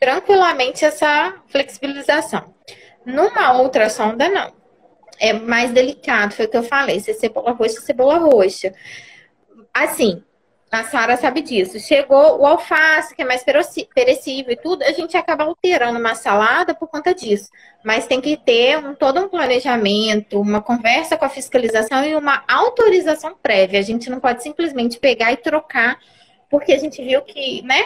tranquilamente 0.00 0.84
essa 0.84 1.34
flexibilização. 1.48 2.54
Numa 3.04 3.52
outra 3.52 3.88
sonda, 3.88 4.28
não. 4.28 4.52
É 5.18 5.32
mais 5.32 5.70
delicado, 5.70 6.34
foi 6.34 6.46
o 6.46 6.48
que 6.48 6.56
eu 6.56 6.62
falei. 6.62 7.00
Se 7.00 7.12
é 7.12 7.14
cebola 7.14 7.52
roxa, 7.52 7.80
cebola 7.80 8.18
roxa. 8.18 8.74
Assim, 9.72 10.22
a 10.70 10.82
Sara 10.84 11.16
sabe 11.16 11.40
disso. 11.40 11.78
Chegou 11.78 12.40
o 12.40 12.46
alface, 12.46 13.14
que 13.14 13.22
é 13.22 13.24
mais 13.24 13.44
perecível 13.44 14.52
e 14.52 14.56
tudo, 14.56 14.82
a 14.82 14.92
gente 14.92 15.16
acaba 15.16 15.44
alterando 15.44 15.98
uma 15.98 16.14
salada 16.14 16.74
por 16.74 16.88
conta 16.88 17.14
disso. 17.14 17.48
Mas 17.84 18.06
tem 18.06 18.20
que 18.20 18.36
ter 18.36 18.78
um, 18.78 18.94
todo 18.94 19.20
um 19.20 19.28
planejamento, 19.28 20.40
uma 20.40 20.60
conversa 20.60 21.16
com 21.16 21.24
a 21.24 21.30
fiscalização 21.30 22.04
e 22.04 22.14
uma 22.14 22.42
autorização 22.48 23.36
prévia. 23.40 23.78
A 23.78 23.82
gente 23.82 24.10
não 24.10 24.20
pode 24.20 24.42
simplesmente 24.42 24.98
pegar 24.98 25.32
e 25.32 25.36
trocar, 25.36 25.98
porque 26.50 26.72
a 26.72 26.78
gente 26.78 27.02
viu 27.02 27.22
que, 27.22 27.62
né? 27.62 27.82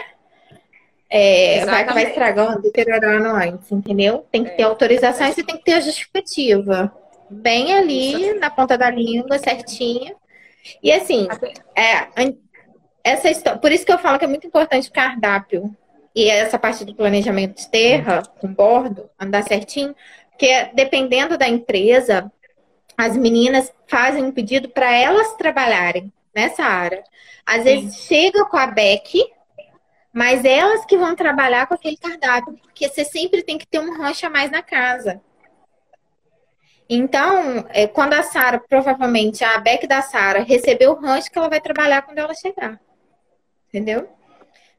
É, 1.12 1.64
vai, 1.66 1.84
vai 1.84 2.04
estragando, 2.04 2.62
deteriorando 2.62 3.28
antes, 3.30 3.72
entendeu? 3.72 4.24
Tem 4.30 4.44
que 4.44 4.50
ter 4.50 4.62
é. 4.62 4.66
autorização 4.66 5.26
e 5.26 5.32
você 5.32 5.42
tem 5.42 5.56
que 5.56 5.64
ter 5.64 5.72
a 5.72 5.80
justificativa. 5.80 6.92
Bem 7.28 7.74
ali, 7.74 8.34
na 8.34 8.48
ponta 8.48 8.78
da 8.78 8.88
língua, 8.88 9.38
certinha. 9.38 10.14
E 10.82 10.92
assim, 10.92 11.26
é, 11.76 12.06
essa 13.02 13.28
história, 13.28 13.58
por 13.58 13.72
isso 13.72 13.84
que 13.84 13.92
eu 13.92 13.98
falo 13.98 14.18
que 14.18 14.24
é 14.24 14.28
muito 14.28 14.46
importante 14.46 14.88
o 14.88 14.92
cardápio 14.92 15.74
e 16.14 16.28
essa 16.28 16.58
parte 16.58 16.84
do 16.84 16.94
planejamento 16.94 17.56
de 17.56 17.68
terra, 17.68 18.22
com 18.40 18.52
bordo, 18.52 19.08
andar 19.18 19.42
certinho, 19.42 19.94
porque 20.30 20.70
dependendo 20.74 21.36
da 21.36 21.48
empresa, 21.48 22.30
as 22.96 23.16
meninas 23.16 23.72
fazem 23.86 24.24
um 24.24 24.32
pedido 24.32 24.68
para 24.68 24.92
elas 24.94 25.34
trabalharem 25.34 26.12
nessa 26.34 26.62
área. 26.62 27.02
Às 27.44 27.58
Sim. 27.58 27.64
vezes 27.64 27.96
chega 28.04 28.44
com 28.44 28.56
a 28.56 28.66
Beck, 28.66 29.24
mas 30.12 30.44
elas 30.44 30.84
que 30.84 30.96
vão 30.96 31.14
trabalhar 31.14 31.66
com 31.66 31.74
aquele 31.74 31.96
cardápio, 31.96 32.58
porque 32.62 32.88
você 32.88 33.04
sempre 33.04 33.42
tem 33.42 33.58
que 33.58 33.66
ter 33.66 33.78
um 33.78 33.96
rancho 33.96 34.26
a 34.26 34.30
mais 34.30 34.50
na 34.50 34.62
casa. 34.62 35.20
Então, 36.88 37.64
é, 37.68 37.86
quando 37.86 38.14
a 38.14 38.22
Sara, 38.22 38.58
provavelmente 38.58 39.44
a 39.44 39.58
Beck 39.58 39.86
da 39.86 40.02
Sara, 40.02 40.42
recebeu 40.42 40.92
o 40.92 41.00
rancho 41.00 41.30
que 41.30 41.38
ela 41.38 41.48
vai 41.48 41.60
trabalhar 41.60 42.02
quando 42.02 42.18
ela 42.18 42.34
chegar 42.34 42.80
entendeu? 43.70 44.08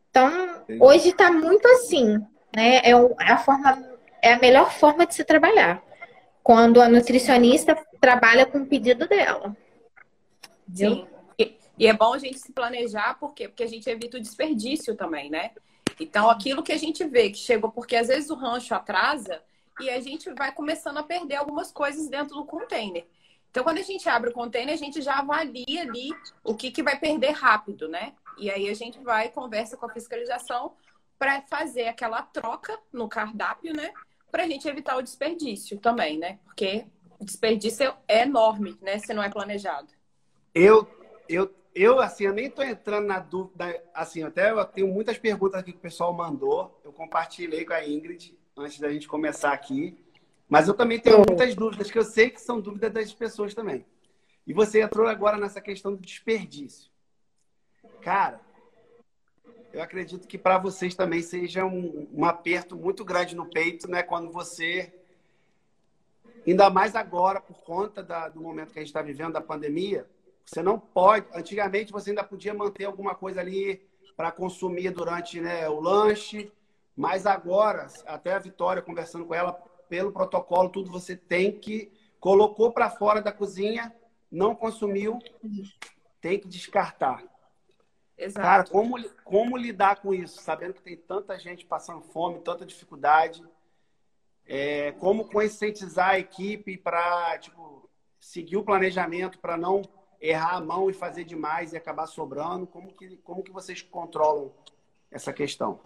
Então, 0.10 0.64
hoje 0.80 1.10
está 1.10 1.32
muito 1.32 1.66
assim, 1.70 2.20
né? 2.54 2.82
É, 2.84 2.92
é 2.92 3.32
a 3.32 3.38
forma, 3.38 3.84
é 4.22 4.34
a 4.34 4.40
melhor 4.40 4.72
forma 4.72 5.06
de 5.08 5.16
se 5.16 5.24
trabalhar. 5.24 5.82
Quando 6.44 6.82
a 6.82 6.90
nutricionista 6.90 7.78
trabalha 8.00 8.46
com 8.46 8.60
o 8.60 8.66
pedido 8.66 9.08
dela. 9.08 9.56
Sim. 10.74 11.08
E, 11.82 11.88
é 11.88 11.94
bom 11.94 12.14
a 12.14 12.20
gente 12.20 12.38
se 12.38 12.54
planejar, 12.54 13.18
por 13.18 13.34
quê? 13.34 13.48
Porque 13.48 13.64
a 13.64 13.68
gente 13.68 13.90
evita 13.90 14.18
o 14.18 14.22
desperdício 14.22 14.96
também, 14.96 15.32
né? 15.32 15.50
Então, 16.00 16.30
aquilo 16.30 16.62
que 16.62 16.72
a 16.72 16.78
gente 16.78 17.04
vê 17.06 17.32
que 17.32 17.40
chegou, 17.40 17.72
porque 17.72 17.96
às 17.96 18.08
vezes 18.08 18.30
o 18.30 18.36
rancho 18.36 18.76
atrasa 18.76 19.42
e 19.80 19.90
a 19.90 20.00
gente 20.00 20.32
vai 20.36 20.52
começando 20.52 20.98
a 20.98 21.04
perder 21.04 21.38
algumas 21.38 21.72
coisas 21.72 22.08
dentro 22.08 22.36
do 22.36 22.46
container. 22.46 23.08
Então, 23.50 23.64
quando 23.64 23.80
a 23.80 23.82
gente 23.82 24.08
abre 24.08 24.30
o 24.30 24.34
container, 24.34 24.76
a 24.76 24.78
gente 24.78 25.02
já 25.02 25.16
avalia 25.16 25.82
ali 25.82 26.12
o 26.44 26.54
que, 26.54 26.70
que 26.70 26.84
vai 26.84 27.00
perder 27.00 27.32
rápido, 27.32 27.90
né? 27.90 28.14
E 28.38 28.52
aí 28.52 28.70
a 28.70 28.76
gente 28.76 29.00
vai 29.00 29.30
conversa 29.30 29.76
com 29.76 29.88
a 29.88 29.92
fiscalização 29.92 30.74
para 31.18 31.42
fazer 31.50 31.88
aquela 31.88 32.22
troca 32.22 32.78
no 32.94 33.10
cardápio, 33.10 33.76
né? 33.76 33.92
Para 34.30 34.44
a 34.44 34.48
gente 34.48 34.68
evitar 34.68 34.98
o 34.98 35.02
desperdício 35.02 35.80
também, 35.80 36.20
né? 36.20 36.38
Porque 36.46 36.86
desperdício 37.20 37.92
é 38.08 38.22
enorme, 38.22 38.78
né? 38.80 39.00
Se 39.00 39.16
não 39.16 39.24
é 39.24 39.30
planejado. 39.30 39.92
Eu, 40.54 40.88
eu, 41.28 41.52
eu 41.74 42.00
assim, 42.00 42.26
eu 42.26 42.34
nem 42.34 42.48
estou 42.48 42.64
entrando 42.64 43.08
na 43.08 43.20
dúvida, 43.20 43.82
assim, 43.94 44.24
até 44.24 44.52
eu 44.52 44.64
tenho 44.66 44.88
muitas 44.88 45.18
perguntas 45.18 45.60
aqui 45.60 45.72
que 45.72 45.78
o 45.78 45.82
pessoal 45.82 46.14
mandou. 46.14 46.80
Eu 46.84 46.92
compartilhei 46.92 47.66
com 47.66 47.74
a 47.74 47.88
Ingrid 47.88 48.38
antes 48.58 48.80
da 48.80 48.92
gente 48.92 49.08
começar 49.08 49.54
aqui. 49.54 49.98
Mas 50.50 50.68
eu 50.68 50.74
também 50.74 51.00
tenho 51.00 51.18
muitas 51.18 51.56
dúvidas 51.56 51.90
que 51.90 51.98
eu 51.98 52.04
sei 52.04 52.30
que 52.30 52.42
são 52.42 52.60
dúvidas 52.60 52.92
das 52.92 53.14
pessoas 53.14 53.54
também. 53.54 53.86
E 54.46 54.54
você 54.54 54.82
entrou 54.82 55.08
agora 55.08 55.38
nessa 55.38 55.62
questão 55.62 55.96
do 55.96 56.02
desperdício. 56.02 56.92
Cara, 58.02 58.42
eu 59.72 59.82
acredito 59.82 60.28
que 60.28 60.38
para 60.38 60.58
vocês 60.58 60.94
também 60.94 61.22
seja 61.22 61.64
um, 61.64 62.06
um, 62.14 62.26
aperto 62.26 62.76
muito 62.76 63.06
grande 63.06 63.34
no 63.36 63.46
peito, 63.46 63.90
né? 63.90 64.04
Quando 64.04 64.30
você, 64.30 64.94
ainda 66.46 66.70
mais 66.70 66.96
agora, 66.96 67.40
por 67.40 67.64
conta 67.64 68.04
da, 68.04 68.28
do 68.28 68.42
momento 68.42 68.74
que 68.74 68.80
a 68.80 68.82
gente 68.82 68.90
está 68.90 69.02
vivendo, 69.02 69.34
da 69.34 69.42
pandemia, 69.42 70.06
você 70.46 70.62
não 70.62 70.80
pode. 70.80 71.28
Antigamente 71.34 71.92
você 71.92 72.12
ainda 72.12 72.24
podia 72.24 72.54
manter 72.54 72.86
alguma 72.86 73.16
coisa 73.16 73.40
ali 73.40 73.82
para 74.16 74.32
consumir 74.32 74.92
durante 74.92 75.40
né, 75.40 75.68
o 75.70 75.80
lanche, 75.80 76.52
mas 76.96 77.26
agora, 77.26 77.88
até 78.06 78.34
a 78.34 78.40
Vitória 78.40 78.82
conversando 78.82 79.26
com 79.26 79.34
ela, 79.34 79.54
pelo 79.90 80.12
protocolo, 80.12 80.70
tudo 80.70 80.92
você 80.92 81.16
tem 81.16 81.52
que 81.58 81.92
colocou 82.20 82.72
para 82.72 82.90
fora 82.90 83.22
da 83.22 83.32
cozinha, 83.32 83.94
não 84.32 84.56
consumiu, 84.56 85.18
tem 86.22 86.40
que 86.40 86.48
descartar. 86.48 87.24
Exato. 88.18 88.46
Cara, 88.46 88.64
como, 88.66 88.96
como 89.24 89.58
lidar 89.58 90.02
com 90.02 90.14
isso? 90.14 90.40
Sabendo 90.42 90.76
que 90.76 90.84
tem 90.84 90.96
tanta 90.96 91.38
gente 91.40 91.66
passando 91.66 92.02
fome, 92.02 92.40
tanta 92.42 92.66
dificuldade. 92.66 93.44
É, 94.46 94.92
como 94.94 95.28
conscientizar 95.28 96.12
a 96.12 96.20
equipe 96.20 96.78
para 96.78 97.40
tipo, 97.40 97.90
seguir 98.20 98.58
o 98.58 98.64
planejamento, 98.64 99.40
para 99.40 99.58
não 99.58 99.82
errar 100.22 100.58
a 100.58 100.62
mão 100.62 100.90
e 100.90 100.94
fazer 100.94 101.24
demais 101.24 101.74
e 101.74 101.78
acabar 101.78 102.06
sobrando? 102.06 102.68
Como 102.68 102.94
que, 102.94 103.18
como 103.18 103.44
que 103.44 103.52
vocês 103.52 103.82
controlam 103.82 104.54
essa 105.10 105.34
questão? 105.34 105.80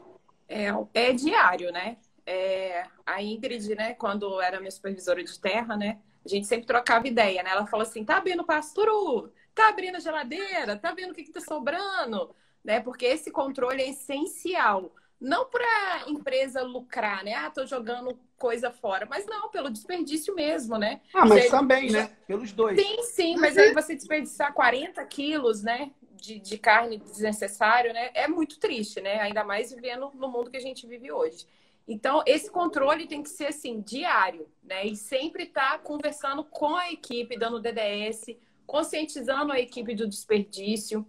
É, 0.47 0.67
é 0.93 1.13
diário, 1.13 1.71
né? 1.71 1.97
É, 2.25 2.85
a 3.05 3.21
Ingrid, 3.21 3.73
né, 3.75 3.93
quando 3.93 4.41
era 4.41 4.59
minha 4.59 4.71
supervisora 4.71 5.23
de 5.23 5.39
terra, 5.39 5.77
né, 5.77 5.99
a 6.25 6.27
gente 6.27 6.47
sempre 6.47 6.65
trocava 6.65 7.07
ideia, 7.07 7.43
né? 7.43 7.51
Ela 7.51 7.67
falou 7.67 7.85
assim: 7.85 8.03
tá 8.03 8.17
abrindo 8.17 8.43
pasturo, 8.43 9.31
tá 9.53 9.69
abrindo 9.69 9.99
geladeira, 9.99 10.75
tá 10.75 10.91
vendo 10.91 11.11
o 11.11 11.13
que, 11.13 11.23
que 11.23 11.31
tá 11.31 11.39
sobrando, 11.39 12.35
né? 12.63 12.79
Porque 12.79 13.05
esse 13.05 13.31
controle 13.31 13.81
é 13.81 13.89
essencial. 13.89 14.91
Não 15.19 15.45
para 15.45 16.03
empresa 16.07 16.61
lucrar, 16.61 17.23
né? 17.23 17.33
Ah, 17.33 17.49
tô 17.49 17.65
jogando 17.65 18.19
coisa 18.37 18.71
fora, 18.71 19.05
mas 19.09 19.25
não, 19.25 19.49
pelo 19.49 19.69
desperdício 19.69 20.35
mesmo, 20.35 20.77
né? 20.77 21.01
Ah, 21.13 21.25
mas 21.25 21.49
também, 21.49 21.89
né? 21.89 22.11
Pelos 22.27 22.51
dois. 22.51 22.79
Sim, 22.79 23.03
sim, 23.03 23.37
mas 23.37 23.57
aí 23.57 23.73
você 23.73 23.95
desperdiçar 23.95 24.53
40 24.53 25.03
quilos, 25.05 25.63
né? 25.63 25.91
De, 26.13 26.39
de 26.39 26.57
carne 26.57 26.97
desnecessário, 26.97 27.93
né? 27.93 28.11
É 28.13 28.27
muito 28.27 28.59
triste, 28.59 28.99
né? 28.99 29.19
Ainda 29.21 29.43
mais 29.43 29.71
vivendo 29.71 30.11
no 30.13 30.27
mundo 30.27 30.51
que 30.51 30.57
a 30.57 30.61
gente 30.61 30.85
vive 30.87 31.11
hoje. 31.11 31.45
Então, 31.87 32.23
esse 32.25 32.49
controle 32.49 33.07
tem 33.07 33.21
que 33.21 33.29
ser 33.29 33.47
assim, 33.47 33.79
diário, 33.79 34.47
né? 34.63 34.85
E 34.85 34.95
sempre 34.95 35.43
estar 35.43 35.73
tá 35.73 35.79
conversando 35.79 36.43
com 36.43 36.75
a 36.75 36.91
equipe, 36.91 37.37
dando 37.37 37.59
DDS, 37.59 38.35
conscientizando 38.65 39.51
a 39.51 39.59
equipe 39.59 39.93
do 39.93 40.07
desperdício, 40.07 41.05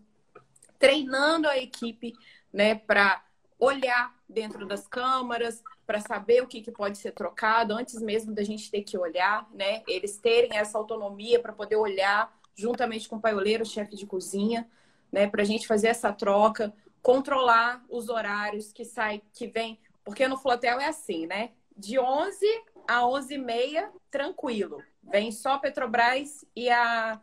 treinando 0.79 1.49
a 1.49 1.57
equipe, 1.57 2.13
né, 2.53 2.75
para 2.75 3.26
olhar 3.59 4.15
dentro 4.29 4.67
das 4.67 4.87
câmaras, 4.87 5.63
para 5.87 6.01
saber 6.01 6.43
o 6.43 6.47
que, 6.47 6.61
que 6.61 6.71
pode 6.71 6.99
ser 6.99 7.13
trocado 7.13 7.75
antes 7.75 8.01
mesmo 8.01 8.35
da 8.35 8.43
gente 8.43 8.71
ter 8.71 8.83
que 8.83 8.99
olhar, 8.99 9.49
né? 9.53 9.83
Eles 9.87 10.19
terem 10.19 10.57
essa 10.57 10.77
autonomia 10.77 11.41
para 11.41 11.53
poder 11.53 11.77
olhar 11.77 12.37
juntamente 12.55 13.09
com 13.09 13.17
o 13.17 13.21
paioleiro, 13.21 13.65
chefe 13.65 13.95
de 13.97 14.07
cozinha, 14.07 14.69
né? 15.13 15.27
Para 15.27 15.43
a 15.43 15.47
gente 15.47 15.67
fazer 15.67 15.89
essa 15.89 16.13
troca, 16.13 16.75
controlar 17.01 17.85
os 17.89 18.09
horários 18.09 18.73
que 18.73 18.85
sai, 18.85 19.23
que 19.33 19.47
vem 19.47 19.79
porque 20.07 20.29
no 20.29 20.39
Flotel 20.39 20.79
é 20.79 20.87
assim, 20.87 21.27
né? 21.27 21.51
De 21.77 21.99
11 21.99 22.47
a 22.87 23.05
11 23.05 23.35
e 23.35 23.39
meia, 23.39 23.91
tranquilo. 24.09 24.81
Vem 25.03 25.33
só 25.33 25.59
Petrobras 25.59 26.45
e 26.55 26.71
a 26.71 27.21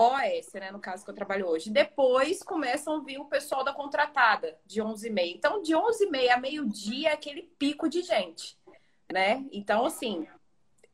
OS, 0.00 0.54
né? 0.54 0.70
No 0.70 0.80
caso 0.80 1.04
que 1.04 1.10
eu 1.10 1.14
trabalho 1.14 1.46
hoje. 1.46 1.68
Depois 1.68 2.42
começam 2.42 2.96
a 2.96 3.00
vir 3.00 3.18
o 3.18 3.26
pessoal 3.26 3.62
da 3.62 3.72
contratada, 3.72 4.58
de 4.64 4.80
11 4.80 5.06
e 5.06 5.10
meia. 5.10 5.34
Então, 5.34 5.60
de 5.60 5.74
11 5.74 6.04
e 6.04 6.10
meia 6.10 6.34
a 6.34 6.40
meio-dia 6.40 7.10
é 7.10 7.12
aquele 7.12 7.42
pico 7.58 7.86
de 7.86 8.00
gente, 8.00 8.58
né? 9.12 9.44
Então, 9.52 9.84
assim, 9.84 10.26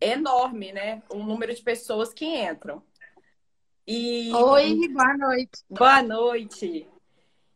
é 0.01 0.11
enorme, 0.11 0.73
né? 0.73 1.05
O 1.09 1.19
número 1.19 1.55
de 1.55 1.63
pessoas 1.63 2.13
que 2.13 2.25
entram. 2.25 2.83
E... 3.87 4.33
Oi, 4.35 4.89
boa 4.89 5.17
noite. 5.17 5.65
Boa 5.71 6.03
noite. 6.03 6.89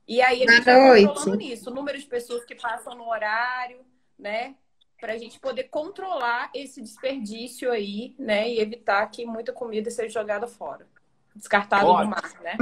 E 0.07 0.22
aí 0.22 0.44
a 0.44 0.53
gente 0.53 0.64
vai 0.64 1.05
controlando 1.05 1.36
nisso, 1.36 1.70
o 1.70 1.74
número 1.74 1.98
de 1.98 2.07
pessoas 2.07 2.44
que 2.44 2.55
passam 2.55 2.94
no 2.94 3.09
horário, 3.09 3.84
né? 4.16 4.55
Para 5.01 5.14
a 5.14 5.18
gente 5.18 5.40
poder 5.40 5.64
controlar 5.64 6.51
esse 6.55 6.80
desperdício 6.80 7.72
aí, 7.72 8.14
né? 8.16 8.48
E 8.48 8.61
evitar 8.61 9.05
que 9.09 9.26
muita 9.26 9.53
comida 9.53 9.90
seja 9.90 10.20
jogada 10.20 10.46
fora. 10.46 10.86
Descartada 11.35 11.85
no 11.85 12.07
mar, 12.07 12.33
né? 12.43 12.57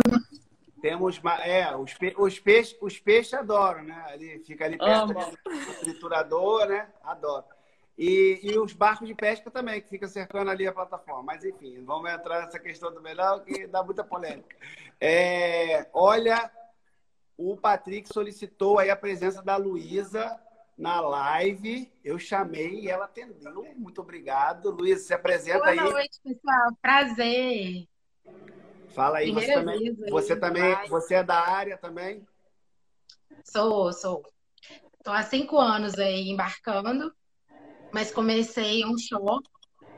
Temos, 0.80 1.20
é, 1.42 1.74
os, 1.76 1.92
pe 1.94 2.14
os 2.16 2.38
peixes, 2.38 2.76
os 2.80 2.98
peixes 2.98 3.34
adoram, 3.34 3.82
né? 3.82 4.04
Ali, 4.08 4.38
fica 4.44 4.64
ali 4.64 4.78
perto 4.78 5.12
do 5.12 5.80
triturador, 5.80 6.66
né? 6.66 6.88
Adoro. 7.02 7.44
E, 7.98 8.38
e 8.44 8.58
os 8.58 8.72
barcos 8.72 9.08
de 9.08 9.14
pesca 9.14 9.50
também, 9.50 9.80
que 9.80 9.88
fica 9.88 10.06
cercando 10.06 10.50
ali 10.50 10.68
a 10.68 10.72
plataforma. 10.72 11.24
Mas 11.24 11.44
enfim, 11.44 11.82
vamos 11.84 12.08
entrar 12.08 12.42
nessa 12.42 12.58
questão 12.58 12.94
do 12.94 13.00
melhor, 13.00 13.44
que 13.44 13.66
dá 13.66 13.82
muita 13.82 14.04
polêmica. 14.04 14.56
É, 15.00 15.88
olha, 15.92 16.48
o 17.36 17.56
Patrick 17.56 18.08
solicitou 18.08 18.78
aí 18.78 18.88
a 18.88 18.96
presença 18.96 19.42
da 19.42 19.56
Luísa 19.56 20.40
na 20.76 21.00
live. 21.00 21.90
Eu 22.04 22.20
chamei 22.20 22.82
e 22.82 22.88
ela 22.88 23.06
atendeu. 23.06 23.66
Muito 23.76 24.00
obrigado. 24.00 24.70
Luísa, 24.70 25.04
se 25.04 25.14
apresenta 25.14 25.58
Boa 25.58 25.70
aí. 25.70 25.78
Boa 25.78 25.90
noite, 25.90 26.20
pessoal. 26.22 26.70
Prazer. 26.80 27.88
Fala 28.94 29.18
aí, 29.18 29.30
você 29.30 29.52
também, 29.52 29.94
você 30.10 30.36
também, 30.36 30.88
você 30.88 31.14
é 31.16 31.22
da 31.22 31.38
área 31.38 31.76
também? 31.76 32.26
Sou, 33.44 33.92
sou. 33.92 34.22
Estou 34.96 35.12
há 35.12 35.22
cinco 35.22 35.58
anos 35.58 35.94
aí 35.98 36.28
embarcando, 36.28 37.14
mas 37.92 38.12
comecei 38.12 38.84
um 38.84 38.96
show 38.98 39.40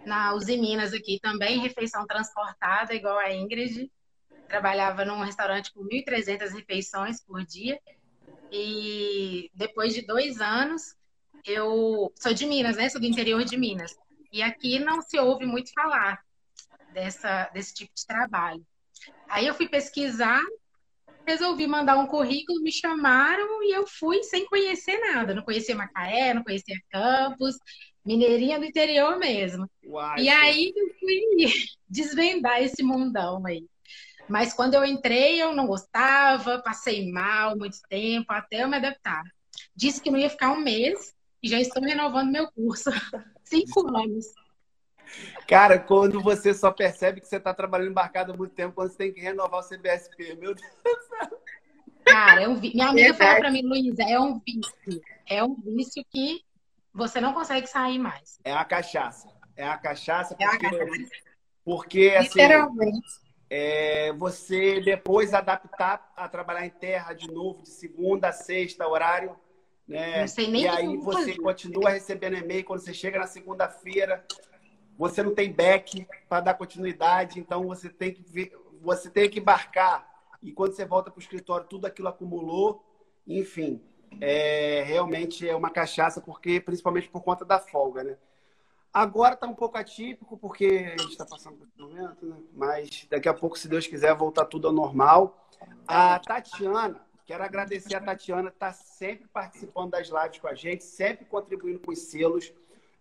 na 0.05 0.35
Uzi 0.35 0.57
Minas 0.57 0.93
aqui 0.93 1.19
também, 1.21 1.59
refeição 1.59 2.07
transportada, 2.07 2.95
igual 2.95 3.19
a 3.19 3.33
Ingrid 3.33 3.91
trabalhava 4.49 5.05
num 5.05 5.21
restaurante 5.21 5.73
com 5.73 5.85
1.300 5.85 6.53
refeições 6.53 7.23
por 7.25 7.45
dia. 7.45 7.79
E 8.51 9.51
depois 9.55 9.95
de 9.95 10.03
dois 10.03 10.41
anos, 10.41 10.97
eu 11.45 12.13
sou 12.17 12.35
de 12.35 12.47
Minas, 12.47 12.77
né? 12.77 12.89
Sou 12.89 13.01
do 13.01 13.07
interior 13.07 13.45
de 13.45 13.57
Minas. 13.57 13.93
E 14.33 14.43
aqui 14.43 14.79
não 14.79 15.01
se 15.03 15.19
ouve 15.19 15.47
muito 15.47 15.73
falar 15.73 16.21
dessa, 16.93 17.49
desse 17.55 17.75
tipo 17.75 17.93
de 17.95 18.07
trabalho. 18.07 18.67
Aí 19.29 19.47
eu 19.47 19.55
fui 19.55 19.69
pesquisar, 19.69 20.43
resolvi 21.27 21.67
mandar 21.67 21.97
um 21.99 22.07
currículo, 22.07 22.63
me 22.63 22.73
chamaram 22.73 23.63
e 23.63 23.75
eu 23.75 23.87
fui 23.87 24.23
sem 24.23 24.47
conhecer 24.47 24.99
nada. 24.99 25.35
Não 25.35 25.43
conhecia 25.43 25.77
Macaé, 25.77 26.35
não 26.35 26.43
conhecia 26.43 26.77
Campos, 26.91 27.57
mineirinha 28.05 28.59
do 28.59 28.65
interior 28.65 29.19
mesmo. 29.19 29.71
Uai, 29.85 30.23
e 30.23 30.29
aí 30.29 30.73
eu 30.75 30.89
fui 30.99 31.47
desvendar 31.89 32.63
esse 32.63 32.83
mundão 32.83 33.45
aí. 33.47 33.65
Mas 34.29 34.53
quando 34.53 34.75
eu 34.75 34.85
entrei, 34.85 35.43
eu 35.43 35.55
não 35.55 35.67
gostava, 35.67 36.63
passei 36.63 37.11
mal 37.11 37.57
muito 37.57 37.79
tempo, 37.89 38.33
até 38.33 38.63
eu 38.63 38.69
me 38.69 38.77
adaptar. 38.77 39.23
Disse 39.75 40.01
que 40.01 40.11
não 40.11 40.19
ia 40.19 40.31
ficar 40.31 40.53
um 40.53 40.61
mês 40.61 41.15
e 41.43 41.49
já 41.49 41.61
estou 41.61 41.83
renovando 41.83 42.31
meu 42.31 42.51
curso. 42.53 42.91
Cinco 43.45 43.89
anos. 43.97 44.27
Cara, 45.47 45.79
quando 45.79 46.23
você 46.23 46.55
só 46.55 46.71
percebe 46.71 47.21
que 47.21 47.29
você 47.29 47.37
está 47.37 47.53
trabalhando 47.53 47.91
embarcado 47.91 48.33
há 48.33 48.37
muito 48.37 48.55
tempo, 48.55 48.75
quando 48.75 48.91
você 48.91 48.99
tem 48.99 49.13
que 49.13 49.21
renovar 49.21 49.61
o 49.61 49.69
CBSP, 49.69 50.37
meu 50.37 50.55
Deus 50.55 50.61
do 50.61 51.19
céu. 51.19 51.41
Cara, 52.05 52.43
é 52.43 52.49
um 52.49 52.57
vi... 52.57 52.73
minha 52.75 52.89
amiga 52.89 53.15
falou 53.15 53.37
para 53.37 53.51
mim, 53.51 53.63
Luísa, 53.63 54.03
é 54.03 54.19
um 54.19 54.41
vício. 54.41 55.03
É 55.27 55.45
um 55.45 55.55
vício 55.55 56.05
que 56.11 56.43
você 56.93 57.21
não 57.21 57.33
consegue 57.33 57.67
sair 57.67 57.99
mais. 57.99 58.39
É 58.45 58.53
a 58.53 58.65
cachaça. 58.65 59.29
É 59.57 59.67
a 59.67 59.77
cachaça 59.77 60.35
porque, 60.35 60.45
é 60.45 60.47
a 60.47 60.59
cachaça. 60.59 61.11
porque 61.65 62.15
assim, 62.17 62.41
Literalmente 62.41 63.21
é, 63.51 64.13
você 64.13 64.81
depois 64.81 65.35
adaptar 65.35 66.13
a 66.17 66.29
trabalhar 66.29 66.65
em 66.65 66.71
terra 66.71 67.13
de 67.13 67.27
novo, 67.27 67.65
de 67.65 67.71
segunda 67.71 68.29
a 68.29 68.33
sexta, 68.33 68.87
horário. 68.87 69.37
Né? 69.89 70.25
e 70.55 70.69
aí 70.69 70.97
você 70.99 71.19
fazer. 71.19 71.37
continua 71.39 71.91
recebendo 71.91 72.37
e-mail 72.37 72.65
quando 72.65 72.79
você 72.79 72.95
chega 72.95 73.19
na 73.19 73.27
segunda-feira. 73.27 74.25
Você 75.01 75.23
não 75.23 75.35
tem 75.35 75.51
back 75.51 76.07
para 76.29 76.43
dar 76.43 76.53
continuidade, 76.53 77.41
então 77.41 77.67
você 77.67 77.89
tem 77.89 78.13
que 78.13 78.23
ver, 78.23 78.53
você 78.83 79.09
tem 79.09 79.31
que 79.31 79.39
embarcar. 79.39 80.07
E 80.43 80.53
quando 80.53 80.75
você 80.75 80.85
volta 80.85 81.11
para 81.11 81.19
o 81.19 81.23
escritório, 81.23 81.67
tudo 81.67 81.87
aquilo 81.87 82.09
acumulou. 82.09 82.85
Enfim, 83.27 83.83
é, 84.21 84.83
realmente 84.83 85.49
é 85.49 85.57
uma 85.57 85.71
cachaça, 85.71 86.21
porque 86.21 86.61
principalmente 86.61 87.09
por 87.09 87.23
conta 87.23 87.47
da 87.47 87.59
folga, 87.59 88.05
né? 88.05 88.19
Agora 88.93 89.33
está 89.33 89.47
um 89.47 89.55
pouco 89.55 89.79
atípico, 89.79 90.37
porque 90.37 90.67
a 90.67 91.01
gente 91.01 91.13
está 91.13 91.25
passando 91.25 91.57
por 91.57 91.67
esse 91.67 91.81
momento, 91.81 92.27
né? 92.27 92.37
mas 92.53 93.07
daqui 93.09 93.29
a 93.29 93.33
pouco, 93.33 93.59
se 93.59 93.69
Deus 93.69 93.87
quiser, 93.87 94.15
voltar 94.15 94.45
tudo 94.45 94.67
ao 94.69 94.75
normal. 94.75 95.49
A 95.89 96.19
Tatiana, 96.19 97.01
quero 97.25 97.43
agradecer 97.43 97.95
a 97.95 98.03
Tatiana, 98.03 98.51
está 98.51 98.71
sempre 98.71 99.27
participando 99.29 99.93
das 99.93 100.09
lives 100.09 100.41
com 100.41 100.49
a 100.49 100.55
gente, 100.55 100.85
sempre 100.85 101.25
contribuindo 101.25 101.79
com 101.79 101.91
os 101.91 102.01
selos. 102.01 102.53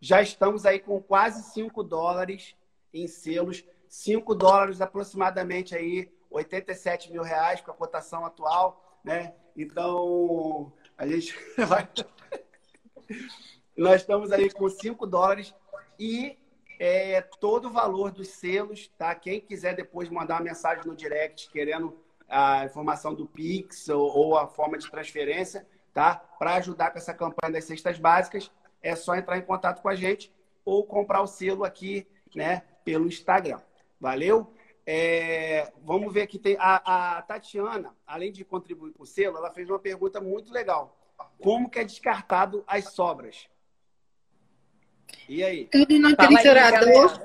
Já 0.01 0.21
estamos 0.21 0.65
aí 0.65 0.79
com 0.79 1.01
quase 1.01 1.43
5 1.51 1.83
dólares 1.83 2.55
em 2.93 3.07
selos, 3.07 3.65
5 3.87 4.33
dólares 4.33 4.81
aproximadamente 4.81 5.75
aí, 5.75 6.11
87 6.29 7.11
mil 7.11 7.23
reais 7.23 7.61
com 7.61 7.71
a 7.71 7.73
cotação 7.73 8.25
atual, 8.25 8.99
né? 9.03 9.33
Então, 9.55 10.71
a 10.97 11.05
gente 11.05 11.35
vai. 11.67 11.87
Nós 13.75 14.01
estamos 14.01 14.31
aí 14.31 14.49
com 14.51 14.69
5 14.69 15.05
dólares 15.05 15.53
e 15.99 16.37
é, 16.79 17.19
todo 17.21 17.67
o 17.67 17.71
valor 17.71 18.11
dos 18.11 18.29
selos, 18.29 18.87
tá? 18.97 19.13
Quem 19.13 19.41
quiser 19.41 19.75
depois 19.75 20.09
mandar 20.09 20.35
uma 20.35 20.45
mensagem 20.45 20.85
no 20.85 20.95
direct 20.95 21.49
querendo 21.49 21.99
a 22.27 22.63
informação 22.63 23.13
do 23.13 23.25
Pix 23.25 23.89
ou, 23.89 24.09
ou 24.15 24.37
a 24.37 24.47
forma 24.47 24.77
de 24.77 24.89
transferência, 24.89 25.67
tá? 25.93 26.15
Para 26.15 26.55
ajudar 26.55 26.91
com 26.91 26.99
essa 26.99 27.13
campanha 27.13 27.53
das 27.53 27.65
cestas 27.65 27.99
básicas, 27.99 28.49
é 28.81 28.95
só 28.95 29.15
entrar 29.15 29.37
em 29.37 29.41
contato 29.41 29.81
com 29.81 29.89
a 29.89 29.95
gente 29.95 30.33
ou 30.63 30.85
comprar 30.85 31.21
o 31.21 31.27
selo 31.27 31.63
aqui, 31.63 32.07
né? 32.35 32.63
Pelo 32.83 33.07
Instagram. 33.07 33.59
Valeu? 33.99 34.53
É, 34.85 35.71
vamos 35.83 36.11
ver 36.11 36.23
aqui 36.23 36.39
tem 36.39 36.55
a, 36.59 37.17
a, 37.17 37.21
Tatiana, 37.21 37.95
além 38.07 38.31
de 38.31 38.43
contribuir 38.43 38.91
com 38.93 39.03
o 39.03 39.05
selo, 39.05 39.37
ela 39.37 39.51
fez 39.51 39.69
uma 39.69 39.77
pergunta 39.77 40.19
muito 40.19 40.51
legal. 40.51 40.97
Como 41.39 41.69
que 41.69 41.79
é 41.79 41.83
descartado 41.83 42.63
as 42.65 42.85
sobras? 42.85 43.47
E 45.27 45.43
aí? 45.43 45.65
Tudo 45.65 45.99
no 45.99 46.15
Fala 46.15 46.27
triturador. 46.27 47.21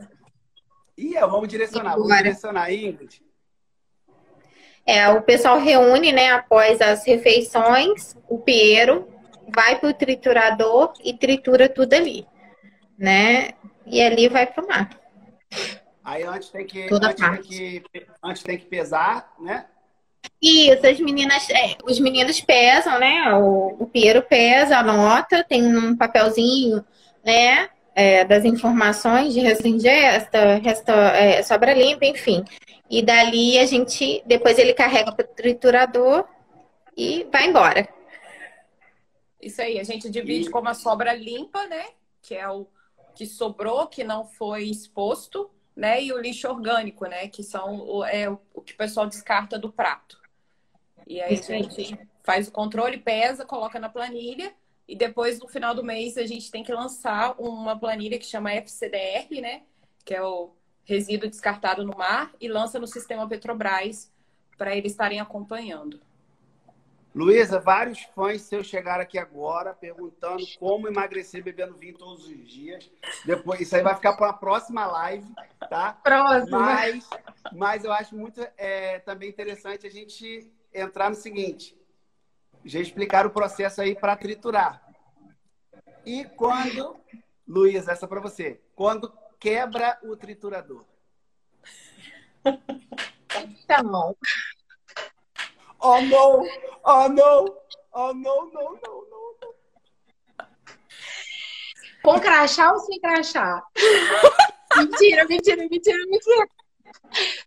Aí, 0.99 1.15
vamos 1.21 1.49
direcionar, 1.49 1.97
vamos 1.97 2.17
direcionar, 2.17 2.73
Ingrid. 2.73 3.23
É, 4.87 5.09
o 5.09 5.23
pessoal 5.23 5.59
reúne, 5.59 6.13
né, 6.13 6.33
após 6.33 6.81
as 6.81 7.07
refeições, 7.07 8.15
o 8.29 8.39
pieiro 8.39 9.09
vai 9.49 9.79
para 9.79 9.91
o 9.91 9.95
triturador 9.95 10.93
e 11.03 11.15
tritura 11.15 11.69
tudo 11.69 11.95
ali, 11.95 12.27
né? 12.99 13.51
E 13.87 14.01
ali 14.03 14.29
vai 14.29 14.47
para 14.47 14.65
o 14.65 14.69
mar. 14.69 14.91
Aí 16.05 16.23
antes 16.23 16.51
tem 16.51 16.67
que, 16.67 16.87
antes 16.93 17.15
tem 17.15 17.43
que, 17.43 17.83
antes 18.23 18.43
tem 18.43 18.59
que 18.59 18.67
pesar, 18.67 19.33
né? 19.41 19.67
Isso, 20.41 20.87
as 20.87 21.01
meninas, 21.01 21.49
é, 21.51 21.77
os 21.85 21.99
meninos 21.99 22.41
pesam, 22.41 22.99
né? 22.99 23.33
O, 23.35 23.77
o 23.81 23.87
Piero 23.87 24.23
pesa, 24.23 24.79
anota, 24.79 25.43
tem 25.45 25.65
um 25.65 25.97
papelzinho, 25.97 26.85
né? 27.25 27.69
É, 27.95 28.25
das 28.25 28.45
informações 28.45 29.33
de 29.33 29.41
resta 29.41 29.69
ingesta, 29.69 30.57
resta, 30.57 30.93
é, 30.93 31.43
sobra 31.43 31.73
limpa, 31.73 32.05
enfim. 32.05 32.45
E 32.91 33.03
dali 33.03 33.59
a 33.59 33.67
gente, 33.67 34.23
depois 34.27 34.59
ele 34.59 34.75
carrega 34.75 35.13
para 35.13 35.25
o 35.25 35.29
triturador 35.29 36.27
e 36.97 37.27
vai 37.33 37.47
embora. 37.47 37.89
Isso 39.45 39.61
aí, 39.61 39.79
a 39.79 39.85
gente 39.85 40.09
divide 40.09 40.51
como 40.51 40.69
a 40.69 40.75
sobra 40.75 41.13
limpa, 41.13 41.67
né? 41.67 41.87
Que 42.23 42.35
é 42.35 42.49
o 42.49 42.67
que 43.15 43.27
sobrou, 43.27 43.87
que 43.87 44.03
não 44.03 44.25
foi 44.25 44.65
exposto, 44.65 45.51
né? 45.77 46.03
E 46.03 46.13
o 46.13 46.21
lixo 46.21 46.49
orgânico, 46.49 47.07
né? 47.07 47.29
Que 47.29 47.43
são 47.43 47.81
o, 47.81 48.05
é, 48.05 48.29
o 48.29 48.61
que 48.63 48.73
o 48.73 48.77
pessoal 48.77 49.07
descarta 49.07 49.59
do 49.59 49.71
prato. 49.71 50.21
E 51.07 51.21
aí 51.21 51.35
Isso 51.35 51.53
a 51.53 51.57
gente 51.57 51.81
aí. 51.81 51.99
faz 52.23 52.49
o 52.49 52.53
controle, 52.53 52.99
pesa, 52.99 53.45
coloca 53.45 53.79
na 53.79 53.89
planilha. 53.89 54.55
E 54.89 54.97
depois, 54.97 55.39
no 55.39 55.49
final 55.49 55.75
do 55.75 55.85
mês, 55.85 56.17
a 56.17 56.27
gente 56.27 56.51
tem 56.51 56.65
que 56.65 56.73
lançar 56.73 57.35
uma 57.39 57.79
planilha 57.79 58.19
que 58.19 58.27
chama 58.27 58.53
FCDR, 58.53 59.41
né? 59.41 59.63
Que 60.05 60.15
é 60.15 60.23
o 60.23 60.53
resíduo 60.85 61.29
descartado 61.29 61.85
no 61.85 61.97
mar, 61.97 62.35
e 62.41 62.47
lança 62.47 62.79
no 62.79 62.87
sistema 62.87 63.27
Petrobras 63.27 64.13
para 64.57 64.77
eles 64.77 64.93
estarem 64.93 65.21
acompanhando. 65.21 66.01
Luísa, 67.15 67.61
vários 67.61 68.03
fãs 68.15 68.43
seus 68.43 68.67
chegaram 68.67 69.03
aqui 69.03 69.17
agora 69.17 69.73
perguntando 69.73 70.45
como 70.59 70.89
emagrecer 70.89 71.45
bebendo 71.45 71.77
vinho 71.77 71.97
todos 71.97 72.27
os 72.27 72.49
dias. 72.49 72.91
Depois, 73.25 73.61
isso 73.61 73.77
aí 73.77 73.83
vai 73.83 73.95
ficar 73.95 74.15
para 74.15 74.31
a 74.31 74.33
próxima 74.33 74.85
live, 74.85 75.33
tá? 75.71 75.93
Próxima. 75.93 76.59
Mas, 76.59 77.09
mas 77.53 77.85
eu 77.85 77.93
acho 77.93 78.17
muito 78.17 78.45
é, 78.57 78.99
também 78.99 79.29
interessante 79.29 79.87
a 79.87 79.91
gente 79.91 80.53
entrar 80.73 81.09
no 81.09 81.15
seguinte: 81.15 81.79
já 82.65 82.81
explicar 82.81 83.27
o 83.27 83.31
processo 83.31 83.81
aí 83.81 83.95
para 83.95 84.17
triturar. 84.17 84.83
E 86.05 86.25
quando, 86.25 86.97
Luísa, 87.47 87.93
essa 87.93 88.09
para 88.09 88.21
você, 88.21 88.61
quando 88.75 89.13
quebra 89.39 89.99
o 90.03 90.17
triturador? 90.17 90.85
Então, 93.65 94.15
Oh, 95.87 96.01
não! 96.01 96.49
Oh, 96.83 97.09
não! 97.11 97.45
Oh, 97.93 98.15
não, 98.15 98.51
não, 98.51 98.73
não, 98.73 98.81
não, 98.83 99.37
não. 99.43 99.55
Com 102.03 102.19
crachá 102.19 102.73
ou 102.73 102.79
sem 102.81 102.99
crachá? 102.99 103.63
mentira, 104.79 105.27
mentira, 105.27 105.69
mentira, 105.69 105.99
mentira. 106.07 106.49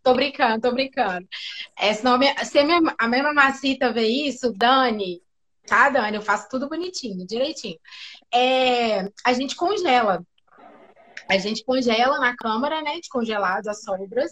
Tô 0.03 0.13
brincando, 0.13 0.61
tô 0.61 0.71
brincando. 0.71 1.27
É, 1.75 1.95
senão, 1.95 2.19
se 2.45 2.59
a 2.59 3.07
mesma 3.07 3.33
macita 3.33 3.91
vê 3.91 4.05
isso, 4.05 4.53
Dani, 4.55 5.19
tá, 5.65 5.89
Dani? 5.89 6.17
Eu 6.17 6.21
faço 6.21 6.47
tudo 6.47 6.69
bonitinho, 6.69 7.25
direitinho. 7.25 7.79
É, 8.31 9.11
a 9.25 9.33
gente 9.33 9.55
congela. 9.55 10.23
A 11.27 11.39
gente 11.39 11.65
congela 11.65 12.19
na 12.19 12.35
câmara, 12.35 12.83
né, 12.83 12.99
de 12.99 13.09
congelados 13.09 13.67
as 13.67 13.81
sobras, 13.81 14.31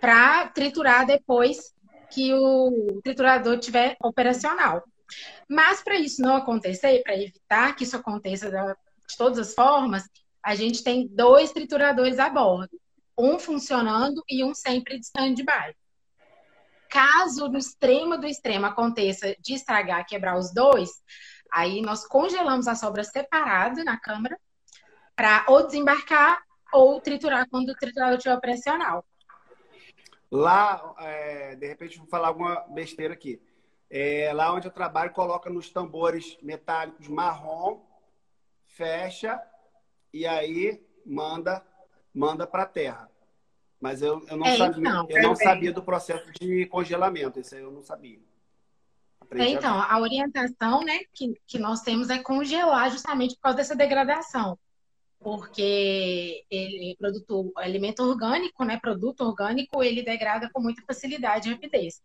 para 0.00 0.48
triturar 0.48 1.06
depois 1.06 1.76
que 2.10 2.32
o 2.34 3.00
triturador 3.02 3.58
tiver 3.58 3.96
operacional. 4.02 4.82
Mas 5.48 5.82
para 5.82 5.96
isso 5.96 6.20
não 6.20 6.36
acontecer, 6.36 7.02
para 7.02 7.16
evitar 7.16 7.74
que 7.74 7.84
isso 7.84 7.96
aconteça 7.96 8.50
de 8.50 9.16
todas 9.16 9.38
as 9.38 9.54
formas, 9.54 10.04
a 10.42 10.54
gente 10.54 10.82
tem 10.82 11.08
dois 11.08 11.52
trituradores 11.52 12.18
a 12.18 12.28
bordo, 12.28 12.78
um 13.18 13.38
funcionando 13.38 14.22
e 14.28 14.44
um 14.44 14.54
sempre 14.54 14.98
de 14.98 15.06
stand-by. 15.06 15.74
Caso 16.88 17.48
no 17.48 17.58
extremo 17.58 18.16
do 18.16 18.26
extremo 18.26 18.66
aconteça 18.66 19.34
de 19.40 19.54
estragar, 19.54 20.06
quebrar 20.06 20.38
os 20.38 20.52
dois, 20.52 20.90
aí 21.52 21.82
nós 21.82 22.06
congelamos 22.06 22.66
a 22.66 22.74
sobra 22.74 23.04
separada 23.04 23.84
na 23.84 23.98
câmara 23.98 24.38
para 25.14 25.44
ou 25.48 25.66
desembarcar 25.66 26.40
ou 26.72 27.00
triturar 27.00 27.46
quando 27.50 27.70
o 27.70 27.74
triturador 27.74 28.16
estiver 28.16 28.36
operacional. 28.36 29.04
Lá, 30.30 30.94
é, 30.98 31.56
de 31.56 31.66
repente, 31.66 31.98
vou 31.98 32.06
falar 32.06 32.28
alguma 32.28 32.60
besteira 32.68 33.14
aqui. 33.14 33.40
É, 33.90 34.30
lá 34.34 34.52
onde 34.52 34.66
eu 34.66 34.72
trabalho, 34.72 35.12
coloca 35.12 35.48
nos 35.48 35.70
tambores 35.70 36.36
metálicos 36.42 37.08
marrom, 37.08 37.80
fecha 38.66 39.42
e 40.12 40.26
aí 40.26 40.84
manda 41.06 41.64
manda 42.14 42.46
para 42.46 42.64
a 42.64 42.66
terra. 42.66 43.10
Mas 43.80 44.02
eu, 44.02 44.22
eu, 44.28 44.36
não, 44.36 44.46
é, 44.46 44.56
sabia, 44.56 44.80
então, 44.80 45.06
eu 45.08 45.22
não 45.22 45.36
sabia 45.36 45.72
do 45.72 45.82
processo 45.82 46.30
de 46.32 46.66
congelamento. 46.66 47.38
Isso 47.38 47.54
aí 47.54 47.62
eu 47.62 47.70
não 47.70 47.82
sabia. 47.82 48.18
É, 49.30 49.48
então, 49.48 49.80
a 49.80 50.00
orientação 50.00 50.82
né, 50.82 51.00
que, 51.12 51.40
que 51.46 51.58
nós 51.58 51.82
temos 51.82 52.10
é 52.10 52.18
congelar 52.18 52.90
justamente 52.90 53.36
por 53.36 53.42
causa 53.42 53.58
dessa 53.58 53.76
degradação 53.76 54.58
porque 55.20 56.44
ele 56.50 56.96
produto 56.98 57.52
alimento 57.56 58.02
orgânico, 58.02 58.64
né, 58.64 58.78
produto 58.78 59.22
orgânico, 59.22 59.82
ele 59.82 60.02
degrada 60.02 60.48
com 60.52 60.60
muita 60.60 60.82
facilidade 60.82 61.48
e 61.48 61.52
rapidez. 61.52 62.02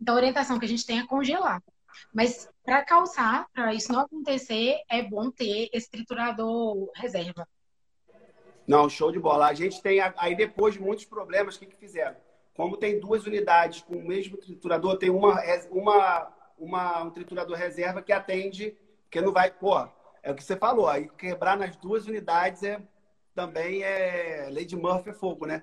Então, 0.00 0.14
a 0.14 0.18
orientação 0.18 0.58
que 0.58 0.66
a 0.66 0.68
gente 0.68 0.84
tem 0.84 0.98
é 0.98 1.06
congelar. 1.06 1.62
Mas 2.12 2.48
para 2.64 2.84
calçar, 2.84 3.46
para 3.52 3.72
isso 3.72 3.92
não 3.92 4.00
acontecer, 4.00 4.76
é 4.90 5.02
bom 5.02 5.30
ter 5.30 5.70
esse 5.72 5.90
triturador 5.90 6.90
reserva. 6.94 7.48
Não, 8.66 8.88
show 8.88 9.12
de 9.12 9.18
bola. 9.18 9.46
A 9.46 9.54
gente 9.54 9.80
tem 9.80 10.00
aí 10.00 10.34
depois 10.34 10.74
de 10.74 10.80
muitos 10.80 11.04
problemas, 11.04 11.54
o 11.54 11.60
que, 11.60 11.66
que 11.66 11.76
fizeram? 11.76 12.16
Como 12.54 12.76
tem 12.76 12.98
duas 12.98 13.24
unidades 13.26 13.82
com 13.82 13.94
o 13.94 14.06
mesmo 14.06 14.36
triturador, 14.36 14.98
tem 14.98 15.10
uma, 15.10 15.40
uma, 15.70 16.32
uma 16.58 17.02
um 17.04 17.10
triturador 17.10 17.56
reserva 17.56 18.02
que 18.02 18.12
atende, 18.12 18.76
que 19.10 19.20
não 19.20 19.32
vai, 19.32 19.50
pô, 19.50 19.88
é 20.26 20.32
o 20.32 20.34
que 20.34 20.42
você 20.42 20.56
falou, 20.56 20.88
aí 20.88 21.08
quebrar 21.08 21.56
nas 21.56 21.76
duas 21.76 22.04
unidades 22.04 22.64
é 22.64 22.82
também 23.32 23.84
é 23.84 24.48
lei 24.50 24.64
de 24.64 24.74
Murphy 24.74 25.10
é 25.10 25.12
fogo, 25.12 25.46
né? 25.46 25.62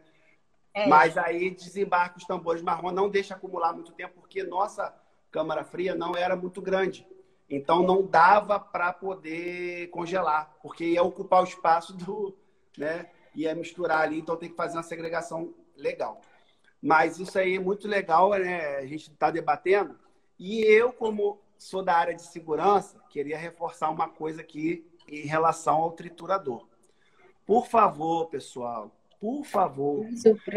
É. 0.73 0.87
Mas 0.87 1.17
aí 1.17 1.49
desembarca 1.49 2.17
os 2.17 2.23
tambores 2.23 2.61
marrom, 2.61 2.89
não 2.89 3.09
deixa 3.09 3.35
acumular 3.35 3.73
muito 3.73 3.91
tempo, 3.91 4.21
porque 4.21 4.41
nossa 4.41 4.95
câmara 5.29 5.65
fria 5.65 5.93
não 5.93 6.15
era 6.15 6.33
muito 6.37 6.61
grande. 6.61 7.05
Então 7.49 7.83
não 7.83 8.05
dava 8.07 8.57
para 8.57 8.93
poder 8.93 9.89
congelar, 9.89 10.55
porque 10.61 10.85
ia 10.85 11.03
ocupar 11.03 11.41
o 11.41 11.47
espaço 11.47 11.91
do, 11.93 12.33
né? 12.77 13.09
Ia 13.35 13.53
misturar 13.53 13.99
ali, 13.99 14.19
então 14.19 14.37
tem 14.37 14.49
que 14.49 14.55
fazer 14.55 14.77
uma 14.77 14.83
segregação 14.83 15.53
legal. 15.75 16.21
Mas 16.81 17.19
isso 17.19 17.37
aí 17.37 17.57
é 17.57 17.59
muito 17.59 17.85
legal, 17.85 18.29
né? 18.29 18.77
A 18.77 18.85
gente 18.85 19.11
está 19.11 19.29
debatendo. 19.29 19.99
E 20.39 20.61
eu, 20.61 20.93
como 20.93 21.42
sou 21.57 21.83
da 21.83 21.95
área 21.95 22.13
de 22.13 22.23
segurança, 22.23 22.99
queria 23.09 23.37
reforçar 23.37 23.89
uma 23.89 24.09
coisa 24.09 24.41
aqui 24.41 24.85
em 25.07 25.25
relação 25.25 25.75
ao 25.75 25.91
triturador. 25.91 26.67
Por 27.45 27.67
favor, 27.67 28.27
pessoal, 28.27 28.91
por 29.19 29.45
favor, 29.45 30.05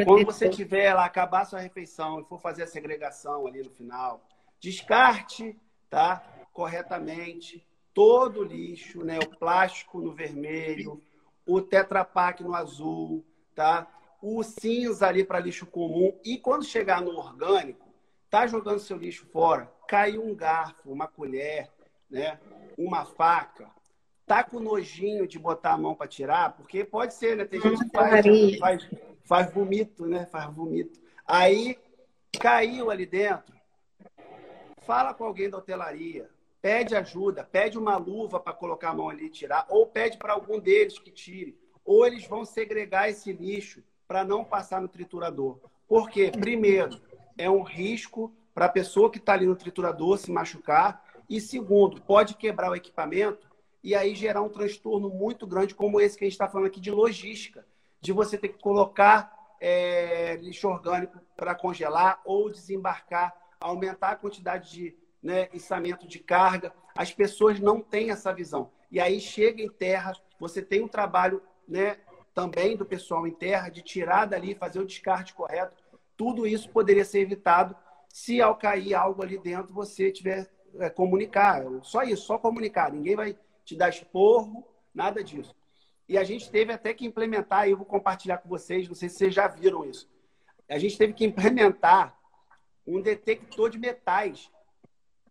quando 0.05 0.24
você 0.24 0.49
tiver 0.49 0.92
lá, 0.92 1.05
acabar 1.05 1.44
sua 1.44 1.61
refeição 1.61 2.20
e 2.20 2.24
for 2.24 2.40
fazer 2.40 2.64
a 2.64 2.66
segregação 2.66 3.47
ali 3.47 3.62
no 3.62 3.70
final, 3.70 4.26
descarte, 4.61 5.57
tá? 5.88 6.22
Corretamente 6.53 7.64
todo 7.94 8.40
o 8.40 8.44
lixo, 8.44 9.05
né? 9.05 9.18
O 9.18 9.38
plástico 9.38 10.01
no 10.01 10.12
vermelho, 10.12 11.01
o 11.47 11.62
Tetra 11.62 12.05
Pak 12.05 12.42
no 12.42 12.55
azul, 12.55 13.24
tá? 13.55 13.86
O 14.20 14.42
cinza 14.42 15.07
ali 15.07 15.24
para 15.24 15.38
lixo 15.38 15.66
comum 15.66 16.18
e 16.24 16.36
quando 16.36 16.64
chegar 16.64 17.01
no 17.01 17.16
orgânico, 17.16 17.94
tá 18.28 18.47
jogando 18.47 18.80
seu 18.80 18.97
lixo 18.97 19.26
fora, 19.26 19.72
caiu 19.87 20.24
um 20.24 20.34
garfo, 20.34 20.91
uma 20.91 21.07
colher, 21.07 21.70
né? 22.11 22.39
uma 22.76 23.05
faca, 23.05 23.70
tá 24.26 24.43
com 24.43 24.61
nojinho 24.61 25.26
de 25.26 25.39
botar 25.39 25.72
a 25.72 25.78
mão 25.78 25.95
para 25.95 26.09
tirar, 26.09 26.57
porque 26.57 26.84
pode 26.84 27.14
ser, 27.14 27.37
né? 27.37 27.45
Tem 27.45 27.61
gente 27.61 27.84
que 27.84 27.91
faz, 27.91 28.26
faz, 28.59 28.91
faz 29.24 29.53
vomito, 29.53 30.07
né? 30.07 30.26
Faz 30.26 30.53
vomito. 30.53 31.01
Aí 31.26 31.78
caiu 32.39 32.91
ali 32.91 33.07
dentro, 33.07 33.55
fala 34.82 35.14
com 35.14 35.24
alguém 35.24 35.49
da 35.49 35.59
hotelaria, 35.59 36.28
pede 36.61 36.95
ajuda, 36.95 37.45
pede 37.45 37.78
uma 37.78 37.97
luva 37.97 38.41
para 38.41 38.53
colocar 38.53 38.91
a 38.91 38.95
mão 38.95 39.09
ali 39.09 39.26
e 39.26 39.30
tirar, 39.30 39.66
ou 39.68 39.87
pede 39.87 40.18
para 40.18 40.32
algum 40.32 40.59
deles 40.59 40.99
que 40.99 41.11
tire, 41.11 41.59
ou 41.84 42.07
eles 42.07 42.26
vão 42.26 42.45
segregar 42.45 43.09
esse 43.09 43.32
lixo 43.32 43.82
para 44.07 44.24
não 44.24 44.45
passar 44.45 44.80
no 44.80 44.89
triturador. 44.89 45.59
Porque, 45.89 46.30
primeiro, 46.32 47.01
é 47.39 47.49
um 47.49 47.62
risco 47.62 48.34
para 48.57 48.65
a 48.65 48.71
pessoa 48.71 49.11
que 49.11 49.19
está 49.19 49.35
ali 49.35 49.45
no 49.45 49.55
triturador 49.55 50.17
se 50.17 50.33
machucar. 50.33 51.05
E 51.29 51.43
segundo, 51.43 52.01
pode 52.01 52.35
quebrar 52.35 52.71
o 52.71 52.75
equipamento 52.75 53.47
e 53.85 53.95
aí 53.95 54.15
gerar 54.15 54.41
um 54.41 54.49
transtorno 54.49 55.11
muito 55.11 55.47
grande, 55.47 55.75
como 55.75 56.01
esse 56.01 56.17
que 56.17 56.25
a 56.25 56.27
gente 56.27 56.33
está 56.33 56.49
falando 56.49 56.69
aqui 56.69 56.81
de 56.81 56.91
logística, 56.91 57.67
de 58.01 58.15
você 58.15 58.39
ter 58.39 58.49
que 58.49 58.59
colocar 58.59 59.55
é, 59.61 60.37
lixo 60.37 60.69
orgânico 60.69 61.21
para 61.37 61.55
congelar 61.55 62.23
ou 62.25 62.51
desembarcar, 62.51 63.35
aumentar 63.61 64.13
a 64.13 64.17
quantidade 64.17 64.71
de 64.71 64.97
né, 65.23 65.51
içamento 65.53 66.09
de 66.09 66.19
carga. 66.19 66.73
As 66.97 67.13
pessoas 67.13 67.61
não 67.61 67.83
têm 67.83 68.11
essa 68.11 68.33
visão. 68.33 68.71
E 68.91 68.99
aí 68.99 69.21
chega 69.21 69.63
em 69.63 69.69
terra, 69.69 70.15
você 70.41 70.63
tem 70.63 70.83
um 70.83 70.89
trabalho 70.89 71.43
né, 71.69 71.99
também 72.33 72.75
do 72.75 72.87
pessoal 72.87 73.27
em 73.27 73.33
terra 73.33 73.69
de 73.69 73.83
tirar 73.83 74.25
dali, 74.25 74.55
fazer 74.55 74.79
o 74.79 74.87
descarte 74.87 75.35
correto. 75.35 75.85
Tudo 76.17 76.47
isso 76.47 76.71
poderia 76.71 77.05
ser 77.05 77.21
evitado 77.21 77.77
se 78.17 78.41
ao 78.41 78.57
cair 78.57 78.95
algo 78.95 79.23
ali 79.23 79.37
dentro 79.37 79.75
você 79.75 80.11
tiver 80.11 80.51
é, 80.79 80.89
comunicar. 80.89 81.62
Só 81.83 82.03
isso, 82.03 82.25
só 82.25 82.39
comunicar. 82.39 82.91
Ninguém 82.91 83.14
vai 83.14 83.39
te 83.62 83.77
dar 83.77 83.91
esporro, 83.91 84.67
nada 84.95 85.23
disso. 85.23 85.55
E 86.09 86.17
a 86.17 86.25
gente 86.25 86.51
teve 86.51 86.73
até 86.73 86.95
que 86.95 87.05
implementar, 87.05 87.69
e 87.69 87.73
eu 87.73 87.77
vou 87.77 87.85
compartilhar 87.85 88.39
com 88.39 88.49
vocês, 88.49 88.89
não 88.89 88.95
sei 88.95 89.11
se 89.11 89.17
vocês 89.17 89.35
já 89.35 89.47
viram 89.47 89.85
isso. 89.85 90.09
A 90.67 90.79
gente 90.79 90.97
teve 90.97 91.12
que 91.12 91.27
implementar 91.27 92.19
um 92.87 93.03
detector 93.03 93.69
de 93.69 93.79
metais 93.79 94.51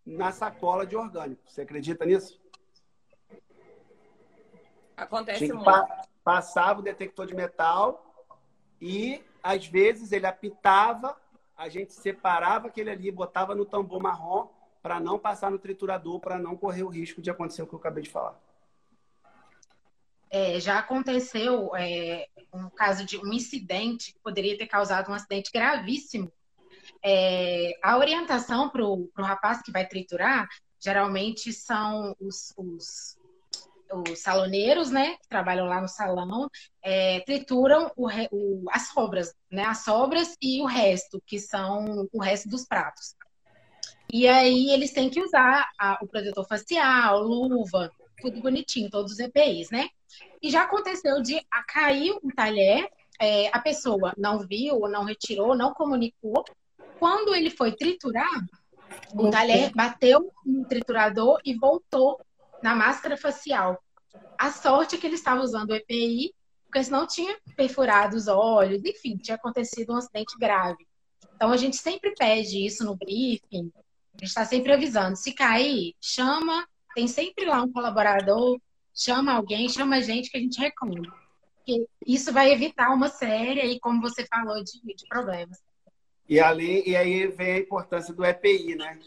na 0.06 0.32
sacola 0.32 0.86
de 0.86 0.96
orgânico. 0.96 1.42
Você 1.48 1.64
acredita 1.64 2.06
nisso? 2.06 2.40
Acontece 4.96 5.48
muito. 5.48 5.66
Pa 5.66 6.06
passava 6.24 6.82
o 6.82 6.84
detector 6.84 7.26
de 7.26 7.34
metal 7.34 8.26
e, 8.80 9.24
às 9.42 9.66
vezes, 9.66 10.12
ele 10.12 10.28
apitava, 10.28 11.20
a 11.58 11.70
gente 11.70 11.94
separava 11.94 12.68
aquele 12.68 12.90
ali, 12.90 13.12
botava 13.12 13.56
no 13.56 13.66
tambor 13.66 14.02
marrom 14.02 14.50
para 14.82 15.00
não 15.00 15.18
passar 15.18 15.50
no 15.50 15.58
triturador, 15.58 16.20
para 16.20 16.38
não 16.38 16.56
correr 16.56 16.84
o 16.84 16.90
risco 16.90 17.22
de 17.22 17.30
acontecer 17.30 17.62
o 17.64 17.68
que 17.68 17.74
eu 17.74 17.80
acabei 17.80 18.04
de 18.04 18.10
falar. 18.10 18.40
É, 20.30 20.60
já 20.60 20.80
aconteceu 20.80 21.76
é, 21.76 22.28
um 22.54 22.70
caso 22.70 23.06
de 23.06 23.18
um 23.18 23.32
incidente 23.32 24.14
que 24.14 24.20
poderia 24.20 24.58
ter 24.58 24.68
causado 24.68 25.10
um 25.10 25.14
acidente 25.14 25.50
gravíssimo. 25.52 26.32
É, 27.04 27.72
a 27.82 27.98
orientação 27.98 28.70
para 28.70 28.84
o 28.86 29.10
rapaz 29.18 29.62
que 29.62 29.72
vai 29.72 29.88
triturar 29.88 30.48
geralmente 30.80 31.52
são 31.52 32.16
os, 32.20 32.54
os, 32.56 33.18
os, 34.10 34.20
saloneiros, 34.20 34.90
né, 34.92 35.16
que 35.22 35.28
trabalham 35.30 35.66
lá 35.66 35.82
no 35.82 35.88
salão, 35.88 36.50
é, 36.82 37.20
trituram 37.22 37.92
o, 37.96 38.08
o, 38.32 38.66
as 38.72 38.90
sobras, 38.90 39.34
né, 39.52 39.64
as 39.66 39.84
sobras 39.84 40.36
e 40.42 40.62
o 40.62 40.66
resto, 40.66 41.22
que 41.26 41.40
são 41.40 42.08
o 42.12 42.22
resto 42.22 42.50
dos 42.50 42.66
pratos. 42.66 43.16
E 44.12 44.28
aí 44.28 44.70
eles 44.70 44.92
têm 44.92 45.10
que 45.10 45.22
usar 45.22 45.70
a, 45.80 45.98
o 46.02 46.08
protetor 46.08 46.46
facial, 46.48 47.22
luva, 47.22 47.92
tudo 48.22 48.42
bonitinho, 48.42 48.90
todos 48.90 49.14
os 49.14 49.20
EPIs, 49.20 49.70
né? 49.72 49.90
E 50.42 50.50
já 50.50 50.64
aconteceu 50.64 51.22
de 51.22 51.42
cair 51.68 52.14
um 52.24 52.30
talher, 52.30 52.88
é, 53.20 53.50
a 53.52 53.60
pessoa 53.60 54.14
não 54.18 54.40
viu, 54.40 54.80
não 54.88 55.04
retirou, 55.04 55.56
não 55.56 55.74
comunicou. 55.74 56.44
Quando 57.00 57.34
ele 57.34 57.50
foi 57.50 57.76
triturar, 57.76 58.46
o 59.14 59.30
talher 59.30 59.72
bateu 59.74 60.32
no 60.46 60.66
triturador 60.66 61.40
e 61.44 61.54
voltou 61.56 62.20
na 62.62 62.76
máscara 62.76 63.18
facial. 63.18 63.82
A 64.38 64.52
sorte 64.52 64.96
é 64.96 64.98
que 64.98 65.08
ele 65.08 65.16
estava 65.16 65.42
usando 65.42 65.72
o 65.72 65.76
EPI, 65.76 66.34
porque 66.66 66.84
senão 66.84 67.08
tinha 67.08 67.38
perfurado 67.56 68.16
os 68.16 68.28
olhos, 68.28 68.84
enfim, 68.84 69.18
tinha 69.18 69.36
acontecido 69.36 69.94
um 69.94 69.98
acidente 69.98 70.38
grave. 70.38 70.86
Então 71.36 71.52
a 71.52 71.58
gente 71.58 71.78
sempre 71.78 72.14
pede 72.16 72.66
isso 72.66 72.84
no 72.84 72.96
briefing, 72.96 73.72
a 73.76 74.18
gente 74.18 74.30
está 74.30 74.46
sempre 74.46 74.74
avisando. 74.74 75.16
Se 75.16 75.34
cair, 75.34 75.94
chama, 76.02 76.68
tem 76.94 77.08
sempre 77.08 77.46
lá 77.46 77.62
um 77.62 77.72
colaborador 77.72 78.60
chama 78.96 79.34
alguém, 79.34 79.68
chama 79.68 79.98
a 79.98 80.02
gente 80.02 80.32
que 80.32 80.38
a 80.38 80.40
gente 80.40 80.60
recomenda. 80.60 81.12
Porque 81.58 81.86
isso 82.08 82.32
vai 82.32 82.52
evitar 82.52 82.94
uma 82.94 83.10
série 83.10 83.60
aí, 83.60 83.80
como 83.80 84.02
você 84.02 84.26
falou, 84.26 84.64
de, 84.64 84.80
de 84.82 85.08
problemas. 85.08 85.62
E, 86.30 86.40
ali, 86.40 86.84
e 86.88 86.96
aí 86.96 87.28
vem 87.28 87.54
a 87.54 87.60
importância 87.60 88.14
do 88.14 88.24
EPI, 88.24 88.76
né? 88.76 89.00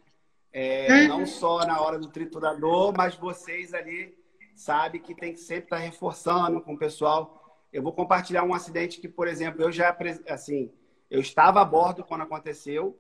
É, 0.52 0.92
uhum. 0.92 1.09
Não 1.09 1.26
só 1.26 1.64
na 1.64 1.80
hora 1.80 1.98
do 1.98 2.09
triturador, 2.09 2.92
mas 2.96 3.14
vocês 3.14 3.72
ali 3.72 4.14
sabem 4.61 5.00
que 5.00 5.14
tem 5.14 5.32
que 5.32 5.40
sempre 5.40 5.64
estar 5.64 5.78
reforçando 5.78 6.61
com 6.61 6.74
o 6.74 6.78
pessoal. 6.78 7.62
Eu 7.72 7.82
vou 7.82 7.92
compartilhar 7.92 8.44
um 8.44 8.54
acidente 8.54 9.00
que, 9.00 9.09
por 9.09 9.28
exemplo, 9.28 9.62
eu 9.62 9.70
já, 9.70 9.96
assim, 10.28 10.72
eu 11.11 11.20
estava 11.20 11.61
a 11.61 11.64
bordo 11.64 12.04
quando 12.04 12.22
aconteceu. 12.22 12.98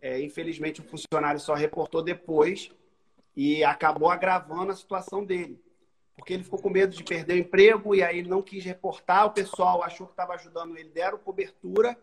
É, 0.00 0.20
infelizmente, 0.20 0.80
o 0.80 0.84
funcionário 0.84 1.40
só 1.40 1.54
reportou 1.54 2.02
depois 2.02 2.70
e 3.36 3.62
acabou 3.64 4.10
agravando 4.10 4.72
a 4.72 4.76
situação 4.76 5.24
dele 5.24 5.60
porque 6.20 6.34
ele 6.34 6.44
ficou 6.44 6.60
com 6.60 6.68
medo 6.68 6.94
de 6.94 7.02
perder 7.02 7.34
o 7.34 7.38
emprego 7.38 7.94
e 7.94 8.02
aí 8.02 8.18
ele 8.18 8.28
não 8.28 8.42
quis 8.42 8.62
reportar. 8.62 9.26
O 9.26 9.30
pessoal 9.30 9.82
achou 9.82 10.06
que 10.06 10.12
estava 10.12 10.34
ajudando 10.34 10.76
ele, 10.76 10.90
deram 10.90 11.18
cobertura, 11.18 11.98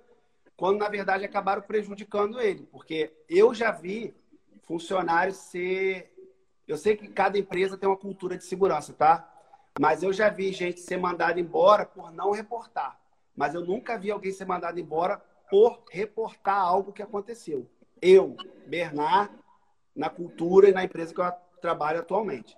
quando 0.56 0.80
na 0.80 0.90
verdade 0.90 1.24
acabaram 1.24 1.62
prejudicando 1.62 2.42
ele, 2.42 2.68
porque 2.72 3.14
eu 3.30 3.54
já 3.54 3.72
vi 3.72 4.14
funcionários 4.64 5.38
ser. 5.38 6.12
Eu 6.68 6.78
sei 6.78 6.98
que 6.98 7.08
cada 7.08 7.38
empresa 7.38 7.78
tem 7.78 7.88
uma 7.88 7.98
cultura 7.98 8.38
de 8.38 8.44
segurança, 8.44 8.94
tá? 8.94 9.32
Mas 9.80 10.04
eu 10.04 10.12
já 10.12 10.30
vi 10.30 10.52
gente 10.52 10.80
ser 10.80 10.98
mandada 10.98 11.40
embora 11.40 11.86
por 11.86 12.12
não 12.12 12.32
reportar. 12.32 13.00
Mas 13.36 13.54
eu 13.54 13.62
nunca 13.64 13.98
vi 13.98 14.12
alguém 14.12 14.32
ser 14.32 14.46
mandado 14.46 14.80
embora 14.80 15.18
por 15.50 15.84
reportar 15.90 16.58
algo 16.58 16.92
que 16.92 17.02
aconteceu. 17.02 17.70
Eu, 18.02 18.36
Bernard, 18.66 19.34
na 19.96 20.10
cultura 20.10 20.70
e 20.70 20.74
na 20.74 20.84
empresa 20.84 21.14
que 21.14 21.22
eu 21.22 21.32
trabalho 21.62 22.00
atualmente. 22.00 22.58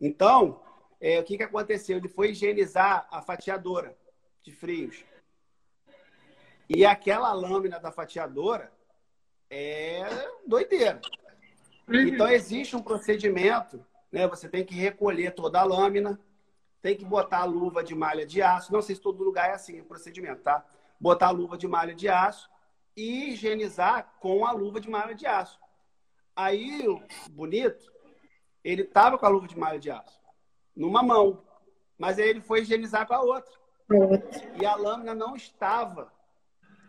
Então, 0.00 0.60
é, 1.00 1.18
o 1.18 1.24
que, 1.24 1.36
que 1.36 1.42
aconteceu? 1.42 1.96
Ele 1.96 2.08
foi 2.08 2.30
higienizar 2.30 3.08
a 3.10 3.20
fatiadora 3.20 3.96
de 4.42 4.52
frios. 4.52 5.04
E 6.68 6.84
aquela 6.84 7.32
lâmina 7.32 7.80
da 7.80 7.90
fatiadora 7.90 8.72
é 9.50 10.02
doideira. 10.46 11.00
Então, 11.88 12.28
existe 12.28 12.76
um 12.76 12.82
procedimento, 12.82 13.84
né? 14.12 14.26
Você 14.28 14.48
tem 14.48 14.64
que 14.64 14.74
recolher 14.74 15.34
toda 15.34 15.60
a 15.60 15.64
lâmina, 15.64 16.20
tem 16.82 16.96
que 16.96 17.04
botar 17.04 17.40
a 17.40 17.44
luva 17.44 17.82
de 17.82 17.94
malha 17.94 18.26
de 18.26 18.42
aço. 18.42 18.72
Não 18.72 18.82
sei 18.82 18.94
se 18.94 19.00
todo 19.00 19.24
lugar 19.24 19.50
é 19.50 19.54
assim 19.54 19.80
o 19.80 19.84
procedimento, 19.84 20.42
tá? 20.42 20.64
Botar 21.00 21.28
a 21.28 21.32
luva 21.32 21.56
de 21.56 21.66
malha 21.66 21.94
de 21.94 22.08
aço 22.08 22.48
e 22.96 23.30
higienizar 23.30 24.14
com 24.20 24.44
a 24.44 24.52
luva 24.52 24.80
de 24.80 24.90
malha 24.90 25.14
de 25.14 25.26
aço. 25.26 25.58
Aí, 26.36 26.86
o 26.86 27.02
bonito, 27.30 27.92
ele 28.62 28.84
tava 28.84 29.18
com 29.18 29.26
a 29.26 29.28
luva 29.28 29.46
de 29.46 29.58
malha 29.58 29.78
de 29.78 29.90
aço 29.90 30.18
numa 30.76 31.02
mão. 31.02 31.42
Mas 31.98 32.18
aí 32.18 32.28
ele 32.28 32.40
foi 32.40 32.60
higienizar 32.60 33.06
com 33.06 33.14
a 33.14 33.20
outra. 33.20 33.52
E 34.60 34.64
a 34.64 34.76
lâmina 34.76 35.14
não 35.14 35.34
estava 35.34 36.12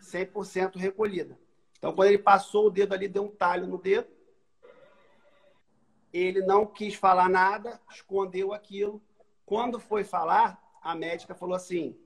100% 0.01 0.77
recolhida. 0.77 1.39
Então, 1.77 1.93
quando 1.93 2.09
ele 2.09 2.19
passou 2.19 2.67
o 2.67 2.69
dedo 2.69 2.93
ali, 2.93 3.07
deu 3.07 3.23
um 3.23 3.31
talho 3.31 3.65
no 3.65 3.77
dedo. 3.77 4.07
Ele 6.11 6.41
não 6.41 6.65
quis 6.65 6.95
falar 6.95 7.29
nada, 7.29 7.79
escondeu 7.91 8.53
aquilo. 8.53 9.01
Quando 9.45 9.79
foi 9.79 10.03
falar, 10.03 10.61
a 10.81 10.95
médica 10.95 11.35
falou 11.35 11.55
assim: 11.55 11.97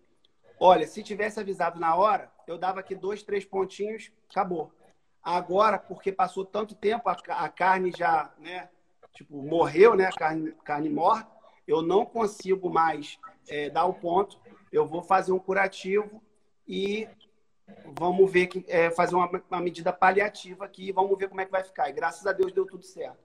Olha, 0.60 0.88
se 0.88 1.04
tivesse 1.04 1.40
avisado 1.40 1.80
na 1.80 1.96
hora, 1.96 2.32
eu 2.48 2.58
dava 2.58 2.80
aqui 2.80 2.96
dois, 2.96 3.24
três 3.24 3.46
pontinhos, 3.46 4.12
acabou. 4.30 4.72
Agora, 5.22 5.78
porque 5.78 6.12
passou 6.12 6.46
tanto 6.46 6.76
tempo, 6.76 7.10
a, 7.10 7.50
carne 7.50 7.92
já, 7.96 8.34
né, 8.38 8.70
tipo, 9.14 9.42
morreu, 9.42 9.96
né, 9.96 10.06
a 10.06 10.12
carne, 10.12 10.52
carne 10.64 10.90
morta, 10.90 11.32
eu 11.66 11.82
não 11.82 12.06
consigo 12.06 12.70
mais 12.70 13.18
é, 13.48 13.70
dar 13.70 13.86
o 13.86 13.94
ponto, 13.94 14.38
eu 14.72 14.86
vou 14.86 15.02
fazer 15.02 15.32
um 15.32 15.40
curativo 15.40 16.22
e 16.68 17.08
vamos 17.98 18.30
ver 18.30 18.48
que 18.48 18.66
é, 18.68 18.92
fazer 18.92 19.16
uma, 19.16 19.30
uma, 19.50 19.62
medida 19.62 19.94
paliativa 19.94 20.66
aqui, 20.66 20.92
vamos 20.92 21.18
ver 21.18 21.30
como 21.30 21.40
é 21.40 21.46
que 21.46 21.52
vai 21.52 21.64
ficar. 21.64 21.90
E 21.90 21.94
graças 21.94 22.26
a 22.28 22.34
Deus 22.34 22.52
deu 22.52 22.66
tudo 22.66 22.84
certo. 22.84 23.23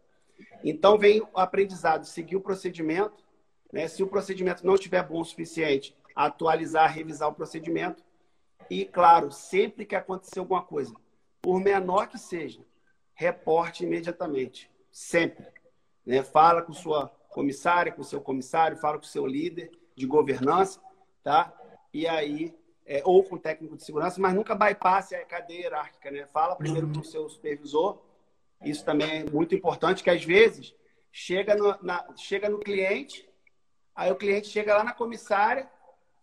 Então 0.64 0.99
vem 0.99 1.20
o 1.20 1.28
aprendizado, 1.34 2.05
seguir 2.05 2.36
o 2.36 2.41
procedimento. 2.41 3.24
Né? 3.72 3.86
Se 3.89 4.03
o 4.03 4.07
procedimento 4.07 4.66
não 4.66 4.74
estiver 4.74 5.03
bom 5.07 5.20
o 5.20 5.24
suficiente, 5.24 5.97
atualizar, 6.14 6.93
revisar 6.93 7.28
o 7.28 7.34
procedimento. 7.34 8.03
E, 8.70 8.84
claro, 8.84 9.30
sempre 9.30 9.86
que 9.86 9.95
acontecer 9.95 10.41
alguma 10.41 10.62
coisa, 10.62 10.95
por 11.41 11.61
menor 11.61 12.09
que 12.09 12.18
seja, 12.18 12.61
reporte 13.14 13.84
imediatamente. 13.84 14.70
Sempre. 14.91 15.47
Né? 16.05 16.22
Fala 16.22 16.62
com 16.62 16.72
sua 16.72 17.09
comissária, 17.30 17.93
com 17.93 18.03
seu 18.03 18.20
comissário, 18.20 18.76
fala 18.76 18.99
com 18.99 19.05
seu 19.05 19.26
líder 19.26 19.70
de 19.95 20.07
governança, 20.07 20.80
tá? 21.22 21.53
E 21.93 22.07
aí, 22.07 22.55
é, 22.86 23.03
ou 23.05 23.22
com 23.22 23.36
o 23.36 23.39
técnico 23.39 23.76
de 23.76 23.84
segurança, 23.84 24.20
mas 24.20 24.34
nunca 24.34 24.55
bypasse 24.55 25.14
a 25.14 25.24
cadeia 25.24 25.62
hierárquica, 25.62 26.11
né? 26.11 26.26
Fala 26.26 26.57
primeiro 26.57 26.91
com 26.93 27.01
o 27.01 27.05
seu 27.05 27.28
supervisor. 27.28 28.03
Isso 28.62 28.84
também 28.84 29.20
é 29.20 29.30
muito 29.30 29.54
importante, 29.54 30.02
que 30.02 30.11
às 30.11 30.24
vezes 30.24 30.74
chega 31.12 31.54
no, 31.54 31.76
na, 31.82 32.04
chega 32.16 32.48
no 32.48 32.59
cliente, 32.59 33.28
aí 33.94 34.11
o 34.11 34.16
cliente 34.16 34.48
chega 34.48 34.76
lá 34.76 34.84
na 34.84 34.92
comissária, 34.92 35.68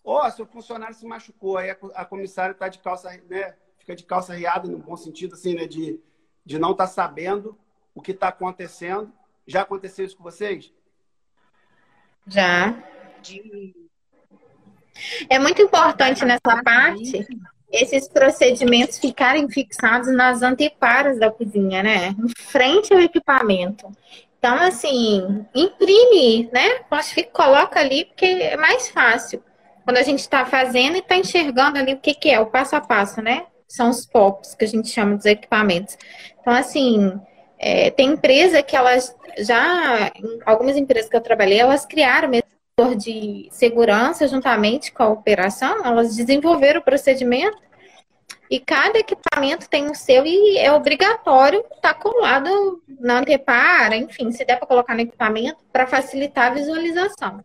ó, 0.03 0.25
oh, 0.25 0.31
seu 0.31 0.45
funcionário 0.45 0.95
se 0.95 1.05
machucou, 1.05 1.57
aí 1.57 1.69
a, 1.69 1.77
a 1.95 2.05
comissária 2.05 2.51
está 2.51 2.67
de 2.67 2.79
calça, 2.79 3.09
né? 3.29 3.55
Fica 3.77 3.95
de 3.95 4.03
calça 4.03 4.33
riada, 4.33 4.67
no 4.67 4.79
bom 4.79 4.95
sentido, 4.95 5.35
assim, 5.35 5.55
né? 5.55 5.65
De, 5.65 5.99
de 6.45 6.59
não 6.59 6.71
estar 6.71 6.87
tá 6.87 6.91
sabendo 6.91 7.57
o 7.93 8.01
que 8.01 8.11
está 8.11 8.29
acontecendo. 8.29 9.11
Já 9.47 9.61
aconteceu 9.61 10.05
isso 10.05 10.17
com 10.17 10.23
vocês? 10.23 10.73
Já. 12.27 12.75
É 15.29 15.37
muito 15.39 15.61
importante 15.61 16.25
nessa 16.25 16.63
parte 16.63 17.25
esses 17.71 18.07
procedimentos 18.07 18.99
ficarem 18.99 19.49
fixados 19.49 20.13
nas 20.13 20.41
anteparas 20.41 21.19
da 21.19 21.31
cozinha, 21.31 21.83
né? 21.83 22.15
Em 22.17 22.29
frente 22.37 22.93
ao 22.93 22.99
equipamento. 22.99 23.87
Então, 24.37 24.55
assim, 24.55 25.45
imprime, 25.53 26.49
né? 26.53 26.79
Coloca 27.33 27.79
ali, 27.79 28.05
porque 28.05 28.25
é 28.25 28.57
mais 28.57 28.89
fácil. 28.89 29.43
Quando 29.83 29.97
a 29.97 30.03
gente 30.03 30.19
está 30.19 30.45
fazendo 30.45 30.95
e 30.95 30.99
está 30.99 31.15
enxergando 31.15 31.77
ali 31.77 31.93
o 31.93 31.99
que, 31.99 32.13
que 32.13 32.29
é, 32.29 32.39
o 32.39 32.45
passo 32.45 32.75
a 32.75 32.81
passo, 32.81 33.21
né? 33.21 33.45
são 33.67 33.89
os 33.89 34.05
POPs, 34.05 34.55
que 34.55 34.65
a 34.65 34.67
gente 34.67 34.89
chama 34.89 35.15
dos 35.15 35.25
equipamentos. 35.25 35.97
Então, 36.39 36.53
assim, 36.53 37.19
é, 37.57 37.89
tem 37.91 38.11
empresa 38.11 38.63
que 38.63 38.75
elas 38.75 39.15
já, 39.39 40.11
algumas 40.45 40.77
empresas 40.77 41.09
que 41.09 41.15
eu 41.15 41.21
trabalhei, 41.21 41.59
elas 41.59 41.85
criaram 41.85 42.29
medidor 42.29 42.54
de 42.97 43.47
segurança 43.51 44.27
juntamente 44.27 44.91
com 44.91 45.01
a 45.01 45.07
operação, 45.07 45.85
elas 45.85 46.13
desenvolveram 46.13 46.81
o 46.81 46.83
procedimento 46.83 47.57
e 48.51 48.59
cada 48.59 48.99
equipamento 48.99 49.69
tem 49.69 49.89
o 49.89 49.95
seu 49.95 50.25
e 50.25 50.57
é 50.57 50.69
obrigatório 50.73 51.59
estar 51.59 51.93
tá 51.93 51.93
colado 51.93 52.83
na 52.99 53.19
antepara, 53.19 53.95
enfim, 53.95 54.29
se 54.33 54.43
der 54.43 54.57
para 54.57 54.67
colocar 54.67 54.93
no 54.93 54.99
equipamento 54.99 55.63
para 55.71 55.87
facilitar 55.87 56.51
a 56.51 56.55
visualização. 56.55 57.41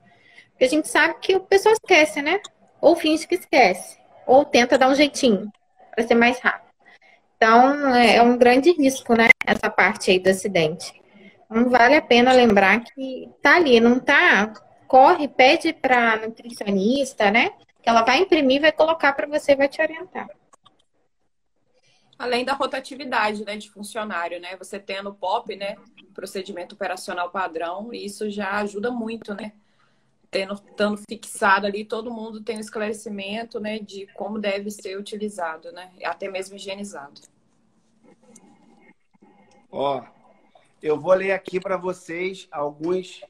Porque 0.51 0.65
a 0.65 0.69
gente 0.69 0.89
sabe 0.89 1.15
que 1.21 1.37
o 1.37 1.41
pessoal 1.41 1.75
esquece, 1.75 2.21
né? 2.21 2.41
Ou 2.81 2.97
finge 2.97 3.25
que 3.25 3.37
esquece, 3.37 3.99
ou 4.27 4.45
tenta 4.45 4.77
dar 4.77 4.89
um 4.89 4.97
jeitinho 4.97 5.49
para 5.95 6.09
ser 6.09 6.17
mais 6.17 6.41
rápido. 6.41 6.71
Então, 7.37 7.95
é, 7.95 8.17
é 8.17 8.23
um 8.23 8.37
grande 8.37 8.73
risco, 8.73 9.15
né? 9.15 9.29
Essa 9.47 9.71
parte 9.71 10.11
aí 10.11 10.19
do 10.19 10.29
acidente. 10.29 10.93
Não 11.49 11.71
vale 11.71 11.95
a 11.95 12.03
pena 12.03 12.33
lembrar 12.33 12.81
que 12.81 13.31
tá 13.41 13.57
ali, 13.57 13.79
não 13.79 14.01
tá? 14.01 14.53
Corre, 14.91 15.29
pede 15.29 15.73
para 15.73 16.17
nutricionista, 16.17 17.31
né? 17.31 17.51
Que 17.81 17.89
ela 17.89 18.03
vai 18.03 18.19
imprimir, 18.19 18.61
vai 18.61 18.73
colocar 18.73 19.13
para 19.13 19.29
você, 19.29 19.55
vai 19.55 19.69
te 19.69 19.81
orientar. 19.81 20.29
Além 22.19 22.45
da 22.45 22.55
rotatividade, 22.55 23.45
né, 23.45 23.57
de 23.57 23.71
funcionário, 23.71 24.41
né? 24.41 24.57
Você 24.57 24.81
tendo 24.81 25.15
POP, 25.15 25.55
né, 25.55 25.77
procedimento 26.13 26.75
operacional 26.75 27.31
padrão, 27.31 27.93
isso 27.93 28.29
já 28.29 28.55
ajuda 28.57 28.91
muito, 28.91 29.33
né? 29.33 29.53
Tendo, 30.29 30.55
estando 30.55 30.97
fixado 31.09 31.69
ali, 31.69 31.85
todo 31.85 32.11
mundo 32.11 32.43
tem 32.43 32.57
um 32.57 32.61
esclarecimento, 32.61 33.61
né, 33.61 33.79
de 33.79 34.09
como 34.15 34.41
deve 34.41 34.73
ser 34.73 34.99
utilizado, 34.99 35.71
né? 35.71 35.93
Até 36.03 36.29
mesmo 36.29 36.57
higienizado. 36.57 37.21
Ó, 39.71 40.03
eu 40.83 40.99
vou 40.99 41.15
ler 41.15 41.31
aqui 41.31 41.61
para 41.61 41.77
vocês 41.77 42.49
alguns 42.51 43.21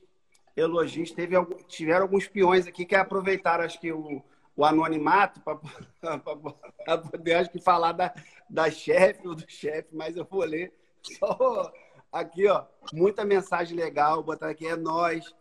elogios. 0.60 1.10
Teve, 1.10 1.36
tiveram 1.66 2.02
alguns 2.02 2.28
peões 2.28 2.66
aqui 2.66 2.84
que 2.84 2.94
aproveitaram, 2.94 3.64
acho 3.64 3.80
que 3.80 3.92
o, 3.92 4.22
o 4.56 4.64
anonimato 4.64 5.40
para 5.40 6.98
poder, 6.98 7.34
acho 7.34 7.50
que, 7.50 7.60
falar 7.60 7.92
da, 7.92 8.14
da 8.48 8.70
chefe 8.70 9.26
ou 9.26 9.34
do 9.34 9.44
chefe, 9.48 9.88
mas 9.92 10.16
eu 10.16 10.24
vou 10.24 10.44
ler 10.44 10.72
só 11.02 11.72
aqui, 12.12 12.46
ó. 12.46 12.64
Muita 12.92 13.24
mensagem 13.24 13.76
legal, 13.76 14.22
botar 14.22 14.50
aqui, 14.50 14.66
é 14.66 14.76
nós. 14.76 15.34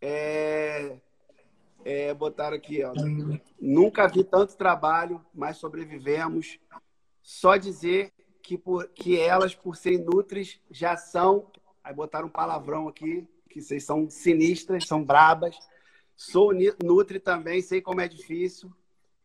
É, 0.00 0.98
é, 1.84 2.12
botaram 2.14 2.56
aqui, 2.56 2.84
ó. 2.84 2.92
Nunca 3.60 4.06
vi 4.06 4.24
tanto 4.24 4.56
trabalho, 4.56 5.24
mas 5.32 5.56
sobrevivemos. 5.56 6.58
Só 7.22 7.56
dizer 7.56 8.12
que, 8.42 8.58
por, 8.58 8.88
que 8.88 9.18
elas, 9.18 9.54
por 9.54 9.76
serem 9.76 9.98
nutris, 9.98 10.60
já 10.70 10.96
são. 10.96 11.50
Aí 11.82 11.94
botaram 11.94 12.26
um 12.26 12.30
palavrão 12.30 12.88
aqui, 12.88 13.26
que 13.58 13.64
vocês 13.64 13.84
são 13.84 14.08
sinistras, 14.08 14.86
são 14.86 15.04
brabas. 15.04 15.58
Sou 16.16 16.52
nutri 16.82 17.20
também, 17.20 17.60
sei 17.62 17.80
como 17.80 18.00
é 18.00 18.08
difícil, 18.08 18.72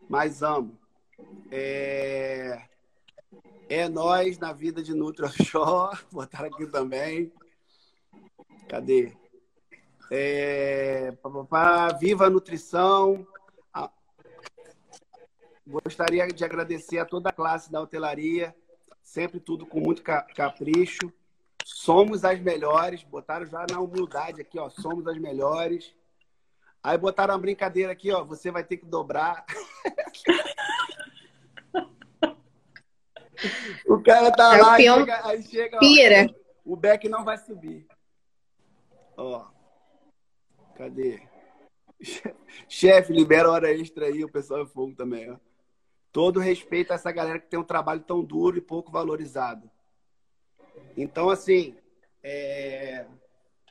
mas 0.10 0.44
amo. 0.44 0.78
É, 1.52 2.64
é 3.70 3.90
nós 3.90 4.38
na 4.38 4.54
vida 4.54 4.82
de 4.82 4.94
Nutri 4.94 5.26
Offshore. 5.26 6.00
Botaram 6.12 6.48
aqui 6.48 6.68
também. 6.68 7.32
Cadê? 8.68 9.14
É, 10.12 11.14
Viva 12.00 12.28
a 12.28 12.30
Nutrição. 12.30 13.26
Gostaria 15.66 16.28
de 16.28 16.44
agradecer 16.44 17.00
a 17.00 17.06
toda 17.06 17.30
a 17.30 17.34
classe 17.34 17.72
da 17.72 17.82
hotelaria 17.82 18.54
sempre 19.04 19.40
tudo 19.40 19.66
com 19.66 19.80
muito 19.80 20.02
capricho. 20.02 21.12
Somos 21.66 22.26
as 22.26 22.40
melhores, 22.40 23.04
botaram 23.04 23.46
já 23.46 23.66
na 23.70 23.80
humildade 23.80 24.42
aqui, 24.42 24.58
ó, 24.60 24.70
somos 24.70 25.08
as 25.08 25.18
melhores. 25.18 25.96
Aí 26.82 26.98
botaram 26.98 27.34
uma 27.34 27.40
brincadeira 27.40 27.92
aqui, 27.92 28.12
ó, 28.12 28.24
você 28.24 28.52
vai 28.52 28.64
ter 28.64 28.78
que 28.78 28.86
dobrar. 28.86 29.46
o 33.88 34.02
cara 34.02 34.32
tá 34.32 34.58
é 34.58 34.62
lá, 34.62 34.80
e 34.80 34.84
chega, 34.84 35.28
aí 35.28 35.44
chega, 35.44 35.80
Pira. 35.80 36.28
Ó, 36.30 36.34
o 36.74 36.76
Beck 36.76 37.08
não 37.08 37.24
vai 37.24 37.38
subir. 37.38 37.88
Ó, 39.16 39.46
cadê? 40.76 41.22
Chefe, 42.68 43.14
libera 43.14 43.50
hora 43.50 43.72
extra 43.72 44.08
aí, 44.08 44.24
o 44.24 44.32
pessoal 44.32 44.64
é 44.64 44.66
fogo 44.66 44.96
também, 44.96 45.32
ó 45.32 45.38
todo 46.14 46.40
respeito 46.40 46.92
a 46.92 46.96
essa 46.96 47.12
galera 47.12 47.40
que 47.40 47.48
tem 47.48 47.60
um 47.60 47.64
trabalho 47.64 48.02
tão 48.02 48.24
duro 48.24 48.56
e 48.56 48.62
pouco 48.62 48.92
valorizado. 48.92 49.70
Então, 50.96 51.30
assim, 51.30 51.76
é... 52.24 53.06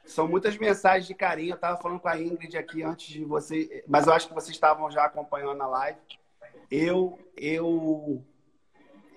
são 0.05 0.29
muitas 0.29 0.57
mensagens 0.57 1.07
de 1.07 1.15
carinho. 1.15 1.53
Eu 1.53 1.57
estava 1.57 1.81
falando 1.81 2.01
com 2.01 2.09
a 2.09 2.21
Ingrid 2.21 2.57
aqui 2.57 2.83
antes 2.83 3.07
de 3.07 3.25
você, 3.25 3.85
mas 3.87 4.07
eu 4.07 4.13
acho 4.13 4.29
que 4.29 4.35
vocês 4.35 4.55
estavam 4.55 4.91
já 4.91 5.05
acompanhando 5.05 5.63
a 5.63 5.67
live. 5.67 5.99
Eu, 6.71 7.19
eu, 7.37 8.23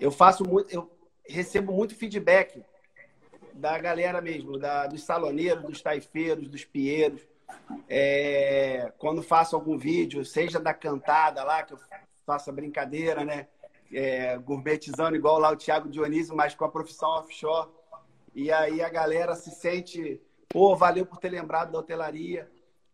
eu 0.00 0.10
faço 0.10 0.46
muito, 0.46 0.70
eu 0.70 0.90
recebo 1.26 1.72
muito 1.72 1.94
feedback 1.94 2.62
da 3.52 3.78
galera 3.78 4.20
mesmo, 4.20 4.58
da, 4.58 4.86
dos 4.86 5.02
saloneiros, 5.02 5.64
dos 5.64 5.80
taifeiros, 5.80 6.48
dos 6.48 6.64
pieiros. 6.64 7.26
É, 7.88 8.92
quando 8.98 9.22
faço 9.22 9.56
algum 9.56 9.78
vídeo, 9.78 10.24
seja 10.24 10.60
da 10.60 10.74
cantada 10.74 11.42
lá, 11.42 11.62
que 11.62 11.72
eu 11.72 11.78
faço 12.24 12.50
a 12.50 12.52
brincadeira, 12.52 13.24
né? 13.24 13.48
É, 13.92 14.36
gourmetizando 14.38 15.16
igual 15.16 15.38
lá 15.38 15.50
o 15.50 15.56
Thiago 15.56 15.88
Dionísio, 15.88 16.36
mas 16.36 16.54
com 16.54 16.64
a 16.64 16.70
profissão 16.70 17.08
offshore. 17.10 17.70
E 18.36 18.52
aí 18.52 18.82
a 18.82 18.90
galera 18.90 19.34
se 19.34 19.50
sente, 19.50 20.20
pô, 20.46 20.76
valeu 20.76 21.06
por 21.06 21.16
ter 21.16 21.30
lembrado 21.30 21.72
da 21.72 21.78
hotelaria. 21.78 22.46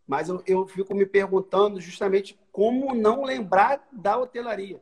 Mas 0.06 0.28
eu, 0.28 0.40
eu 0.46 0.68
fico 0.68 0.94
me 0.94 1.04
perguntando 1.04 1.80
justamente 1.80 2.38
como 2.52 2.94
não 2.94 3.24
lembrar 3.24 3.84
da 3.90 4.16
hotelaria. 4.16 4.80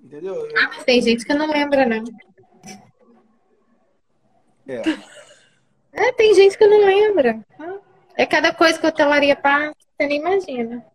Entendeu? 0.00 0.36
Eu... 0.36 0.56
Ah, 0.56 0.84
tem 0.84 1.02
gente 1.02 1.26
que 1.26 1.34
não 1.34 1.50
lembra, 1.50 1.84
não. 1.84 2.04
É. 4.68 4.82
é. 5.92 6.12
Tem 6.12 6.32
gente 6.32 6.56
que 6.56 6.66
não 6.68 6.78
lembra. 6.78 7.44
É 8.14 8.24
cada 8.24 8.54
coisa 8.54 8.78
que 8.78 8.86
a 8.86 8.90
hotelaria 8.90 9.34
passa, 9.34 9.74
você 9.98 10.06
nem 10.06 10.20
imagina. 10.20 10.86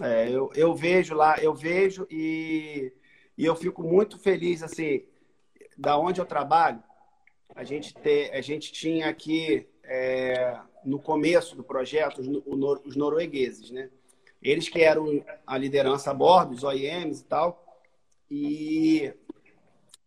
É, 0.00 0.30
eu, 0.30 0.48
eu 0.54 0.72
vejo 0.76 1.12
lá, 1.16 1.38
eu 1.40 1.54
vejo 1.54 2.06
e, 2.08 2.92
e 3.36 3.44
eu 3.44 3.56
fico 3.56 3.82
muito 3.82 4.16
feliz, 4.16 4.62
assim, 4.62 5.04
da 5.76 5.98
onde 5.98 6.20
eu 6.20 6.26
trabalho, 6.26 6.82
a 7.54 7.64
gente, 7.64 7.94
ter, 7.94 8.32
a 8.32 8.40
gente 8.40 8.72
tinha 8.72 9.08
aqui, 9.08 9.68
é, 9.84 10.58
no 10.84 10.98
começo 10.98 11.56
do 11.56 11.62
projeto, 11.62 12.20
os, 12.20 12.28
os 12.84 12.96
noruegueses, 12.96 13.70
né? 13.70 13.90
Eles 14.42 14.68
que 14.68 14.82
eram 14.82 15.24
a 15.46 15.56
liderança 15.56 16.10
a 16.10 16.14
bordo, 16.14 16.52
os 16.52 16.64
OEMs 16.64 17.20
e 17.20 17.24
tal, 17.24 17.64
e 18.30 19.14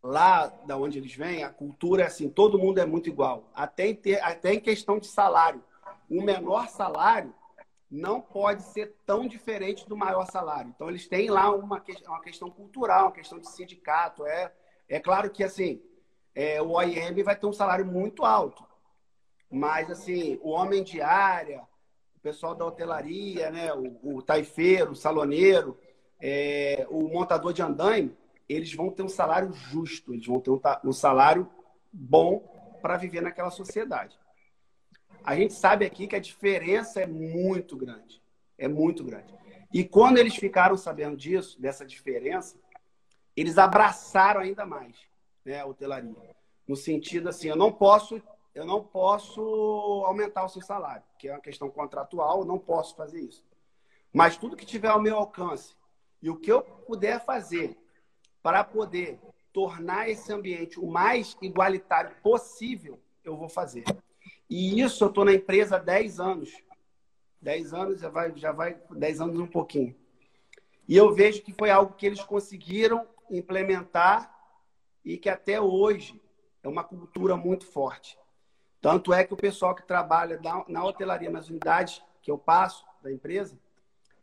lá 0.03 0.47
da 0.65 0.78
onde 0.78 0.99
eles 0.99 1.13
vêm, 1.15 1.43
a 1.43 1.49
cultura 1.49 2.03
é 2.03 2.05
assim, 2.05 2.30
todo 2.30 2.59
mundo 2.59 2.80
é 2.80 2.86
muito 2.86 3.09
igual, 3.09 3.49
até 3.53 3.88
em, 3.88 3.95
ter, 3.95 4.22
até 4.24 4.53
em 4.53 4.59
questão 4.59 4.99
de 4.99 5.07
salário. 5.07 5.63
O 6.09 6.22
menor 6.22 6.70
salário 6.70 7.34
não 7.89 8.22
pode 8.22 8.63
ser 8.63 8.95
tão 9.05 9.28
diferente 9.28 9.88
do 9.88 9.95
maior 9.95 10.26
salário. 10.26 10.72
Então, 10.76 10.89
eles 10.89 11.07
têm 11.07 11.30
lá 11.30 11.49
uma, 11.49 11.84
uma 12.05 12.22
questão 12.22 12.49
cultural, 12.49 13.05
uma 13.05 13.11
questão 13.11 13.39
de 13.39 13.49
sindicato. 13.49 14.26
É, 14.26 14.51
é 14.88 15.00
claro 15.00 15.30
que, 15.30 15.44
assim, 15.44 15.82
é, 16.34 16.62
o 16.62 16.72
OIM 16.72 17.24
vai 17.24 17.36
ter 17.36 17.46
um 17.46 17.54
salário 17.54 17.86
muito 17.86 18.24
alto. 18.24 18.66
Mas, 19.50 19.90
assim, 19.90 20.40
o 20.42 20.50
homem 20.50 20.84
de 20.84 21.02
área, 21.02 21.62
o 22.16 22.20
pessoal 22.20 22.54
da 22.54 22.66
hotelaria, 22.66 23.50
né, 23.50 23.74
o, 23.74 24.18
o 24.18 24.22
taifeiro, 24.22 24.92
o 24.92 24.96
saloneiro, 24.96 25.78
é, 26.20 26.86
o 26.90 27.08
montador 27.08 27.54
de 27.54 27.62
andaime, 27.62 28.16
eles 28.48 28.74
vão 28.74 28.90
ter 28.90 29.04
um 29.04 29.10
salário 29.10 29.52
justo, 29.54 30.14
eles 30.14 30.26
vão 30.26 30.40
ter 30.40 30.52
um, 30.52 30.62
um 30.86 30.94
salário 30.94 31.50
bom 31.92 32.40
para 32.82 32.98
viver 32.98 33.22
naquela 33.22 33.50
sociedade. 33.50 34.18
A 35.24 35.36
gente 35.36 35.54
sabe 35.54 35.86
aqui 35.86 36.08
que 36.08 36.16
a 36.16 36.20
diferença 36.20 37.02
é 37.02 37.06
muito 37.06 37.76
grande. 37.76 38.22
É 38.58 38.68
muito 38.68 39.04
grande. 39.04 39.34
E 39.74 39.84
quando 39.84 40.18
eles 40.18 40.36
ficaram 40.36 40.78
sabendo 40.78 41.18
disso, 41.18 41.62
dessa 41.62 41.86
diferença, 41.86 42.58
eles 43.38 43.60
abraçaram 43.60 44.42
ainda 44.42 44.66
mais 44.66 44.98
né, 45.46 45.62
a 45.62 45.66
hotelaria. 45.68 46.36
No 46.68 46.76
sentido 46.76 47.30
assim, 47.30 47.48
eu 47.48 47.56
não 47.56 47.72
posso, 47.72 48.20
eu 48.56 48.66
não 48.66 48.84
posso 48.84 49.42
aumentar 50.06 50.44
o 50.44 50.50
seu 50.50 50.62
salário, 50.62 51.04
que 51.20 51.30
é 51.30 51.34
uma 51.34 51.40
questão 51.40 51.70
contratual, 51.70 52.40
eu 52.40 52.46
não 52.46 52.58
posso 52.58 52.96
fazer 52.96 53.22
isso. 53.22 53.46
Mas 54.12 54.38
tudo 54.38 54.58
que 54.58 54.66
tiver 54.66 54.88
ao 54.88 55.02
meu 55.02 55.16
alcance 55.16 55.76
e 56.20 56.32
o 56.32 56.36
que 56.36 56.52
eu 56.52 56.64
puder 56.64 57.24
fazer 57.24 57.78
para 58.42 58.64
poder 58.64 59.20
tornar 59.54 60.10
esse 60.10 60.34
ambiente 60.34 60.80
o 60.80 60.88
mais 60.88 61.38
igualitário 61.42 62.16
possível, 62.24 63.00
eu 63.24 63.38
vou 63.38 63.48
fazer. 63.48 63.84
E 64.50 64.82
isso 64.82 65.04
eu 65.04 65.10
estou 65.10 65.24
na 65.24 65.34
empresa 65.34 65.76
há 65.76 65.80
10 65.80 66.20
anos. 66.20 66.64
10 67.42 67.74
anos, 67.74 68.00
já 68.00 68.10
vai, 68.10 68.36
já 68.36 68.52
vai 68.52 68.80
10 68.90 69.22
anos 69.22 69.40
um 69.40 69.48
pouquinho. 69.48 69.96
E 70.88 70.96
eu 70.96 71.14
vejo 71.14 71.44
que 71.44 71.54
foi 71.54 71.70
algo 71.70 71.94
que 71.94 72.06
eles 72.06 72.24
conseguiram 72.24 73.06
implementar 73.30 74.34
e 75.03 75.17
que 75.17 75.30
até 75.30 75.59
hoje 75.59 76.21
é 76.63 76.67
uma 76.67 76.84
cultura 76.84 77.36
muito 77.36 77.65
forte. 77.65 78.17
Tanto 78.82 79.13
é 79.13 79.23
que 79.23 79.34
o 79.34 79.38
pessoal 79.38 79.73
que 79.73 79.86
trabalha 79.86 80.39
na, 80.67 80.84
hotelaria, 80.84 81.30
nas 81.30 81.49
unidades 81.49 82.01
que 82.21 82.30
eu 82.30 82.38
passo 82.38 82.86
da 83.01 83.11
empresa, 83.11 83.59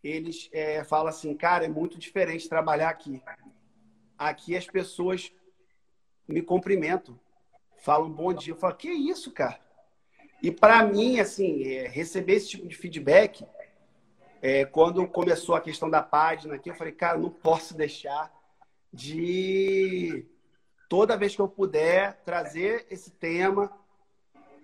eles 0.03 0.49
é, 0.53 0.85
falam 0.85 1.09
assim, 1.09 1.35
cara, 1.35 1.65
é 1.65 1.69
muito 1.69 1.99
diferente 1.99 2.49
trabalhar 2.49 2.91
aqui. 2.91 3.23
Aqui 4.19 4.57
as 4.57 4.67
pessoas 4.67 5.33
me 6.29 6.43
cumprimentam, 6.43 7.19
falam 7.79 8.11
bom 8.11 8.33
dia. 8.33 8.53
Eu 8.53 8.59
falo, 8.59 8.75
que 8.77 8.91
isso, 8.91 9.33
cara? 9.33 9.59
E 10.43 10.51
para 10.51 10.85
mim, 10.85 11.19
assim, 11.19 11.65
é, 11.65 11.89
receber 11.89 12.35
esse 12.35 12.51
tipo 12.51 12.69
de 12.69 12.77
feedback, 12.77 13.47
é, 14.43 14.67
quando 14.67 15.07
começou 15.09 15.55
a 15.55 15.61
questão 15.61 15.89
da 15.89 16.03
página 16.03 16.57
aqui, 16.57 16.69
eu 16.69 16.75
falei, 16.75 16.93
cara, 16.93 17.17
não 17.17 17.31
posso 17.31 17.75
deixar 17.75 18.31
de 18.95 20.25
toda 20.89 21.17
vez 21.17 21.35
que 21.35 21.43
eu 21.43 21.49
puder 21.49 22.23
trazer 22.25 22.87
esse 22.89 23.11
tema, 23.11 23.69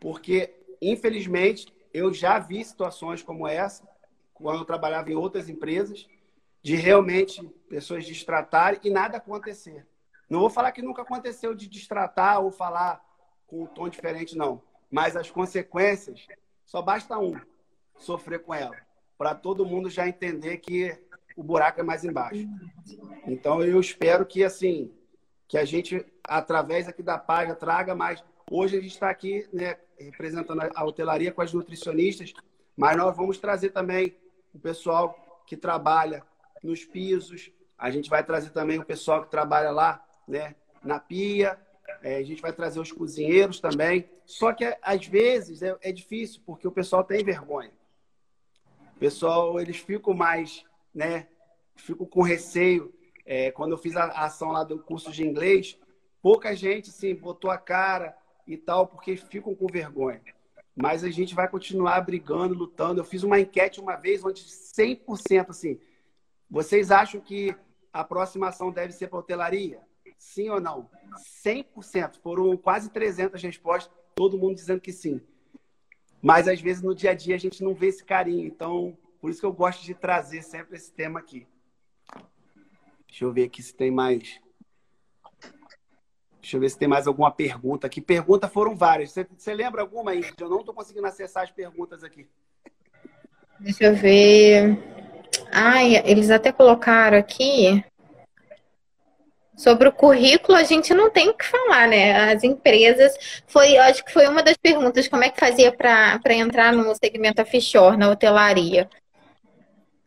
porque 0.01 0.55
infelizmente 0.81 1.75
eu 1.93 2.15
já 2.15 2.39
vi 2.39 2.65
situações 2.65 3.23
como 3.23 3.47
essa 3.47 3.89
quando 4.33 4.61
eu 4.61 4.65
trabalhava 4.65 5.11
em 5.11 5.17
outras 5.17 5.49
empresas 5.49 6.09
de 6.63 6.77
realmente 6.77 7.43
pessoas 7.69 8.07
destratarem 8.07 8.79
e 8.85 8.91
nada 8.91 9.17
acontecer. 9.17 9.85
Não 10.29 10.39
vou 10.39 10.51
falar 10.51 10.71
que 10.71 10.81
nunca 10.81 11.03
aconteceu 11.03 11.53
de 11.53 11.69
destratar 11.69 12.41
ou 12.41 12.53
falar 12.53 13.05
com 13.49 13.65
um 13.65 13.67
tom 13.67 13.89
diferente, 13.89 14.37
não. 14.37 14.63
Mas 14.89 15.17
as 15.17 15.29
consequências, 15.29 16.25
só 16.65 16.81
basta 16.81 17.19
um 17.19 17.35
sofrer 17.99 18.45
com 18.45 18.55
ela, 18.55 18.77
para 19.19 19.35
todo 19.35 19.67
mundo 19.67 19.91
já 19.91 20.07
entender 20.07 20.59
que 20.59 20.97
o 21.37 21.43
buraco 21.43 21.81
é 21.81 21.83
mais 21.83 22.05
embaixo. 22.05 22.47
Então 23.27 23.63
eu 23.63 23.81
espero 23.81 24.27
que 24.27 24.45
assim, 24.45 24.93
que 25.49 25.57
a 25.59 25.65
gente 25.65 26.05
através 26.25 26.89
aqui 26.89 27.03
da 27.03 27.19
página 27.19 27.55
traga 27.55 27.95
mais. 27.95 28.23
Hoje 28.51 28.77
a 28.77 28.81
gente 28.81 28.93
está 28.93 29.11
aqui, 29.11 29.49
né, 29.53 29.77
representando 29.99 30.61
a 30.75 30.85
hotelaria 30.85 31.33
com 31.33 31.43
as 31.43 31.53
nutricionistas, 31.53 32.33
mas 32.77 32.97
nós 32.97 33.17
vamos 33.17 33.39
trazer 33.39 33.71
também 33.71 34.17
o 34.55 34.59
pessoal 34.59 35.43
que 35.47 35.57
trabalha 35.57 36.25
nos 36.63 36.85
pisos, 36.85 37.51
a 37.79 37.91
gente 37.91 38.11
vai 38.11 38.23
trazer 38.23 38.51
também 38.51 38.79
o 38.79 38.85
pessoal 38.85 39.23
que 39.23 39.31
trabalha 39.31 39.71
lá, 39.71 40.05
né, 40.29 40.55
na 40.83 40.99
pia, 40.99 41.59
é, 42.03 42.17
a 42.17 42.23
gente 42.23 42.43
vai 42.43 42.53
trazer 42.53 42.79
os 42.81 42.93
cozinheiros 42.93 43.61
também. 43.61 44.09
Só 44.25 44.53
que 44.53 44.77
às 44.83 45.07
vezes 45.07 45.63
é, 45.63 45.77
é 45.83 45.93
difícil 45.93 46.43
porque 46.45 46.69
o 46.69 46.73
pessoal 46.73 47.03
tem 47.03 47.25
vergonha. 47.25 47.73
O 48.97 48.99
pessoal 48.99 49.61
eles 49.61 49.79
ficam 49.79 50.13
mais, 50.15 50.65
né, 50.95 51.29
ficam 51.77 52.07
com 52.07 52.23
receio. 52.23 52.93
É, 53.25 53.51
quando 53.51 53.73
eu 53.73 53.79
fiz 53.79 53.97
a 53.97 54.07
ação 54.07 54.51
lá 54.51 54.65
do 54.65 54.79
curso 54.79 55.13
de 55.13 55.25
inglês, 55.25 55.79
pouca 56.21 56.55
gente 56.55 56.91
sim 56.91 57.15
botou 57.15 57.51
a 57.51 57.59
cara 57.59 58.17
e 58.47 58.57
tal 58.57 58.87
porque 58.87 59.17
ficam 59.17 59.55
com 59.55 59.67
vergonha 59.67 60.21
mas 60.81 61.05
a 61.05 61.11
gente 61.11 61.35
vai 61.35 61.49
continuar 61.49 62.01
brigando, 62.01 62.55
lutando. 62.55 63.01
Eu 63.01 63.05
fiz 63.05 63.23
uma 63.23 63.39
enquete 63.39 63.81
uma 63.81 63.97
vez 63.97 64.25
onde 64.25 64.43
100% 64.43 65.51
assim, 65.51 65.79
vocês 66.49 66.91
acham 66.91 67.21
que 67.21 67.55
a 67.93 68.03
próxima 68.03 68.49
ação 68.49 68.71
deve 68.71 68.93
ser 68.93 69.09
para 69.09 69.19
hotelaria? 69.19 69.81
Sim 70.19 70.49
ou 70.51 70.61
não? 70.61 70.89
100%. 71.45 72.17
Foram 72.23 72.57
quase 72.57 72.91
300 72.91 73.43
respostas, 73.43 73.93
todo 74.15 74.39
mundo 74.39 74.55
dizendo 74.55 74.81
que 74.81 74.93
sim. 74.93 75.21
Mas 76.23 76.49
às 76.49 76.61
vezes 76.61 76.83
no 76.83 76.95
dia 76.95 77.11
a 77.11 77.15
dia 77.15 77.35
a 77.35 77.39
gente 77.39 77.63
não 77.63 77.75
vê 77.75 77.89
esse 77.89 78.05
carinho. 78.05 78.47
Então, 78.47 78.97
por 79.21 79.31
isso 79.31 79.41
que 79.41 79.47
eu 79.47 79.53
gosto 79.53 79.85
de 79.85 79.95
trazer 79.95 80.43
sempre 80.43 80.77
esse 80.77 80.93
tema 80.93 81.21
aqui. 81.21 81.47
Deixa 83.07 83.25
eu 83.25 83.33
ver 83.33 83.45
aqui 83.45 83.63
se 83.63 83.75
tem 83.75 83.91
mais. 83.91 84.41
Deixa 86.41 86.57
eu 86.57 86.61
ver 86.61 86.71
se 86.71 86.79
tem 86.79 86.89
mais 86.89 87.07
alguma 87.07 87.31
pergunta 87.31 87.87
aqui. 87.87 88.01
Perguntas 88.01 88.51
foram 88.51 88.75
várias. 88.75 89.11
Você, 89.11 89.27
você 89.37 89.53
lembra 89.53 89.83
alguma 89.83 90.13
aí? 90.13 90.25
Eu 90.39 90.49
não 90.49 90.61
estou 90.61 90.75
conseguindo 90.75 91.07
acessar 91.07 91.43
as 91.43 91.51
perguntas 91.51 92.03
aqui. 92.03 92.27
Deixa 93.59 93.85
eu 93.85 93.95
ver. 93.95 94.79
Ai, 95.53 95.97
eles 96.07 96.31
até 96.31 96.51
colocaram 96.51 97.19
aqui. 97.19 97.85
Sobre 99.55 99.89
o 99.89 99.93
currículo, 99.93 100.57
a 100.57 100.63
gente 100.63 100.95
não 100.95 101.11
tem 101.11 101.29
o 101.29 101.35
que 101.35 101.45
falar, 101.45 101.87
né? 101.87 102.33
As 102.33 102.43
empresas. 102.43 103.43
Foi, 103.47 103.77
acho 103.77 104.03
que 104.03 104.13
foi 104.13 104.27
uma 104.27 104.43
das 104.43 104.57
perguntas: 104.57 105.07
como 105.09 105.25
é 105.25 105.29
que 105.29 105.39
fazia 105.39 105.71
para 105.71 106.19
entrar 106.29 106.73
no 106.73 106.95
segmento 106.95 107.43
offshore, 107.43 107.99
na 107.99 108.09
hotelaria? 108.09 108.89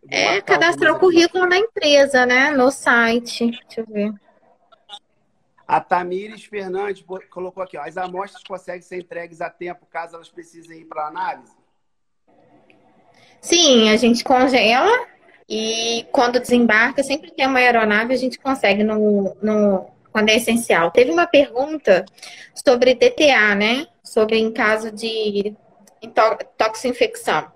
É 0.10 0.42
cadastrar 0.42 0.96
o 0.96 1.00
currículo 1.00 1.46
na 1.46 1.58
empresa, 1.58 2.26
né? 2.26 2.52
No 2.52 2.72
site. 2.72 3.52
Deixa 3.52 3.82
eu 3.82 3.86
ver. 3.86 4.14
A 5.68 5.80
Tamires 5.80 6.44
Fernandes 6.44 7.04
colocou 7.30 7.64
aqui, 7.64 7.78
ó, 7.78 7.82
as 7.82 7.98
amostras 7.98 8.44
conseguem 8.44 8.82
ser 8.82 8.98
entregues 8.98 9.42
a 9.42 9.50
tempo 9.50 9.86
caso 9.86 10.16
elas 10.16 10.30
precisem 10.30 10.82
ir 10.82 10.86
para 10.86 11.08
análise? 11.08 11.54
Sim, 13.42 13.90
a 13.90 13.98
gente 13.98 14.24
congela 14.24 15.08
e 15.50 16.06
quando 16.12 16.40
desembarca, 16.40 17.02
sempre 17.02 17.32
tem 17.32 17.48
uma 17.48 17.60
aeronave, 17.60 18.14
a 18.14 18.18
gente 18.18 18.40
consegue 18.40 18.84
no, 18.84 19.36
no 19.42 19.88
quando 20.12 20.30
é 20.30 20.36
essencial. 20.36 20.92
Teve 20.92 21.12
uma 21.12 21.26
pergunta 21.26 22.06
sobre 22.54 22.94
DTA, 22.94 23.56
né? 23.56 23.88
Sobre 24.04 24.38
em 24.38 24.52
caso 24.52 24.92
de 24.92 25.56
toxinfecção. 26.58 27.52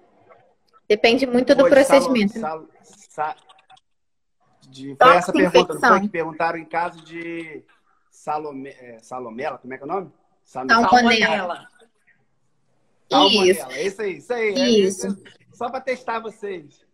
Depende 0.88 1.26
muito 1.26 1.54
do 1.54 1.68
procedimento. 1.68 2.40
Sal, 2.40 2.66
sal, 2.84 3.36
de, 4.70 4.96
foi 4.96 5.16
essa 5.16 5.34
pergunta, 5.34 5.74
não 5.74 5.82
foi 5.82 6.02
que 6.02 6.10
perguntaram 6.10 6.58
em 6.58 6.66
caso 6.66 7.02
de 7.04 7.64
Salome, 8.10 8.70
é, 8.70 9.00
Salomela, 9.00 9.58
como 9.58 9.74
é 9.74 9.78
que 9.78 9.84
é 9.84 9.86
o 9.86 9.90
nome? 9.90 10.12
Salmonela. 10.44 11.68
Salmonela. 13.10 13.48
Isso. 13.50 13.72
Isso 13.72 14.02
aí, 14.02 14.18
isso 14.18 14.34
aí. 14.34 14.54
É 14.54 14.70
isso. 14.70 15.08
É, 15.08 15.56
só 15.56 15.70
para 15.70 15.82
testar 15.82 16.20
vocês. 16.20 16.86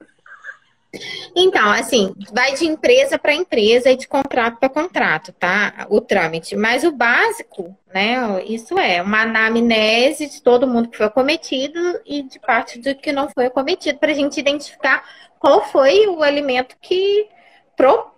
Então, 1.36 1.72
assim, 1.72 2.14
vai 2.32 2.54
de 2.54 2.66
empresa 2.66 3.18
para 3.18 3.34
empresa 3.34 3.89
e 3.89 3.98
de 3.98 4.08
contrato 4.08 4.60
para 4.60 4.70
contrato, 4.70 5.34
tá? 5.34 5.88
O 5.89 6.00
trâmite. 6.00 6.56
Mas 6.56 6.84
o 6.84 6.91
básico, 6.91 7.76
né? 7.94 8.44
Isso 8.46 8.78
é 8.78 9.02
uma 9.02 9.22
anamnese 9.22 10.28
de 10.28 10.41
todo 10.41 10.68
mundo 10.68 10.89
que 10.89 10.98
foi 10.98 11.08
acometido 11.08 11.80
e 12.06 12.22
de 12.22 12.39
parte 12.39 12.80
do 12.80 12.94
que 12.96 13.12
não 13.12 13.28
foi 13.30 13.48
acometido, 13.48 13.98
para 13.98 14.12
a 14.12 14.16
gente 14.16 14.39
identificar 14.39 15.04
qual 15.39 15.66
foi 15.66 16.08
o 16.08 16.22
alimento 16.22 16.76
que 16.80 17.28
pro, 17.76 18.12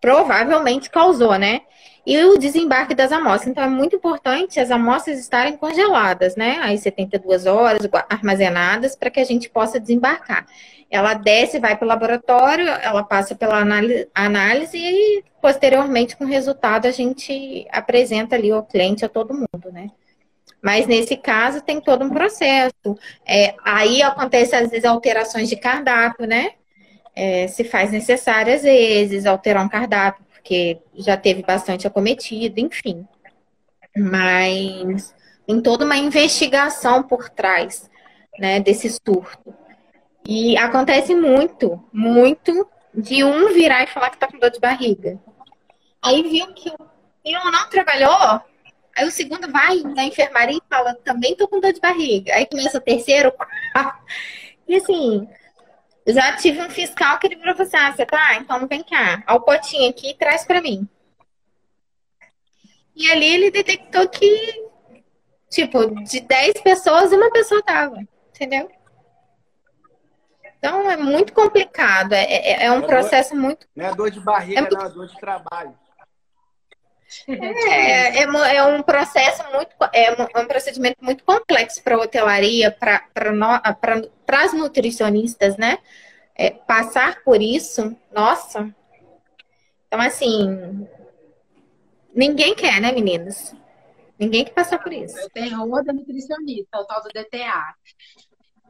provavelmente 0.00 0.90
causou, 0.90 1.38
né? 1.38 1.62
e 2.06 2.24
o 2.24 2.38
desembarque 2.38 2.94
das 2.94 3.10
amostras. 3.10 3.48
Então, 3.48 3.64
é 3.64 3.68
muito 3.68 3.96
importante 3.96 4.60
as 4.60 4.70
amostras 4.70 5.18
estarem 5.18 5.56
congeladas, 5.56 6.36
né? 6.36 6.58
Aí 6.62 6.78
72 6.78 7.46
horas 7.46 7.80
armazenadas 8.08 8.94
para 8.94 9.10
que 9.10 9.18
a 9.18 9.24
gente 9.24 9.50
possa 9.50 9.80
desembarcar. 9.80 10.46
Ela 10.90 11.14
desce, 11.14 11.58
vai 11.58 11.76
para 11.76 11.84
o 11.84 11.88
laboratório, 11.88 12.68
ela 12.68 13.02
passa 13.02 13.34
pela 13.34 13.62
análise 14.14 14.78
e, 14.78 15.24
posteriormente, 15.42 16.16
com 16.16 16.24
o 16.24 16.28
resultado, 16.28 16.86
a 16.86 16.92
gente 16.92 17.66
apresenta 17.70 18.36
ali 18.36 18.50
ao 18.52 18.64
cliente, 18.64 19.04
a 19.04 19.08
todo 19.08 19.34
mundo, 19.34 19.72
né? 19.72 19.90
Mas 20.62 20.86
nesse 20.86 21.16
caso 21.16 21.60
tem 21.60 21.80
todo 21.80 22.04
um 22.04 22.10
processo. 22.10 22.96
É, 23.26 23.54
aí 23.64 24.02
acontece 24.02 24.54
às 24.54 24.70
vezes 24.70 24.84
alterações 24.84 25.48
de 25.48 25.56
cardápio, 25.56 26.26
né? 26.26 26.52
É, 27.14 27.48
se 27.48 27.64
faz 27.64 27.90
necessário 27.90 28.54
às 28.54 28.62
vezes 28.62 29.26
alterar 29.26 29.64
um 29.64 29.68
cardápio 29.68 30.24
porque 30.46 30.78
já 30.94 31.16
teve 31.16 31.42
bastante 31.42 31.88
acometido, 31.88 32.60
enfim. 32.60 33.04
Mas 33.96 35.12
tem 35.44 35.60
toda 35.60 35.84
uma 35.84 35.96
investigação 35.96 37.02
por 37.02 37.28
trás 37.28 37.90
né, 38.38 38.60
desse 38.60 38.88
surto. 38.88 39.52
E 40.28 40.56
acontece 40.56 41.14
muito, 41.14 41.82
muito 41.92 42.68
de 42.92 43.22
um 43.22 43.52
virar 43.52 43.84
e 43.84 43.86
falar 43.86 44.10
que 44.10 44.18
tá 44.18 44.26
com 44.26 44.38
dor 44.38 44.50
de 44.50 44.58
barriga. 44.58 45.20
Aí 46.02 46.22
viu 46.22 46.52
que 46.52 46.68
o 46.70 46.76
um 47.28 47.50
não 47.50 47.68
trabalhou, 47.68 48.40
aí 48.96 49.06
o 49.06 49.10
segundo 49.10 49.50
vai 49.50 49.78
na 49.80 50.04
enfermaria 50.04 50.56
e 50.56 50.68
fala, 50.68 50.94
também 51.04 51.36
tô 51.36 51.46
com 51.46 51.60
dor 51.60 51.72
de 51.72 51.80
barriga. 51.80 52.34
Aí 52.34 52.46
começa 52.46 52.78
o 52.78 52.80
terceiro. 52.80 53.32
E 54.68 54.74
assim, 54.74 55.28
já 56.04 56.36
tive 56.36 56.60
um 56.60 56.68
fiscal 56.68 57.20
que 57.20 57.28
ele 57.28 57.36
falou 57.36 57.54
assim: 57.62 57.76
ah, 57.76 57.92
você 57.92 58.04
tá? 58.04 58.34
Então 58.34 58.66
vem 58.66 58.82
cá, 58.82 59.22
o 59.28 59.40
potinho 59.40 59.88
aqui 59.88 60.10
e 60.10 60.14
traz 60.14 60.44
para 60.44 60.60
mim. 60.60 60.88
E 62.96 63.10
ali 63.10 63.26
ele 63.26 63.50
detectou 63.50 64.08
que, 64.08 64.68
tipo, 65.50 66.02
de 66.02 66.18
10 66.18 66.62
pessoas, 66.62 67.12
uma 67.12 67.30
pessoa 67.30 67.62
tava, 67.62 68.00
entendeu? 68.30 68.68
Então 70.58 70.90
é 70.90 70.96
muito 70.96 71.32
complicado, 71.32 72.12
é, 72.12 72.24
é, 72.24 72.64
é 72.64 72.72
um 72.72 72.82
é 72.82 72.86
processo 72.86 73.34
dor, 73.34 73.40
muito. 73.40 73.66
Não 73.74 73.86
é 73.86 73.94
dor 73.94 74.10
de 74.10 74.20
barriga, 74.20 74.60
é, 74.60 74.70
não, 74.70 74.80
é 74.80 74.88
dor 74.88 75.06
de 75.06 75.18
trabalho. 75.18 75.74
É, 77.28 78.18
é, 78.18 78.56
é, 78.56 78.64
um 78.64 78.82
processo 78.82 79.44
muito, 79.52 79.70
é 79.92 80.40
um 80.40 80.46
procedimento 80.46 81.04
muito 81.04 81.22
complexo 81.24 81.82
para 81.82 81.94
a 81.94 82.00
hotelaria, 82.00 82.70
para 82.70 84.42
as 84.42 84.52
nutricionistas, 84.52 85.56
né? 85.56 85.78
É, 86.34 86.50
passar 86.50 87.22
por 87.22 87.40
isso, 87.40 87.96
nossa. 88.12 88.68
Então, 89.86 90.00
assim, 90.00 90.86
Ninguém 92.16 92.54
quer, 92.54 92.80
né, 92.80 92.92
meninas? 92.92 93.54
Ninguém 94.18 94.42
quer 94.46 94.54
passar 94.54 94.78
por 94.78 94.90
isso. 94.90 95.18
É 95.18 95.24
o 95.26 95.28
terror 95.28 95.84
da 95.84 95.92
nutricionista, 95.92 96.78
o 96.78 96.86
tal 96.86 97.02
do 97.02 97.10
DTA. 97.10 97.74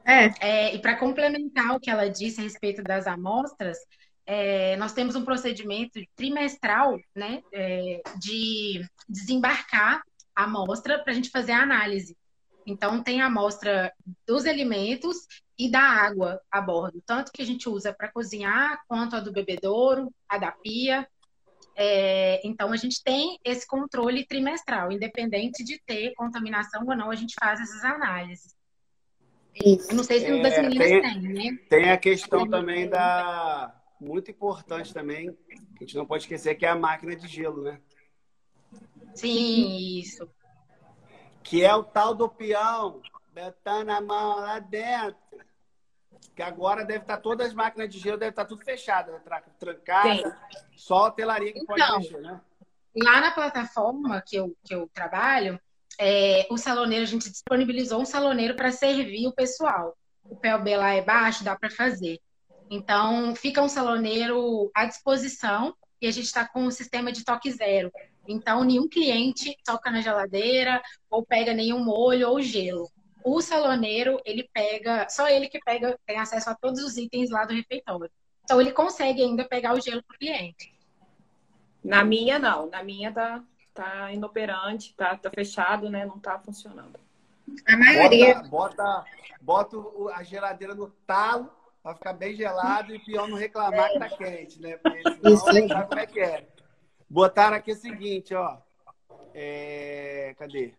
É. 0.07 0.31
É, 0.41 0.75
e 0.75 0.79
para 0.79 0.97
complementar 0.97 1.75
o 1.75 1.81
que 1.81 1.91
ela 1.91 2.09
disse 2.09 2.41
a 2.41 2.45
respeito 2.45 2.81
das 2.83 3.09
amostras, 3.09 3.77
é, 4.25 4.77
nós 4.77 4.93
temos 4.93 5.17
um 5.17 5.25
procedimento 5.25 6.01
trimestral 6.15 6.99
né, 7.15 7.43
é, 7.53 8.01
de 8.19 8.85
desembarcar 9.09 10.03
a 10.35 10.45
amostra 10.45 11.03
para 11.03 11.13
a 11.13 11.15
gente 11.15 11.31
fazer 11.31 11.53
a 11.53 11.63
análise. 11.63 12.17
Então, 12.65 13.03
tem 13.03 13.21
a 13.21 13.27
amostra 13.27 13.93
dos 14.27 14.45
alimentos 14.45 15.27
e 15.59 15.71
da 15.71 15.81
água 15.81 16.41
a 16.51 16.61
bordo, 16.61 17.03
tanto 17.07 17.33
que 17.33 17.41
a 17.41 17.47
gente 17.47 17.69
usa 17.69 17.93
para 17.93 18.11
cozinhar, 18.11 18.81
quanto 18.89 19.17
a 19.17 19.21
do 19.21 19.33
bebedouro, 19.33 20.13
a 20.29 20.37
da 20.37 20.51
pia. 20.51 21.09
É, 21.77 22.41
então, 22.47 22.73
a 22.73 22.77
gente 22.77 23.03
tem 23.03 23.39
esse 23.45 23.67
controle 23.67 24.27
trimestral, 24.27 24.91
independente 24.91 25.63
de 25.65 25.81
ter 25.87 26.13
contaminação 26.15 26.85
ou 26.87 26.97
não, 26.97 27.11
a 27.11 27.15
gente 27.15 27.35
faz 27.39 27.61
essas 27.61 27.85
análises. 27.85 28.56
Isso. 29.65 29.91
Eu 29.91 29.97
não 29.97 30.05
sei 30.05 30.21
se 30.21 30.27
É, 30.27 30.43
das 30.43 30.59
meninas 30.59 30.89
tem- 30.89 31.01
tem, 31.03 31.21
né? 31.23 31.59
Tem 31.69 31.91
a 31.91 31.97
questão 31.97 32.49
também 32.49 32.89
da. 32.89 33.75
Muito 33.99 34.31
importante 34.31 34.93
também, 34.93 35.33
que 35.49 35.85
a 35.85 35.87
gente 35.87 35.97
não 35.97 36.05
pode 36.07 36.25
esquecer, 36.25 36.55
que 36.55 36.67
é 36.67 36.69
a 36.69 36.75
máquina 36.77 37.17
de 37.17 37.27
gelo, 37.27 37.63
né? 37.63 37.81
Sim, 39.15 39.99
isso. 39.99 40.29
Que 41.43 41.65
é 41.65 41.75
o 41.75 41.83
tal 41.83 42.15
do 42.15 42.29
peão, 42.29 43.01
botando 43.33 43.91
a 43.91 44.01
mão 44.01 44.37
lá 44.41 44.59
dentro. 44.59 45.17
Que 46.35 46.43
agora 46.43 46.85
deve 46.85 47.01
estar 47.05 47.17
todas 47.19 47.47
as 47.49 47.55
máquinas 47.55 47.89
de 47.89 47.99
gelo, 47.99 48.19
deve 48.19 48.31
estar 48.31 48.45
tudo 48.45 48.63
fechado, 48.63 49.13
né? 49.13 49.21
Tra- 49.21 49.41
trancada. 49.59 50.39
Só 50.77 50.99
a 50.99 51.07
hotelaria 51.07 51.53
que 51.53 51.65
pode 51.65 51.81
Então, 51.83 51.99
mexer, 51.99 52.21
né? 52.21 52.41
Lá 52.95 53.21
na 53.21 53.31
plataforma 53.31 54.21
que 54.21 54.37
eu, 54.37 54.55
que 54.65 54.75
eu 54.75 54.89
trabalho, 54.93 55.59
é, 55.99 56.47
o 56.51 56.57
saloneiro, 56.57 57.05
a 57.05 57.09
gente 57.09 57.31
disponibilizou 57.31 58.01
um 58.01 58.05
saloneiro 58.05 58.55
para 58.55 58.71
servir 58.71 59.27
o 59.27 59.33
pessoal. 59.33 59.97
O 60.25 60.37
PLB 60.37 60.77
lá 60.77 60.95
é 60.95 61.03
baixo, 61.03 61.45
dá 61.45 61.57
para 61.57 61.71
fazer. 61.71 62.19
Então, 62.71 63.35
fica 63.35 63.63
um 63.63 63.69
saloneiro 63.69 64.71
à 64.75 64.85
disposição 64.85 65.75
e 66.01 66.07
a 66.07 66.11
gente 66.11 66.25
está 66.25 66.47
com 66.47 66.65
um 66.65 66.71
sistema 66.71 67.13
de 67.13 67.25
toque 67.25 67.51
zero. 67.53 67.91
Então, 68.27 68.65
nenhum 68.65 68.89
cliente 68.89 69.57
toca 69.65 69.91
na 69.91 70.01
geladeira 70.01 70.83
ou 71.09 71.25
pega 71.25 71.55
nenhum 71.55 71.85
molho 71.85 72.29
ou 72.29 72.41
gelo. 72.41 72.91
O 73.25 73.41
saloneiro, 73.41 74.21
ele 74.25 74.49
pega, 74.53 75.09
só 75.09 75.29
ele 75.29 75.49
que 75.49 75.61
pega, 75.61 75.99
tem 76.05 76.19
acesso 76.19 76.51
a 76.51 76.55
todos 76.55 76.83
os 76.83 76.97
itens 76.97 77.31
lá 77.31 77.45
do 77.45 77.55
refeitório. 77.55 78.11
Então, 78.45 78.61
ele 78.61 78.73
consegue 78.73 79.23
ainda 79.23 79.45
pegar 79.45 79.75
o 79.75 79.81
gelo 79.81 80.03
para 80.03 80.15
o 80.15 80.19
cliente. 80.19 80.73
Na 81.83 82.05
minha, 82.05 82.39
não. 82.39 82.69
Na 82.69 82.83
minha 82.83 83.13
tá, 83.13 83.43
tá 83.77 84.13
inoperante, 84.13 84.95
tá, 84.95 85.17
tá 85.17 85.31
fechado, 85.31 85.91
né? 85.91 86.07
Não 86.07 86.19
tá 86.19 86.39
funcionando. 86.39 86.99
A 87.69 87.77
maioria. 87.77 88.43
Bota, 88.43 89.05
bota, 89.41 89.79
bota 89.79 90.15
a 90.15 90.23
geladeira 90.23 90.75
no 90.75 90.89
talo 91.07 91.51
para 91.83 91.95
ficar 91.95 92.13
bem 92.15 92.35
gelado 92.35 92.93
e 92.93 92.97
o 92.97 93.05
peão 93.05 93.29
não 93.29 93.37
reclamar 93.37 93.93
que 93.93 93.99
tá 93.99 94.09
quente, 94.09 94.61
né? 94.61 94.77
Porque 94.79 95.03
senão 95.03 95.35
Isso 95.35 95.49
aí. 95.51 95.69
sabe 95.69 95.89
como 95.89 96.01
é 96.01 96.07
que 96.07 96.21
é. 96.21 96.49
Botaram 97.09 97.57
aqui 97.57 97.73
o 97.73 97.77
seguinte, 97.77 98.35
ó. 98.35 98.59
É, 99.33 100.35
Cadê? 100.39 100.75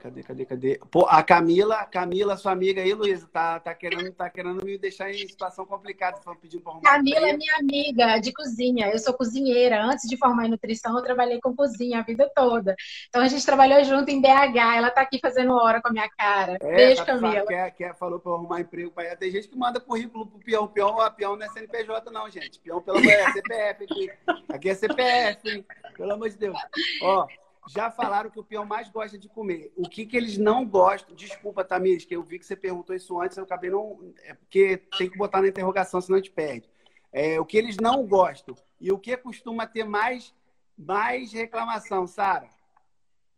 Cadê, 0.00 0.22
cadê, 0.22 0.46
cadê? 0.46 0.80
Pô, 0.90 1.04
a 1.06 1.22
Camila, 1.22 1.84
Camila, 1.84 2.34
sua 2.34 2.52
amiga 2.52 2.80
aí, 2.80 2.94
Luísa, 2.94 3.28
tá, 3.30 3.60
tá, 3.60 3.74
querendo, 3.74 4.10
tá 4.12 4.30
querendo 4.30 4.64
me 4.64 4.78
deixar 4.78 5.10
em 5.10 5.28
situação 5.28 5.66
complicada. 5.66 6.18
Pedindo 6.40 6.62
pra 6.62 6.72
arrumar 6.72 6.90
Camila 6.90 7.28
é 7.28 7.36
minha 7.36 7.54
amiga 7.56 8.18
de 8.18 8.32
cozinha. 8.32 8.88
Eu 8.90 8.98
sou 8.98 9.12
cozinheira. 9.12 9.84
Antes 9.84 10.08
de 10.08 10.16
formar 10.16 10.46
em 10.46 10.50
nutrição, 10.50 10.96
eu 10.96 11.04
trabalhei 11.04 11.38
com 11.38 11.54
cozinha 11.54 11.98
a 11.98 12.02
vida 12.02 12.30
toda. 12.34 12.74
Então 13.10 13.20
a 13.20 13.28
gente 13.28 13.44
trabalhou 13.44 13.84
junto 13.84 14.10
em 14.10 14.22
BH. 14.22 14.56
Ela 14.76 14.90
tá 14.90 15.02
aqui 15.02 15.18
fazendo 15.20 15.52
hora 15.52 15.82
com 15.82 15.88
a 15.88 15.92
minha 15.92 16.08
cara. 16.08 16.56
É, 16.62 16.76
Beijo, 16.76 17.04
tá- 17.04 17.18
Camila. 17.18 17.46
Quer, 17.46 17.70
quer, 17.72 17.94
falou 17.94 18.18
para 18.18 18.32
arrumar 18.32 18.60
emprego 18.62 18.90
para 18.90 19.04
ela. 19.04 19.16
Tem 19.16 19.30
gente 19.30 19.48
que 19.48 19.58
manda 19.58 19.78
currículo 19.78 20.26
pro 20.26 20.38
peão. 20.38 20.66
Peão, 20.66 20.94
ó, 20.96 21.10
peão 21.10 21.36
não 21.36 21.44
é 21.44 21.48
CNPJ, 21.50 22.10
não, 22.10 22.30
gente. 22.30 22.58
Peão, 22.60 22.80
pelo 22.80 22.96
amor 22.98 23.10
de 23.10 23.16
Deus, 23.16 23.28
é 23.28 23.32
CPF 23.32 23.84
aqui. 23.84 24.10
Aqui 24.48 24.70
é 24.70 24.74
CPF, 24.74 25.50
hein? 25.50 25.66
Pelo 25.94 26.12
amor 26.14 26.30
de 26.30 26.38
Deus. 26.38 26.56
Ó, 27.02 27.26
já 27.68 27.90
falaram 27.90 28.30
que 28.30 28.40
o 28.40 28.44
peão 28.44 28.64
mais 28.64 28.88
gosta 28.88 29.18
de 29.18 29.28
comer. 29.28 29.72
O 29.76 29.88
que, 29.88 30.06
que 30.06 30.16
eles 30.16 30.38
não 30.38 30.66
gostam? 30.66 31.14
Desculpa, 31.14 31.64
Tamires, 31.64 32.04
que 32.04 32.16
eu 32.16 32.22
vi 32.22 32.38
que 32.38 32.46
você 32.46 32.56
perguntou 32.56 32.96
isso 32.96 33.20
antes, 33.20 33.36
eu 33.36 33.44
acabei 33.44 33.70
não. 33.70 34.12
É 34.22 34.34
porque 34.34 34.78
tem 34.96 35.10
que 35.10 35.18
botar 35.18 35.42
na 35.42 35.48
interrogação, 35.48 36.00
senão 36.00 36.18
a 36.18 36.20
gente 36.20 36.32
perde. 36.32 36.68
É, 37.12 37.40
o 37.40 37.44
que 37.44 37.58
eles 37.58 37.76
não 37.76 38.06
gostam. 38.06 38.54
E 38.80 38.90
o 38.90 38.98
que 38.98 39.16
costuma 39.16 39.66
ter 39.66 39.84
mais, 39.84 40.34
mais 40.76 41.32
reclamação, 41.32 42.06
Sara? 42.06 42.48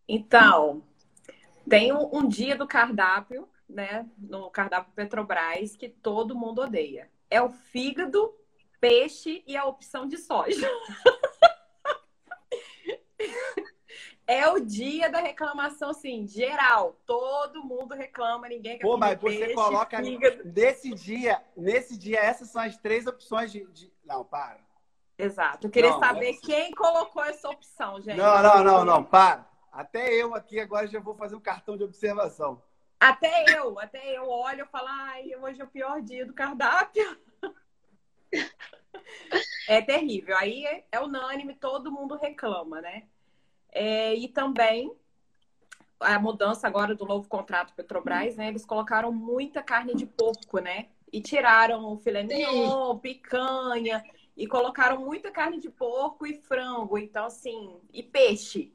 Então, 0.06 0.82
tem 1.68 1.92
um, 1.92 2.08
um 2.12 2.28
dia 2.28 2.56
do 2.56 2.66
cardápio, 2.66 3.48
né? 3.68 4.08
No 4.18 4.50
cardápio 4.50 4.92
Petrobras, 4.94 5.74
que 5.74 5.88
todo 5.88 6.36
mundo 6.36 6.62
odeia. 6.62 7.10
É 7.28 7.40
o 7.40 7.50
fígado, 7.50 8.32
peixe 8.80 9.42
e 9.46 9.56
a 9.56 9.64
opção 9.64 10.06
de 10.06 10.18
soja. 10.18 10.68
É 14.26 14.48
o 14.48 14.60
dia 14.60 15.10
da 15.10 15.18
reclamação, 15.18 15.90
assim, 15.90 16.26
geral. 16.26 16.96
Todo 17.04 17.62
mundo 17.64 17.94
reclama, 17.94 18.48
ninguém 18.48 18.78
quer 18.78 18.84
Pô, 18.86 18.96
mas 18.96 19.20
você 19.20 19.38
peixe, 19.38 19.54
coloca 19.54 20.02
fígado. 20.02 20.42
nesse 20.44 20.94
dia, 20.94 21.42
nesse 21.56 21.98
dia, 21.98 22.20
essas 22.20 22.48
são 22.48 22.62
as 22.62 22.76
três 22.76 23.06
opções 23.06 23.50
de. 23.50 23.64
de- 23.72 23.92
Não, 24.04 24.24
para. 24.24 24.60
Exato. 25.18 25.66
Eu 25.66 25.70
queria 25.70 25.90
Não, 25.90 25.98
saber 26.00 26.30
é- 26.30 26.36
quem 26.40 26.72
colocou 26.72 27.22
essa 27.24 27.48
opção, 27.48 28.00
gente. 28.00 28.16
Não, 28.16 28.42
não, 28.42 28.64
não, 28.64 28.84
não, 28.84 29.04
para. 29.04 29.46
Até 29.72 30.12
eu 30.14 30.34
aqui 30.34 30.60
agora 30.60 30.86
já 30.86 31.00
vou 31.00 31.14
fazer 31.14 31.34
um 31.34 31.40
cartão 31.40 31.76
de 31.76 31.82
observação. 31.84 32.62
Até 33.00 33.44
eu, 33.58 33.78
até 33.80 34.16
eu 34.16 34.28
olho 34.28 34.64
e 34.64 34.68
falo, 34.68 34.86
ai, 34.88 35.34
hoje 35.36 35.60
é 35.60 35.64
o 35.64 35.68
pior 35.68 36.00
dia 36.00 36.24
do 36.24 36.32
cardápio. 36.32 37.18
É 39.68 39.80
terrível. 39.80 40.36
Aí 40.36 40.64
é 40.90 41.00
unânime, 41.00 41.54
todo 41.54 41.90
mundo 41.92 42.16
reclama, 42.16 42.80
né? 42.80 43.04
É, 43.72 44.14
e 44.14 44.28
também 44.28 44.94
a 45.98 46.18
mudança 46.18 46.66
agora 46.66 46.94
do 46.94 47.06
novo 47.06 47.28
contrato 47.28 47.74
Petrobras, 47.74 48.36
né? 48.36 48.48
Eles 48.48 48.64
colocaram 48.64 49.10
muita 49.10 49.62
carne 49.62 49.94
de 49.94 50.04
porco, 50.04 50.58
né? 50.58 50.88
E 51.12 51.20
tiraram 51.20 51.92
o 51.92 51.96
filé 51.96 52.22
mignon, 52.22 52.98
picanha, 52.98 54.04
e 54.36 54.46
colocaram 54.46 54.98
muita 55.00 55.30
carne 55.30 55.58
de 55.58 55.70
porco 55.70 56.26
e 56.26 56.34
frango, 56.34 56.98
então 56.98 57.26
assim, 57.26 57.76
e 57.92 58.02
peixe. 58.02 58.74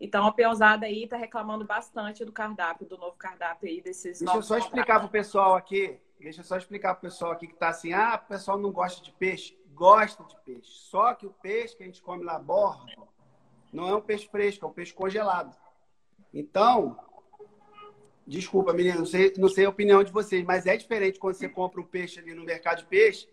Então 0.00 0.26
a 0.26 0.32
peãozada 0.32 0.86
aí 0.86 1.06
tá 1.08 1.16
reclamando 1.16 1.64
bastante 1.64 2.24
do 2.24 2.32
cardápio, 2.32 2.86
do 2.86 2.96
novo 2.96 3.16
cardápio 3.16 3.68
aí 3.68 3.80
desses 3.80 4.20
Deixa 4.20 4.36
eu 4.36 4.42
só 4.42 4.54
contratos. 4.54 4.66
explicar 4.66 5.00
pro 5.00 5.08
pessoal 5.08 5.54
aqui. 5.56 5.98
Deixa 6.20 6.40
eu 6.40 6.44
só 6.44 6.56
explicar 6.56 6.94
pro 6.94 7.08
pessoal 7.08 7.32
aqui 7.32 7.46
que 7.46 7.54
tá 7.54 7.68
assim, 7.68 7.92
ah, 7.92 8.20
o 8.22 8.28
pessoal 8.28 8.58
não 8.58 8.70
gosta 8.70 9.02
de 9.02 9.10
peixe. 9.12 9.58
Gosta 9.74 10.22
de 10.24 10.36
peixe. 10.44 10.70
Só 10.70 11.14
que 11.14 11.26
o 11.26 11.30
peixe 11.30 11.76
que 11.76 11.82
a 11.82 11.86
gente 11.86 12.02
come 12.02 12.24
lá 12.24 12.38
bordo 12.38 12.86
não 13.72 13.88
é 13.88 13.94
um 13.94 14.00
peixe 14.00 14.26
fresco, 14.28 14.64
é 14.64 14.68
um 14.68 14.72
peixe 14.72 14.92
congelado. 14.92 15.56
Então, 16.32 16.98
desculpa, 18.26 18.72
menina, 18.72 18.98
não 18.98 19.06
sei, 19.06 19.32
não 19.36 19.48
sei 19.48 19.64
a 19.64 19.70
opinião 19.70 20.02
de 20.02 20.12
vocês, 20.12 20.44
mas 20.44 20.66
é 20.66 20.76
diferente 20.76 21.18
quando 21.18 21.34
você 21.34 21.48
compra 21.48 21.80
um 21.80 21.84
peixe 21.84 22.20
ali 22.20 22.34
no 22.34 22.44
mercado 22.44 22.78
de 22.78 22.86
peixe, 22.86 23.28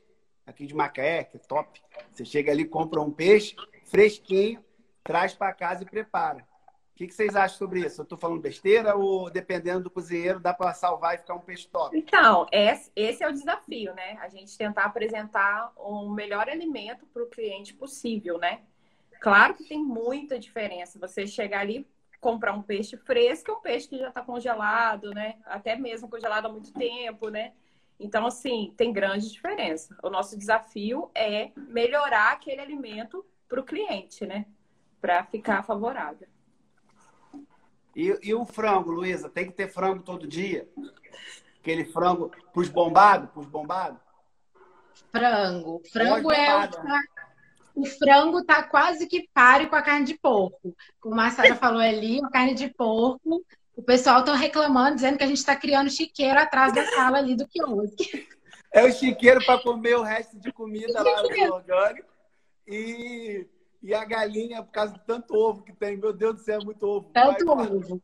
aqui 0.46 0.66
de 0.66 0.74
Macaé, 0.74 1.24
que 1.24 1.38
é 1.38 1.40
top. 1.40 1.82
Você 2.12 2.26
chega 2.26 2.52
ali, 2.52 2.66
compra 2.66 3.02
um 3.02 3.12
peixe 3.12 3.56
fresquinho, 3.86 4.64
traz 5.04 5.34
para 5.34 5.54
casa 5.54 5.84
e 5.84 5.86
prepara. 5.86 6.46
O 6.94 6.98
que, 6.98 7.08
que 7.08 7.14
vocês 7.14 7.36
acham 7.36 7.58
sobre 7.58 7.82
isso? 7.82 8.00
Eu 8.00 8.04
estou 8.04 8.18
falando 8.18 8.40
besteira 8.40 8.96
ou, 8.96 9.30
dependendo 9.30 9.84
do 9.84 9.90
cozinheiro, 9.90 10.40
dá 10.40 10.54
para 10.54 10.74
salvar 10.74 11.16
e 11.16 11.18
ficar 11.18 11.36
um 11.36 11.42
peixe 11.42 11.68
top? 11.68 11.96
Então, 11.98 12.48
esse 12.50 13.22
é 13.22 13.28
o 13.28 13.34
desafio, 13.34 13.94
né? 13.94 14.18
A 14.22 14.30
gente 14.30 14.58
tentar 14.58 14.86
apresentar 14.86 15.74
o 15.76 16.10
melhor 16.10 16.48
alimento 16.48 17.06
para 17.08 17.22
o 17.22 17.28
cliente 17.28 17.74
possível, 17.74 18.38
né? 18.38 18.62
Claro 19.20 19.54
que 19.54 19.64
tem 19.64 19.84
muita 19.84 20.40
diferença. 20.40 21.00
Você 21.00 21.26
chegar 21.26 21.62
ali, 21.62 21.88
comprar 22.20 22.54
um 22.54 22.62
peixe 22.62 22.98
fresco 22.98 23.52
e 23.52 23.54
um 23.54 23.62
peixe 23.62 23.88
que 23.88 23.98
já 23.98 24.10
está 24.10 24.22
congelado, 24.22 25.12
né? 25.12 25.36
Até 25.46 25.76
mesmo 25.76 26.10
congelado 26.10 26.46
há 26.46 26.50
muito 26.50 26.74
tempo, 26.74 27.30
né? 27.30 27.54
Então, 28.00 28.26
assim, 28.26 28.74
tem 28.76 28.92
grande 28.92 29.32
diferença. 29.32 29.98
O 30.04 30.10
nosso 30.10 30.38
desafio 30.38 31.10
é 31.16 31.52
melhorar 31.56 32.34
aquele 32.34 32.62
alimento 32.62 33.26
para 33.48 33.60
o 33.60 33.64
cliente, 33.64 34.26
né? 34.26 34.46
Para 35.00 35.24
ficar 35.24 35.64
favorável. 35.64 36.28
E, 37.96 38.18
e 38.22 38.34
o 38.34 38.46
frango, 38.46 38.92
Luísa? 38.92 39.30
Tem 39.30 39.46
que 39.46 39.54
ter 39.54 39.70
frango 39.70 40.04
todo 40.04 40.28
dia? 40.28 40.70
Aquele 41.62 41.86
frango 41.86 42.32
pros 42.52 42.68
bombados? 42.68 43.30
Pros 43.32 43.48
bombados? 43.48 44.00
Frango. 45.12 45.82
Frango 45.92 46.32
é 46.32 46.56
o, 46.56 46.70
bombada. 46.70 47.02
O 47.76 47.86
frango 47.86 48.44
tá 48.44 48.64
quase 48.64 49.06
que 49.08 49.28
páreo 49.34 49.70
com 49.70 49.76
a 49.76 49.82
carne 49.82 50.06
de 50.06 50.18
porco. 50.18 50.76
Como 51.00 51.20
a 51.20 51.30
Sara 51.30 51.56
falou 51.56 51.82
ali, 51.82 52.24
a 52.24 52.30
carne 52.30 52.54
de 52.54 52.70
porco. 52.70 53.44
O 53.76 53.84
pessoal 53.84 54.24
tá 54.24 54.34
reclamando, 54.34 54.96
dizendo 54.96 55.18
que 55.18 55.24
a 55.24 55.28
gente 55.28 55.38
está 55.38 55.56
criando 55.56 55.90
chiqueiro 55.90 56.40
atrás 56.40 56.74
da 56.74 56.86
sala 56.86 57.18
ali 57.18 57.36
do 57.36 57.46
quiosque. 57.48 58.28
É 58.74 58.84
o 58.86 58.92
chiqueiro 58.92 59.46
para 59.46 59.62
comer 59.62 59.98
o 59.98 60.02
resto 60.02 60.40
de 60.40 60.52
comida 60.52 61.04
lá 61.04 61.22
no 61.22 61.54
orgânico. 61.54 62.08
E, 62.68 63.46
E 63.86 63.94
a 63.94 64.04
galinha, 64.04 64.64
por 64.64 64.72
causa 64.72 64.94
de 64.94 65.00
tanto 65.06 65.36
ovo 65.36 65.62
que 65.62 65.72
tem, 65.72 65.96
meu 65.96 66.12
Deus 66.12 66.36
do 66.36 66.42
céu, 66.42 66.60
é 66.60 66.64
muito 66.66 66.88
ovo. 66.88 67.12
Tanto 67.14 67.46
Vai, 67.46 67.68
ovo. 67.68 68.02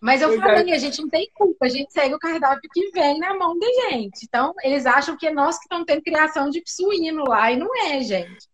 Mas 0.00 0.20
eu 0.20 0.36
falei, 0.40 0.72
a 0.72 0.78
gente 0.78 1.00
não 1.00 1.08
tem 1.08 1.30
culpa, 1.32 1.66
a 1.66 1.68
gente 1.68 1.92
segue 1.92 2.14
o 2.14 2.18
cardápio 2.18 2.68
que 2.72 2.90
vem 2.90 3.20
na 3.20 3.34
mão 3.34 3.56
da 3.58 3.66
gente. 3.66 4.24
Então, 4.24 4.52
eles 4.62 4.84
acham 4.84 5.16
que 5.16 5.28
é 5.28 5.30
nós 5.32 5.58
que 5.58 5.64
estamos 5.64 5.86
tendo 5.86 6.02
criação 6.02 6.50
de 6.50 6.62
suíno 6.66 7.24
lá, 7.24 7.52
e 7.52 7.56
não 7.56 7.68
é, 7.86 8.00
gente. 8.00 8.48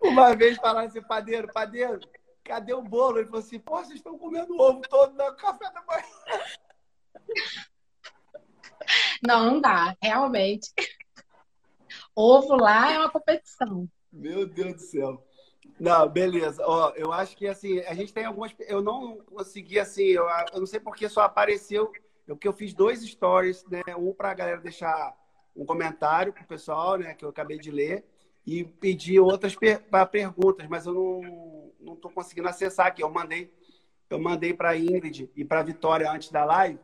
Uma 0.00 0.34
vez 0.34 0.56
falaram 0.58 0.86
assim, 0.86 1.02
padeiro, 1.02 1.52
padeiro, 1.52 1.98
cadê 2.44 2.72
o 2.72 2.82
bolo? 2.82 3.18
Ele 3.18 3.26
falou 3.26 3.40
assim, 3.40 3.58
pô, 3.58 3.78
vocês 3.78 3.96
estão 3.96 4.16
comendo 4.16 4.56
ovo 4.60 4.80
todo 4.82 5.12
no 5.12 5.36
café 5.36 5.72
da 5.72 5.82
manhã. 5.82 6.04
Não, 9.26 9.44
não 9.46 9.60
dá, 9.60 9.96
realmente. 10.00 10.72
Ovo 12.14 12.54
lá 12.54 12.92
é 12.92 12.98
uma 12.98 13.10
competição. 13.10 13.88
Meu 14.12 14.46
Deus 14.46 14.74
do 14.74 14.80
céu. 14.80 15.25
Não, 15.78 16.08
beleza. 16.08 16.62
Ó, 16.66 16.92
eu 16.96 17.12
acho 17.12 17.36
que 17.36 17.46
assim, 17.46 17.80
a 17.80 17.94
gente 17.94 18.12
tem 18.12 18.24
algumas. 18.24 18.54
Eu 18.60 18.82
não 18.82 19.18
consegui, 19.18 19.78
assim, 19.78 20.04
eu, 20.04 20.26
eu 20.52 20.60
não 20.60 20.66
sei 20.66 20.80
porque 20.80 21.08
só 21.08 21.22
apareceu. 21.22 21.92
Porque 22.26 22.48
eu 22.48 22.52
fiz 22.52 22.74
dois 22.74 23.02
stories, 23.02 23.64
né? 23.66 23.82
Um 23.96 24.12
para 24.12 24.30
a 24.30 24.34
galera 24.34 24.60
deixar 24.60 25.16
um 25.54 25.64
comentário 25.64 26.32
pro 26.32 26.44
pessoal, 26.44 26.98
né? 26.98 27.14
Que 27.14 27.24
eu 27.24 27.28
acabei 27.28 27.58
de 27.58 27.70
ler. 27.70 28.04
E 28.44 28.64
pedi 28.64 29.18
outras 29.18 29.54
per 29.54 29.82
para 29.82 30.06
perguntas, 30.06 30.66
mas 30.68 30.86
eu 30.86 30.94
não, 30.94 31.72
não 31.80 31.96
tô 31.96 32.08
conseguindo 32.10 32.48
acessar 32.48 32.86
aqui. 32.86 33.02
Eu 33.02 33.10
mandei, 33.10 33.52
eu 34.08 34.18
mandei 34.18 34.54
para 34.54 34.70
a 34.70 34.76
Ingrid 34.76 35.30
e 35.36 35.44
para 35.44 35.60
a 35.60 35.64
Vitória 35.64 36.10
antes 36.10 36.30
da 36.30 36.44
live, 36.44 36.78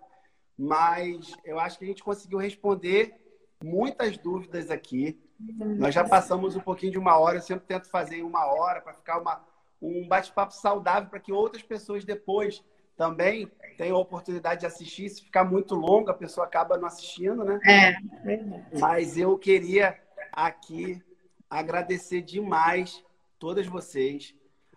mas 0.59 1.35
eu 1.45 1.59
acho 1.59 1.79
que 1.79 1.85
a 1.85 1.89
gente 1.89 2.03
conseguiu 2.03 2.39
responder 2.39 3.15
muitas 3.63 4.17
dúvidas 4.17 4.71
aqui. 4.71 5.19
Nós 5.79 5.95
já 5.95 6.05
passamos 6.05 6.57
um 6.57 6.61
pouquinho 6.61 6.93
de 6.93 6.99
uma 6.99 7.19
hora, 7.19 7.39
eu 7.39 7.43
sempre 7.43 7.67
tento 7.67 7.89
fazer 7.89 8.17
em 8.17 8.23
uma 8.23 8.47
hora 8.47 8.81
para 8.81 8.93
ficar 8.93 9.19
uma, 9.19 9.43
um 9.81 10.07
bate-papo 10.07 10.53
saudável 10.55 11.09
para 11.09 11.21
que 11.21 11.33
outras 11.33 11.63
pessoas 11.63 12.05
depois 12.05 12.63
também 12.97 13.51
tenham 13.77 13.97
a 13.97 14.01
oportunidade 14.01 14.61
de 14.61 14.67
assistir. 14.67 15.09
Se 15.09 15.25
ficar 15.25 15.45
muito 15.45 15.75
longo, 15.75 16.11
a 16.11 16.15
pessoa 16.15 16.47
acaba 16.47 16.77
não 16.77 16.87
assistindo, 16.87 17.45
né? 17.45 17.59
É, 17.67 18.79
Mas 18.79 19.17
eu 19.19 19.37
queria 19.39 19.99
aqui 20.33 21.03
agradecer 21.51 22.23
demais 22.23 23.05
todas 23.39 23.67
vocês, 23.67 24.35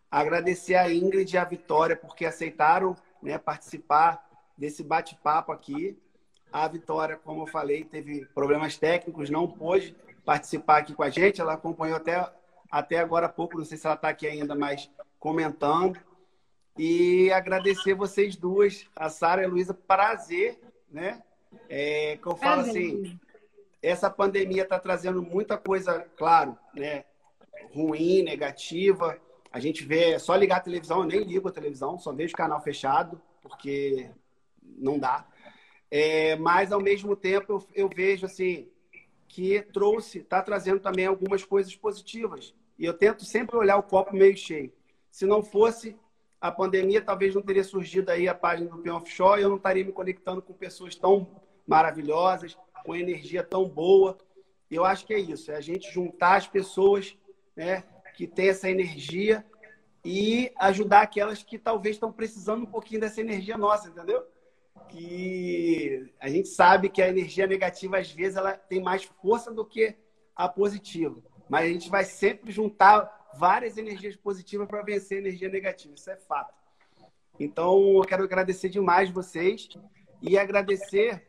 agradecer 0.09 0.75
a 0.75 0.91
Ingrid 0.91 1.33
e 1.33 1.37
a 1.37 1.45
Vitória 1.45 1.95
porque 1.95 2.25
aceitaram 2.25 2.95
né, 3.21 3.37
participar 3.37 4.25
desse 4.57 4.83
bate-papo 4.83 5.51
aqui. 5.51 5.97
A 6.51 6.67
Vitória, 6.67 7.17
como 7.17 7.43
eu 7.43 7.47
falei, 7.47 7.83
teve 7.83 8.25
problemas 8.33 8.77
técnicos, 8.77 9.29
não 9.29 9.47
pôde 9.47 9.95
participar 10.25 10.77
aqui 10.79 10.93
com 10.93 11.03
a 11.03 11.09
gente. 11.09 11.39
Ela 11.39 11.53
acompanhou 11.53 11.95
até, 11.95 12.27
até 12.69 12.99
agora 12.99 13.27
há 13.27 13.29
pouco, 13.29 13.57
não 13.57 13.65
sei 13.65 13.77
se 13.77 13.85
ela 13.85 13.95
está 13.95 14.09
aqui 14.09 14.27
ainda, 14.27 14.55
mas 14.55 14.89
comentando. 15.19 15.97
E 16.77 17.31
agradecer 17.31 17.93
vocês 17.93 18.35
duas, 18.35 18.85
a 18.95 19.09
Sara 19.09 19.41
e 19.41 19.45
a 19.45 19.47
Luísa, 19.47 19.73
prazer, 19.73 20.59
né? 20.91 21.23
É, 21.69 22.17
que 22.21 22.27
eu 22.27 22.35
falo 22.35 22.61
assim, 22.61 23.17
essa 23.81 24.09
pandemia 24.09 24.63
está 24.63 24.77
trazendo 24.77 25.21
muita 25.21 25.57
coisa, 25.57 26.05
claro, 26.17 26.57
né? 26.73 27.05
Ruim, 27.73 28.23
negativa. 28.23 29.17
A 29.53 29.59
gente 29.59 29.85
vê, 29.85 30.11
é 30.11 30.19
só 30.19 30.35
ligar 30.35 30.57
a 30.57 30.61
televisão, 30.61 30.99
eu 30.99 31.05
nem 31.05 31.23
ligo 31.23 31.47
a 31.47 31.51
televisão, 31.51 31.97
só 31.97 32.11
vejo 32.11 32.33
o 32.33 32.37
canal 32.37 32.61
fechado, 32.61 33.21
porque 33.41 34.09
não 34.61 34.99
dá. 34.99 35.25
É, 35.89 36.35
mas, 36.35 36.73
ao 36.73 36.81
mesmo 36.81 37.15
tempo, 37.15 37.53
eu, 37.53 37.67
eu 37.85 37.89
vejo 37.89 38.25
assim, 38.25 38.67
que 39.27 39.61
trouxe, 39.73 40.19
está 40.19 40.41
trazendo 40.41 40.79
também 40.79 41.05
algumas 41.05 41.43
coisas 41.43 41.75
positivas. 41.75 42.53
E 42.77 42.85
eu 42.85 42.93
tento 42.93 43.23
sempre 43.25 43.55
olhar 43.55 43.77
o 43.77 43.83
copo 43.83 44.15
meio 44.15 44.35
cheio. 44.37 44.71
Se 45.09 45.25
não 45.25 45.41
fosse 45.41 45.97
a 46.39 46.51
pandemia, 46.51 47.01
talvez 47.01 47.33
não 47.33 47.41
teria 47.41 47.63
surgido 47.63 48.11
aí 48.11 48.27
a 48.27 48.35
página 48.35 48.69
do 48.69 48.77
Peão 48.77 48.97
Offshore 48.97 49.39
e 49.39 49.43
eu 49.43 49.49
não 49.49 49.57
estaria 49.57 49.83
me 49.83 49.91
conectando 49.91 50.41
com 50.41 50.53
pessoas 50.53 50.95
tão 50.95 51.41
maravilhosas, 51.65 52.57
com 52.83 52.95
energia 52.95 53.43
tão 53.43 53.67
boa. 53.67 54.17
Eu 54.69 54.85
acho 54.85 55.05
que 55.05 55.13
é 55.13 55.19
isso, 55.19 55.51
é 55.51 55.55
a 55.55 55.61
gente 55.61 55.91
juntar 55.91 56.35
as 56.35 56.47
pessoas 56.47 57.17
né, 57.55 57.83
que 58.15 58.27
têm 58.27 58.49
essa 58.49 58.69
energia 58.69 59.45
e 60.03 60.51
ajudar 60.57 61.01
aquelas 61.01 61.41
que 61.41 61.57
talvez 61.57 61.95
estão 61.95 62.11
precisando 62.11 62.63
um 62.63 62.67
pouquinho 62.67 63.01
dessa 63.01 63.21
energia 63.21 63.57
nossa, 63.57 63.89
entendeu? 63.89 64.23
Que 64.89 66.13
a 66.19 66.29
gente 66.29 66.47
sabe 66.47 66.89
que 66.89 67.01
a 67.01 67.09
energia 67.09 67.47
negativa, 67.47 67.97
às 67.97 68.11
vezes, 68.11 68.37
ela 68.37 68.53
tem 68.53 68.81
mais 68.81 69.03
força 69.03 69.53
do 69.53 69.65
que 69.65 69.95
a 70.35 70.47
positiva. 70.47 71.21
Mas 71.49 71.65
a 71.65 71.67
gente 71.67 71.89
vai 71.89 72.03
sempre 72.03 72.51
juntar 72.51 73.29
várias 73.37 73.77
energias 73.77 74.15
positivas 74.15 74.67
para 74.67 74.81
vencer 74.81 75.17
a 75.17 75.21
energia 75.21 75.49
negativa. 75.49 75.93
Isso 75.93 76.09
é 76.09 76.15
fato. 76.15 76.53
Então, 77.39 77.97
eu 77.97 78.01
quero 78.01 78.23
agradecer 78.23 78.69
demais 78.69 79.09
vocês 79.09 79.69
e 80.21 80.37
agradecer 80.37 81.27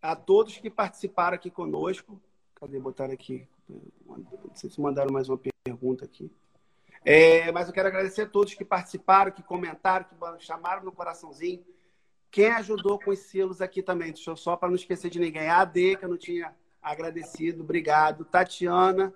a 0.00 0.14
todos 0.14 0.58
que 0.58 0.70
participaram 0.70 1.34
aqui 1.34 1.50
conosco. 1.50 2.20
Cadê 2.54 2.78
botar 2.78 3.10
aqui? 3.10 3.48
Não 3.68 4.54
sei 4.54 4.70
se 4.70 4.80
mandaram 4.80 5.12
mais 5.12 5.28
uma 5.28 5.40
pergunta 5.66 6.04
aqui. 6.04 6.30
É, 7.04 7.50
mas 7.52 7.68
eu 7.68 7.74
quero 7.74 7.88
agradecer 7.88 8.22
a 8.22 8.28
todos 8.28 8.54
que 8.54 8.64
participaram, 8.64 9.32
que 9.32 9.42
comentaram, 9.42 10.04
que 10.04 10.44
chamaram 10.44 10.84
no 10.84 10.92
coraçãozinho 10.92 11.64
quem 12.30 12.48
ajudou 12.52 12.98
com 12.98 13.10
os 13.10 13.18
selos 13.20 13.60
aqui 13.60 13.82
também, 13.82 14.12
deixa 14.12 14.30
eu 14.30 14.36
só 14.36 14.56
para 14.56 14.68
não 14.68 14.76
esquecer 14.76 15.10
de 15.10 15.18
ninguém. 15.18 15.48
A 15.48 15.60
AD, 15.60 15.96
que 15.96 16.04
eu 16.04 16.08
não 16.08 16.18
tinha 16.18 16.54
agradecido, 16.82 17.62
obrigado. 17.62 18.24
Tatiana, 18.24 19.12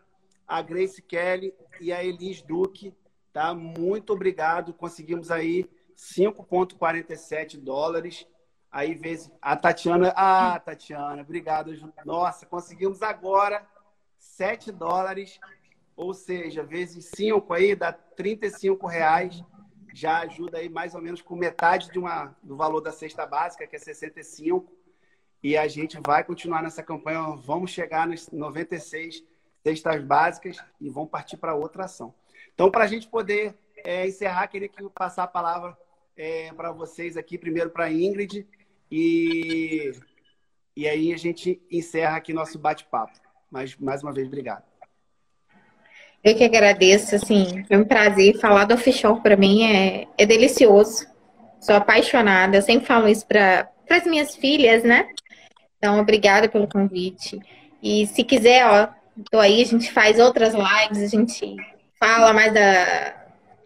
a 0.46 0.62
Grace 0.62 1.02
Kelly 1.02 1.54
e 1.80 1.92
a 1.92 2.02
Elis 2.02 2.42
Duque, 2.42 2.94
tá? 3.32 3.54
Muito 3.54 4.12
obrigado. 4.12 4.72
Conseguimos 4.72 5.30
aí 5.30 5.68
5,47 5.96 7.58
dólares. 7.58 8.26
Aí 8.70 8.94
vezes 8.94 9.30
a 9.40 9.54
Tatiana, 9.54 10.12
ah, 10.16 10.58
Tatiana, 10.58 11.20
obrigado. 11.20 11.72
Nossa, 12.06 12.46
conseguimos 12.46 13.02
agora 13.02 13.66
7 14.18 14.72
dólares, 14.72 15.38
ou 15.94 16.14
seja, 16.14 16.62
vezes 16.62 17.10
5 17.14 17.52
aí 17.52 17.74
dá 17.74 17.92
35 17.92 18.86
reais 18.86 19.44
já 19.92 20.20
ajuda 20.20 20.58
aí 20.58 20.68
mais 20.68 20.94
ou 20.94 21.02
menos 21.02 21.20
com 21.20 21.36
metade 21.36 21.90
de 21.90 21.98
uma, 21.98 22.36
do 22.42 22.56
valor 22.56 22.80
da 22.80 22.92
cesta 22.92 23.26
básica, 23.26 23.66
que 23.66 23.76
é 23.76 23.78
65. 23.78 24.72
E 25.42 25.56
a 25.56 25.66
gente 25.68 25.98
vai 26.04 26.24
continuar 26.24 26.62
nessa 26.62 26.82
campanha. 26.82 27.36
Vamos 27.36 27.70
chegar 27.70 28.06
nas 28.06 28.30
96 28.30 29.22
cestas 29.62 30.02
básicas 30.02 30.56
e 30.80 30.88
vamos 30.88 31.10
partir 31.10 31.36
para 31.36 31.54
outra 31.54 31.84
ação. 31.84 32.14
Então, 32.54 32.70
para 32.70 32.84
a 32.84 32.86
gente 32.86 33.08
poder 33.08 33.54
é, 33.84 34.06
encerrar, 34.06 34.46
queria 34.48 34.68
que 34.68 34.82
passar 34.90 35.24
a 35.24 35.28
palavra 35.28 35.76
é, 36.16 36.52
para 36.52 36.72
vocês 36.72 37.16
aqui, 37.16 37.38
primeiro 37.38 37.70
para 37.70 37.84
a 37.84 37.92
Ingrid, 37.92 38.46
e, 38.90 39.92
e 40.76 40.88
aí 40.88 41.12
a 41.12 41.16
gente 41.16 41.62
encerra 41.70 42.16
aqui 42.16 42.32
nosso 42.32 42.58
bate-papo. 42.58 43.18
Mas, 43.50 43.76
mais 43.76 44.02
uma 44.02 44.12
vez, 44.12 44.26
obrigado. 44.26 44.71
Eu 46.24 46.36
que 46.36 46.44
agradeço, 46.44 47.16
assim, 47.16 47.64
foi 47.66 47.76
um 47.76 47.84
prazer. 47.84 48.38
Falar 48.38 48.64
do 48.64 48.74
offshore 48.74 49.20
para 49.20 49.36
mim 49.36 49.64
é, 49.64 50.06
é 50.16 50.24
delicioso. 50.24 51.06
Sou 51.60 51.74
apaixonada, 51.74 52.56
eu 52.56 52.62
sempre 52.62 52.86
falo 52.86 53.08
isso 53.08 53.26
para 53.26 53.68
as 53.90 54.04
minhas 54.04 54.34
filhas, 54.34 54.82
né? 54.82 55.08
Então, 55.78 55.98
obrigada 55.98 56.48
pelo 56.48 56.68
convite. 56.68 57.40
E 57.82 58.06
se 58.06 58.22
quiser, 58.22 58.64
ó, 58.66 58.88
tô 59.30 59.38
aí, 59.38 59.62
a 59.62 59.66
gente 59.66 59.90
faz 59.90 60.20
outras 60.20 60.54
lives, 60.54 61.02
a 61.02 61.06
gente 61.08 61.56
fala 61.98 62.32
mais 62.32 62.54
da, 62.54 63.14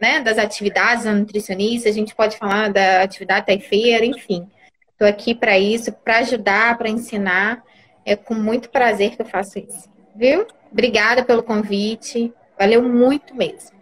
né, 0.00 0.20
das 0.20 0.38
atividades 0.38 1.04
da 1.04 1.12
nutricionista, 1.12 1.88
a 1.88 1.92
gente 1.92 2.14
pode 2.14 2.38
falar 2.38 2.70
da 2.70 3.02
atividade 3.02 3.46
taifeira, 3.46 4.04
enfim. 4.04 4.46
Estou 4.92 5.06
aqui 5.06 5.34
para 5.34 5.58
isso, 5.58 5.92
para 5.92 6.18
ajudar, 6.18 6.78
para 6.78 6.88
ensinar. 6.88 7.62
É 8.04 8.16
com 8.16 8.34
muito 8.34 8.70
prazer 8.70 9.14
que 9.14 9.20
eu 9.20 9.26
faço 9.26 9.58
isso. 9.58 9.90
Viu? 10.14 10.46
Obrigada 10.72 11.22
pelo 11.22 11.42
convite. 11.42 12.32
Valeu 12.58 12.82
muito 12.82 13.34
mesmo. 13.34 13.76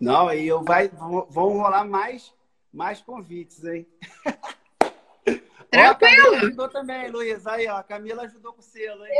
Não, 0.00 0.32
e 0.32 0.46
eu 0.46 0.62
vai, 0.62 0.88
vão 0.88 1.58
rolar 1.58 1.84
mais, 1.84 2.34
mais 2.72 3.00
convites, 3.00 3.64
hein? 3.64 3.86
Tranquilo. 5.70 6.32
Ó, 6.32 6.36
ajudou 6.36 6.68
também, 6.68 7.10
Luiz. 7.10 7.46
Aí, 7.46 7.66
ó, 7.66 7.76
a 7.76 7.82
Camila 7.82 8.22
ajudou 8.24 8.52
com 8.52 8.60
o 8.60 8.62
selo, 8.62 9.04
hein? 9.06 9.12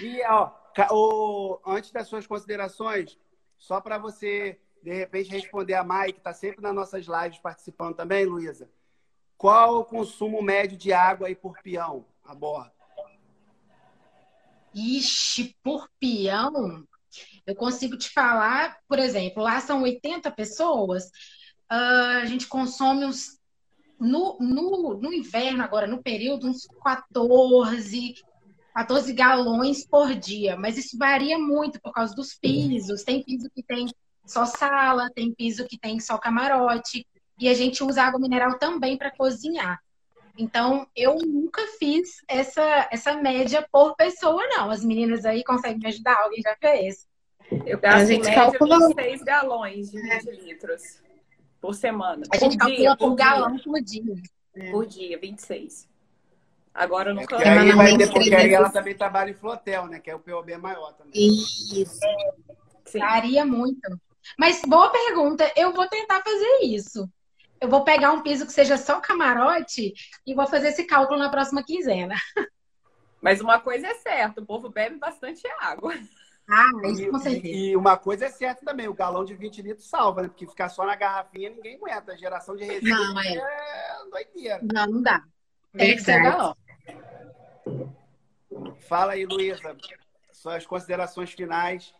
E, 0.00 0.22
ó, 0.24 0.50
o, 0.90 1.60
antes 1.66 1.90
das 1.90 2.08
suas 2.08 2.26
considerações, 2.26 3.18
só 3.58 3.80
para 3.80 3.98
você, 3.98 4.58
de 4.82 4.92
repente, 4.92 5.30
responder 5.30 5.74
a 5.74 5.84
Mai, 5.84 6.12
que 6.12 6.18
está 6.18 6.32
sempre 6.32 6.62
nas 6.62 6.74
nossas 6.74 7.06
lives 7.06 7.38
participando 7.38 7.94
também, 7.94 8.24
Luísa. 8.24 8.68
Qual 9.36 9.80
o 9.80 9.84
consumo 9.84 10.40
médio 10.40 10.76
de 10.76 10.92
água 10.92 11.26
aí 11.26 11.34
por 11.34 11.60
peão 11.62 12.06
a 12.24 12.34
bordo? 12.34 12.81
Ixi, 14.74 15.56
por 15.62 15.88
peão, 16.00 16.84
eu 17.46 17.54
consigo 17.54 17.96
te 17.96 18.10
falar, 18.10 18.76
por 18.88 18.98
exemplo, 18.98 19.42
lá 19.42 19.60
são 19.60 19.82
80 19.82 20.30
pessoas, 20.30 21.04
uh, 21.70 22.20
a 22.22 22.24
gente 22.26 22.46
consome 22.46 23.04
uns. 23.04 23.40
No, 24.00 24.36
no, 24.40 24.94
no 25.00 25.12
inverno, 25.12 25.62
agora, 25.62 25.86
no 25.86 26.02
período, 26.02 26.48
uns 26.48 26.66
14, 26.82 28.14
14 28.74 29.12
galões 29.12 29.86
por 29.86 30.12
dia, 30.12 30.56
mas 30.56 30.76
isso 30.76 30.98
varia 30.98 31.38
muito 31.38 31.80
por 31.80 31.92
causa 31.92 32.12
dos 32.12 32.34
pisos. 32.34 33.04
Tem 33.04 33.22
piso 33.22 33.48
que 33.54 33.62
tem 33.62 33.86
só 34.26 34.44
sala, 34.44 35.08
tem 35.14 35.32
piso 35.32 35.66
que 35.68 35.78
tem 35.78 36.00
só 36.00 36.18
camarote, 36.18 37.06
e 37.38 37.48
a 37.48 37.54
gente 37.54 37.84
usa 37.84 38.02
água 38.02 38.18
mineral 38.18 38.58
também 38.58 38.96
para 38.96 39.10
cozinhar. 39.10 39.80
Então, 40.38 40.86
eu 40.96 41.16
nunca 41.18 41.62
fiz 41.78 42.22
essa, 42.26 42.88
essa 42.90 43.14
média 43.14 43.66
por 43.70 43.94
pessoa, 43.96 44.42
não. 44.48 44.70
As 44.70 44.84
meninas 44.84 45.24
aí 45.24 45.44
conseguem 45.44 45.78
me 45.78 45.86
ajudar? 45.86 46.16
Alguém 46.22 46.42
já 46.42 46.56
fez? 46.56 47.06
Eu 47.66 47.78
gasto 47.78 47.98
a 47.98 48.04
gente 48.04 48.34
calcula... 48.34 48.88
26 48.88 49.22
galões 49.22 49.90
de 49.90 50.00
20 50.00 50.24
litros 50.42 51.02
por 51.60 51.74
semana. 51.74 52.22
A 52.32 52.36
gente 52.38 52.56
calcula 52.56 52.76
dia, 52.76 52.96
por, 52.96 53.08
por 53.10 53.14
galão 53.14 53.58
por 53.58 53.80
dia. 53.80 54.14
Por 54.70 54.86
dia, 54.86 55.18
26. 55.18 55.88
Agora 56.74 57.10
eu 57.10 57.14
nunca. 57.14 57.36
É 57.36 57.48
aí 57.48 57.72
vai 57.72 57.98
porque 57.98 58.34
aí 58.34 58.52
ela 58.52 58.70
também 58.70 58.94
trabalha 58.94 59.30
em 59.30 59.34
flotel, 59.34 59.86
né? 59.86 60.00
Que 60.00 60.10
é 60.10 60.14
o 60.14 60.18
POB 60.18 60.56
maior 60.56 60.94
também. 60.94 61.12
Isso. 61.14 62.00
Sim. 62.86 63.44
Muito. 63.44 64.00
Mas 64.38 64.62
boa 64.62 64.90
pergunta. 64.90 65.50
Eu 65.54 65.72
vou 65.72 65.86
tentar 65.88 66.22
fazer 66.22 66.64
isso. 66.64 67.08
Eu 67.62 67.68
vou 67.68 67.84
pegar 67.84 68.10
um 68.10 68.22
piso 68.22 68.44
que 68.44 68.52
seja 68.52 68.76
só 68.76 69.00
camarote 69.00 69.94
e 70.26 70.34
vou 70.34 70.48
fazer 70.48 70.70
esse 70.70 70.82
cálculo 70.82 71.20
na 71.20 71.30
próxima 71.30 71.62
quinzena. 71.62 72.16
Mas 73.22 73.40
uma 73.40 73.60
coisa 73.60 73.86
é 73.86 73.94
certa, 73.94 74.40
o 74.40 74.44
povo 74.44 74.68
bebe 74.68 74.96
bastante 74.98 75.46
água. 75.60 75.94
Ah, 76.50 76.88
isso 76.88 77.08
com 77.08 77.20
certeza. 77.20 77.46
E, 77.46 77.68
e 77.68 77.76
uma 77.76 77.96
coisa 77.96 78.26
é 78.26 78.30
certa 78.30 78.64
também, 78.64 78.88
o 78.88 78.94
galão 78.94 79.24
de 79.24 79.36
20 79.36 79.62
litros 79.62 79.88
salva, 79.88 80.22
né? 80.22 80.28
Porque 80.28 80.44
ficar 80.44 80.68
só 80.70 80.84
na 80.84 80.96
garrafinha 80.96 81.50
ninguém 81.50 81.76
aguenta. 81.76 82.10
A 82.10 82.16
geração 82.16 82.56
de 82.56 82.64
resíduos 82.64 83.14
não, 83.14 83.20
é... 83.20 83.36
é 83.36 84.10
doideira. 84.10 84.60
Não, 84.60 84.86
não 84.86 85.00
dá. 85.00 85.22
Tem 85.72 85.94
que 85.94 86.02
ser 86.02 86.20
galão. 86.20 86.56
Fala 88.88 89.12
aí, 89.12 89.24
Luísa, 89.24 89.76
suas 90.32 90.66
considerações 90.66 91.30
finais. 91.30 91.94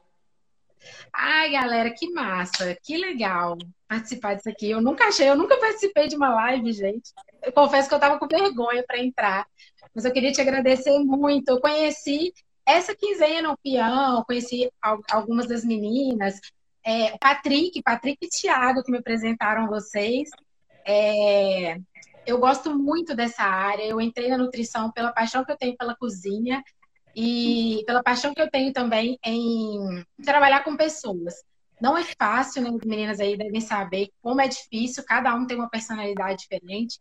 Ai, 1.12 1.52
galera, 1.52 1.90
que 1.90 2.10
massa, 2.10 2.76
que 2.82 2.96
legal 2.96 3.56
participar 3.88 4.34
disso 4.34 4.48
aqui. 4.48 4.70
Eu 4.70 4.80
nunca 4.80 5.04
achei, 5.04 5.28
eu 5.28 5.36
nunca 5.36 5.58
participei 5.58 6.08
de 6.08 6.16
uma 6.16 6.34
live, 6.34 6.72
gente. 6.72 7.12
Eu 7.42 7.52
confesso 7.52 7.88
que 7.88 7.94
eu 7.94 8.00
tava 8.00 8.18
com 8.18 8.26
vergonha 8.26 8.82
para 8.86 8.98
entrar, 8.98 9.46
mas 9.94 10.04
eu 10.04 10.12
queria 10.12 10.32
te 10.32 10.40
agradecer 10.40 10.98
muito. 11.00 11.50
Eu 11.50 11.60
conheci 11.60 12.32
essa 12.64 12.94
quinzena 12.94 13.52
o 13.52 13.58
peão, 13.58 14.24
conheci 14.24 14.70
algumas 15.10 15.46
das 15.46 15.64
meninas, 15.64 16.40
é, 16.84 17.16
Patrick, 17.18 17.82
Patrick 17.82 18.18
e 18.22 18.28
Thiago 18.28 18.82
que 18.82 18.90
me 18.90 18.98
apresentaram 18.98 19.68
vocês. 19.68 20.30
É, 20.84 21.76
eu 22.26 22.38
gosto 22.38 22.76
muito 22.76 23.14
dessa 23.14 23.42
área. 23.42 23.84
Eu 23.84 24.00
entrei 24.00 24.28
na 24.28 24.38
nutrição 24.38 24.90
pela 24.90 25.12
paixão 25.12 25.44
que 25.44 25.52
eu 25.52 25.56
tenho 25.56 25.76
pela 25.76 25.94
cozinha 25.94 26.62
e 27.14 27.82
pela 27.86 28.02
paixão 28.02 28.34
que 28.34 28.40
eu 28.40 28.50
tenho 28.50 28.72
também 28.72 29.18
em 29.24 30.04
trabalhar 30.24 30.64
com 30.64 30.76
pessoas. 30.76 31.34
Não 31.80 31.98
é 31.98 32.04
fácil, 32.04 32.62
né? 32.62 32.70
As 32.70 32.86
meninas 32.86 33.20
aí 33.20 33.36
devem 33.36 33.60
saber 33.60 34.08
como 34.22 34.40
é 34.40 34.48
difícil, 34.48 35.04
cada 35.04 35.34
um 35.34 35.46
tem 35.46 35.56
uma 35.56 35.68
personalidade 35.68 36.42
diferente. 36.42 36.98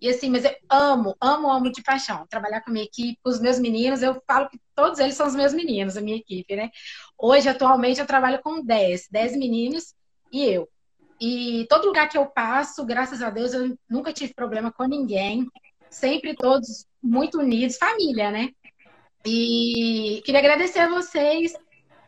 E 0.00 0.08
assim, 0.08 0.30
mas 0.30 0.44
eu 0.44 0.52
amo, 0.68 1.16
amo, 1.20 1.50
amo 1.50 1.70
de 1.70 1.82
paixão 1.82 2.26
trabalhar 2.28 2.60
com 2.60 2.70
a 2.70 2.72
minha 2.72 2.84
equipe, 2.84 3.18
com 3.22 3.30
os 3.30 3.40
meus 3.40 3.58
meninos. 3.58 4.02
Eu 4.02 4.20
falo 4.26 4.48
que 4.48 4.60
todos 4.74 4.98
eles 4.98 5.14
são 5.14 5.26
os 5.26 5.34
meus 5.34 5.52
meninos, 5.52 5.96
a 5.96 6.00
minha 6.00 6.16
equipe, 6.16 6.56
né? 6.56 6.70
Hoje, 7.16 7.48
atualmente, 7.48 8.00
eu 8.00 8.06
trabalho 8.06 8.40
com 8.42 8.64
10, 8.64 9.08
10 9.10 9.36
meninos 9.36 9.94
e 10.32 10.44
eu. 10.44 10.68
E 11.20 11.66
todo 11.68 11.86
lugar 11.86 12.08
que 12.08 12.18
eu 12.18 12.26
passo, 12.26 12.84
graças 12.84 13.22
a 13.22 13.30
Deus, 13.30 13.52
eu 13.54 13.78
nunca 13.88 14.12
tive 14.12 14.34
problema 14.34 14.72
com 14.72 14.84
ninguém. 14.86 15.46
Sempre 15.88 16.34
todos 16.34 16.84
muito 17.00 17.38
unidos, 17.38 17.76
família, 17.76 18.30
né? 18.32 18.50
E 19.24 20.22
queria 20.24 20.40
agradecer 20.40 20.80
a 20.80 20.88
vocês. 20.88 21.52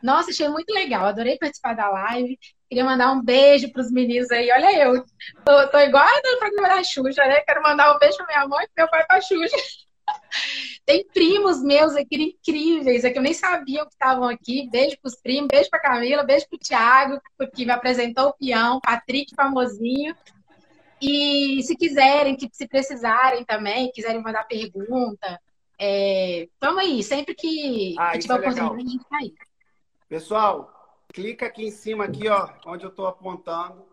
Nossa, 0.02 0.30
achei 0.30 0.48
muito 0.48 0.70
legal, 0.72 1.06
adorei 1.06 1.38
participar 1.38 1.74
da 1.74 1.88
live. 1.88 2.38
Queria 2.68 2.84
mandar 2.84 3.12
um 3.12 3.22
beijo 3.22 3.72
para 3.72 3.80
os 3.80 3.90
meninos 3.90 4.30
aí. 4.30 4.50
Olha 4.50 4.78
eu, 4.78 5.04
tô, 5.44 5.68
tô 5.68 5.78
igual 5.78 6.06
no 6.06 6.38
programa 6.38 6.68
da 6.68 6.84
Xuxa, 6.84 7.24
né? 7.24 7.40
Quero 7.40 7.62
mandar 7.62 7.94
um 7.94 7.98
beijo 7.98 8.16
para 8.18 8.26
minha 8.26 8.48
mãe 8.48 8.66
e 8.66 8.70
meu 8.76 8.88
pai 8.88 9.06
para 9.06 9.20
Xuxa. 9.20 9.56
Tem 10.84 11.06
primos 11.06 11.62
meus 11.62 11.96
aqui 11.96 12.22
incríveis, 12.22 13.04
é 13.04 13.10
que 13.10 13.18
eu 13.18 13.22
nem 13.22 13.32
sabia 13.32 13.86
que 13.86 13.92
estavam 13.92 14.28
aqui. 14.28 14.68
Beijo 14.70 14.98
para 15.00 15.08
os 15.08 15.16
primos, 15.16 15.48
beijo 15.48 15.70
para 15.70 15.80
Camila, 15.80 16.22
beijo 16.22 16.46
para 16.50 16.56
o 16.56 16.60
Thiago, 16.60 17.20
que 17.54 17.64
me 17.64 17.72
apresentou 17.72 18.28
o 18.28 18.34
peão, 18.34 18.80
Patrick 18.80 19.34
famosinho. 19.34 20.14
E 21.00 21.62
se 21.62 21.76
quiserem, 21.76 22.36
que 22.36 22.48
se 22.52 22.68
precisarem 22.68 23.44
também, 23.44 23.90
quiserem 23.92 24.22
mandar 24.22 24.44
pergunta, 24.44 25.40
é, 25.78 26.48
tamo 26.58 26.78
aí, 26.78 27.02
sempre 27.02 27.34
que 27.34 27.94
ah, 27.98 28.18
tiver 28.18 28.34
é 28.34 28.38
oportunidade, 28.38 28.76
a 28.76 28.90
gente 28.90 29.04
tá 29.08 29.16
aí. 29.18 29.34
Pessoal, 30.08 31.02
clica 31.12 31.46
aqui 31.46 31.66
em 31.66 31.70
cima, 31.70 32.04
aqui, 32.04 32.28
ó, 32.28 32.48
onde 32.66 32.84
eu 32.84 32.90
estou 32.90 33.06
apontando. 33.06 33.84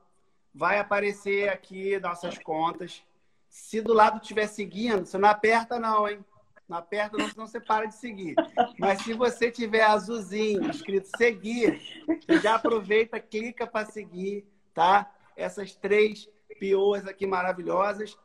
Vai 0.54 0.80
aparecer 0.80 1.50
aqui 1.50 2.00
nossas 2.00 2.38
contas. 2.38 3.04
Se 3.50 3.82
do 3.82 3.94
lado 3.94 4.22
estiver 4.22 4.48
seguindo, 4.48 5.06
você 5.06 5.18
não 5.18 5.30
aperta, 5.30 5.80
não, 5.80 6.08
hein? 6.08 6.24
Não 6.68 6.78
aperta, 6.78 7.18
não, 7.18 7.28
senão 7.30 7.48
você 7.48 7.60
para 7.60 7.86
de 7.86 7.96
seguir. 7.96 8.36
Mas 8.80 9.02
se 9.02 9.14
você 9.14 9.52
tiver 9.52 9.84
azulzinho, 9.84 10.70
escrito 10.70 11.10
seguir, 11.18 11.82
você 12.06 12.40
já 12.40 12.56
aproveita, 12.56 13.20
clica 13.20 13.68
para 13.68 13.86
seguir, 13.86 14.46
tá? 14.74 15.14
Essas 15.36 15.76
três 15.76 16.30
pioas 16.60 17.06
aqui 17.08 17.26
maravilhosas. 17.26 18.18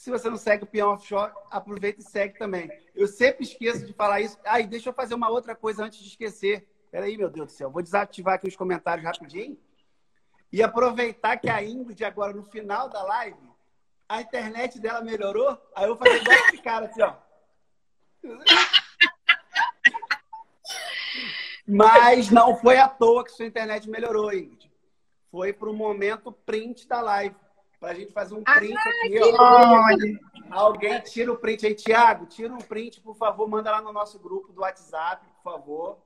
Se 0.00 0.10
você 0.10 0.30
não 0.30 0.38
segue 0.38 0.64
o 0.64 0.66
Peão 0.66 0.94
Offshore, 0.94 1.30
aproveita 1.50 2.00
e 2.00 2.02
segue 2.02 2.38
também. 2.38 2.70
Eu 2.94 3.06
sempre 3.06 3.44
esqueço 3.44 3.84
de 3.84 3.92
falar 3.92 4.22
isso. 4.22 4.38
Ah, 4.46 4.58
deixa 4.62 4.88
eu 4.88 4.94
fazer 4.94 5.12
uma 5.12 5.28
outra 5.28 5.54
coisa 5.54 5.84
antes 5.84 5.98
de 5.98 6.08
esquecer. 6.08 6.66
Peraí, 6.90 7.18
meu 7.18 7.28
Deus 7.28 7.48
do 7.48 7.52
céu. 7.52 7.70
Vou 7.70 7.82
desativar 7.82 8.36
aqui 8.36 8.48
os 8.48 8.56
comentários 8.56 9.04
rapidinho. 9.04 9.58
E 10.50 10.62
aproveitar 10.62 11.36
que 11.36 11.50
a 11.50 11.62
Ingrid, 11.62 12.02
agora 12.02 12.32
no 12.32 12.42
final 12.44 12.88
da 12.88 13.02
live, 13.02 13.36
a 14.08 14.22
internet 14.22 14.80
dela 14.80 15.02
melhorou. 15.02 15.60
Aí 15.76 15.84
eu 15.84 15.94
vou 15.94 15.98
fazer 15.98 16.22
igual 16.22 16.38
esse 16.48 16.62
cara, 16.62 16.86
assim, 16.86 17.02
ó. 17.02 17.16
Mas 21.68 22.30
não 22.30 22.56
foi 22.56 22.78
à 22.78 22.88
toa 22.88 23.22
que 23.22 23.32
sua 23.32 23.44
internet 23.44 23.86
melhorou, 23.86 24.32
Ingrid. 24.32 24.72
Foi 25.30 25.52
para 25.52 25.68
o 25.68 25.74
momento 25.74 26.32
print 26.32 26.88
da 26.88 27.02
live 27.02 27.36
para 27.80 27.90
a 27.92 27.94
gente 27.94 28.12
fazer 28.12 28.34
um 28.34 28.44
print 28.44 28.76
ah, 28.76 29.06
aqui. 29.06 29.18
Ó. 29.38 29.86
Alguém 30.50 31.00
tira 31.00 31.32
o 31.32 31.38
print 31.38 31.66
aí, 31.66 31.74
Thiago, 31.74 32.26
tira 32.26 32.52
um 32.52 32.58
print, 32.58 33.00
por 33.00 33.16
favor, 33.16 33.48
manda 33.48 33.70
lá 33.70 33.80
no 33.80 33.90
nosso 33.90 34.18
grupo 34.18 34.52
do 34.52 34.60
WhatsApp, 34.60 35.26
por 35.42 35.42
favor. 35.42 35.98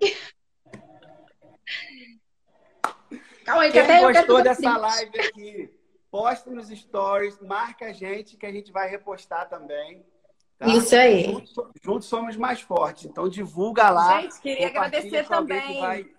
Calma 3.44 3.62
aí, 3.62 3.70
Quem 3.72 4.12
gostou 4.12 4.42
dessa 4.42 4.76
live 4.76 5.20
aqui, 5.20 5.72
posta 6.10 6.50
nos 6.50 6.68
stories, 6.68 7.40
marca 7.40 7.86
a 7.86 7.92
gente 7.92 8.36
que 8.36 8.46
a 8.46 8.52
gente 8.52 8.72
vai 8.72 8.88
repostar 8.88 9.48
também. 9.48 10.04
Tá? 10.60 10.66
Isso 10.66 10.94
aí. 10.94 11.24
Juntos, 11.24 11.54
juntos, 11.82 12.08
somos 12.08 12.36
mais 12.36 12.60
fortes. 12.60 13.06
Então 13.06 13.30
divulga 13.30 13.88
lá. 13.88 14.20
Gente, 14.20 14.40
queria 14.42 14.66
agradecer 14.66 15.26
também. 15.26 15.74
Que, 15.74 15.80
vai, 15.80 16.10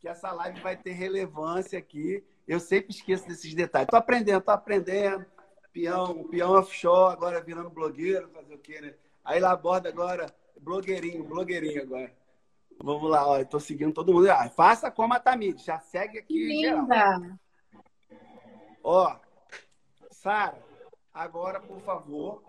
que 0.00 0.08
essa 0.08 0.32
live 0.32 0.60
vai 0.62 0.78
ter 0.78 0.92
relevância 0.92 1.78
aqui. 1.78 2.24
Eu 2.48 2.58
sempre 2.58 2.94
esqueço 2.94 3.28
desses 3.28 3.52
detalhes. 3.54 3.88
Tô 3.90 3.96
aprendendo, 3.96 4.40
tô 4.40 4.50
aprendendo. 4.50 5.26
Peão, 5.74 6.24
peão 6.24 6.52
offshore, 6.52 7.12
agora 7.12 7.42
virando 7.42 7.68
blogueiro, 7.68 8.30
fazer 8.30 8.54
o 8.54 8.58
quê, 8.58 8.80
né? 8.80 8.94
Aí 9.22 9.38
lá 9.38 9.54
borda 9.54 9.90
agora, 9.90 10.26
blogueirinho, 10.58 11.24
blogueirinho 11.24 11.82
agora. 11.82 12.12
Vamos 12.82 13.10
lá, 13.10 13.26
ó, 13.26 13.38
eu 13.38 13.46
tô 13.46 13.60
seguindo 13.60 13.92
todo 13.92 14.12
mundo. 14.12 14.30
Ah, 14.30 14.48
faça 14.48 14.90
como 14.90 15.12
a 15.12 15.20
Tamid, 15.20 15.62
já 15.62 15.78
segue 15.80 16.18
aqui. 16.18 16.46
Linda! 16.46 16.94
Geral. 16.94 17.22
Ó, 18.82 19.16
Sara, 20.10 20.58
agora, 21.12 21.60
por 21.60 21.80
favor, 21.80 22.42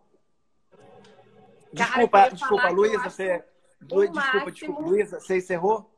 Desculpa, 1.74 2.30
desculpa, 2.30 2.70
Luísa, 2.70 3.10
você. 3.10 3.44
Desculpa, 3.82 4.14
máximo... 4.14 4.52
desculpa, 4.52 4.82
Luísa, 4.82 5.20
você 5.20 5.38
encerrou? 5.38 5.90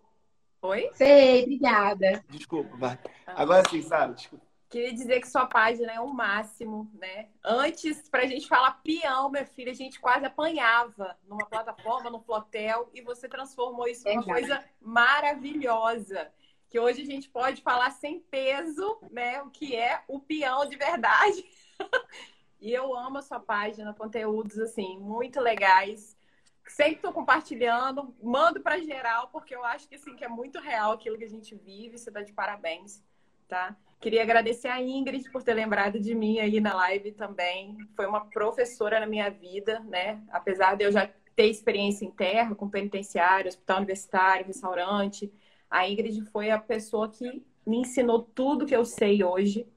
Oi? 0.62 0.90
Sei, 0.94 1.44
obrigada. 1.44 2.24
Desculpa, 2.30 2.76
vai. 2.78 3.00
Agora 3.28 3.68
sim, 3.70 3.82
sabe? 3.82 4.16
Desculpa. 4.16 4.46
Queria 4.70 4.94
dizer 4.94 5.22
que 5.22 5.28
sua 5.28 5.46
página 5.46 5.94
é 5.94 6.00
o 6.00 6.12
máximo, 6.12 6.90
né? 6.96 7.30
Antes, 7.44 8.10
pra 8.10 8.26
gente 8.26 8.48
falar 8.48 8.82
peão, 8.84 9.30
minha 9.30 9.46
filha, 9.46 9.72
a 9.72 9.76
gente 9.76 10.00
quase 10.00 10.26
apanhava 10.26 11.16
numa 11.28 11.46
plataforma, 11.46 12.10
no 12.10 12.20
flotel, 12.20 12.90
e 12.94 13.02
você 13.02 13.30
transformou 13.30 13.88
isso 13.88 14.08
numa 14.08 14.24
coisa 14.24 14.64
maravilhosa. 14.82 16.32
Que 16.68 16.80
hoje 16.80 17.04
a 17.04 17.06
gente 17.06 17.30
pode 17.30 17.62
falar 17.62 17.92
sem 17.92 18.20
peso, 18.20 18.98
né? 19.12 19.42
O 19.44 19.50
que 19.50 19.76
é 19.76 20.02
o 20.08 20.20
peão 20.20 20.68
de 20.68 20.76
verdade. 20.76 21.46
E 22.66 22.74
eu 22.74 22.98
amo 22.98 23.20
a 23.20 23.22
sua 23.22 23.40
página, 23.40 23.94
conteúdos 23.94 24.58
assim, 24.58 24.98
muito 24.98 25.40
legais. 25.40 26.18
Sempre 26.68 26.96
estou 26.96 27.14
compartilhando, 27.14 28.12
mando 28.24 28.60
para 28.60 28.80
geral, 28.80 29.30
porque 29.32 29.56
eu 29.56 29.64
acho 29.64 29.88
que 29.88 29.94
assim, 29.94 30.16
que 30.16 30.26
é 30.26 30.28
muito 30.28 30.60
real 30.60 30.94
aquilo 30.94 31.16
que 31.16 31.26
a 31.26 31.30
gente 31.30 31.54
vive. 31.54 31.96
Você 31.96 32.10
está 32.10 32.24
de 32.24 32.34
parabéns, 32.34 33.04
tá? 33.48 33.78
Queria 34.02 34.24
agradecer 34.24 34.68
a 34.68 34.82
Ingrid 34.82 35.30
por 35.30 35.44
ter 35.44 35.54
lembrado 35.54 36.00
de 36.00 36.16
mim 36.16 36.40
aí 36.40 36.60
na 36.60 36.74
live 36.74 37.12
também. 37.12 37.78
Foi 37.96 38.08
uma 38.08 38.26
professora 38.26 39.00
na 39.00 39.06
minha 39.06 39.30
vida, 39.30 39.80
né? 39.82 40.24
Apesar 40.32 40.76
de 40.76 40.86
eu 40.86 40.92
já 40.92 41.08
ter 41.36 41.46
experiência 41.46 42.04
em 42.04 42.10
terra, 42.10 42.56
com 42.56 42.68
penitenciário, 42.68 43.48
hospital 43.48 43.78
universitário, 43.78 44.48
restaurante, 44.48 45.32
a 45.70 45.88
Ingrid 45.88 46.20
foi 46.32 46.50
a 46.50 46.58
pessoa 46.58 47.10
que 47.10 47.46
me 47.64 47.78
ensinou 47.78 48.24
tudo 48.24 48.66
que 48.66 48.76
eu 48.76 48.86
sei 48.86 49.24
hoje. 49.24 49.68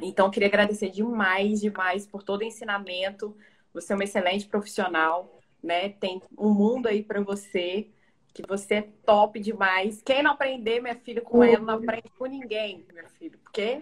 Então, 0.00 0.30
queria 0.30 0.48
agradecer 0.48 0.90
demais, 0.90 1.60
demais 1.60 2.06
por 2.06 2.22
todo 2.22 2.40
o 2.40 2.44
ensinamento. 2.44 3.36
Você 3.72 3.92
é 3.92 3.96
uma 3.96 4.04
excelente 4.04 4.46
profissional, 4.46 5.40
né? 5.62 5.90
Tem 5.90 6.22
um 6.36 6.50
mundo 6.50 6.86
aí 6.86 7.02
para 7.02 7.20
você, 7.20 7.88
que 8.32 8.42
você 8.46 8.74
é 8.74 8.88
top 9.04 9.40
demais. 9.40 10.00
Quem 10.02 10.22
não 10.22 10.32
aprender, 10.32 10.80
minha 10.80 10.94
filha, 10.96 11.20
com 11.20 11.42
ela, 11.42 11.58
não 11.58 11.74
aprende 11.74 12.08
com 12.16 12.26
ninguém, 12.26 12.86
meu 12.92 13.08
filho, 13.18 13.38
porque 13.38 13.80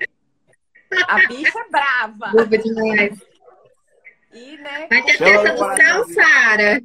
a 1.06 1.26
bicha 1.26 1.59
é 1.59 1.68
brava. 1.68 2.47
demais. 2.47 3.18
E, 4.32 4.56
né? 4.59 4.86
Vai 4.88 5.02
ter 5.02 5.18
festa 5.18 5.52
do 5.52 5.59
sal, 5.59 6.05
Sara. 6.09 6.82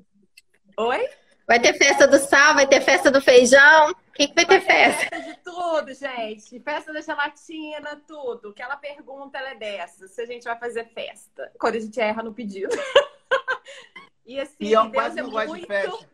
Oi? 0.77 1.09
Vai 1.47 1.59
ter 1.59 1.73
festa 1.73 2.07
do 2.07 2.17
sal, 2.17 2.55
vai 2.55 2.67
ter 2.67 2.81
festa 2.81 3.11
do 3.11 3.21
feijão. 3.21 3.93
O 4.21 4.27
que, 4.27 4.27
que 4.27 4.45
vai, 4.45 4.45
ter 4.45 4.61
festa? 4.61 5.15
Festa 5.15 5.19
de 5.19 5.37
tudo, 5.43 5.93
gente. 5.95 6.59
Festa 6.59 6.93
da 6.93 7.01
gelatina, 7.01 7.95
tudo. 8.07 8.49
O 8.49 8.53
que 8.53 8.61
ela 8.61 8.77
pergunta, 8.77 9.39
ela 9.39 9.49
é 9.49 9.55
dessa. 9.55 10.07
Se 10.07 10.21
a 10.21 10.25
gente 10.27 10.43
vai 10.43 10.57
fazer 10.59 10.85
festa. 10.89 11.51
Quando 11.59 11.75
a 11.75 11.79
gente 11.79 11.99
erra 11.99 12.21
no 12.21 12.31
pedido. 12.31 12.69
e 14.23 14.39
assim, 14.39 14.57
Peão 14.59 14.91
quase 14.91 15.19
é 15.19 15.23
não 15.23 15.31
muito... 15.31 15.47
gosta 15.47 15.59
de 15.59 15.65
festa. 15.65 16.09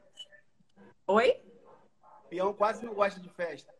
Oi? 1.07 1.41
Peão 2.29 2.53
quase 2.53 2.85
não 2.85 2.93
gosta 2.93 3.19
de 3.19 3.29
festa. 3.29 3.73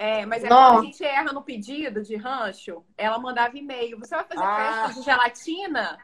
É, 0.00 0.26
mas 0.26 0.42
é 0.42 0.48
quando 0.48 0.80
a 0.80 0.84
gente 0.84 1.04
erra 1.04 1.32
no 1.32 1.42
pedido 1.42 2.02
de 2.02 2.16
rancho, 2.16 2.84
ela 2.96 3.20
mandava 3.20 3.56
e-mail. 3.56 4.00
Você 4.00 4.16
vai 4.16 4.24
fazer 4.24 4.42
ah. 4.42 4.86
festa 4.86 5.00
de 5.00 5.04
gelatina? 5.04 5.98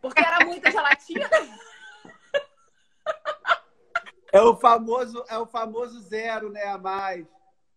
Porque 0.00 0.20
era 0.20 0.44
muita 0.44 0.70
gelatina. 0.70 1.28
É 4.32 4.40
o 4.40 4.56
famoso, 4.56 5.24
é 5.28 5.38
o 5.38 5.46
famoso 5.46 6.00
zero, 6.00 6.50
né? 6.50 6.64
A 6.64 6.78
mais. 6.78 7.26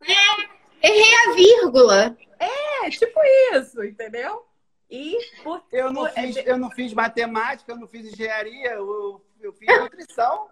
É, 0.02 0.88
errei 0.88 1.16
a 1.16 1.34
vírgula. 1.34 2.18
É, 2.40 2.90
tipo 2.90 3.20
isso, 3.54 3.84
entendeu? 3.84 4.46
E 4.90 5.18
por, 5.44 5.64
eu, 5.72 5.92
não 5.92 6.04
por, 6.04 6.12
fiz, 6.12 6.38
é, 6.38 6.44
eu 6.52 6.58
não 6.58 6.70
fiz 6.70 6.94
matemática, 6.94 7.72
eu 7.72 7.78
não 7.78 7.88
fiz 7.88 8.06
engenharia, 8.06 8.74
eu, 8.74 9.26
eu 9.42 9.54
fiz 9.54 9.68
nutrição. 9.80 10.50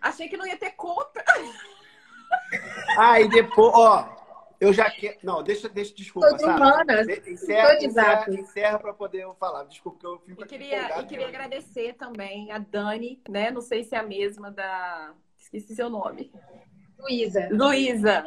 Achei 0.00 0.28
que 0.28 0.36
não 0.36 0.46
ia 0.46 0.56
ter 0.56 0.72
conta. 0.72 1.24
Ah, 2.96 3.20
e 3.20 3.28
depois, 3.28 3.72
ó, 3.74 4.13
eu 4.64 4.72
já 4.72 4.90
quero. 4.90 5.18
Não, 5.22 5.42
deixa, 5.42 5.68
deixa, 5.68 5.94
desculpa. 5.94 6.28
Tô 6.30 6.36
de 6.36 6.44
humanas. 6.44 7.08
Encerra, 7.26 7.84
encerra, 7.84 8.30
encerra 8.30 8.78
para 8.78 8.94
poder 8.94 9.22
eu 9.22 9.34
falar. 9.34 9.64
Desculpa 9.64 9.98
que 9.98 10.06
eu 10.06 10.18
fico. 10.20 10.42
E 10.42 10.46
queria, 10.46 11.00
e 11.00 11.06
queria 11.06 11.28
agradecer 11.28 11.94
também 11.94 12.50
a 12.50 12.58
Dani, 12.58 13.22
né? 13.28 13.50
Não 13.50 13.60
sei 13.60 13.84
se 13.84 13.94
é 13.94 13.98
a 13.98 14.02
mesma 14.02 14.50
da. 14.50 15.12
Esqueci 15.38 15.74
seu 15.74 15.90
nome. 15.90 16.32
Luísa. 16.98 17.48
Luísa. 17.52 18.24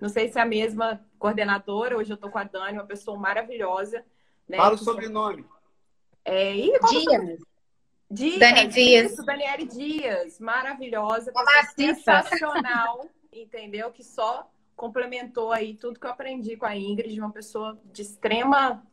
Não 0.00 0.08
sei 0.08 0.28
se 0.30 0.38
é 0.38 0.42
a 0.42 0.46
mesma 0.46 1.04
coordenadora. 1.18 1.96
Hoje 1.96 2.12
eu 2.12 2.16
tô 2.16 2.30
com 2.30 2.38
a 2.38 2.44
Dani, 2.44 2.78
uma 2.78 2.86
pessoa 2.86 3.18
maravilhosa. 3.18 4.04
Né? 4.48 4.56
Fala 4.56 4.74
o 4.74 4.78
sobrenome. 4.78 5.44
É, 6.24 6.56
e 6.56 6.78
Dias. 6.88 7.38
Dias. 8.10 8.38
Dani 8.38 8.66
Dias. 8.68 9.12
Isso, 9.12 9.24
Daniele 9.24 9.66
Dias. 9.66 10.40
Maravilhosa. 10.40 11.32
Sensacional. 11.74 13.08
entendeu? 13.32 13.90
Que 13.90 14.02
só 14.02 14.50
complementou 14.76 15.52
aí 15.52 15.74
tudo 15.74 15.98
que 15.98 16.06
eu 16.06 16.10
aprendi 16.10 16.56
com 16.56 16.66
a 16.66 16.76
Ingrid, 16.76 17.18
uma 17.18 17.32
pessoa 17.32 17.80
de 17.86 18.02
extrema. 18.02 18.86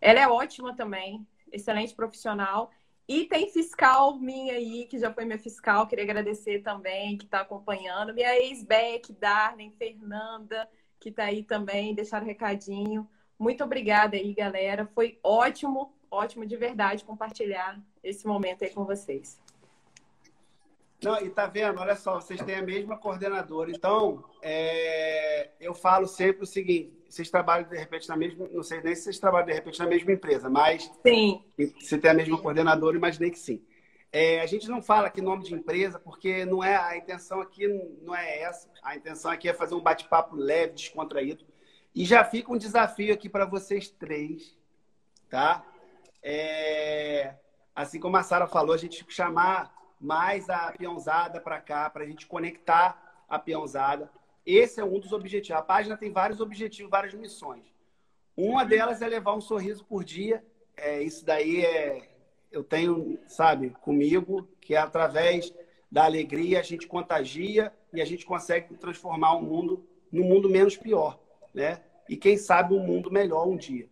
Ela 0.00 0.20
é 0.20 0.28
ótima 0.28 0.74
também, 0.74 1.26
excelente 1.52 1.94
profissional. 1.94 2.70
E 3.06 3.26
tem 3.26 3.50
fiscal 3.50 4.16
minha 4.18 4.54
aí, 4.54 4.86
que 4.86 4.98
já 4.98 5.12
foi 5.12 5.24
minha 5.26 5.38
fiscal, 5.38 5.86
queria 5.86 6.04
agradecer 6.04 6.60
também, 6.62 7.18
que 7.18 7.24
está 7.24 7.40
acompanhando. 7.40 8.14
Minha 8.14 8.34
ex-Beck, 8.38 9.12
Darlene, 9.12 9.74
Fernanda, 9.76 10.68
que 10.98 11.10
está 11.10 11.24
aí 11.24 11.42
também, 11.42 11.94
deixaram 11.94 12.24
recadinho. 12.24 13.06
Muito 13.38 13.62
obrigada 13.62 14.16
aí, 14.16 14.32
galera. 14.32 14.86
Foi 14.94 15.18
ótimo, 15.22 15.92
ótimo 16.10 16.46
de 16.46 16.56
verdade 16.56 17.04
compartilhar 17.04 17.78
esse 18.02 18.26
momento 18.26 18.64
aí 18.64 18.70
com 18.70 18.84
vocês. 18.84 19.38
Não, 21.04 21.20
e 21.20 21.30
tá 21.30 21.46
vendo? 21.46 21.80
Olha 21.80 21.94
só, 21.96 22.20
vocês 22.20 22.40
têm 22.42 22.56
a 22.56 22.62
mesma 22.62 22.96
coordenadora. 22.96 23.70
Então, 23.70 24.24
é, 24.42 25.50
eu 25.60 25.74
falo 25.74 26.06
sempre 26.06 26.44
o 26.44 26.46
seguinte: 26.46 27.04
vocês 27.08 27.30
trabalham 27.30 27.68
de 27.68 27.76
repente 27.76 28.08
na 28.08 28.16
mesma, 28.16 28.48
não 28.50 28.62
sei 28.62 28.80
nem 28.82 28.94
se 28.94 29.02
vocês 29.02 29.18
trabalham 29.18 29.46
de 29.46 29.52
repente 29.52 29.78
na 29.78 29.86
mesma 29.86 30.12
empresa, 30.12 30.48
mas 30.48 30.90
sim. 31.06 31.44
se 31.80 31.98
tem 31.98 32.10
a 32.10 32.14
mesma 32.14 32.38
coordenadora, 32.38 32.96
imaginei 32.96 33.30
que 33.30 33.38
sim. 33.38 33.64
É, 34.10 34.40
a 34.40 34.46
gente 34.46 34.68
não 34.68 34.80
fala 34.80 35.08
aqui 35.08 35.20
nome 35.20 35.42
de 35.42 35.52
empresa 35.52 35.98
porque 35.98 36.44
não 36.44 36.62
é 36.62 36.76
a 36.76 36.96
intenção 36.96 37.40
aqui 37.40 37.66
não 38.00 38.14
é 38.14 38.42
essa. 38.42 38.70
A 38.82 38.96
intenção 38.96 39.30
aqui 39.30 39.48
é 39.48 39.52
fazer 39.52 39.74
um 39.74 39.80
bate-papo 39.80 40.36
leve, 40.36 40.74
descontraído. 40.74 41.44
E 41.92 42.04
já 42.04 42.24
fica 42.24 42.52
um 42.52 42.56
desafio 42.56 43.12
aqui 43.12 43.28
para 43.28 43.44
vocês 43.44 43.88
três, 43.90 44.56
tá? 45.28 45.64
É, 46.22 47.34
assim 47.74 47.98
como 47.98 48.16
a 48.16 48.22
Sara 48.22 48.46
falou, 48.46 48.72
a 48.72 48.78
gente 48.78 49.04
chamar 49.08 49.73
mais 50.04 50.50
a 50.50 50.70
peãozada 50.72 51.40
para 51.40 51.58
cá, 51.58 51.88
para 51.88 52.04
a 52.04 52.06
gente 52.06 52.26
conectar 52.26 53.24
a 53.26 53.38
peãozada. 53.38 54.10
Esse 54.44 54.78
é 54.78 54.84
um 54.84 55.00
dos 55.00 55.12
objetivos. 55.12 55.58
A 55.58 55.64
página 55.64 55.96
tem 55.96 56.12
vários 56.12 56.40
objetivos, 56.40 56.90
várias 56.90 57.14
missões. 57.14 57.64
Uma 58.36 58.66
delas 58.66 59.00
é 59.00 59.08
levar 59.08 59.34
um 59.34 59.40
sorriso 59.40 59.82
por 59.82 60.04
dia. 60.04 60.44
É, 60.76 61.02
isso 61.02 61.24
daí 61.24 61.64
é 61.64 62.10
eu 62.52 62.62
tenho, 62.62 63.18
sabe, 63.26 63.70
comigo, 63.80 64.46
que 64.60 64.74
é 64.74 64.78
através 64.78 65.52
da 65.90 66.04
alegria 66.04 66.60
a 66.60 66.62
gente 66.62 66.86
contagia 66.86 67.72
e 67.92 68.00
a 68.00 68.04
gente 68.04 68.26
consegue 68.26 68.76
transformar 68.76 69.32
o 69.34 69.42
mundo 69.42 69.84
num 70.12 70.24
mundo 70.24 70.48
menos 70.48 70.76
pior, 70.76 71.18
né? 71.52 71.82
E 72.08 72.16
quem 72.16 72.36
sabe 72.36 72.74
um 72.74 72.86
mundo 72.86 73.10
melhor 73.10 73.48
um 73.48 73.56
dia. 73.56 73.88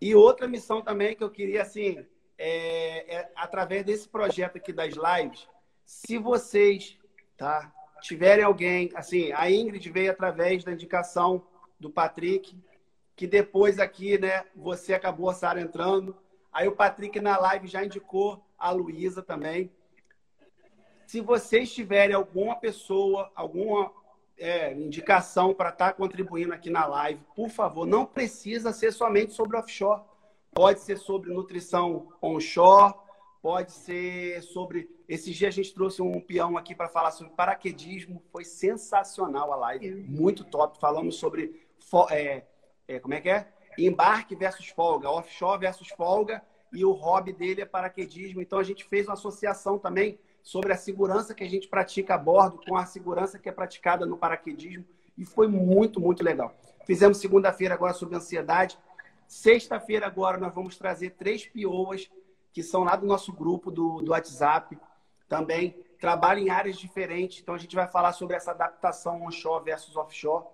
E 0.00 0.14
outra 0.14 0.46
missão 0.46 0.82
também 0.82 1.16
que 1.16 1.24
eu 1.24 1.30
queria 1.30 1.62
assim 1.62 2.04
é, 2.38 3.16
é, 3.16 3.32
através 3.36 3.84
desse 3.84 4.08
projeto 4.08 4.56
aqui 4.56 4.72
das 4.72 4.94
lives, 4.94 5.46
se 5.84 6.18
vocês 6.18 6.98
tá, 7.36 7.72
tiverem 8.00 8.44
alguém, 8.44 8.90
assim, 8.94 9.32
a 9.32 9.50
Ingrid 9.50 9.90
veio 9.90 10.10
através 10.10 10.64
da 10.64 10.72
indicação 10.72 11.46
do 11.78 11.90
Patrick, 11.90 12.56
que 13.16 13.26
depois 13.26 13.78
aqui, 13.78 14.18
né, 14.18 14.44
você 14.54 14.94
acabou, 14.94 15.32
Sara, 15.32 15.60
entrando. 15.60 16.16
Aí 16.52 16.66
o 16.66 16.72
Patrick 16.72 17.20
na 17.20 17.36
live 17.36 17.68
já 17.68 17.84
indicou 17.84 18.44
a 18.58 18.70
Luísa 18.70 19.22
também. 19.22 19.70
Se 21.06 21.20
vocês 21.20 21.72
tiverem 21.72 22.14
alguma 22.14 22.56
pessoa, 22.56 23.30
alguma 23.34 23.92
é, 24.38 24.72
indicação 24.72 25.54
para 25.54 25.68
estar 25.68 25.88
tá 25.88 25.92
contribuindo 25.92 26.52
aqui 26.52 26.70
na 26.70 26.86
live, 26.86 27.20
por 27.36 27.50
favor, 27.50 27.86
não 27.86 28.04
precisa 28.04 28.72
ser 28.72 28.92
somente 28.92 29.32
sobre 29.32 29.56
offshore 29.56 30.02
pode 30.54 30.80
ser 30.80 30.96
sobre 30.96 31.32
nutrição 31.32 32.08
onshore, 32.22 32.94
pode 33.42 33.72
ser 33.72 34.40
sobre. 34.42 34.88
Esses 35.08 35.34
dias 35.34 35.52
a 35.52 35.56
gente 35.56 35.74
trouxe 35.74 36.00
um 36.00 36.20
peão 36.20 36.56
aqui 36.56 36.74
para 36.74 36.88
falar 36.88 37.10
sobre 37.10 37.34
paraquedismo, 37.34 38.22
foi 38.30 38.44
sensacional 38.44 39.52
a 39.52 39.56
live, 39.56 40.02
muito 40.08 40.44
top. 40.44 40.78
Falamos 40.78 41.16
sobre. 41.16 41.66
É, 42.10 42.44
é, 42.88 42.98
como 43.00 43.14
é 43.14 43.20
que 43.20 43.28
é? 43.28 43.48
Embarque 43.76 44.36
versus 44.36 44.68
folga, 44.68 45.10
offshore 45.10 45.58
versus 45.58 45.88
folga, 45.88 46.42
e 46.72 46.84
o 46.84 46.92
hobby 46.92 47.32
dele 47.32 47.60
é 47.60 47.66
paraquedismo. 47.66 48.40
Então 48.40 48.58
a 48.58 48.62
gente 48.62 48.84
fez 48.84 49.06
uma 49.06 49.14
associação 49.14 49.78
também 49.78 50.18
sobre 50.42 50.72
a 50.72 50.76
segurança 50.76 51.34
que 51.34 51.42
a 51.42 51.48
gente 51.48 51.68
pratica 51.68 52.14
a 52.14 52.18
bordo 52.18 52.60
com 52.66 52.76
a 52.76 52.86
segurança 52.86 53.38
que 53.38 53.48
é 53.48 53.52
praticada 53.52 54.06
no 54.06 54.16
paraquedismo, 54.16 54.84
e 55.16 55.24
foi 55.24 55.48
muito, 55.48 56.00
muito 56.00 56.22
legal. 56.22 56.54
Fizemos 56.86 57.18
segunda-feira 57.18 57.74
agora 57.74 57.94
sobre 57.94 58.16
ansiedade. 58.16 58.78
Sexta-feira 59.26 60.06
agora 60.06 60.38
nós 60.38 60.54
vamos 60.54 60.76
trazer 60.76 61.10
três 61.10 61.46
pioas 61.46 62.10
que 62.52 62.62
são 62.62 62.84
lá 62.84 62.96
do 62.96 63.06
nosso 63.06 63.32
grupo 63.32 63.70
do, 63.70 64.00
do 64.00 64.12
WhatsApp. 64.12 64.78
Também 65.28 65.76
trabalham 65.98 66.44
em 66.44 66.50
áreas 66.50 66.76
diferentes. 66.76 67.40
Então 67.40 67.54
a 67.54 67.58
gente 67.58 67.74
vai 67.74 67.88
falar 67.88 68.12
sobre 68.12 68.36
essa 68.36 68.50
adaptação 68.50 69.22
onshore 69.24 69.64
versus 69.64 69.96
offshore. 69.96 70.44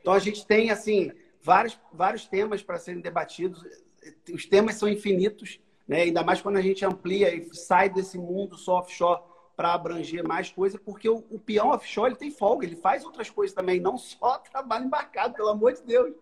Então 0.00 0.12
a 0.12 0.18
gente 0.18 0.46
tem 0.46 0.70
assim 0.70 1.12
vários, 1.42 1.78
vários 1.92 2.26
temas 2.26 2.62
para 2.62 2.78
serem 2.78 3.00
debatidos. 3.00 3.64
Os 4.32 4.46
temas 4.46 4.76
são 4.76 4.88
infinitos, 4.88 5.60
né? 5.86 6.02
ainda 6.02 6.22
mais 6.22 6.40
quando 6.40 6.56
a 6.56 6.62
gente 6.62 6.84
amplia 6.84 7.34
e 7.34 7.52
sai 7.54 7.88
desse 7.88 8.16
mundo 8.16 8.56
só 8.56 8.78
offshore 8.78 9.20
para 9.56 9.72
abranger 9.72 10.22
mais 10.22 10.50
coisas, 10.50 10.78
porque 10.84 11.08
o, 11.08 11.24
o 11.30 11.38
peão 11.38 11.70
offshore 11.70 12.10
ele 12.10 12.18
tem 12.18 12.30
folga, 12.30 12.66
ele 12.66 12.76
faz 12.76 13.04
outras 13.04 13.30
coisas 13.30 13.54
também, 13.54 13.80
não 13.80 13.96
só 13.96 14.38
trabalho 14.50 14.84
embarcado, 14.84 15.34
pelo 15.34 15.48
amor 15.48 15.72
de 15.72 15.82
Deus. 15.82 16.14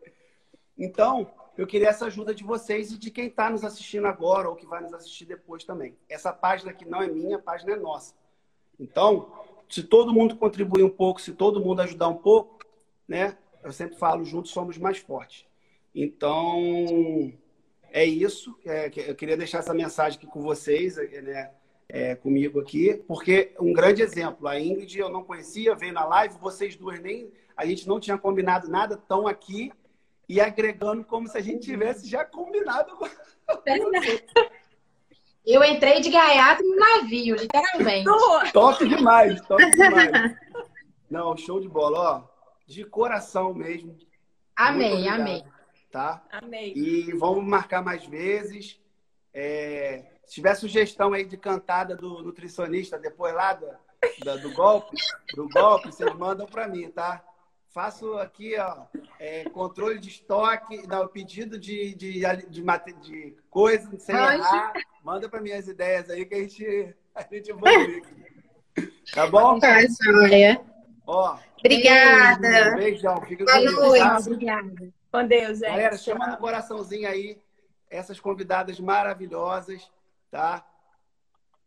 Então, 0.77 1.31
eu 1.57 1.67
queria 1.67 1.89
essa 1.89 2.07
ajuda 2.07 2.35
de 2.35 2.43
vocês 2.43 2.91
e 2.91 2.99
de 2.99 3.11
quem 3.11 3.27
está 3.27 3.49
nos 3.49 3.65
assistindo 3.65 4.07
agora 4.07 4.49
ou 4.49 4.57
que 4.57 4.67
vai 4.67 4.83
nos 4.83 4.93
assistir 4.93 5.25
depois 5.25 5.65
também. 5.65 5.97
Essa 6.09 6.33
página 6.33 6.71
aqui 6.71 6.85
não 6.85 7.01
é 7.01 7.07
minha, 7.07 7.37
a 7.37 7.43
página 7.43 7.73
é 7.73 7.77
nossa. 7.77 8.15
Então, 8.79 9.33
se 9.69 9.83
todo 9.85 10.13
mundo 10.13 10.37
contribuir 10.37 10.83
um 10.83 10.91
pouco, 10.91 11.21
se 11.21 11.33
todo 11.33 11.61
mundo 11.61 11.81
ajudar 11.83 12.09
um 12.09 12.17
pouco, 12.17 12.59
né, 13.07 13.37
eu 13.63 13.73
sempre 13.73 13.97
falo, 13.97 14.25
juntos 14.25 14.51
somos 14.51 14.77
mais 14.77 14.99
fortes. 14.99 15.47
Então, 15.95 17.33
é 17.91 18.05
isso. 18.05 18.59
É, 18.65 18.91
eu 19.09 19.15
queria 19.15 19.37
deixar 19.37 19.59
essa 19.59 19.73
mensagem 19.73 20.19
aqui 20.19 20.27
com 20.27 20.43
vocês, 20.43 20.97
né? 20.97 21.53
É, 21.87 22.15
comigo 22.15 22.59
aqui, 22.59 22.95
porque 23.07 23.55
um 23.61 23.71
grande 23.71 24.01
exemplo, 24.01 24.49
a 24.49 24.59
Ingrid 24.59 24.99
eu 24.99 25.11
não 25.11 25.23
conhecia, 25.23 25.75
veio 25.75 25.93
na 25.93 26.05
live, 26.07 26.39
vocês 26.39 26.75
duas 26.75 26.99
nem, 26.99 27.31
a 27.55 27.67
gente 27.67 27.87
não 27.87 28.01
tinha 28.01 28.17
combinado 28.17 28.71
nada, 28.71 28.95
estão 28.95 29.29
aqui 29.29 29.71
e 30.29 30.41
agregando 30.41 31.05
como 31.05 31.29
se 31.29 31.37
a 31.39 31.41
gente 31.41 31.67
tivesse 31.67 32.09
já 32.09 32.25
combinado. 32.25 32.97
Eu 35.47 35.63
entrei 35.63 36.01
de 36.01 36.09
gaiato 36.11 36.63
no 36.63 36.77
navio, 36.77 37.37
literalmente. 37.37 38.53
top 38.53 38.89
demais, 38.89 39.39
top 39.43 39.63
demais. 39.73 40.35
Não, 41.11 41.37
show 41.37 41.61
de 41.61 41.69
bola, 41.69 41.99
ó. 41.99 42.23
De 42.67 42.83
coração 42.83 43.53
mesmo. 43.53 43.95
Amém, 44.57 45.07
amém. 45.07 45.45
Tá? 45.91 46.25
Amém. 46.33 46.73
E 46.75 47.13
vamos 47.13 47.45
marcar 47.45 47.85
mais 47.85 48.07
vezes. 48.07 48.81
É, 49.35 50.05
se 50.25 50.37
tiver 50.37 50.55
sugestão 50.55 51.13
aí 51.13 51.25
de 51.25 51.37
cantada 51.37 51.95
do 51.95 52.23
nutricionista 52.23 52.99
depois 52.99 53.35
lá 53.35 53.53
do, 53.53 53.67
do, 54.21 54.41
do 54.41 54.53
golpe, 54.55 54.97
do 55.35 55.49
golpe, 55.51 55.93
vocês 55.93 56.15
mandam 56.15 56.47
para 56.47 56.67
mim, 56.67 56.91
tá? 56.91 57.23
Faço 57.75 58.17
aqui, 58.19 58.57
ó, 58.57 58.87
é, 59.19 59.51
controle 59.51 59.99
de 59.99 60.09
estoque, 60.09 60.87
não, 60.87 61.09
pedido 61.09 61.59
de, 61.59 61.93
de, 61.97 62.21
de, 62.49 62.63
de 63.03 63.37
coisa, 63.51 63.99
sem 63.99 64.15
errar. 64.15 64.73
Manda 65.03 65.29
para 65.29 65.41
mim 65.41 65.51
as 65.51 65.67
ideias 65.67 66.09
aí 66.09 66.25
que 66.25 66.37
a 66.37 66.39
gente, 66.39 66.95
a 67.13 67.23
gente 67.23 67.51
evolui. 67.51 68.01
Tá 69.13 69.27
bom? 69.27 69.59
Tá, 69.59 69.81
joia. 70.05 70.65
Ó, 71.05 71.37
Obrigada. 71.59 72.75
Um 72.75 72.77
beijão. 72.77 73.21
Fica 73.23 73.45
Boa 73.45 73.99
tá? 73.99 74.19
Obrigada. 74.19 74.95
Com 75.11 75.27
Deus, 75.27 75.59
gente. 75.59 75.69
Galera, 75.69 75.99
chama 75.99 76.29
no 76.29 76.37
coraçãozinho 76.37 77.09
aí 77.09 77.43
essas 77.91 78.21
convidadas 78.21 78.79
maravilhosas, 78.79 79.91
tá? 80.31 80.65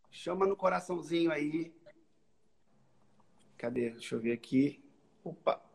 Chama 0.09 0.45
no 0.45 0.55
coraçãozinho 0.55 1.33
aí. 1.33 1.75
Cadê? 3.57 3.89
Deixa 3.89 4.15
eu 4.15 4.21
ver 4.21 4.31
aqui. 4.31 4.81
Opa. 5.21 5.66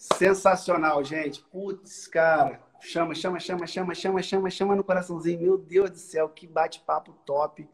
Sensacional, 0.00 1.04
gente. 1.04 1.42
Putz, 1.42 2.06
cara. 2.06 2.58
Chama, 2.80 3.14
chama, 3.14 3.38
chama, 3.38 3.66
chama, 3.66 3.94
chama, 3.94 4.22
chama, 4.22 4.50
chama 4.50 4.74
no 4.74 4.82
coraçãozinho. 4.82 5.38
Meu 5.38 5.58
Deus 5.58 5.90
do 5.90 5.98
céu, 5.98 6.26
que 6.26 6.46
bate-papo 6.46 7.12
top. 7.26 7.68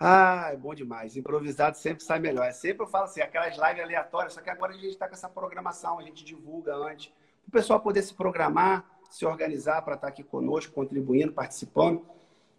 Ah, 0.00 0.48
é 0.52 0.56
bom 0.56 0.74
demais. 0.74 1.16
Improvisado 1.16 1.76
sempre 1.76 2.02
sai 2.02 2.18
melhor. 2.18 2.48
É 2.48 2.50
sempre 2.50 2.82
eu 2.82 2.88
falo 2.88 3.04
assim, 3.04 3.20
aquelas 3.20 3.56
lives 3.56 3.84
aleatórias, 3.84 4.32
só 4.32 4.40
que 4.40 4.50
agora 4.50 4.72
a 4.72 4.74
gente 4.74 4.88
está 4.88 5.06
com 5.06 5.14
essa 5.14 5.28
programação, 5.28 6.00
a 6.00 6.02
gente 6.02 6.24
divulga 6.24 6.74
antes. 6.74 7.12
O 7.46 7.50
pessoal 7.52 7.78
poder 7.78 8.02
se 8.02 8.12
programar, 8.12 8.84
se 9.08 9.24
organizar 9.24 9.82
para 9.82 9.94
estar 9.94 10.08
tá 10.08 10.12
aqui 10.12 10.24
conosco, 10.24 10.74
contribuindo, 10.74 11.32
participando. 11.32 12.04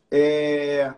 É, 0.10 0.94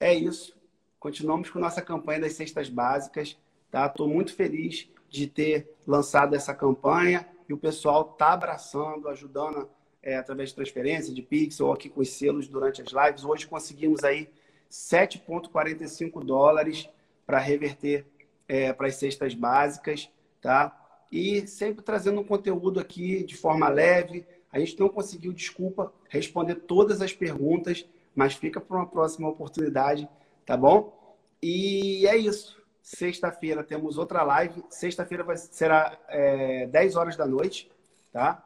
é 0.00 0.14
isso. 0.14 0.56
Continuamos 0.98 1.50
com 1.50 1.58
nossa 1.58 1.82
campanha 1.82 2.20
das 2.20 2.32
cestas 2.32 2.70
básicas. 2.70 3.38
Tá? 3.70 3.84
Estou 3.84 4.08
muito 4.08 4.34
feliz 4.34 4.88
de 5.08 5.26
ter 5.26 5.74
lançado 5.86 6.34
essa 6.34 6.54
campanha 6.54 7.26
e 7.48 7.52
o 7.52 7.58
pessoal 7.58 8.10
está 8.12 8.32
abraçando, 8.32 9.08
ajudando 9.08 9.68
é, 10.02 10.16
através 10.16 10.50
de 10.50 10.54
transferência, 10.54 11.12
de 11.12 11.22
Pix 11.22 11.60
ou 11.60 11.72
aqui 11.72 11.88
com 11.88 12.00
os 12.00 12.10
selos 12.10 12.48
durante 12.48 12.82
as 12.82 12.88
lives. 12.88 13.24
Hoje 13.24 13.46
conseguimos 13.46 14.04
aí 14.04 14.28
7,45 14.70 16.24
dólares 16.24 16.88
para 17.26 17.38
reverter 17.38 18.06
é, 18.48 18.72
para 18.72 18.86
as 18.86 18.96
cestas 18.96 19.34
básicas, 19.34 20.10
tá? 20.40 21.04
E 21.10 21.46
sempre 21.46 21.82
trazendo 21.82 22.20
um 22.20 22.24
conteúdo 22.24 22.80
aqui 22.80 23.24
de 23.24 23.36
forma 23.36 23.68
leve. 23.68 24.24
A 24.52 24.58
gente 24.58 24.78
não 24.78 24.88
conseguiu, 24.88 25.32
desculpa, 25.32 25.92
responder 26.08 26.54
todas 26.54 27.00
as 27.00 27.12
perguntas, 27.12 27.86
mas 28.14 28.34
fica 28.34 28.60
para 28.60 28.76
uma 28.76 28.86
próxima 28.86 29.28
oportunidade, 29.28 30.08
tá 30.44 30.56
bom? 30.56 31.16
E 31.42 32.06
é 32.06 32.16
isso. 32.16 32.56
Sexta-feira 32.86 33.64
temos 33.64 33.98
outra 33.98 34.22
live. 34.22 34.62
Sexta-feira 34.70 35.36
será 35.36 35.98
é, 36.06 36.68
10 36.68 36.94
horas 36.94 37.16
da 37.16 37.26
noite, 37.26 37.68
tá? 38.12 38.40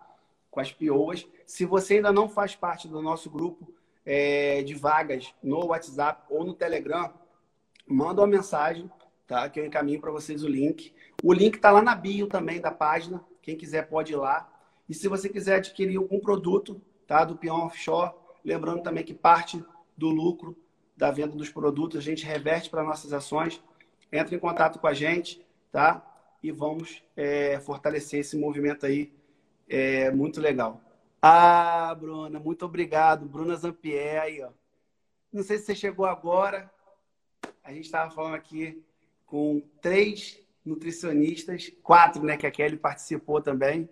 Com 0.51 0.61
as 0.61 0.73
pioas. 0.73 1.27
Se 1.45 1.67
você 1.67 1.97
ainda 1.97 2.11
não 2.11 2.27
faz 2.27 2.57
parte 2.57 2.89
do 2.89 3.03
nosso 3.03 3.29
grupo 3.29 3.71
é, 4.03 4.63
de 4.63 4.73
vagas 4.73 5.35
no 5.43 5.67
WhatsApp 5.67 6.25
ou 6.31 6.43
no 6.43 6.55
Telegram, 6.55 7.13
manda 7.87 8.23
uma 8.23 8.27
mensagem, 8.27 8.91
tá? 9.27 9.47
Que 9.51 9.61
eu 9.61 9.67
encaminho 9.67 10.01
para 10.01 10.11
vocês 10.11 10.43
o 10.43 10.49
link. 10.49 10.91
O 11.23 11.35
link 11.35 11.57
está 11.57 11.71
lá 11.71 11.83
na 11.83 11.95
bio 11.95 12.27
também 12.27 12.63
da 12.63 12.71
página. 12.71 13.23
Quem 13.43 13.59
quiser 13.59 13.91
pode 13.91 14.15
ir 14.15 14.17
lá. 14.17 14.51
E 14.89 14.95
se 14.95 15.07
você 15.07 15.29
quiser 15.29 15.57
adquirir 15.57 15.99
algum 15.99 16.19
produto, 16.19 16.81
tá? 17.07 17.27
Do 17.27 17.37
Pion 17.37 17.67
Offshore, 17.67 18.15
lembrando 18.43 18.83
também 18.83 19.05
que 19.05 19.13
parte 19.13 19.63
do 19.95 20.09
lucro 20.09 20.57
da 20.97 21.11
venda 21.11 21.37
dos 21.37 21.51
produtos 21.51 21.99
a 21.99 22.03
gente 22.03 22.25
reverte 22.25 22.71
para 22.71 22.83
nossas 22.83 23.13
ações 23.13 23.63
entre 24.13 24.37
em 24.37 24.39
contato 24.39 24.79
com 24.79 24.87
a 24.87 24.95
gente, 24.95 25.45
tá? 25.71 26.07
E 26.43 26.51
vamos 26.51 27.03
é, 27.17 27.61
fortalecer 27.61 28.21
esse 28.21 28.37
movimento 28.37 28.87
aí, 28.87 29.13
é 29.69 30.11
muito 30.11 30.41
legal. 30.41 30.81
Ah, 31.23 31.95
Bruna, 31.99 32.39
muito 32.39 32.65
obrigado. 32.65 33.27
Bruna 33.27 33.55
Zampier 33.57 34.23
aí, 34.23 34.43
ó. 34.43 34.51
Não 35.33 35.43
sei 35.43 35.59
se 35.59 35.67
você 35.67 35.75
chegou 35.75 36.07
agora. 36.07 36.73
A 37.63 37.73
gente 37.73 37.85
estava 37.85 38.11
falando 38.11 38.35
aqui 38.35 38.83
com 39.27 39.63
três 39.81 40.41
nutricionistas, 40.65 41.71
quatro, 41.83 42.23
né? 42.23 42.37
Que 42.37 42.47
a 42.47 42.51
Kelly 42.51 42.77
participou 42.77 43.41
também. 43.41 43.89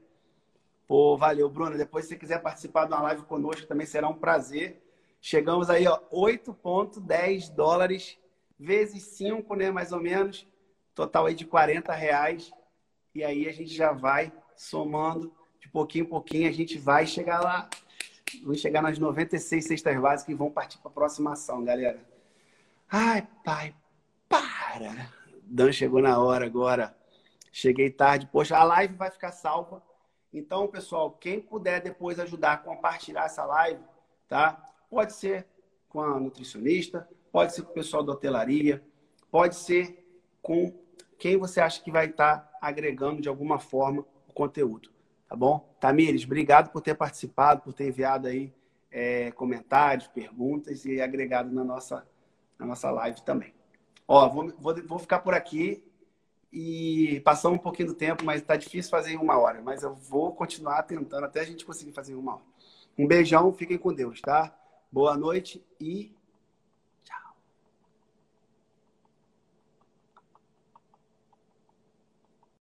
Pô, 0.87 1.19
valeu, 1.19 1.51
Bruna. 1.51 1.77
Depois, 1.77 2.07
se 2.07 2.11
você 2.11 2.17
quiser 2.17 2.41
participar 2.41 2.87
de 2.87 2.95
uma 2.95 3.03
live 3.03 3.23
conosco, 3.23 3.67
também 3.67 3.87
será 3.87 4.09
um 4.09 4.15
prazer. 4.15 4.83
Chegamos 5.21 5.69
aí, 5.69 5.87
ó, 5.87 6.01
8,10 6.11 7.55
dólares 7.55 8.19
vezes 8.59 9.03
5, 9.05 9.55
né, 9.55 9.71
mais 9.71 9.93
ou 9.93 10.01
menos, 10.01 10.47
total 10.95 11.27
aí 11.27 11.35
de 11.35 11.47
40 11.47 11.93
reais. 11.93 12.51
E 13.15 13.23
aí 13.23 13.49
a 13.49 13.53
gente 13.53 13.73
já 13.73 13.93
vai 13.93 14.33
somando 14.57 15.33
de 15.61 15.69
pouquinho 15.69 16.05
em 16.05 16.09
pouquinho, 16.09 16.49
a 16.49 16.53
gente 16.53 16.79
vai 16.79 17.07
chegar 17.07 17.41
lá. 17.41 17.69
Vamos 18.43 18.61
chegar 18.61 18.83
nas 18.83 18.99
96 18.99 19.65
cestas 19.65 20.01
básicas 20.01 20.35
e 20.35 20.37
vão 20.37 20.51
partir 20.51 20.79
para 20.79 20.91
a 20.91 20.95
próxima 20.95 21.33
ação, 21.33 21.65
galera. 21.65 22.01
Ai, 22.91 23.27
pai, 23.45 23.75
para! 24.29 25.11
Dan 25.43 25.73
chegou 25.73 26.03
na 26.03 26.19
hora 26.19 26.45
agora. 26.45 26.97
Cheguei 27.51 27.91
tarde. 27.91 28.29
Poxa, 28.31 28.57
a 28.57 28.65
live 28.65 28.95
vai 28.95 29.11
ficar 29.11 29.33
salva. 29.33 29.83
Então, 30.33 30.69
pessoal, 30.69 31.11
quem 31.11 31.41
puder 31.41 31.81
depois 31.81 32.21
ajudar 32.21 32.53
a 32.53 32.59
compartilhar 32.59 33.25
essa 33.25 33.45
live, 33.45 33.83
tá? 34.29 34.73
Pode 34.91 35.15
ser 35.15 35.47
com 35.89 36.03
a 36.03 36.21
nutricionista, 36.21 37.09
pode 37.33 37.55
ser 37.55 37.63
com 37.63 37.71
o 37.71 37.75
pessoal 37.75 38.03
da 38.03 38.13
hotelaria, 38.13 38.83
pode 39.31 39.57
ser 39.57 40.05
com 40.43 40.73
quem 41.19 41.37
você 41.37 41.61
acha 41.61 41.83
que 41.83 41.91
vai 41.91 42.07
estar 42.07 42.51
agregando 42.61 43.21
de 43.21 43.29
alguma 43.29 43.59
forma 43.59 44.05
o 44.29 44.33
conteúdo. 44.33 44.91
Tá 45.29 45.37
bom? 45.37 45.75
Tamires, 45.79 46.25
obrigado 46.25 46.71
por 46.71 46.81
ter 46.81 46.95
participado, 46.95 47.61
por 47.61 47.75
ter 47.75 47.89
enviado 47.89 48.29
aí 48.29 48.53
é, 48.91 49.31
comentários, 49.33 50.07
perguntas 50.07 50.85
e 50.85 51.01
agregado 51.01 51.53
na 51.53 51.63
nossa, 51.63 52.07
na 52.59 52.65
nossa 52.65 52.91
live 52.91 53.21
também. 53.23 53.53
Ó, 54.07 54.27
vou, 54.29 54.53
vou, 54.59 54.75
vou 54.87 54.99
ficar 54.99 55.19
por 55.19 55.35
aqui 55.35 55.85
e 56.51 57.21
passou 57.25 57.53
um 57.53 57.59
pouquinho 57.59 57.89
do 57.89 57.95
tempo, 57.95 58.25
mas 58.25 58.41
está 58.41 58.57
difícil 58.57 58.91
fazer 58.91 59.13
em 59.13 59.19
uma 59.19 59.39
hora. 59.39 59.61
Mas 59.61 59.83
eu 59.83 59.95
vou 59.95 60.33
continuar 60.33 60.83
tentando 60.85 61.25
até 61.25 61.41
a 61.41 61.45
gente 61.45 61.65
conseguir 61.65 61.93
fazer 61.93 62.13
em 62.13 62.17
uma 62.17 62.37
hora. 62.37 62.45
Um 62.97 63.07
beijão, 63.07 63.53
fiquem 63.53 63.77
com 63.77 63.93
Deus, 63.93 64.21
tá? 64.23 64.57
Boa 64.91 65.17
noite 65.17 65.63
e 65.79 66.17